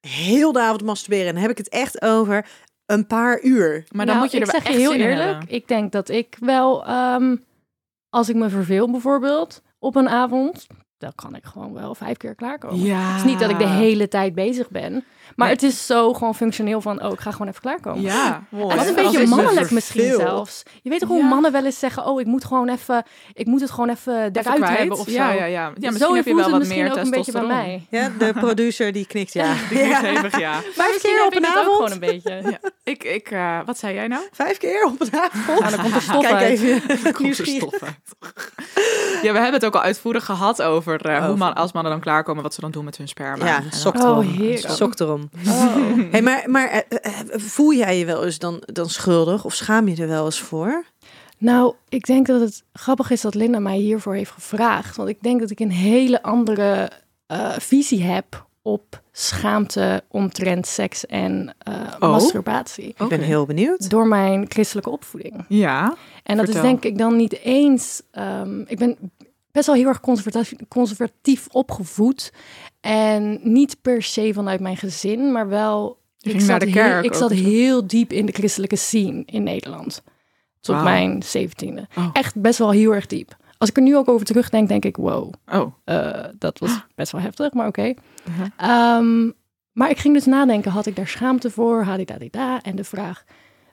heel 0.00 0.52
de 0.52 0.60
avond 0.60 0.82
masturberen. 0.82 1.26
En 1.26 1.32
dan 1.32 1.42
heb 1.42 1.50
ik 1.50 1.58
het 1.58 1.68
echt 1.68 2.02
over 2.02 2.46
een 2.86 3.06
paar 3.06 3.42
uur. 3.42 3.84
Maar 3.90 4.06
dan 4.06 4.14
Nou, 4.14 4.18
moet 4.18 4.30
je 4.30 4.40
er 4.40 4.46
ik 4.46 4.50
wel 4.50 4.60
zeg 4.60 4.70
echt 4.70 4.78
je 4.78 4.80
heel 4.80 4.94
eerlijk. 4.94 5.44
Ik 5.44 5.68
denk 5.68 5.92
dat 5.92 6.08
ik 6.08 6.36
wel, 6.40 6.84
ehm, 6.84 7.36
als 8.10 8.28
ik 8.28 8.36
me 8.36 8.48
verveel 8.48 8.90
bijvoorbeeld 8.90 9.62
op 9.78 9.96
een 9.96 10.08
avond, 10.08 10.66
dan 10.98 11.12
kan 11.14 11.34
ik 11.34 11.44
gewoon 11.44 11.72
wel 11.72 11.94
vijf 11.94 12.16
keer 12.16 12.34
klaarkomen. 12.34 12.80
Ja. 12.80 13.00
Het 13.00 13.16
is 13.16 13.30
niet 13.30 13.40
dat 13.40 13.50
ik 13.50 13.58
de 13.58 13.68
hele 13.68 14.08
tijd 14.08 14.34
bezig 14.34 14.70
ben, 14.70 15.04
maar 15.36 15.46
Nee. 15.46 15.56
het 15.56 15.62
is 15.64 15.86
zo 15.86 16.12
gewoon 16.12 16.34
functioneel 16.34 16.80
van, 16.80 17.02
oh, 17.04 17.12
ik 17.12 17.20
ga 17.20 17.30
gewoon 17.30 17.48
even 17.48 17.60
klaarkomen. 17.60 18.02
Ja. 18.02 18.42
Wat 18.48 18.72
een 18.72 18.78
Als 18.78 18.94
beetje 18.94 19.26
mannelijk 19.26 19.70
misschien 19.70 20.00
verveel. 20.02 20.18
zelfs. 20.26 20.62
Je 20.82 20.90
weet 20.90 21.00
toch 21.00 21.08
hoe 21.08 21.18
Ja. 21.18 21.28
mannen 21.28 21.52
wel 21.52 21.64
eens 21.64 21.78
zeggen, 21.78 22.04
oh, 22.06 22.20
ik 22.20 22.26
moet 22.26 22.44
gewoon 22.44 22.68
even, 22.68 23.04
ik 23.34 23.46
moet 23.46 23.60
het 23.60 23.70
gewoon 23.70 23.88
even 23.88 24.12
eruit 24.32 24.68
hebben 24.68 24.98
of 24.98 25.04
zo. 25.04 25.10
Ja, 25.10 25.30
ja, 25.32 25.44
ja. 25.44 25.44
ja 25.44 25.70
misschien 25.74 25.92
zo 25.98 26.14
heb 26.14 26.24
je 26.24 26.30
voelt 26.30 26.34
wel 26.34 26.44
het 26.44 26.50
wat 26.50 26.58
misschien 26.58 26.82
meer 26.82 26.90
ook 26.92 26.98
een 27.04 27.10
beetje 27.10 27.32
bij 27.32 27.42
mij. 27.46 27.86
Ja, 27.90 28.10
de 28.18 28.32
producer 28.44 28.92
die 28.92 29.06
knikt 29.06 29.32
ja. 29.32 29.52
Die 29.68 29.78
klinkt 29.78 30.00
hevig, 30.00 30.38
ja. 30.38 30.52
Vijf 30.60 30.92
misschien 30.92 31.10
keer 31.10 31.18
heb 31.24 31.26
op 31.26 31.36
een 31.36 31.42
het 31.44 31.52
ook 31.52 31.58
avond? 31.62 31.76
gewoon 31.76 31.92
een 31.92 31.98
beetje. 31.98 32.50
ja. 32.50 32.70
Ik, 32.84 33.04
ik, 33.04 33.30
eh, 33.30 33.58
wat 33.66 33.78
zei 33.78 33.94
jij 33.94 34.06
nou? 34.08 34.22
Vijf 34.32 34.58
keer 34.58 34.84
op 34.84 35.00
een 35.00 35.08
avond. 35.20 35.60
Nou, 35.60 35.70
dan 35.70 35.80
komt 35.80 35.94
er 35.94 36.02
stof 36.02 36.22
Kijk 36.22 36.34
uit. 36.34 36.42
even. 36.50 36.82
Er 37.06 37.12
uit. 37.80 37.92
Ja, 39.22 39.32
we 39.32 39.38
hebben 39.38 39.52
het 39.52 39.64
ook 39.64 39.74
al 39.74 39.80
uitvoerig 39.80 40.24
gehad 40.24 40.62
over 40.62 41.00
eh, 41.06 41.26
hoe 41.26 41.36
man, 41.36 41.54
als 41.54 41.72
mannen 41.72 41.92
dan 41.92 42.00
klaarkomen, 42.00 42.42
wat 42.42 42.54
ze 42.54 42.60
dan 42.60 42.70
doen 42.70 42.84
met 42.84 42.96
hun 42.96 43.08
sperma. 43.08 43.46
Ja, 43.46 43.62
sok 43.70 43.94
Oh, 43.96 44.02
erom. 45.00 45.17
Erom. 45.18 45.30
Oh. 45.46 46.10
Hey, 46.10 46.22
maar 46.22 46.42
maar 46.46 46.68
eh, 46.68 46.80
eh, 47.02 47.12
voel 47.28 47.72
jij 47.74 47.98
je 47.98 48.04
wel 48.04 48.24
eens 48.24 48.38
dan, 48.38 48.62
dan 48.66 48.88
schuldig 48.88 49.44
of 49.44 49.54
schaam 49.54 49.88
je 49.88 50.02
er 50.02 50.08
wel 50.08 50.24
eens 50.24 50.40
voor? 50.40 50.84
Nou, 51.38 51.74
ik 51.88 52.06
denk 52.06 52.26
dat 52.26 52.40
het 52.40 52.64
grappig 52.72 53.10
is 53.10 53.20
dat 53.20 53.34
Linda 53.34 53.58
mij 53.58 53.76
hiervoor 53.76 54.14
heeft 54.14 54.30
gevraagd. 54.30 54.96
Want 54.96 55.08
ik 55.08 55.22
denk 55.22 55.40
dat 55.40 55.50
ik 55.50 55.60
een 55.60 55.70
hele 55.70 56.22
andere 56.22 56.90
eh, 57.26 57.52
visie 57.58 58.02
heb 58.02 58.46
op 58.62 59.02
schaamte 59.12 60.02
omtrent 60.08 60.66
seks 60.66 61.06
en 61.06 61.54
eh, 61.58 61.74
Oh. 62.00 62.10
masturbatie. 62.10 62.94
Ik 62.98 63.08
ben 63.08 63.20
heel 63.20 63.46
benieuwd. 63.46 63.90
Door 63.90 64.06
mijn 64.06 64.44
christelijke 64.48 64.90
opvoeding. 64.90 65.44
Ja. 65.48 65.96
En 66.22 66.36
dat 66.36 66.44
Vertel. 66.44 66.64
is 66.64 66.68
denk 66.70 66.84
ik 66.84 66.98
dan 66.98 67.16
niet 67.16 67.38
eens. 67.42 68.02
ehm, 68.10 68.60
ik 68.66 68.78
ben 68.78 68.96
best 69.52 69.66
wel 69.66 69.74
heel 69.74 69.86
erg 69.88 70.00
conservatief, 70.00 70.52
conservatief 70.68 71.46
opgevoed. 71.50 72.32
En 72.80 73.40
niet 73.42 73.76
per 73.82 74.02
se 74.02 74.30
vanuit 74.34 74.60
mijn 74.60 74.76
gezin, 74.76 75.32
maar 75.32 75.48
wel. 75.48 75.98
Je 76.16 76.30
ik 76.30 76.36
ging 76.36 76.48
naar 76.48 76.60
zat, 76.60 76.68
de 76.68 76.74
kerk 76.74 76.92
heel, 76.92 77.04
ik 77.04 77.14
zat 77.14 77.30
heel 77.30 77.86
diep 77.86 78.12
in 78.12 78.26
de 78.26 78.32
christelijke 78.32 78.76
scene 78.76 79.22
in 79.26 79.42
Nederland. 79.42 80.02
Tot 80.60 80.82
mijn 80.82 81.22
zeventiende. 81.22 81.88
Oh. 81.96 82.10
Echt 82.12 82.40
best 82.40 82.58
wel 82.58 82.70
heel 82.70 82.94
erg 82.94 83.06
diep. 83.06 83.36
Als 83.58 83.68
ik 83.68 83.76
er 83.76 83.82
nu 83.82 83.96
ook 83.96 84.08
over 84.08 84.26
terugdenk, 84.26 84.68
denk 84.68 84.84
ik, 84.84 84.96
wow, 84.96 85.32
Oh. 85.52 85.72
eh, 85.84 86.24
dat 86.38 86.58
was 86.58 86.84
best 86.94 87.12
wel 87.12 87.20
heftig, 87.20 87.52
maar 87.52 87.66
oké. 87.66 87.94
Uh-huh. 88.28 88.46
Ehm, 88.56 89.30
maar 89.72 89.90
ik 89.90 89.98
ging 89.98 90.14
dus 90.14 90.24
nadenken, 90.26 90.70
had 90.70 90.86
ik 90.86 90.96
daar 90.96 91.06
schaamte 91.08 91.50
voor? 91.50 91.82
Hadidadida. 91.82 92.62
En 92.62 92.76
de 92.76 92.84
vraag, 92.84 93.24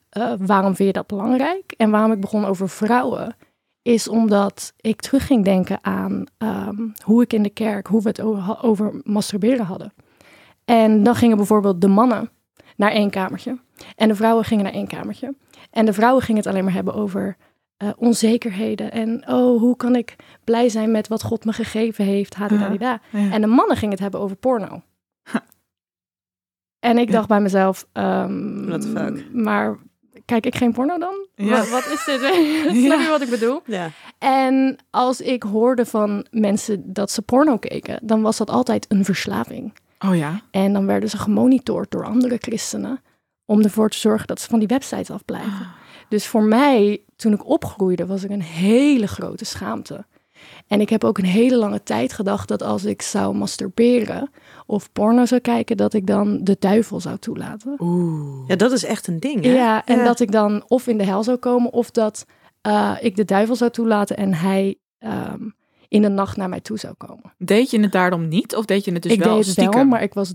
eh, 0.10 0.34
waarom 0.40 0.76
vind 0.76 0.88
je 0.88 0.94
dat 0.94 1.08
belangrijk? 1.08 1.74
En 1.78 1.90
waarom 1.90 2.12
ik 2.12 2.20
begon 2.20 2.46
over 2.46 2.70
vrouwen, 2.70 3.36
is 3.86 4.08
omdat 4.08 4.74
ik 4.82 5.02
terug 5.02 5.26
ging 5.26 5.44
denken 5.44 5.80
aan 5.82 6.26
ehm, 6.38 6.88
hoe 7.04 7.22
ik 7.22 7.34
in 7.34 7.44
de 7.44 7.50
kerk, 7.50 7.88
hoe 7.88 8.02
we 8.02 8.08
het 8.08 8.22
over, 8.22 8.64
over 8.64 9.02
masturberen 9.04 9.66
hadden. 9.66 9.94
En 10.66 11.04
dan 11.04 11.16
gingen 11.16 11.38
bijvoorbeeld 11.38 11.82
de 11.82 11.88
mannen 11.88 12.30
naar 12.76 12.92
één 12.92 13.10
kamertje 13.10 13.60
en 13.96 14.08
de 14.08 14.16
vrouwen 14.16 14.46
gingen 14.46 14.64
naar 14.64 14.74
één 14.74 14.88
kamertje. 14.88 15.36
En 15.70 15.86
de 15.86 15.94
vrouwen 15.94 16.24
gingen 16.24 16.42
het 16.42 16.52
alleen 16.52 16.64
maar 16.64 16.74
hebben 16.74 16.94
over 16.94 17.38
eh, 17.78 17.90
onzekerheden 17.98 18.92
en 18.92 19.28
oh, 19.28 19.60
hoe 19.60 19.76
kan 19.76 19.96
ik 19.96 20.16
blij 20.44 20.70
zijn 20.70 20.92
met 20.92 21.08
wat 21.08 21.24
God 21.24 21.46
me 21.46 21.54
gegeven 21.54 22.06
heeft, 22.06 22.36
hadidadida. 22.36 23.02
Ja. 23.12 23.32
En 23.32 23.42
de 23.42 23.48
mannen 23.48 23.78
gingen 23.78 23.94
het 23.94 24.04
hebben 24.04 24.20
over 24.20 24.36
porno. 24.36 24.82
En 26.80 26.98
ik 26.98 27.12
dacht 27.12 27.28
bij 27.28 27.42
mezelf, 27.42 27.88
fuck? 27.94 29.34
maar 29.34 29.78
kijk 30.26 30.46
ik 30.46 30.56
geen 30.56 30.74
porno 30.74 30.98
dan? 30.98 31.28
Ja. 31.36 31.58
Wat, 31.58 31.70
wat 31.70 31.86
is 31.86 32.06
dit? 32.06 32.20
Snap 32.86 33.00
je 33.00 33.08
wat 33.10 33.22
ik 33.22 33.30
bedoel? 33.30 33.62
Ja. 33.66 33.90
En 34.18 34.78
als 34.90 35.22
ik 35.22 35.44
hoorde 35.44 35.86
van 35.86 36.26
mensen 36.32 36.94
dat 36.94 37.12
ze 37.12 37.22
porno 37.22 37.58
keken, 37.58 38.00
dan 38.04 38.22
was 38.22 38.38
dat 38.38 38.50
altijd 38.50 38.86
een 38.90 39.06
verslaving. 39.06 39.74
Oh 40.00 40.16
ja. 40.16 40.42
En 40.52 40.74
dan 40.74 40.86
werden 40.86 41.10
ze 41.10 41.18
gemonitord 41.18 41.92
door 41.92 42.06
andere 42.06 42.38
christenen 42.40 43.02
om 43.46 43.62
ervoor 43.62 43.90
te 43.90 43.98
zorgen 43.98 44.28
dat 44.28 44.42
ze 44.42 44.50
van 44.50 44.60
die 44.60 44.68
websites 44.68 45.12
afblijven. 45.12 45.68
Dus 46.10 46.28
voor 46.28 46.44
mij, 46.44 47.02
toen 47.16 47.34
ik 47.34 47.46
opgroeide, 47.46 48.06
was 48.06 48.24
er 48.24 48.32
een 48.32 48.42
hele 48.42 49.08
grote 49.08 49.46
schaamte. 49.46 50.06
En 50.68 50.82
ik 50.82 50.90
heb 50.90 51.04
ook 51.04 51.18
een 51.18 51.26
hele 51.26 51.56
lange 51.58 51.84
tijd 51.84 52.14
gedacht 52.14 52.48
dat 52.48 52.64
als 52.64 52.84
ik 52.84 53.02
zou 53.02 53.36
masturberen 53.36 54.30
of 54.66 54.92
porno 54.92 55.26
zou 55.26 55.42
kijken, 55.42 55.78
dat 55.78 55.94
ik 55.94 56.08
dan 56.08 56.44
de 56.44 56.56
duivel 56.60 57.00
zou 57.00 57.18
toelaten. 57.18 57.76
Oeh. 57.80 58.48
ja, 58.48 58.56
dat 58.56 58.72
is 58.72 58.84
echt 58.84 59.08
een 59.08 59.20
ding, 59.20 59.44
hè? 59.44 59.54
Ja, 59.54 59.86
en 59.86 59.98
Ja. 59.98 60.04
dat 60.04 60.20
ik 60.20 60.32
dan 60.32 60.64
of 60.68 60.88
in 60.88 60.98
de 60.98 61.04
hel 61.04 61.24
zou 61.24 61.38
komen 61.38 61.74
of 61.74 61.92
dat 61.92 62.26
eh, 62.62 62.96
ik 63.00 63.16
de 63.16 63.26
duivel 63.26 63.56
zou 63.56 63.72
toelaten 63.72 64.18
en 64.18 64.34
hij 64.34 64.76
ehm, 65.00 65.42
in 65.88 66.02
de 66.02 66.10
nacht 66.10 66.38
naar 66.38 66.50
mij 66.50 66.60
toe 66.62 66.80
zou 66.80 66.94
komen. 66.98 67.34
Deed 67.38 67.70
je 67.70 67.80
het 67.80 67.92
daarom 67.92 68.28
niet? 68.28 68.56
Of 68.56 68.66
deed 68.66 68.86
je 68.86 68.92
het 68.92 69.02
dus 69.02 69.12
ik 69.12 69.20
wel 69.24 69.36
deed 69.36 69.44
het 69.44 69.52
stiekem? 69.52 69.74
wel, 69.76 69.86
maar 69.86 70.02
ik 70.02 70.14
was, 70.14 70.34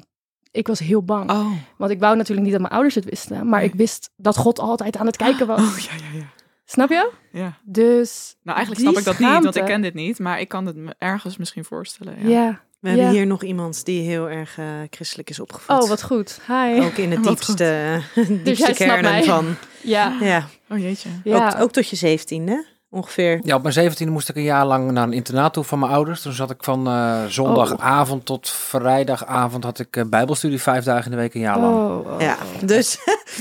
ik 0.50 0.66
was 0.66 0.78
heel 0.78 1.02
bang. 1.02 1.30
Oh. 1.30 1.52
Want 1.78 1.90
ik 1.90 2.00
wou 2.00 2.16
natuurlijk 2.16 2.42
niet 2.42 2.52
dat 2.52 2.60
mijn 2.60 2.72
ouders 2.72 2.94
het 2.94 3.04
wisten. 3.04 3.48
Maar 3.48 3.64
ik 3.64 3.74
wist 3.74 4.10
dat 4.16 4.36
God 4.36 4.58
altijd 4.58 4.96
aan 4.96 5.06
het 5.06 5.16
kijken 5.16 5.46
was. 5.46 5.60
Oh, 5.60 5.78
ja, 5.78 5.92
ja, 5.92 6.18
ja. 6.18 6.24
Snap 6.70 6.88
je? 6.88 7.10
ja. 7.32 7.58
Dus 7.64 8.36
Nou, 8.42 8.56
eigenlijk 8.56 8.86
snap 8.88 8.98
ik 8.98 9.04
dat 9.04 9.18
niet, 9.18 9.42
want 9.42 9.56
ik 9.56 9.64
ken 9.64 9.80
dit 9.82 9.94
niet. 9.94 10.18
Maar 10.18 10.40
ik 10.40 10.48
kan 10.48 10.66
het 10.66 10.76
me 10.76 10.94
ergens 10.98 11.36
misschien 11.36 11.64
voorstellen. 11.64 12.14
ja. 12.22 12.28
Ja. 12.28 12.60
We 12.80 12.88
hebben 12.88 13.06
Ja. 13.06 13.12
hier 13.12 13.26
nog 13.26 13.42
iemand 13.42 13.84
die 13.84 14.02
heel 14.02 14.28
erg 14.28 14.58
eh, 14.58 14.66
christelijk 14.90 15.30
is 15.30 15.40
opgevoed. 15.40 15.82
Oh, 15.82 15.88
wat 15.88 16.02
goed. 16.02 16.40
Hi. 16.46 16.80
Ook 16.80 16.92
in 16.96 17.10
het 17.10 17.24
Wat 17.24 17.28
diepste, 17.36 18.00
diepste 18.14 18.42
jij 18.44 18.54
snapt 18.54 18.76
kernen 18.76 19.24
van. 19.24 19.54
Ja. 19.82 20.16
Ja, 20.20 20.46
Oh 20.70 20.78
jeetje. 20.78 21.08
ja. 21.24 21.48
Ook, 21.54 21.60
ook 21.60 21.72
tot 21.72 21.88
je 21.88 21.96
zeventiende 21.96 22.66
ongeveer. 22.90 23.40
Ja, 23.42 23.56
op 23.56 23.62
mijn 23.62 23.92
17e 23.92 24.08
moest 24.08 24.28
ik 24.28 24.36
een 24.36 24.42
jaar 24.42 24.66
lang 24.66 24.90
naar 24.90 25.04
een 25.04 25.12
internaat 25.12 25.52
toe 25.52 25.64
van 25.64 25.78
mijn 25.78 25.92
ouders. 25.92 26.22
Toen 26.22 26.32
zat 26.32 26.50
ik 26.50 26.64
van 26.64 26.86
eh, 26.86 27.24
zondagavond 27.28 28.24
tot 28.24 28.48
vrijdagavond 28.50 29.64
had 29.64 29.78
ik 29.78 29.96
eh, 29.96 30.04
bijbelstudie 30.06 30.60
vijf 30.62 30.84
dagen 30.84 31.04
in 31.04 31.10
de 31.10 31.16
week 31.16 31.34
een 31.34 31.40
jaar 31.40 31.58
lang. 31.60 31.74
Oh, 31.74 32.12
oh, 32.12 32.20
Ja, 32.20 32.32
oh. 32.60 32.66
dus 32.68 32.98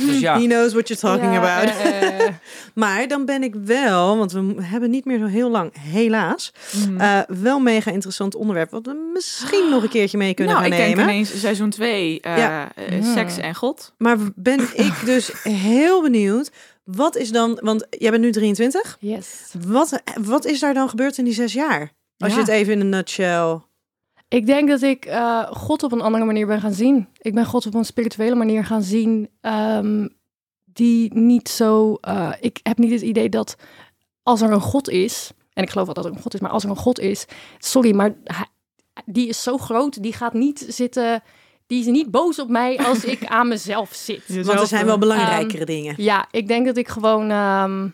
Dus 0.07 0.19
ja, 0.19 0.39
he 0.39 0.45
knows 0.45 0.73
what 0.73 0.87
you're 0.87 1.01
talking 1.01 1.33
Ja, 1.33 1.39
about. 1.61 1.77
eh, 1.77 2.25
eh, 2.25 2.33
Maar 2.73 3.07
dan 3.07 3.25
ben 3.25 3.43
ik 3.43 3.55
wel, 3.63 4.17
want 4.17 4.31
we 4.31 4.55
hebben 4.61 4.89
niet 4.89 5.05
meer 5.05 5.19
zo 5.19 5.25
heel 5.25 5.49
lang, 5.49 5.71
helaas, 5.79 6.53
eh, 6.97 7.19
wel 7.27 7.59
mega 7.59 7.91
interessant 7.91 8.35
onderwerp. 8.35 8.71
Wat 8.71 8.85
we 8.85 9.09
misschien 9.13 9.69
nog 9.69 9.83
een 9.83 9.89
keertje 9.89 10.17
mee 10.17 10.33
kunnen 10.33 10.53
nou, 10.53 10.65
gaan 10.67 10.75
ik 10.77 10.83
denk 10.85 10.95
nemen. 10.95 11.13
ineens 11.13 11.39
seizoen 11.39 11.69
2, 11.69 12.19
Ja. 12.21 12.67
seks 13.13 13.37
en 13.37 13.55
God. 13.55 13.93
Maar 13.97 14.17
ben 14.35 14.59
ik 14.73 14.93
dus 15.05 15.31
heel 15.43 16.01
benieuwd. 16.01 16.51
Wat 16.91 17.15
is 17.15 17.31
dan, 17.31 17.59
want 17.63 17.87
jij 17.89 18.11
bent 18.11 18.23
nu 18.23 18.31
23. 18.31 18.97
yes. 18.99 19.53
Wat, 19.67 20.01
wat 20.21 20.45
is 20.45 20.59
daar 20.59 20.73
dan 20.73 20.89
gebeurd 20.89 21.17
in 21.17 21.23
die 21.25 21.33
zes 21.33 21.53
jaar? 21.53 21.91
Als 22.17 22.33
je 22.33 22.39
het 22.39 22.47
even 22.47 22.73
in 22.73 22.79
een 22.79 22.89
nutshell... 22.89 23.59
Ik 24.27 24.45
denk 24.45 24.69
dat 24.69 24.81
ik 24.81 25.05
eh, 25.05 25.51
God 25.51 25.83
op 25.83 25.91
een 25.91 26.01
andere 26.01 26.25
manier 26.25 26.47
ben 26.47 26.61
gaan 26.61 26.73
zien. 26.73 27.07
Ik 27.17 27.33
ben 27.33 27.45
God 27.45 27.65
op 27.65 27.73
een 27.73 27.85
spirituele 27.85 28.35
manier 28.35 28.65
gaan 28.65 28.81
zien. 28.83 29.29
ehm, 29.41 30.07
die 30.65 31.13
niet 31.13 31.49
zo. 31.49 31.95
eh, 31.95 32.31
ik 32.39 32.59
heb 32.63 32.77
niet 32.77 32.91
het 32.91 33.01
idee 33.01 33.29
dat 33.29 33.55
als 34.23 34.41
er 34.41 34.51
een 34.51 34.61
God 34.61 34.89
is. 34.89 35.31
En 35.53 35.63
ik 35.63 35.69
geloof 35.69 35.85
wel 35.85 35.95
dat 35.95 36.05
er 36.05 36.11
een 36.11 36.21
God 36.21 36.33
is, 36.33 36.39
maar 36.39 36.51
als 36.51 36.63
er 36.63 36.69
een 36.69 36.75
God 36.75 36.99
is. 36.99 37.25
Sorry, 37.57 37.95
maar 37.95 38.15
die 39.05 39.27
is 39.27 39.43
zo 39.43 39.57
groot. 39.57 40.03
Die 40.03 40.13
gaat 40.13 40.33
niet 40.33 40.65
zitten. 40.67 41.21
Die 41.69 41.79
is 41.79 41.85
niet 41.85 42.11
boos 42.11 42.39
op 42.39 42.49
mij 42.49 42.77
als 42.77 43.05
ik 43.05 43.25
aan 43.25 43.47
mezelf 43.55 43.93
zit. 43.93 44.45
Want 44.45 44.59
er 44.59 44.67
zijn 44.67 44.85
wel 44.85 44.91
Ehm, 44.91 44.99
belangrijkere 44.99 45.65
dingen. 45.65 45.93
Ja, 45.97 46.27
ik 46.31 46.47
denk 46.47 46.65
dat 46.65 46.77
ik 46.77 46.87
gewoon 46.87 47.29
ehm, 47.29 47.87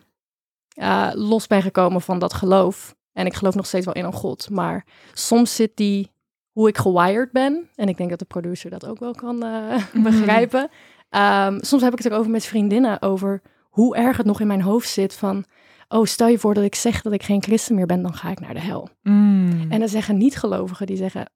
eh, 0.67 1.09
los 1.13 1.47
ben 1.47 1.61
gekomen 1.61 2.01
van 2.01 2.19
dat 2.19 2.33
geloof. 2.33 2.95
En 3.13 3.25
ik 3.25 3.33
geloof 3.33 3.55
nog 3.55 3.65
steeds 3.65 3.85
wel 3.85 3.93
in 3.93 4.05
een 4.05 4.13
God. 4.13 4.49
Maar 4.49 4.85
soms 5.13 5.55
zit 5.55 5.71
die, 5.75 6.11
hoe 6.51 6.67
ik 6.67 6.77
gewired 6.77 7.31
ben. 7.31 7.69
En 7.75 7.87
ik 7.89 7.97
denk 7.97 8.09
dat 8.09 8.19
de 8.19 8.25
producer 8.25 8.69
dat 8.69 8.85
ook 8.85 8.99
wel 8.99 9.13
kan 9.13 9.43
eh, 9.43 9.83
begrijpen. 10.03 10.69
Ehm, 11.09 11.57
soms 11.61 11.81
heb 11.81 11.91
ik 11.91 12.03
het 12.03 12.11
erover 12.11 12.31
met 12.31 12.45
vriendinnen. 12.45 13.01
Over 13.01 13.41
hoe 13.69 13.95
erg 13.95 14.17
het 14.17 14.25
nog 14.25 14.39
in 14.39 14.47
mijn 14.47 14.61
hoofd 14.61 14.89
zit. 14.89 15.13
Van, 15.13 15.45
oh 15.87 16.05
stel 16.05 16.27
je 16.27 16.39
voor 16.39 16.53
dat 16.53 16.63
ik 16.63 16.75
zeg 16.75 17.01
dat 17.01 17.13
ik 17.13 17.23
geen 17.23 17.43
christen 17.43 17.75
meer 17.75 17.85
ben. 17.85 18.01
Dan 18.01 18.13
ga 18.13 18.31
ik 18.31 18.39
naar 18.39 18.53
de 18.53 18.59
hel. 18.59 18.89
Mm. 19.01 19.65
En 19.69 19.79
dan 19.79 19.89
zeggen 19.89 20.17
niet-gelovigen, 20.17 20.85
die 20.85 20.97
zeggen... 20.97 21.29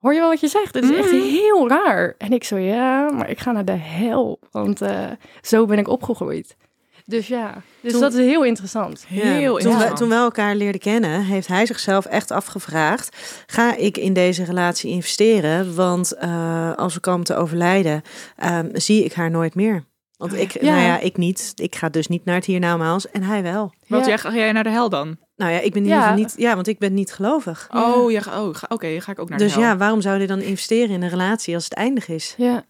Hoor 0.00 0.12
je 0.14 0.20
wel 0.20 0.28
wat 0.28 0.40
je 0.40 0.48
zegt? 0.48 0.74
Het 0.74 0.84
is 0.84 0.96
echt 0.96 1.12
Mhm. 1.12 1.20
heel 1.22 1.68
raar. 1.68 2.14
En 2.18 2.32
ik 2.32 2.44
zo, 2.44 2.56
ja, 2.56 3.10
maar 3.10 3.30
ik 3.30 3.38
ga 3.40 3.52
naar 3.52 3.64
de 3.64 3.72
hel. 3.78 4.38
Want 4.50 4.80
eh, 4.82 5.06
zo 5.42 5.66
ben 5.66 5.78
ik 5.78 5.88
opgegroeid. 5.88 6.56
Dus 7.04 7.26
ja, 7.26 7.62
dus 7.80 7.92
Toen- 7.92 8.00
dat 8.00 8.12
is 8.14 8.26
heel 8.26 8.44
interessant. 8.44 9.04
Heel 9.08 9.56
toen, 9.56 9.78
we, 9.78 9.92
toen 9.92 10.08
we 10.08 10.14
elkaar 10.14 10.54
leerden 10.54 10.80
kennen, 10.80 11.22
heeft 11.24 11.46
hij 11.46 11.66
zichzelf 11.66 12.04
echt 12.06 12.30
afgevraagd: 12.30 13.16
ga 13.46 13.76
ik 13.76 13.96
in 13.96 14.12
deze 14.12 14.44
relatie 14.44 14.90
investeren? 14.90 15.74
Want 15.74 16.12
eh, 16.12 16.74
als 16.76 16.94
we 16.94 17.00
komen 17.00 17.24
te 17.24 17.34
overlijden, 17.36 18.02
ehm, 18.36 18.68
zie 18.72 19.04
ik 19.04 19.12
haar 19.12 19.30
nooit 19.30 19.54
meer. 19.54 19.84
Want 20.16 20.34
ik, 20.34 20.52
Ja. 20.62 20.74
nou 20.74 20.84
ja, 20.86 20.98
ik 20.98 21.16
niet. 21.16 21.52
Ik 21.56 21.74
ga 21.74 21.88
dus 21.88 22.06
niet 22.06 22.24
naar 22.24 22.34
het 22.34 22.44
hiernamaals 22.44 23.10
en 23.10 23.22
hij 23.22 23.42
wel. 23.42 23.72
Want 23.86 24.02
Ja. 24.02 24.08
jij, 24.08 24.18
ga 24.18 24.32
jij 24.34 24.52
naar 24.52 24.64
de 24.64 24.70
hel 24.70 24.88
dan? 24.88 25.16
Nou 25.40 25.52
ja, 25.52 25.58
ik 25.60 25.72
ben 25.72 25.82
in 25.82 25.88
Ja. 25.88 25.94
ieder 25.94 26.08
geval 26.08 26.22
niet. 26.24 26.34
Ja, 26.36 26.54
want 26.54 26.66
ik 26.66 26.78
ben 26.78 26.94
niet 26.94 27.12
gelovig. 27.12 27.68
Oh, 27.74 28.10
je 28.10 28.20
ga, 28.20 28.42
oh 28.42 28.54
ga, 28.54 28.66
oké, 28.68 29.00
ga 29.00 29.12
ik 29.12 29.18
ook 29.18 29.28
naar 29.28 29.38
Dus 29.38 29.54
ja, 29.54 29.76
waarom 29.76 30.00
zou 30.00 30.20
je 30.20 30.26
dan 30.26 30.40
investeren 30.40 30.90
in 30.94 31.02
een 31.02 31.08
relatie 31.08 31.54
als 31.54 31.64
het 31.64 31.74
eindig 31.74 32.08
is? 32.08 32.34
Ja, 32.36 32.64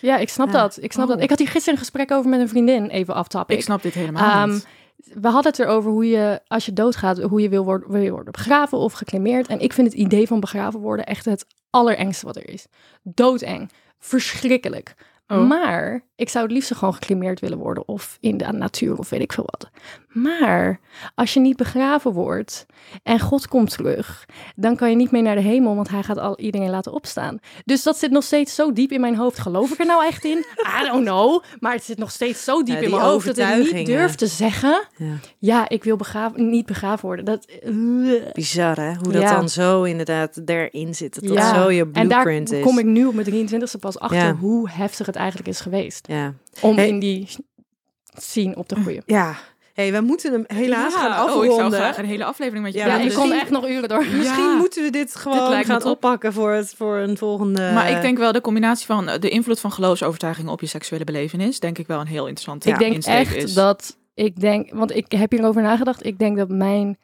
ja 0.00 0.16
ik 0.16 0.28
snap 0.28 0.46
Ja. 0.46 0.52
dat. 0.52 0.78
Ik 0.80 0.92
snap 0.92 1.08
Oh. 1.08 1.12
dat. 1.14 1.22
Ik 1.22 1.28
had 1.30 1.38
hier 1.38 1.48
gisteren 1.48 1.72
een 1.74 1.80
gesprek 1.80 2.10
over 2.10 2.30
met 2.30 2.40
een 2.40 2.48
vriendin, 2.48 2.88
even 2.90 3.24
topic. 3.28 3.56
Ik 3.56 3.62
snap 3.62 3.82
dit 3.82 3.94
helemaal 3.94 4.30
Ehm, 4.42 4.50
niet. 4.52 4.66
we 5.14 5.28
hadden 5.28 5.50
het 5.52 5.60
erover 5.60 5.90
hoe 5.90 6.08
je, 6.08 6.40
als 6.46 6.66
je 6.66 6.72
doodgaat, 6.72 7.18
hoe 7.22 7.40
je 7.40 7.48
wil 7.48 7.64
worden, 7.64 7.90
wil 7.90 8.02
je 8.02 8.10
worden 8.10 8.32
begraven 8.32 8.78
of 8.78 8.92
gecremeerd. 8.92 9.46
En 9.46 9.60
ik 9.60 9.72
vind 9.72 9.86
het 9.86 9.96
idee 9.96 10.26
van 10.26 10.40
begraven 10.40 10.80
worden 10.80 11.06
echt 11.06 11.24
het 11.24 11.46
allerengste 11.70 12.26
wat 12.26 12.36
er 12.36 12.48
is. 12.48 12.66
Doodeng. 13.02 13.70
Verschrikkelijk. 13.98 14.94
Oh. 15.28 15.48
Maar 15.48 16.02
ik 16.20 16.28
zou 16.28 16.44
het 16.44 16.52
liefst 16.52 16.74
gewoon 16.74 16.94
gecremeerd 16.94 17.40
willen 17.40 17.58
worden 17.58 17.88
of 17.88 18.16
in 18.20 18.36
de 18.36 18.52
natuur 18.52 18.98
of 18.98 19.08
weet 19.10 19.20
ik 19.20 19.32
veel 19.32 19.44
wat. 19.46 19.70
Maar 20.08 20.80
als 21.14 21.34
je 21.34 21.40
niet 21.40 21.56
begraven 21.56 22.12
wordt 22.12 22.66
en 23.02 23.20
God 23.20 23.48
komt 23.48 23.70
terug, 23.70 24.26
dan 24.56 24.76
kan 24.76 24.90
je 24.90 24.96
niet 24.96 25.10
mee 25.10 25.22
naar 25.22 25.34
de 25.34 25.40
hemel, 25.40 25.74
want 25.74 25.88
hij 25.88 26.02
gaat 26.02 26.18
al 26.18 26.38
iedereen 26.38 26.70
laten 26.70 26.92
opstaan. 26.92 27.38
Dus 27.64 27.82
dat 27.82 27.98
zit 27.98 28.10
nog 28.10 28.24
steeds 28.24 28.54
zo 28.54 28.72
diep 28.72 28.92
in 28.92 29.00
mijn 29.00 29.16
hoofd. 29.16 29.38
Geloof 29.38 29.70
ik 29.72 29.78
er 29.78 29.86
nou 29.86 30.06
echt 30.06 30.24
in? 30.24 30.38
I 30.82 30.84
don't 30.84 31.04
know. 31.04 31.42
Maar 31.60 31.72
het 31.72 31.84
zit 31.84 31.98
nog 31.98 32.10
steeds 32.10 32.44
zo 32.44 32.62
diep 32.62 32.74
Ja, 32.76 32.82
in 32.82 32.90
mijn 32.90 33.02
hoofd 33.02 33.26
dat 33.26 33.36
ik 33.38 33.72
niet 33.72 33.86
durf 33.86 34.14
te 34.14 34.26
zeggen. 34.26 34.82
Ja. 34.96 35.14
Ja, 35.38 35.68
ik 35.68 35.84
wil 35.84 35.96
begraven, 35.96 36.50
niet 36.50 36.66
begraven 36.66 37.06
worden. 37.06 37.24
Dat, 37.24 37.46
Bizar 38.32 38.76
hè? 38.76 38.94
Hoe 38.94 39.12
dat 39.12 39.22
Ja. 39.22 39.34
dan 39.38 39.48
zo 39.48 39.82
inderdaad 39.82 40.40
erin 40.44 40.94
zit. 40.94 41.14
Dat 41.26 41.36
dat 41.36 41.54
zo 41.54 41.70
je 41.70 41.88
en 41.92 42.08
daar 42.08 42.22
blueprint 42.22 42.52
is. 42.52 42.62
kom 42.62 42.78
ik 42.78 42.84
nu 42.84 43.06
op 43.06 43.14
mijn 43.14 43.26
23ste 43.48 43.78
pas 43.80 43.98
achter 43.98 44.36
hoe 44.36 44.70
heftig 44.70 45.06
het 45.06 45.16
eigenlijk 45.16 45.48
is 45.48 45.60
geweest. 45.60 46.06
Ja. 46.14 46.34
Om 46.60 46.76
Hey. 46.76 46.88
in 46.88 46.98
die 46.98 47.28
scene 48.16 48.56
op 48.56 48.68
te 48.68 48.74
groeien. 48.74 49.02
Ja. 49.06 49.36
hey, 49.74 49.92
we 49.92 50.00
moeten 50.00 50.32
hem 50.32 50.44
helaas 50.46 50.94
Ja, 50.94 51.00
gaan 51.00 51.30
Oh, 51.32 51.44
ik 51.44 51.50
zou 51.50 51.72
graag 51.72 51.98
een 51.98 52.04
hele 52.04 52.24
aflevering 52.24 52.64
met 52.64 52.72
je 52.72 52.78
Ja, 52.78 52.86
Ja, 52.86 52.98
ik 52.98 53.14
kon 53.14 53.32
echt 53.32 53.50
nog 53.50 53.68
uren 53.68 53.88
door. 53.88 54.04
Misschien 54.18 54.44
Ja. 54.44 54.56
moeten 54.56 54.82
we 54.82 54.90
dit 54.90 55.16
gewoon 55.16 55.48
lijkt 55.48 55.68
me 55.68 55.72
gaan 55.80 55.90
oppakken 55.90 56.32
voor, 56.32 56.50
het, 56.52 56.74
voor 56.76 56.96
een 56.96 57.16
volgende... 57.16 57.70
Maar 57.74 57.90
ik 57.90 58.00
denk 58.02 58.18
wel 58.18 58.32
de 58.32 58.40
combinatie 58.40 58.86
van 58.86 59.08
eh, 59.08 59.20
de 59.20 59.28
invloed 59.28 59.60
van 59.60 59.72
geloofsovertuigingen 59.72 60.52
op 60.52 60.60
je 60.60 60.66
seksuele 60.66 61.04
belevenis, 61.04 61.60
denk 61.60 61.78
ik 61.78 61.86
wel 61.86 62.00
een 62.00 62.06
heel 62.06 62.26
interessante 62.26 62.68
ik 62.70 62.78
denk 62.78 63.04
echt 63.04 63.34
is. 63.34 63.54
dat 63.54 63.96
ik 64.14 64.40
denk, 64.40 64.70
want 64.74 64.96
ik 64.96 65.12
heb 65.12 65.30
hierover 65.30 65.62
nagedacht. 65.62 66.06
Ik 66.06 66.18
denk 66.18 66.36
dat 66.36 66.48
mijn, 66.48 66.98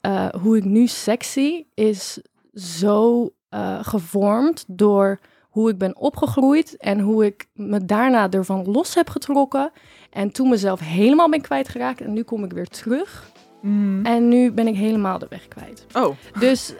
eh, 0.00 0.28
hoe 0.42 0.56
ik 0.56 0.64
nu 0.64 0.86
seks 0.86 1.32
zie, 1.32 1.66
is 1.74 2.18
zo 2.54 3.30
eh, 3.48 3.78
gevormd 3.82 4.64
door 4.66 5.18
hoe 5.48 5.70
ik 5.70 5.78
ben 5.78 5.96
opgegroeid 5.96 6.76
en 6.76 7.00
hoe 7.00 7.24
ik 7.26 7.46
me 7.52 7.84
daarna 7.84 8.30
ervan 8.30 8.64
los 8.70 8.94
heb 8.94 9.10
getrokken. 9.10 9.70
En 10.10 10.30
toen 10.32 10.48
mezelf 10.48 10.80
helemaal 10.80 11.28
ben 11.30 11.40
kwijtgeraakt. 11.40 12.00
En 12.00 12.12
nu 12.12 12.22
kom 12.22 12.44
ik 12.44 12.52
weer 12.52 12.68
terug. 12.68 13.30
Mm. 13.62 14.06
En 14.06 14.28
nu 14.28 14.52
ben 14.52 14.66
ik 14.66 14.74
helemaal 14.76 15.18
de 15.18 15.26
weg 15.28 15.48
kwijt. 15.48 15.86
Oh, 15.92 16.16
Dus 16.40 16.74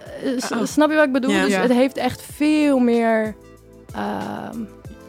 eh, 0.50 0.58
Oh. 0.58 0.64
snap 0.66 0.90
je 0.90 0.96
wat 0.96 1.04
ik 1.06 1.12
bedoel? 1.12 1.30
Ja. 1.30 1.42
dus 1.42 1.52
Ja. 1.52 1.60
het 1.60 1.72
heeft 1.72 1.96
echt 1.96 2.22
veel 2.22 2.78
meer 2.78 3.34
ehm, 3.94 4.58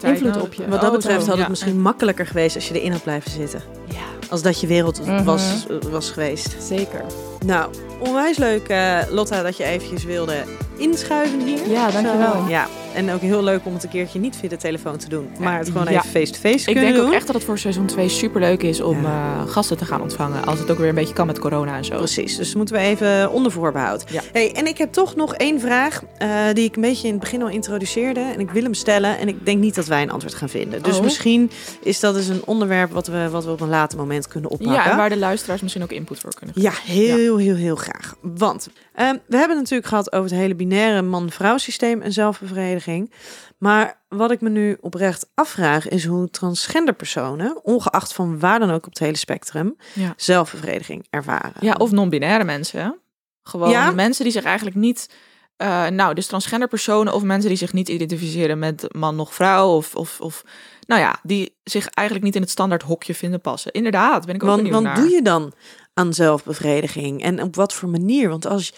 invloed 0.04 0.42
op 0.42 0.54
je. 0.54 0.68
Wat 0.68 0.82
dat 0.82 0.90
Oh, 0.90 0.96
betreft 0.96 1.20
had 1.26 1.28
het 1.36 1.38
ja. 1.44 1.50
misschien 1.50 1.82
makkelijker 1.82 2.26
geweest 2.26 2.56
als 2.56 2.68
je 2.68 2.80
erin 2.80 2.92
had 2.92 3.04
blijven 3.04 3.32
zitten. 3.32 3.62
Ja, 3.90 4.28
Als 4.30 4.42
dat 4.42 4.60
je 4.62 4.68
wereld 4.68 5.06
Mhm. 5.06 5.24
was, 5.24 5.66
was 5.90 6.12
geweest. 6.12 6.56
zeker. 6.64 7.02
Nou, 7.46 7.74
onwijs 8.00 8.38
leuk 8.38 8.68
eh, 8.68 9.00
Lotta 9.10 9.42
dat 9.44 9.58
je 9.58 9.64
eventjes 9.64 10.04
wilde 10.04 10.44
inschuiven 10.78 11.40
hier. 11.40 11.70
Ja, 11.70 11.92
dankjewel. 11.92 12.32
Zo, 12.34 12.46
Ja, 12.48 12.68
En 13.00 13.12
ook 13.12 13.22
heel 13.22 13.44
leuk 13.44 13.66
om 13.66 13.74
het 13.74 13.84
een 13.84 13.90
keertje 13.90 14.20
niet 14.20 14.36
via 14.36 14.50
de 14.50 14.58
telefoon 14.58 14.98
te 14.98 15.10
doen. 15.10 15.30
Maar 15.40 15.58
het 15.58 15.68
gewoon 15.70 15.84
Ja. 15.84 15.90
even 16.00 16.10
face-to-face 16.10 16.70
Ik 16.70 16.76
denk 16.80 16.96
doen. 16.96 17.06
ook 17.06 17.14
echt 17.14 17.26
dat 17.26 17.36
het 17.36 17.44
voor 17.46 17.58
seizoen 17.58 17.86
2 17.86 18.10
superleuk 18.10 18.64
is 18.64 18.82
om 18.82 19.02
Ja. 19.02 19.42
eh, 19.44 19.50
gasten 19.52 19.78
te 19.78 19.86
gaan 19.86 20.02
ontvangen. 20.02 20.46
Als 20.46 20.60
het 20.60 20.72
ook 20.72 20.78
weer 20.78 20.90
een 20.90 20.96
beetje 20.96 21.14
kan 21.14 21.26
met 21.28 21.40
corona 21.40 21.76
en 21.78 21.86
zo. 21.86 21.98
Precies, 21.98 22.36
dus 22.38 22.56
moeten 22.56 22.76
we 22.76 22.82
even 22.82 23.32
onder 23.32 23.52
voorbehoud. 23.52 24.04
Ja. 24.12 24.22
Hey, 24.32 24.54
en 24.56 24.68
ik 24.68 24.78
heb 24.78 24.92
toch 24.94 25.16
nog 25.16 25.36
één 25.36 25.60
vraag 25.60 26.02
eh, 26.18 26.30
die 26.54 26.64
ik 26.66 26.76
een 26.76 26.82
beetje 26.82 27.08
in 27.08 27.14
het 27.14 27.22
begin 27.22 27.42
al 27.42 27.50
introduceerde. 27.50 28.20
En 28.20 28.40
ik 28.40 28.50
wil 28.52 28.64
hem 28.64 28.74
stellen 28.74 29.18
en 29.20 29.28
ik 29.28 29.46
denk 29.46 29.60
niet 29.62 29.76
dat 29.76 29.86
wij 29.88 30.02
een 30.02 30.12
antwoord 30.12 30.36
gaan 30.36 30.50
vinden. 30.50 30.84
Dus 30.84 30.98
Oh. 30.98 31.04
misschien 31.04 31.52
is 31.84 32.00
dat 32.00 32.14
dus 32.14 32.28
een 32.28 32.42
onderwerp 32.46 32.92
wat 32.92 33.08
we, 33.08 33.30
wat 33.30 33.46
we 33.46 33.52
op 33.52 33.62
een 33.62 33.70
later 33.70 33.98
moment 33.98 34.28
kunnen 34.28 34.50
oppakken. 34.50 34.76
Ja, 34.76 34.92
en 34.92 34.98
waar 34.98 35.10
de 35.10 35.18
luisteraars 35.18 35.62
misschien 35.62 35.84
ook 35.84 35.92
input 35.92 36.20
voor 36.20 36.34
kunnen 36.34 36.56
Ja, 36.62 36.72
heel, 36.86 37.38
heel, 37.38 37.56
heel 37.56 37.76
graag. 37.76 38.16
Want 38.22 38.70
ehm, 39.00 39.18
we 39.28 39.38
hebben 39.38 39.50
het 39.58 39.58
natuurlijk 39.58 39.88
gehad 39.90 40.12
over 40.12 40.30
het 40.30 40.40
hele 40.40 40.56
binaire 40.56 41.02
man-vrouw 41.02 41.58
systeem 41.58 42.02
en 42.02 42.12
zelfbevrediging. 42.14 43.14
Maar 43.58 44.02
wat 44.10 44.32
ik 44.32 44.42
me 44.42 44.50
nu 44.50 44.78
oprecht 44.82 45.30
afvraag 45.34 45.88
is 45.88 46.06
hoe 46.06 46.30
transgender 46.30 46.94
personen, 46.94 47.60
ongeacht 47.66 48.14
van 48.14 48.40
waar 48.40 48.60
dan 48.60 48.70
ook 48.72 48.86
op 48.86 48.90
het 48.94 49.00
hele 49.00 49.18
spectrum, 49.18 49.76
Ja. 49.94 50.14
zelfbevrediging 50.18 51.06
ervaren. 51.10 51.54
Ja, 51.60 51.74
of 51.78 51.92
non-binaire 51.92 52.44
mensen. 52.44 53.00
Gewoon 53.44 53.70
Ja? 53.70 53.92
mensen 53.92 54.24
die 54.24 54.34
zich 54.34 54.44
eigenlijk 54.44 54.76
niet... 54.76 55.10
eh, 55.58 55.88
nou, 55.88 56.14
dus 56.14 56.28
transgender 56.28 56.68
personen 56.68 57.14
of 57.14 57.24
mensen 57.24 57.50
die 57.50 57.58
zich 57.58 57.74
niet 57.74 57.90
identificeren 57.90 58.60
met 58.60 58.86
man 58.96 59.16
nog 59.16 59.34
vrouw. 59.34 59.76
Of, 59.76 59.96
of, 59.96 60.22
of 60.22 60.44
nou 60.88 61.02
ja, 61.02 61.20
die 61.24 61.58
zich 61.64 61.88
eigenlijk 61.88 62.26
niet 62.28 62.36
in 62.36 62.42
het 62.42 62.52
standaard 62.52 62.82
hokje 62.84 63.14
vinden 63.16 63.42
passen. 63.42 63.72
Inderdaad, 63.72 64.26
ben 64.26 64.36
ik 64.36 64.44
ook 64.44 64.50
Want, 64.50 64.62
benieuwd 64.62 64.82
want 64.84 64.96
naar. 64.96 65.04
doe 65.06 65.16
je 65.16 65.22
dan 65.22 65.54
aan 65.94 66.14
zelfbevrediging? 66.14 67.24
En 67.24 67.42
op 67.44 67.56
wat 67.56 67.74
voor 67.74 67.90
manier? 67.90 68.30
Want 68.30 68.46
als 68.46 68.74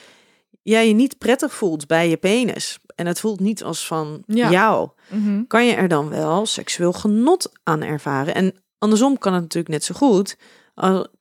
jij 0.61 0.87
je 0.87 0.93
niet 0.93 1.17
prettig 1.17 1.53
voelt 1.53 1.87
bij 1.87 2.09
je 2.09 2.17
penis 2.17 2.79
en 2.95 3.05
het 3.05 3.19
voelt 3.19 3.39
niet 3.39 3.63
als 3.63 3.87
van 3.87 4.23
Ja. 4.25 4.49
jou, 4.49 4.89
Mhm. 5.09 5.43
kan 5.47 5.65
je 5.65 5.73
er 5.73 5.87
dan 5.87 6.09
wel 6.09 6.45
seksueel 6.45 6.93
genot 6.93 7.51
aan 7.63 7.81
ervaren? 7.81 8.35
En 8.35 8.53
andersom 8.77 9.17
kan 9.17 9.33
het 9.33 9.41
natuurlijk 9.41 9.73
net 9.73 9.83
zo 9.83 9.93
goed. 9.95 10.37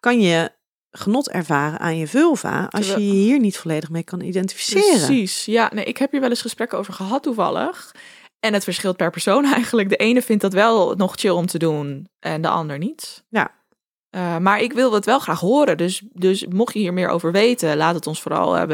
Kan 0.00 0.20
je 0.20 0.50
genot 0.90 1.28
ervaren 1.30 1.78
aan 1.78 1.96
je 1.96 2.06
vulva 2.06 2.66
als 2.70 2.86
je 2.86 3.06
je 3.06 3.12
hier 3.12 3.38
niet 3.38 3.58
volledig 3.58 3.90
mee 3.90 4.02
kan 4.02 4.20
identificeren? 4.20 5.06
Precies. 5.06 5.44
Ja, 5.44 5.70
nee, 5.74 5.84
ik 5.84 5.96
heb 5.96 6.10
hier 6.10 6.20
wel 6.20 6.28
eens 6.30 6.40
gesprekken 6.40 6.78
over 6.78 6.92
gehad 6.92 7.22
toevallig. 7.22 7.94
En 8.40 8.52
het 8.54 8.64
verschilt 8.64 8.96
per 8.96 9.10
persoon 9.10 9.44
eigenlijk. 9.54 9.88
De 9.88 9.96
ene 9.96 10.22
vindt 10.22 10.42
dat 10.42 10.52
wel 10.52 10.94
nog 10.94 11.12
chill 11.18 11.30
om 11.30 11.46
te 11.46 11.58
doen 11.58 12.08
en 12.18 12.42
de 12.42 12.48
ander 12.48 12.78
niet. 12.78 13.24
Ja. 13.28 13.58
Eh, 14.10 14.36
maar 14.36 14.60
ik 14.60 14.72
wil 14.72 14.92
het 14.92 15.04
wel 15.04 15.18
graag 15.18 15.40
horen. 15.40 15.76
Dus, 15.76 16.02
dus 16.12 16.46
mocht 16.46 16.72
je 16.72 16.78
hier 16.78 16.92
meer 16.92 17.08
over 17.08 17.32
weten, 17.32 17.76
laat 17.76 17.94
het 17.94 18.06
ons 18.06 18.22
vooral. 18.22 18.56
eh, 18.56 18.66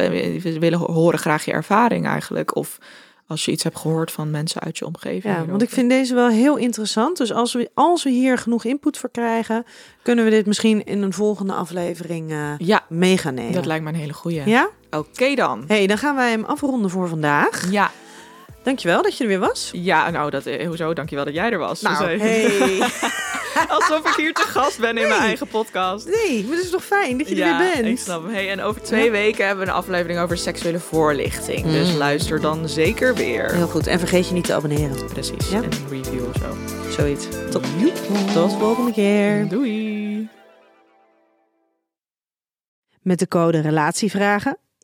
we, 0.43 0.59
willen 0.59 0.78
horen 0.78 1.18
graag 1.18 1.45
je 1.45 1.53
ervaring 1.53 2.07
eigenlijk. 2.07 2.57
Of 2.57 2.78
als 3.26 3.45
je 3.45 3.51
iets 3.51 3.62
hebt 3.62 3.78
gehoord 3.78 4.11
van 4.12 4.30
mensen 4.30 4.61
uit 4.61 4.78
je 4.78 4.87
omgeving. 4.87 5.34
Ja, 5.34 5.45
want 5.47 5.62
ik 5.62 5.70
vind 5.70 5.91
deze 5.91 6.14
wel 6.14 6.28
heel 6.28 6.57
interessant. 6.57 7.16
Dus 7.16 7.32
als 7.32 7.53
we, 7.53 7.70
als 7.74 8.05
we 8.05 8.11
hier 8.11 8.39
genoeg 8.39 8.64
input 8.64 8.99
voor 8.99 9.11
krijgen, 9.11 9.64
kunnen 10.03 10.24
we 10.24 10.30
dit 10.30 10.47
misschien 10.47 10.84
in 10.84 11.03
een 11.03 11.12
volgende 11.12 11.53
aflevering 11.53 12.30
eh 12.30 12.39
Ja, 12.59 12.84
mee 12.89 13.18
gaan 13.18 13.34
nemen. 13.34 13.53
dat 13.53 13.66
lijkt 13.66 13.84
me 13.84 13.91
een 13.91 13.97
hele 13.97 14.12
goeie. 14.12 14.49
Ja? 14.49 14.68
Oké 14.91 15.34
dan. 15.34 15.64
hey, 15.66 15.87
dan 15.87 15.99
gaan 15.99 16.14
wij 16.16 16.30
hem 16.30 16.45
afronden 16.45 16.91
voor 16.91 17.09
vandaag. 17.09 17.70
Ja, 17.70 17.91
Dankjewel 18.66 19.02
dat 19.02 19.16
je 19.16 19.22
er 19.22 19.28
weer 19.28 19.38
was. 19.38 19.70
ja, 19.72 20.10
nou, 20.10 20.30
dat, 20.30 20.46
eh, 20.46 20.66
hoezo? 20.66 20.92
Dankjewel 20.94 21.24
dat 21.24 21.34
jij 21.34 21.50
er 21.50 21.58
was. 21.58 21.80
Nou, 21.80 22.08
Dus, 22.08 22.20
hey. 22.20 22.78
Alsof 23.68 24.08
ik 24.08 24.14
hier 24.16 24.32
te 24.32 24.42
gast 24.42 24.78
ben 24.80 24.88
in 24.88 24.94
mijn 24.94 25.08
Nee. 25.08 25.18
eigen 25.28 25.46
podcast. 25.46 26.06
Nee, 26.08 26.44
maar 26.44 26.56
het 26.56 26.64
is 26.64 26.70
toch 26.70 26.84
fijn 26.84 27.18
dat 27.18 27.28
je 27.28 27.36
ja, 27.36 27.52
er 27.52 27.64
weer 27.64 27.72
bent. 27.82 27.86
ik 27.86 27.98
snap 27.98 28.22
hem. 28.24 28.32
Hey, 28.32 28.50
en 28.50 28.60
over 28.62 28.82
twee 28.82 29.10
weken 29.10 29.46
hebben 29.46 29.64
we 29.64 29.70
een 29.70 29.76
aflevering 29.76 30.20
over 30.20 30.36
seksuele 30.38 30.78
voorlichting. 30.78 31.62
Dus 31.70 31.90
Mm. 31.92 31.96
luister 31.96 32.40
dan 32.40 32.68
zeker 32.68 33.14
weer. 33.14 33.52
Heel 33.54 33.66
goed. 33.68 33.86
En 33.86 33.98
vergeet 33.98 34.28
je 34.28 34.34
niet 34.34 34.44
te 34.44 34.54
abonneren. 34.54 35.06
Precies. 35.06 35.50
Ja. 35.50 35.56
En 35.56 35.64
een 35.64 35.88
review 35.90 36.26
of 36.28 36.34
zo. 36.36 36.56
Zoiets. 36.90 37.26
Tot, 37.50 37.62
tot 38.32 38.50
de 38.50 38.56
volgende 38.58 38.92
keer. 38.92 39.48
Doei. 39.48 40.28
Met 43.02 43.18
de 43.18 43.28
code 43.28 43.60
Relatievragen 43.60 44.58